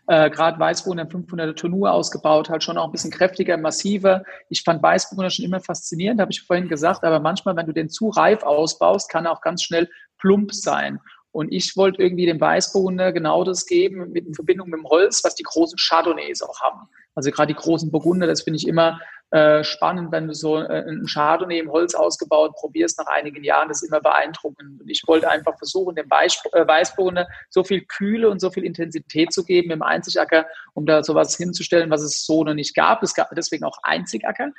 äh, 0.06 0.30
gerade 0.30 0.58
Weißburgunder 0.58 1.04
500er 1.04 1.54
Tonur 1.54 1.92
ausgebaut, 1.92 2.50
halt 2.50 2.62
schon 2.62 2.78
auch 2.78 2.86
ein 2.86 2.92
bisschen 2.92 3.10
kräftiger, 3.10 3.56
massiver. 3.56 4.24
Ich 4.48 4.62
fand 4.62 4.82
Weißburgunder 4.82 5.30
schon 5.30 5.44
immer 5.44 5.60
faszinierend, 5.60 6.20
habe 6.20 6.32
ich 6.32 6.42
vorhin 6.42 6.68
gesagt, 6.68 7.04
aber 7.04 7.20
manchmal, 7.20 7.56
wenn 7.56 7.66
du 7.66 7.72
den 7.72 7.88
zu 7.88 8.08
reif 8.10 8.42
ausbaust, 8.42 9.10
kann 9.10 9.26
er 9.26 9.32
auch 9.32 9.40
ganz 9.40 9.62
schnell 9.62 9.88
plump 10.18 10.52
sein. 10.52 11.00
Und 11.34 11.52
ich 11.52 11.76
wollte 11.76 12.00
irgendwie 12.00 12.26
dem 12.26 12.40
Weißburgunder 12.40 13.10
genau 13.10 13.42
das 13.42 13.66
geben, 13.66 14.12
mit 14.12 14.24
in 14.24 14.34
Verbindung 14.34 14.70
mit 14.70 14.78
dem 14.78 14.86
Holz, 14.86 15.24
was 15.24 15.34
die 15.34 15.42
großen 15.42 15.76
Chardonnays 15.76 16.42
auch 16.42 16.60
haben. 16.60 16.88
Also 17.16 17.32
gerade 17.32 17.52
die 17.52 17.60
großen 17.60 17.90
Burgunder, 17.90 18.28
das 18.28 18.42
finde 18.42 18.58
ich 18.58 18.68
immer 18.68 19.00
äh, 19.32 19.64
spannend, 19.64 20.12
wenn 20.12 20.28
du 20.28 20.34
so 20.34 20.58
äh, 20.58 20.88
ein 20.88 21.06
Chardonnay 21.06 21.58
im 21.58 21.72
Holz 21.72 21.96
ausgebaut 21.96 22.54
probierst 22.54 23.00
nach 23.00 23.08
einigen 23.08 23.42
Jahren. 23.42 23.66
Das 23.66 23.82
ist 23.82 23.88
immer 23.88 24.00
beeindruckend. 24.00 24.80
Und 24.80 24.88
ich 24.88 25.02
wollte 25.08 25.28
einfach 25.28 25.58
versuchen, 25.58 25.96
dem 25.96 26.06
äh, 26.06 26.68
Weißburgunder 26.68 27.26
so 27.50 27.64
viel 27.64 27.80
Kühle 27.80 28.30
und 28.30 28.40
so 28.40 28.52
viel 28.52 28.62
Intensität 28.62 29.32
zu 29.32 29.42
geben 29.44 29.72
im 29.72 29.82
Einzigacker, 29.82 30.46
um 30.74 30.86
da 30.86 31.02
sowas 31.02 31.36
hinzustellen, 31.36 31.90
was 31.90 32.02
es 32.02 32.24
so 32.24 32.44
noch 32.44 32.54
nicht 32.54 32.76
gab. 32.76 33.02
Es 33.02 33.12
gab 33.12 33.34
deswegen 33.34 33.64
auch 33.64 33.78
Einzigacker. 33.82 34.52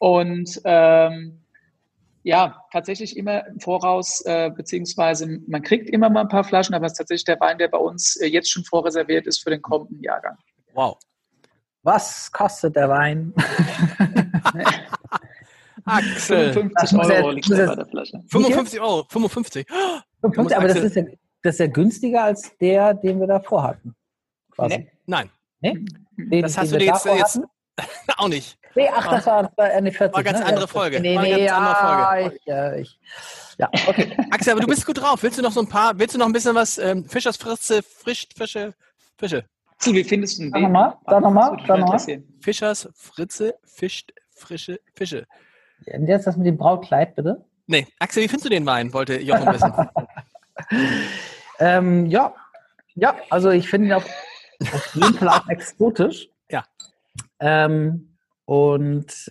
Und 0.00 0.60
ähm, 0.64 1.44
ja, 2.22 2.62
tatsächlich 2.72 3.16
immer 3.16 3.46
im 3.46 3.60
Voraus, 3.60 4.20
äh, 4.26 4.50
beziehungsweise 4.50 5.40
man 5.46 5.62
kriegt 5.62 5.88
immer 5.90 6.10
mal 6.10 6.22
ein 6.22 6.28
paar 6.28 6.44
Flaschen, 6.44 6.74
aber 6.74 6.86
es 6.86 6.92
ist 6.92 6.98
tatsächlich 6.98 7.24
der 7.24 7.40
Wein, 7.40 7.58
der 7.58 7.68
bei 7.68 7.78
uns 7.78 8.16
äh, 8.16 8.26
jetzt 8.26 8.50
schon 8.50 8.64
vorreserviert 8.64 9.26
ist 9.26 9.42
für 9.42 9.50
den 9.50 9.62
kommenden 9.62 10.02
Jahrgang. 10.02 10.36
Wow. 10.74 10.98
Was 11.82 12.30
kostet 12.32 12.76
der 12.76 12.88
Wein? 12.88 13.32
Axel. 15.84 16.52
55 16.52 16.98
Euro 16.98 17.30
liegt 17.30 17.48
bei 17.48 17.56
der 17.56 17.86
Flasche. 17.86 18.22
55 18.30 18.80
Euro, 18.80 19.06
55. 19.08 19.66
55 20.20 20.56
aber 20.56 20.68
das 20.68 20.78
ist, 20.78 20.96
ja, 20.96 21.04
das 21.42 21.54
ist 21.54 21.60
ja 21.60 21.66
günstiger 21.66 22.24
als 22.24 22.56
der, 22.58 22.94
den 22.94 23.20
wir 23.20 23.26
davor 23.26 23.62
hatten. 23.62 23.94
Quasi. 24.50 24.78
Nee. 24.78 24.90
Nein. 25.06 25.30
Nee? 25.60 25.84
Den, 26.16 26.42
das 26.42 26.58
hast 26.58 26.72
du 26.72 26.78
dir 26.78 26.86
jetzt, 26.86 27.06
jetzt 27.06 27.40
auch 28.16 28.28
nicht. 28.28 28.58
Nee, 28.74 28.88
ach, 28.94 29.08
das 29.08 29.26
war, 29.26 29.42
das 29.44 29.52
war 29.56 29.66
eine 29.66 29.90
40. 29.90 30.14
War 30.14 30.22
ganz 30.22 30.38
ne? 30.40 30.46
andere 30.46 30.68
Folge. 30.68 31.00
Nee, 31.00 31.18
nee, 31.18 31.44
ja, 31.44 31.56
andere 31.56 31.74
Folge. 31.74 32.36
Ich, 32.36 32.52
äh, 32.52 32.80
ich, 32.80 33.00
ja, 33.58 33.68
okay. 33.86 34.16
Axel, 34.30 34.52
aber 34.52 34.60
du 34.60 34.66
bist 34.68 34.86
gut 34.86 35.00
drauf. 35.00 35.22
Willst 35.22 35.38
du 35.38 35.42
noch 35.42 35.52
so 35.52 35.60
ein 35.60 35.68
paar, 35.68 35.98
willst 35.98 36.14
du 36.14 36.18
noch 36.18 36.26
ein 36.26 36.32
bisschen 36.32 36.54
was, 36.54 36.78
ähm, 36.78 37.04
Fischers 37.08 37.36
Fritze, 37.36 37.82
Frisch, 37.82 38.28
Fische, 38.36 38.74
Fische? 39.16 39.44
Zu, 39.78 39.92
wie 39.94 40.04
findest 40.04 40.38
du 40.38 40.42
den? 40.44 40.52
Sag 40.52 40.62
nochmal, 40.62 40.94
sag 41.06 41.20
nochmal, 41.22 41.56
sag 41.66 41.78
nochmal. 41.78 42.22
Fischers 42.40 42.88
Fritze 42.94 43.54
fischt 43.64 44.12
frische 44.34 44.80
Fische. 44.94 45.26
Und 45.86 46.06
jetzt 46.06 46.26
das 46.26 46.36
mit 46.36 46.46
dem 46.46 46.56
Brautkleid, 46.56 47.14
bitte. 47.14 47.44
Nee, 47.66 47.86
Axel, 47.98 48.22
wie 48.22 48.28
findest 48.28 48.46
du 48.46 48.50
den 48.50 48.66
Wein, 48.66 48.92
wollte 48.92 49.20
Jochen 49.20 49.46
wissen. 49.52 49.72
ähm, 51.58 52.06
ja, 52.06 52.34
ja, 52.94 53.14
also 53.30 53.50
ich 53.50 53.68
finde 53.68 53.88
ihn 53.88 53.92
auf, 53.92 54.04
auf 54.60 54.94
jeden 54.94 55.14
Fall 55.14 55.28
auch 55.28 55.48
exotisch. 55.48 56.28
Ähm, 57.40 58.16
und 58.44 59.30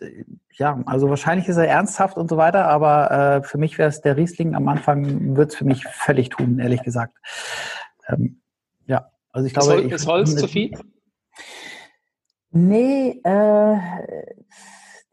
ja, 0.54 0.82
also 0.86 1.10
wahrscheinlich 1.10 1.48
ist 1.48 1.58
er 1.58 1.68
ernsthaft 1.68 2.18
und 2.18 2.30
so 2.30 2.38
weiter, 2.38 2.68
aber 2.68 3.12
äh, 3.12 3.44
für 3.44 3.58
mich 3.58 3.78
wäre 3.78 3.90
es 3.90 4.02
der 4.02 4.18
Riesling 4.18 4.56
am 4.56 4.68
Anfang, 4.68 5.36
wird 5.36 5.52
es 5.52 5.58
für 5.58 5.66
mich 5.66 5.86
völlig 5.86 6.30
tun, 6.30 6.60
ehrlich 6.60 6.84
gesagt. 6.84 7.18
Ähm, 8.08 8.42
ja. 8.86 9.12
Also 9.32 9.48
ich 9.48 9.54
glaube, 9.54 9.82
ist, 9.82 9.92
ist 9.92 10.08
Holz 10.08 10.36
zu 10.36 10.48
viel? 10.48 10.72
Nee, 12.52 13.20
äh, 13.24 13.78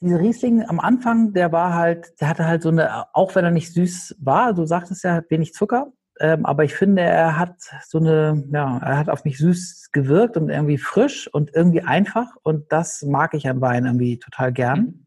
dieser 0.00 0.20
Riesling 0.20 0.62
am 0.68 0.80
Anfang, 0.80 1.32
der 1.32 1.52
war 1.52 1.74
halt, 1.74 2.20
der 2.20 2.28
hatte 2.28 2.46
halt 2.46 2.62
so 2.62 2.68
eine, 2.68 3.14
auch 3.14 3.34
wenn 3.34 3.44
er 3.44 3.50
nicht 3.50 3.72
süß 3.72 4.16
war, 4.20 4.52
du 4.52 4.66
sagtest 4.66 5.04
ja, 5.04 5.22
wenig 5.28 5.52
Zucker, 5.52 5.92
ähm, 6.20 6.46
aber 6.46 6.64
ich 6.64 6.74
finde, 6.74 7.02
er 7.02 7.38
hat 7.38 7.56
so 7.86 7.98
eine, 7.98 8.44
ja, 8.52 8.78
er 8.78 8.98
hat 8.98 9.08
auf 9.08 9.24
mich 9.24 9.38
süß 9.38 9.90
gewirkt 9.92 10.36
und 10.36 10.48
irgendwie 10.48 10.78
frisch 10.78 11.28
und 11.32 11.54
irgendwie 11.54 11.82
einfach 11.82 12.36
und 12.42 12.70
das 12.70 13.02
mag 13.02 13.34
ich 13.34 13.48
am 13.48 13.60
Wein 13.60 13.86
irgendwie 13.86 14.18
total 14.18 14.52
gern. 14.52 14.78
Mhm. 14.78 15.06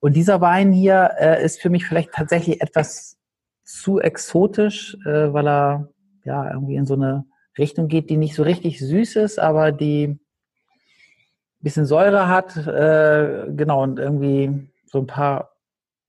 Und 0.00 0.16
dieser 0.16 0.40
Wein 0.40 0.72
hier 0.72 1.12
äh, 1.18 1.44
ist 1.44 1.60
für 1.60 1.70
mich 1.70 1.86
vielleicht 1.86 2.12
tatsächlich 2.12 2.60
etwas 2.60 3.18
zu 3.64 4.00
exotisch, 4.00 4.96
äh, 5.06 5.32
weil 5.32 5.46
er 5.46 5.88
ja 6.24 6.52
irgendwie 6.52 6.76
in 6.76 6.86
so 6.86 6.94
eine 6.94 7.24
Richtung 7.56 7.88
geht, 7.88 8.10
die 8.10 8.16
nicht 8.16 8.34
so 8.34 8.42
richtig 8.42 8.80
süß 8.80 9.16
ist, 9.16 9.38
aber 9.38 9.72
die 9.72 10.06
ein 10.06 10.18
bisschen 11.60 11.86
Säure 11.86 12.28
hat, 12.28 12.56
äh, 12.56 13.46
genau, 13.54 13.82
und 13.82 13.98
irgendwie 13.98 14.68
so 14.86 14.98
ein 14.98 15.06
paar 15.06 15.49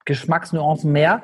Geschmacksnuancen 0.06 0.92
mehr. 0.92 1.22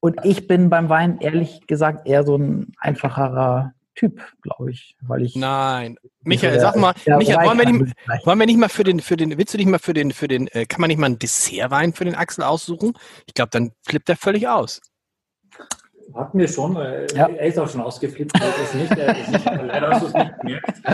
Und 0.00 0.18
ich 0.24 0.46
bin 0.46 0.70
beim 0.70 0.88
Wein 0.88 1.18
ehrlich 1.20 1.66
gesagt 1.66 2.06
eher 2.06 2.24
so 2.24 2.36
ein 2.36 2.72
einfacherer 2.78 3.72
Typ, 3.94 4.22
glaube 4.42 4.70
ich, 4.70 4.94
weil 5.00 5.22
ich. 5.22 5.36
Nein, 5.36 5.96
Michael, 6.22 6.60
sag 6.60 6.76
mal, 6.76 6.94
Michael, 7.06 7.46
wollen 7.46 7.58
wir, 7.58 7.72
nicht, 7.72 7.96
wollen 8.26 8.38
wir 8.38 8.46
nicht 8.46 8.58
mal 8.58 8.68
für 8.68 8.84
den, 8.84 9.00
für 9.00 9.16
den, 9.16 9.38
willst 9.38 9.54
du 9.54 9.58
nicht 9.58 9.68
mal 9.68 9.78
für 9.78 9.94
den, 9.94 10.12
für 10.12 10.28
den, 10.28 10.48
äh, 10.48 10.66
kann 10.66 10.82
man 10.82 10.88
nicht 10.88 10.98
mal 10.98 11.06
einen 11.06 11.18
Dessertwein 11.18 11.94
für 11.94 12.04
den 12.04 12.14
Axel 12.14 12.44
aussuchen? 12.44 12.92
Ich 13.26 13.32
glaube, 13.32 13.50
dann 13.52 13.72
flippt 13.86 14.10
er 14.10 14.16
völlig 14.16 14.48
aus. 14.48 14.82
Hatten 16.16 16.38
wir 16.38 16.48
schon, 16.48 16.76
äh, 16.76 17.06
ja. 17.14 17.28
er 17.28 17.46
ist 17.46 17.58
auch 17.58 17.68
schon 17.68 17.82
ausgeflippt, 17.82 18.32
ist 18.34 18.74
nicht, 18.74 18.90
ist 18.90 19.30
nicht, 19.30 19.44
leider 19.44 19.90
hast 19.90 20.02
du 20.02 20.06
es 20.06 20.14
nicht 20.14 20.40
gemerkt. 20.40 20.66
Äh, 20.86 20.92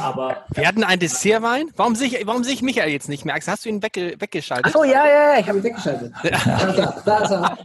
aber 0.00 0.44
wir 0.54 0.66
hatten 0.66 0.84
einen 0.84 1.00
Dessertwein. 1.00 1.66
Warum 1.76 1.94
sehe 1.94 2.08
ich, 2.08 2.26
warum 2.26 2.44
sehe 2.44 2.54
ich 2.54 2.62
Michael 2.62 2.90
jetzt 2.90 3.10
nicht 3.10 3.26
mehr? 3.26 3.34
Hast 3.34 3.64
du 3.66 3.68
ihn 3.68 3.82
wegge 3.82 4.14
weggeschaltet? 4.18 4.66
Ach 4.68 4.72
so, 4.72 4.84
ja, 4.84 5.06
ja, 5.06 5.34
ja, 5.34 5.40
ich 5.40 5.46
habe 5.46 5.58
ihn 5.58 5.64
weggeschaltet. 5.64 6.12
Ja. 6.24 6.72
Da, 6.72 7.02
da 7.04 7.18
ist 7.18 7.30
er. 7.30 7.58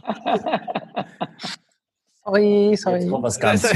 Sorry, 2.30 2.76
sorry. 2.76 3.00
Jetzt 3.00 3.10
kommt 3.10 3.24
was 3.24 3.40
ganz 3.40 3.62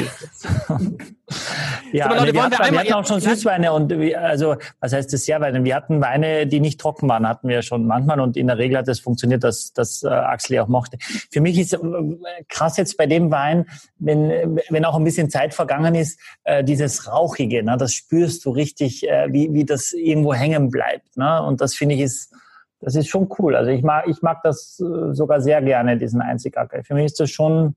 ja, 1.93 2.09
Leute, 2.09 2.25
nee, 2.27 2.33
wir, 2.35 2.43
hatten, 2.45 2.53
wir, 2.53 2.73
wir, 2.73 2.79
hatten, 2.81 2.93
auch 2.93 3.07
schon 3.07 3.21
Süßweine 3.21 3.73
und 3.73 3.91
wir, 3.91 4.21
also 4.23 4.57
was 4.81 4.93
heißt 4.93 5.13
das 5.13 5.23
Dessertweine? 5.23 5.65
Wir 5.65 5.75
hatten 5.75 6.01
Weine, 6.01 6.47
die 6.47 6.61
nicht 6.61 6.81
trocken 6.81 7.09
waren, 7.09 7.27
hatten 7.27 7.49
wir 7.49 7.63
schon 7.63 7.87
manchmal 7.87 8.21
und 8.21 8.37
in 8.37 8.47
der 8.47 8.59
Regel 8.59 8.77
hat 8.77 8.85
es 8.85 8.99
das 8.99 9.01
funktioniert, 9.01 9.43
dass 9.43 9.73
das 9.73 10.05
äh, 10.05 10.09
Axel 10.09 10.61
auch 10.61 10.69
mochte. 10.69 10.99
Für 11.01 11.41
mich 11.41 11.59
ist 11.59 11.73
äh, 11.73 11.79
krass 12.49 12.77
jetzt 12.77 12.97
bei 12.97 13.07
dem 13.07 13.33
Wein, 13.33 13.67
wenn 13.99 14.61
wenn 14.71 14.85
auch 14.85 14.95
ein 14.95 15.05
bisschen 15.05 15.31
Zeit 15.31 15.53
vergangen 15.53 15.97
ist, 15.97 16.21
äh, 16.45 16.63
dieses 16.63 17.11
rauchige, 17.11 17.65
ne, 17.65 17.77
das 17.77 17.93
spürst 17.93 18.45
du 18.45 18.51
richtig, 18.51 19.09
äh, 19.09 19.33
wie 19.33 19.53
wie 19.53 19.65
das 19.65 19.93
irgendwo 19.93 20.33
hängen 20.33 20.71
bleibt, 20.71 21.17
ne? 21.17 21.43
Und 21.43 21.61
das 21.61 21.75
finde 21.75 21.97
ich 21.97 22.03
ist 22.03 22.33
das 22.81 22.95
ist 22.95 23.09
schon 23.09 23.29
cool. 23.39 23.57
Also 23.57 23.71
ich 23.71 23.83
mag 23.83 24.07
ich 24.07 24.23
mag 24.23 24.43
das 24.45 24.79
äh, 24.79 25.13
sogar 25.15 25.41
sehr 25.41 25.61
gerne 25.63 25.97
diesen 25.97 26.21
Einzigartig. 26.21 26.87
Für 26.87 26.95
mich 26.95 27.07
ist 27.07 27.19
das 27.19 27.31
schon 27.31 27.75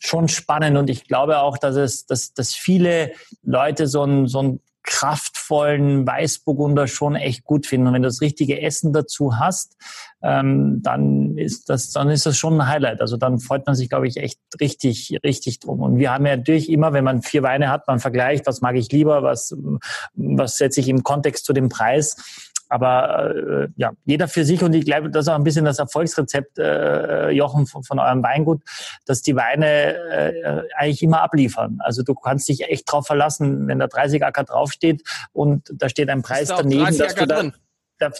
schon 0.00 0.28
spannend 0.28 0.76
und 0.76 0.90
ich 0.90 1.06
glaube 1.06 1.38
auch, 1.38 1.58
dass 1.58 1.76
es, 1.76 2.06
dass, 2.06 2.34
dass 2.34 2.54
viele 2.54 3.12
Leute 3.42 3.86
so 3.86 4.02
einen, 4.02 4.26
so 4.26 4.40
einen 4.40 4.60
kraftvollen 4.82 6.06
Weißburgunder 6.06 6.86
schon 6.86 7.14
echt 7.14 7.44
gut 7.44 7.66
finden. 7.66 7.88
Und 7.88 7.94
wenn 7.94 8.02
du 8.02 8.08
das 8.08 8.20
richtige 8.20 8.60
Essen 8.60 8.92
dazu 8.92 9.38
hast, 9.38 9.76
ähm, 10.22 10.80
dann 10.82 11.36
ist 11.36 11.68
das, 11.68 11.92
dann 11.92 12.08
ist 12.08 12.26
das 12.26 12.36
schon 12.36 12.60
ein 12.60 12.66
Highlight. 12.66 13.00
Also 13.00 13.16
dann 13.16 13.38
freut 13.38 13.66
man 13.66 13.76
sich, 13.76 13.88
glaube 13.88 14.08
ich, 14.08 14.16
echt 14.16 14.40
richtig, 14.60 15.18
richtig 15.22 15.60
drum. 15.60 15.80
Und 15.80 15.98
wir 15.98 16.12
haben 16.12 16.26
ja 16.26 16.36
natürlich 16.36 16.70
immer, 16.70 16.92
wenn 16.92 17.04
man 17.04 17.22
vier 17.22 17.42
Weine 17.42 17.70
hat, 17.70 17.86
man 17.88 18.00
vergleicht, 18.00 18.46
was 18.46 18.62
mag 18.62 18.74
ich 18.76 18.90
lieber, 18.90 19.22
was, 19.22 19.54
was 20.14 20.56
setze 20.56 20.80
ich 20.80 20.88
im 20.88 21.02
Kontext 21.02 21.44
zu 21.44 21.52
dem 21.52 21.68
Preis. 21.68 22.49
Aber 22.70 23.34
äh, 23.34 23.68
ja, 23.76 23.92
jeder 24.04 24.28
für 24.28 24.44
sich 24.44 24.62
und 24.62 24.72
ich 24.74 24.84
glaube, 24.84 25.10
das 25.10 25.26
ist 25.26 25.28
auch 25.28 25.34
ein 25.34 25.44
bisschen 25.44 25.64
das 25.64 25.80
Erfolgsrezept, 25.80 26.58
äh, 26.58 27.30
Jochen, 27.30 27.66
von, 27.66 27.82
von 27.82 27.98
eurem 27.98 28.22
Weingut, 28.22 28.62
dass 29.06 29.22
die 29.22 29.34
Weine 29.34 29.66
äh, 29.66 30.62
eigentlich 30.76 31.02
immer 31.02 31.20
abliefern. 31.20 31.78
Also 31.80 32.04
du 32.04 32.14
kannst 32.14 32.48
dich 32.48 32.62
echt 32.62 32.90
drauf 32.90 33.06
verlassen, 33.06 33.66
wenn 33.66 33.80
da 33.80 33.88
30 33.88 34.24
Acker 34.24 34.44
draufsteht 34.44 35.02
und 35.32 35.68
da 35.74 35.88
steht 35.88 36.08
ein 36.10 36.22
Preis 36.22 36.48
da 36.48 36.58
daneben, 36.58 36.96
dass 36.96 37.14
du 37.16 37.26
da, 37.26 37.50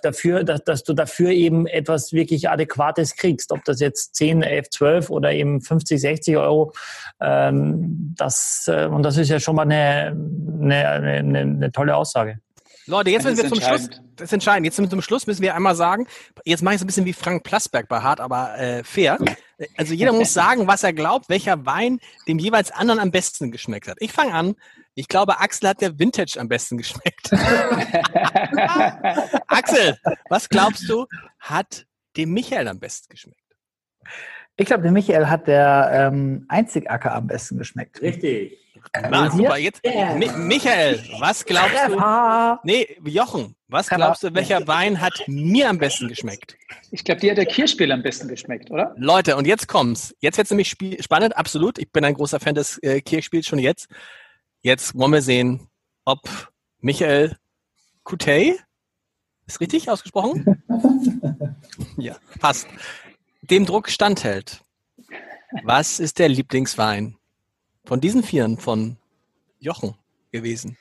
dafür, 0.03 0.45
dass, 0.45 0.65
dass 0.65 0.85
du 0.85 0.93
dafür 0.93 1.31
eben 1.31 1.67
etwas 1.67 2.13
wirklich 2.13 2.49
Adäquates 2.49 3.17
kriegst. 3.17 3.53
Ob 3.53 3.65
das 3.65 3.81
jetzt 3.81 4.15
10, 4.17 4.43
11, 4.43 4.71
12 4.71 5.11
oder 5.11 5.33
eben 5.33 5.61
50, 5.61 6.01
60 6.01 6.37
Euro, 6.37 6.73
ähm, 7.21 8.15
das, 8.17 8.65
äh, 8.69 8.87
und 8.87 9.03
das 9.05 9.17
ist 9.17 9.31
ja 9.31 9.41
schon 9.41 9.57
mal 9.57 9.63
eine, 9.63 10.17
eine, 10.61 10.89
eine, 10.89 11.39
eine 11.39 11.73
tolle 11.73 11.97
Aussage. 11.97 12.41
Leute, 12.91 13.11
jetzt 13.11 13.25
müssen 13.25 13.39
wir 13.39 13.49
zum 13.49 13.61
Schluss, 13.61 13.89
das 14.17 14.27
ist 14.27 14.33
entscheidend, 14.33 14.67
jetzt 14.67 14.77
zum 14.77 15.03
Schluss 15.03 15.27
müssen 15.27 15.43
wir 15.43 15.55
einmal 15.55 15.77
sagen, 15.77 16.07
jetzt 16.45 16.63
mache 16.63 16.75
ich 16.75 16.81
so 16.81 16.85
ein 16.85 16.89
bisschen 16.89 17.05
wie 17.05 17.13
Frank 17.13 17.45
Plasberg 17.45 17.87
bei 17.89 18.01
Hart, 18.01 18.19
aber 18.21 18.59
äh, 18.59 18.83
fair. 18.83 19.19
Also 19.77 19.95
jeder 19.95 20.13
muss 20.13 20.35
sagen, 20.35 20.67
was 20.67 20.83
er 20.83 20.93
glaubt, 20.93 21.29
welcher 21.29 21.65
Wein 21.65 22.01
dem 22.27 22.41
jeweils 22.41 22.73
anderen 22.73 23.01
am 23.01 23.13
besten 23.13 23.53
geschmeckt 23.53 23.89
hat. 23.89 23.97
Ich 24.01 24.13
fange 24.13 24.35
an. 24.35 24.57
Ich 24.95 25.07
glaube, 25.07 25.39
Axel 25.39 25.69
hat 25.69 25.81
der 25.81 26.01
Vintage 26.01 26.37
am 26.39 26.49
besten 26.49 26.77
geschmeckt. 26.77 27.33
Axel, 29.47 29.97
was 30.29 30.49
glaubst 30.49 30.89
du, 30.89 31.07
hat 31.39 31.87
dem 32.17 32.33
Michael 32.33 32.67
am 32.67 32.81
besten 32.81 33.09
geschmeckt? 33.09 33.39
Ich 34.57 34.67
glaube, 34.67 34.83
dem 34.83 34.95
Michael 34.95 35.29
hat 35.29 35.47
der 35.47 35.91
ähm, 35.93 36.45
Einzigacker 36.49 37.15
am 37.15 37.29
besten 37.29 37.57
geschmeckt. 37.57 38.03
Richtig. 38.03 38.59
Na, 39.11 39.31
super. 39.31 39.57
Jetzt, 39.57 39.83
Mi 39.85 40.29
Michael, 40.37 41.03
was 41.19 41.45
glaubst 41.45 41.77
du? 41.89 42.59
Nee, 42.65 42.97
Jochen, 43.05 43.55
was 43.69 43.89
glaubst 43.89 44.23
du, 44.23 44.35
welcher 44.35 44.67
Wein 44.67 45.01
hat 45.01 45.23
mir 45.27 45.69
am 45.69 45.79
besten 45.79 46.09
geschmeckt? 46.09 46.57
Ich 46.91 47.05
glaube, 47.05 47.21
dir 47.21 47.31
hat 47.31 47.39
der 47.39 47.47
Kirschspiel 47.47 47.93
am 47.93 48.03
besten 48.03 48.29
geschmeckt, 48.29 48.71
oder? 48.71 48.95
Leute, 48.97 49.37
und 49.37 49.47
jetzt 49.47 49.69
kommt's. 49.69 50.15
Jetzt 50.21 50.39
wird's 50.39 50.51
nämlich 50.51 50.77
spannend, 51.01 51.37
absolut. 51.37 51.79
Ich 51.79 51.91
bin 51.91 52.05
ein 52.05 52.15
großer 52.15 52.41
Fan 52.41 52.55
des 52.55 52.79
äh, 52.83 53.01
Kirschspiels 53.01 53.47
schon 53.47 53.59
jetzt. 53.59 53.89
Jetzt 54.63 54.97
wollen 54.97 55.13
wir 55.13 55.23
sehen, 55.23 55.69
ob 56.05 56.21
Michael 56.81 57.37
Coutet, 58.05 58.59
ist 59.47 59.61
richtig 59.61 59.91
ausgesprochen? 59.91 60.63
ja, 61.97 62.17
passt. 62.39 62.67
Dem 63.43 63.67
Druck 63.67 63.89
standhält. 63.89 64.63
Was 65.65 65.99
ist 65.99 66.19
der 66.19 66.29
Lieblingswein 66.29 67.17
von 67.91 68.01
diesen 68.01 68.23
Vieren 68.23 68.57
von 68.57 68.97
Jochen 69.59 69.95
gewesen? 70.31 70.77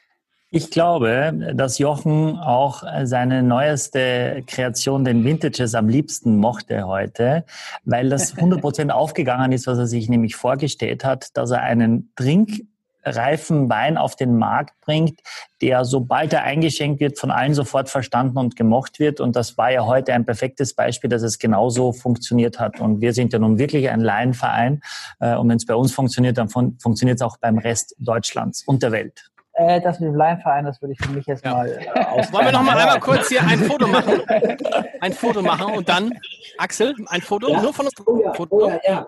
Ich 0.51 0.69
glaube, 0.69 1.33
dass 1.55 1.79
Jochen 1.79 2.37
auch 2.37 2.83
seine 3.03 3.41
neueste 3.41 4.43
Kreation, 4.45 5.03
den 5.05 5.23
Vintages, 5.23 5.73
am 5.73 5.89
liebsten 5.89 6.37
mochte 6.37 6.85
heute, 6.85 7.45
weil 7.83 8.09
das 8.09 8.35
100% 8.35 8.89
aufgegangen 8.91 9.51
ist, 9.53 9.65
was 9.65 9.79
er 9.79 9.87
sich 9.87 10.07
nämlich 10.07 10.35
vorgestellt 10.35 11.03
hat, 11.03 11.35
dass 11.35 11.49
er 11.49 11.63
einen 11.63 12.11
Drink 12.15 12.67
reifen 13.03 13.69
Wein 13.69 13.97
auf 13.97 14.15
den 14.15 14.37
Markt 14.37 14.79
bringt, 14.81 15.19
der 15.61 15.85
sobald 15.85 16.33
er 16.33 16.43
eingeschenkt 16.43 16.99
wird, 16.99 17.19
von 17.19 17.31
allen 17.31 17.53
sofort 17.53 17.89
verstanden 17.89 18.37
und 18.37 18.55
gemocht 18.55 18.99
wird. 18.99 19.19
Und 19.19 19.35
das 19.35 19.57
war 19.57 19.71
ja 19.71 19.85
heute 19.85 20.13
ein 20.13 20.25
perfektes 20.25 20.73
Beispiel, 20.73 21.09
dass 21.09 21.21
es 21.21 21.39
genauso 21.39 21.93
funktioniert 21.93 22.59
hat. 22.59 22.79
Und 22.79 23.01
wir 23.01 23.13
sind 23.13 23.33
ja 23.33 23.39
nun 23.39 23.57
wirklich 23.57 23.89
ein 23.89 23.99
Laienverein. 23.99 24.81
Äh, 25.19 25.35
und 25.35 25.49
wenn 25.49 25.57
es 25.57 25.65
bei 25.65 25.75
uns 25.75 25.93
funktioniert, 25.93 26.37
dann 26.37 26.49
funktioniert 26.49 27.17
es 27.17 27.21
auch 27.21 27.37
beim 27.37 27.57
Rest 27.57 27.95
Deutschlands 27.99 28.63
und 28.65 28.83
der 28.83 28.91
Welt. 28.91 29.29
Äh, 29.53 29.81
das 29.81 29.99
mit 29.99 30.07
dem 30.07 30.15
Laienverein, 30.15 30.63
das 30.63 30.81
würde 30.81 30.93
ich 30.93 31.05
für 31.05 31.11
mich 31.11 31.25
jetzt 31.25 31.43
ja. 31.43 31.53
mal 31.53 31.67
äh, 31.67 31.99
aus. 31.99 32.31
Wollen 32.31 32.45
wir 32.45 32.51
noch 32.53 32.63
mal 32.63 32.77
einmal 32.77 32.99
kurz 32.99 33.27
hier 33.27 33.45
ein 33.45 33.59
Foto 33.59 33.87
machen? 33.87 34.21
Ein 35.01 35.13
Foto 35.13 35.41
machen 35.41 35.75
und 35.75 35.87
dann, 35.87 36.11
Axel, 36.57 36.93
ein 37.07 37.21
Foto 37.21 37.49
ja. 37.49 37.61
nur 37.61 37.73
von 37.73 37.85
uns. 37.85 37.93
Oh 38.05 38.21
ja, 38.21 38.33
Foto. 38.33 38.53
Oh 38.53 38.67
ja, 38.67 38.79
ja. 38.85 39.07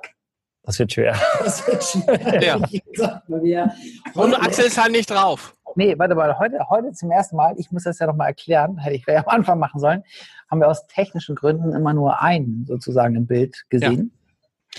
Das 0.63 0.79
wird 0.79 0.93
schwer. 0.93 1.15
Das 1.43 1.67
wird 1.67 1.83
schwer. 1.83 2.41
Ja. 3.43 3.73
Und 4.13 4.35
Axel 4.35 4.65
ist 4.65 4.81
halt 4.81 4.91
nicht 4.91 5.09
drauf. 5.09 5.55
Nee, 5.75 5.97
warte 5.97 6.15
mal, 6.15 6.37
heute, 6.37 6.69
heute 6.69 6.91
zum 6.91 7.11
ersten 7.11 7.35
Mal, 7.35 7.55
ich 7.57 7.71
muss 7.71 7.83
das 7.83 7.99
ja 7.99 8.07
nochmal 8.07 8.27
erklären, 8.27 8.77
hätte 8.77 8.95
ich 8.95 9.05
ja 9.07 9.19
am 9.19 9.27
Anfang 9.27 9.57
machen 9.57 9.79
sollen, 9.79 10.03
haben 10.49 10.59
wir 10.59 10.67
aus 10.67 10.85
technischen 10.87 11.35
Gründen 11.35 11.73
immer 11.73 11.93
nur 11.93 12.21
einen 12.21 12.65
sozusagen 12.65 13.15
im 13.15 13.25
Bild 13.25 13.63
gesehen. 13.69 14.11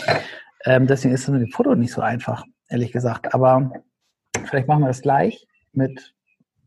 Ja. 0.06 0.20
Ähm, 0.64 0.86
deswegen 0.86 1.14
ist 1.14 1.26
das 1.26 1.32
mit 1.32 1.42
dem 1.42 1.50
Foto 1.50 1.74
nicht 1.74 1.92
so 1.92 2.02
einfach, 2.02 2.44
ehrlich 2.68 2.92
gesagt. 2.92 3.34
Aber 3.34 3.72
vielleicht 4.44 4.68
machen 4.68 4.82
wir 4.82 4.88
das 4.88 5.00
gleich 5.00 5.46
mit 5.72 6.14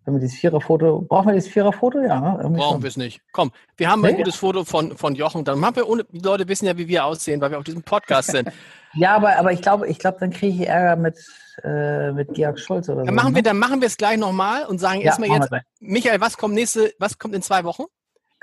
wenn 0.05 0.13
wir 0.13 0.19
dieses 0.19 0.37
Viererfoto, 0.37 1.01
brauchen 1.01 1.27
wir 1.27 1.33
dieses 1.33 1.51
Viererfoto? 1.51 1.99
Ja, 1.99 2.19
ne? 2.19 2.49
Brauchen 2.57 2.83
wir 2.83 2.87
es 2.87 2.95
nicht. 2.95 3.21
Komm, 3.31 3.51
wir 3.75 3.89
haben 3.89 4.01
nee. 4.01 4.09
ein 4.09 4.17
gutes 4.17 4.35
Foto 4.35 4.63
von, 4.63 4.95
von 4.95 5.15
Jochen. 5.15 5.43
Dann 5.43 5.65
haben 5.65 5.75
wir 5.75 5.89
ohne, 5.89 6.05
die 6.11 6.19
Leute 6.19 6.47
wissen 6.47 6.67
ja, 6.67 6.77
wie 6.77 6.87
wir 6.87 7.05
aussehen, 7.05 7.41
weil 7.41 7.51
wir 7.51 7.57
auf 7.57 7.63
diesem 7.63 7.81
Podcast 7.81 8.31
sind. 8.31 8.49
ja, 8.93 9.15
aber, 9.15 9.35
aber 9.37 9.51
ich 9.51 9.63
glaube, 9.63 9.87
ich 9.87 9.97
glaube, 9.97 10.17
dann 10.19 10.29
kriege 10.29 10.63
ich 10.63 10.69
Ärger 10.69 10.95
mit, 10.95 11.17
äh, 11.63 12.11
mit 12.11 12.33
Georg 12.35 12.59
Schulz 12.59 12.87
oder 12.87 12.99
dann 12.99 13.07
so. 13.07 13.13
Machen 13.13 13.31
ne? 13.31 13.35
wir, 13.37 13.43
dann 13.43 13.57
machen 13.57 13.81
wir 13.81 13.87
es 13.87 13.97
gleich 13.97 14.17
nochmal 14.17 14.65
und 14.67 14.77
sagen 14.77 14.99
ja, 14.99 15.07
erstmal 15.07 15.29
jetzt, 15.29 15.49
Michael, 15.79 16.21
was 16.21 16.37
kommt 16.37 16.53
nächste, 16.53 16.93
was 16.99 17.17
kommt 17.17 17.33
in 17.33 17.41
zwei 17.41 17.63
Wochen? 17.63 17.85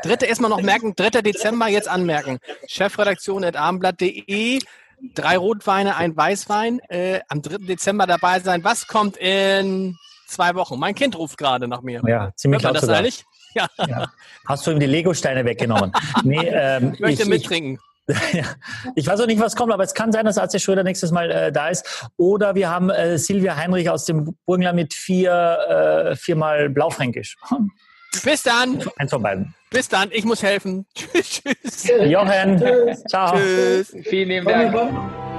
Dritte 0.02 0.26
erstmal 0.26 0.50
noch 0.50 0.62
merken, 0.62 0.94
3. 0.96 1.22
Dezember 1.22 1.68
jetzt 1.68 1.88
anmerken. 1.88 2.38
Chefredaktion 2.66 3.44
at 3.44 3.55
abendblatt.de. 3.55 4.59
Drei 5.14 5.36
Rotweine, 5.36 5.97
ein 5.97 6.16
Weißwein. 6.16 6.80
Äh, 6.89 7.20
am 7.28 7.40
3. 7.40 7.59
Dezember 7.59 8.09
dabei 8.09 8.40
sein. 8.40 8.64
Was 8.64 8.89
kommt 8.89 9.16
in 9.16 9.97
zwei 10.32 10.54
Wochen. 10.54 10.78
Mein 10.78 10.94
Kind 10.94 11.16
ruft 11.16 11.38
gerade 11.38 11.68
nach 11.68 11.82
mir. 11.82 12.02
Ja, 12.06 12.32
ziemlich 12.36 12.62
Hört 12.62 12.74
man 12.74 12.80
das 12.80 13.12
sogar. 13.12 13.28
Ja. 13.54 13.68
ja. 13.86 14.10
Hast 14.46 14.66
du 14.66 14.70
ihm 14.70 14.80
die 14.80 14.86
Lego-Steine 14.86 15.44
weggenommen? 15.44 15.92
nee, 16.24 16.38
ähm, 16.38 16.94
ich 16.94 17.00
möchte 17.00 17.22
ich, 17.22 17.28
mittrinken. 17.28 17.78
ja. 18.32 18.44
Ich 18.96 19.06
weiß 19.06 19.20
auch 19.20 19.26
nicht, 19.26 19.40
was 19.40 19.56
kommt, 19.56 19.72
aber 19.72 19.84
es 19.84 19.94
kann 19.94 20.12
sein, 20.12 20.24
dass 20.24 20.38
Atze 20.38 20.59
Schröder 20.59 20.82
nächstes 20.82 21.10
Mal 21.10 21.30
äh, 21.30 21.52
da 21.52 21.68
ist. 21.68 22.09
Oder 22.16 22.54
wir 22.54 22.68
haben 22.68 22.90
äh, 22.90 23.18
Silvia 23.18 23.56
Heinrich 23.56 23.90
aus 23.90 24.04
dem 24.04 24.36
Burgenland 24.46 24.76
mit 24.76 24.94
vier, 24.94 26.10
äh, 26.12 26.16
viermal 26.16 26.68
Blaufränkisch. 26.70 27.36
Bis 28.24 28.42
dann. 28.42 28.82
Eins 28.96 29.10
von 29.10 29.22
beiden. 29.22 29.54
Bis 29.70 29.88
dann. 29.88 30.10
Ich 30.12 30.24
muss 30.24 30.42
helfen. 30.42 30.86
Tschüss. 30.94 31.42
Tschüss. 31.42 31.90
Jochen. 32.04 32.62
Ciao. 33.09 33.36
Tschüss. 33.36 33.96
Vielen 34.04 34.28
lieben 34.28 34.46
Dank. 34.46 35.31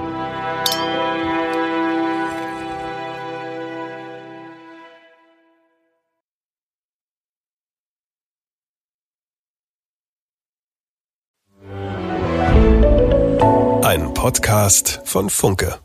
Podcast 14.24 15.02
von 15.04 15.28
Funke. 15.28 15.83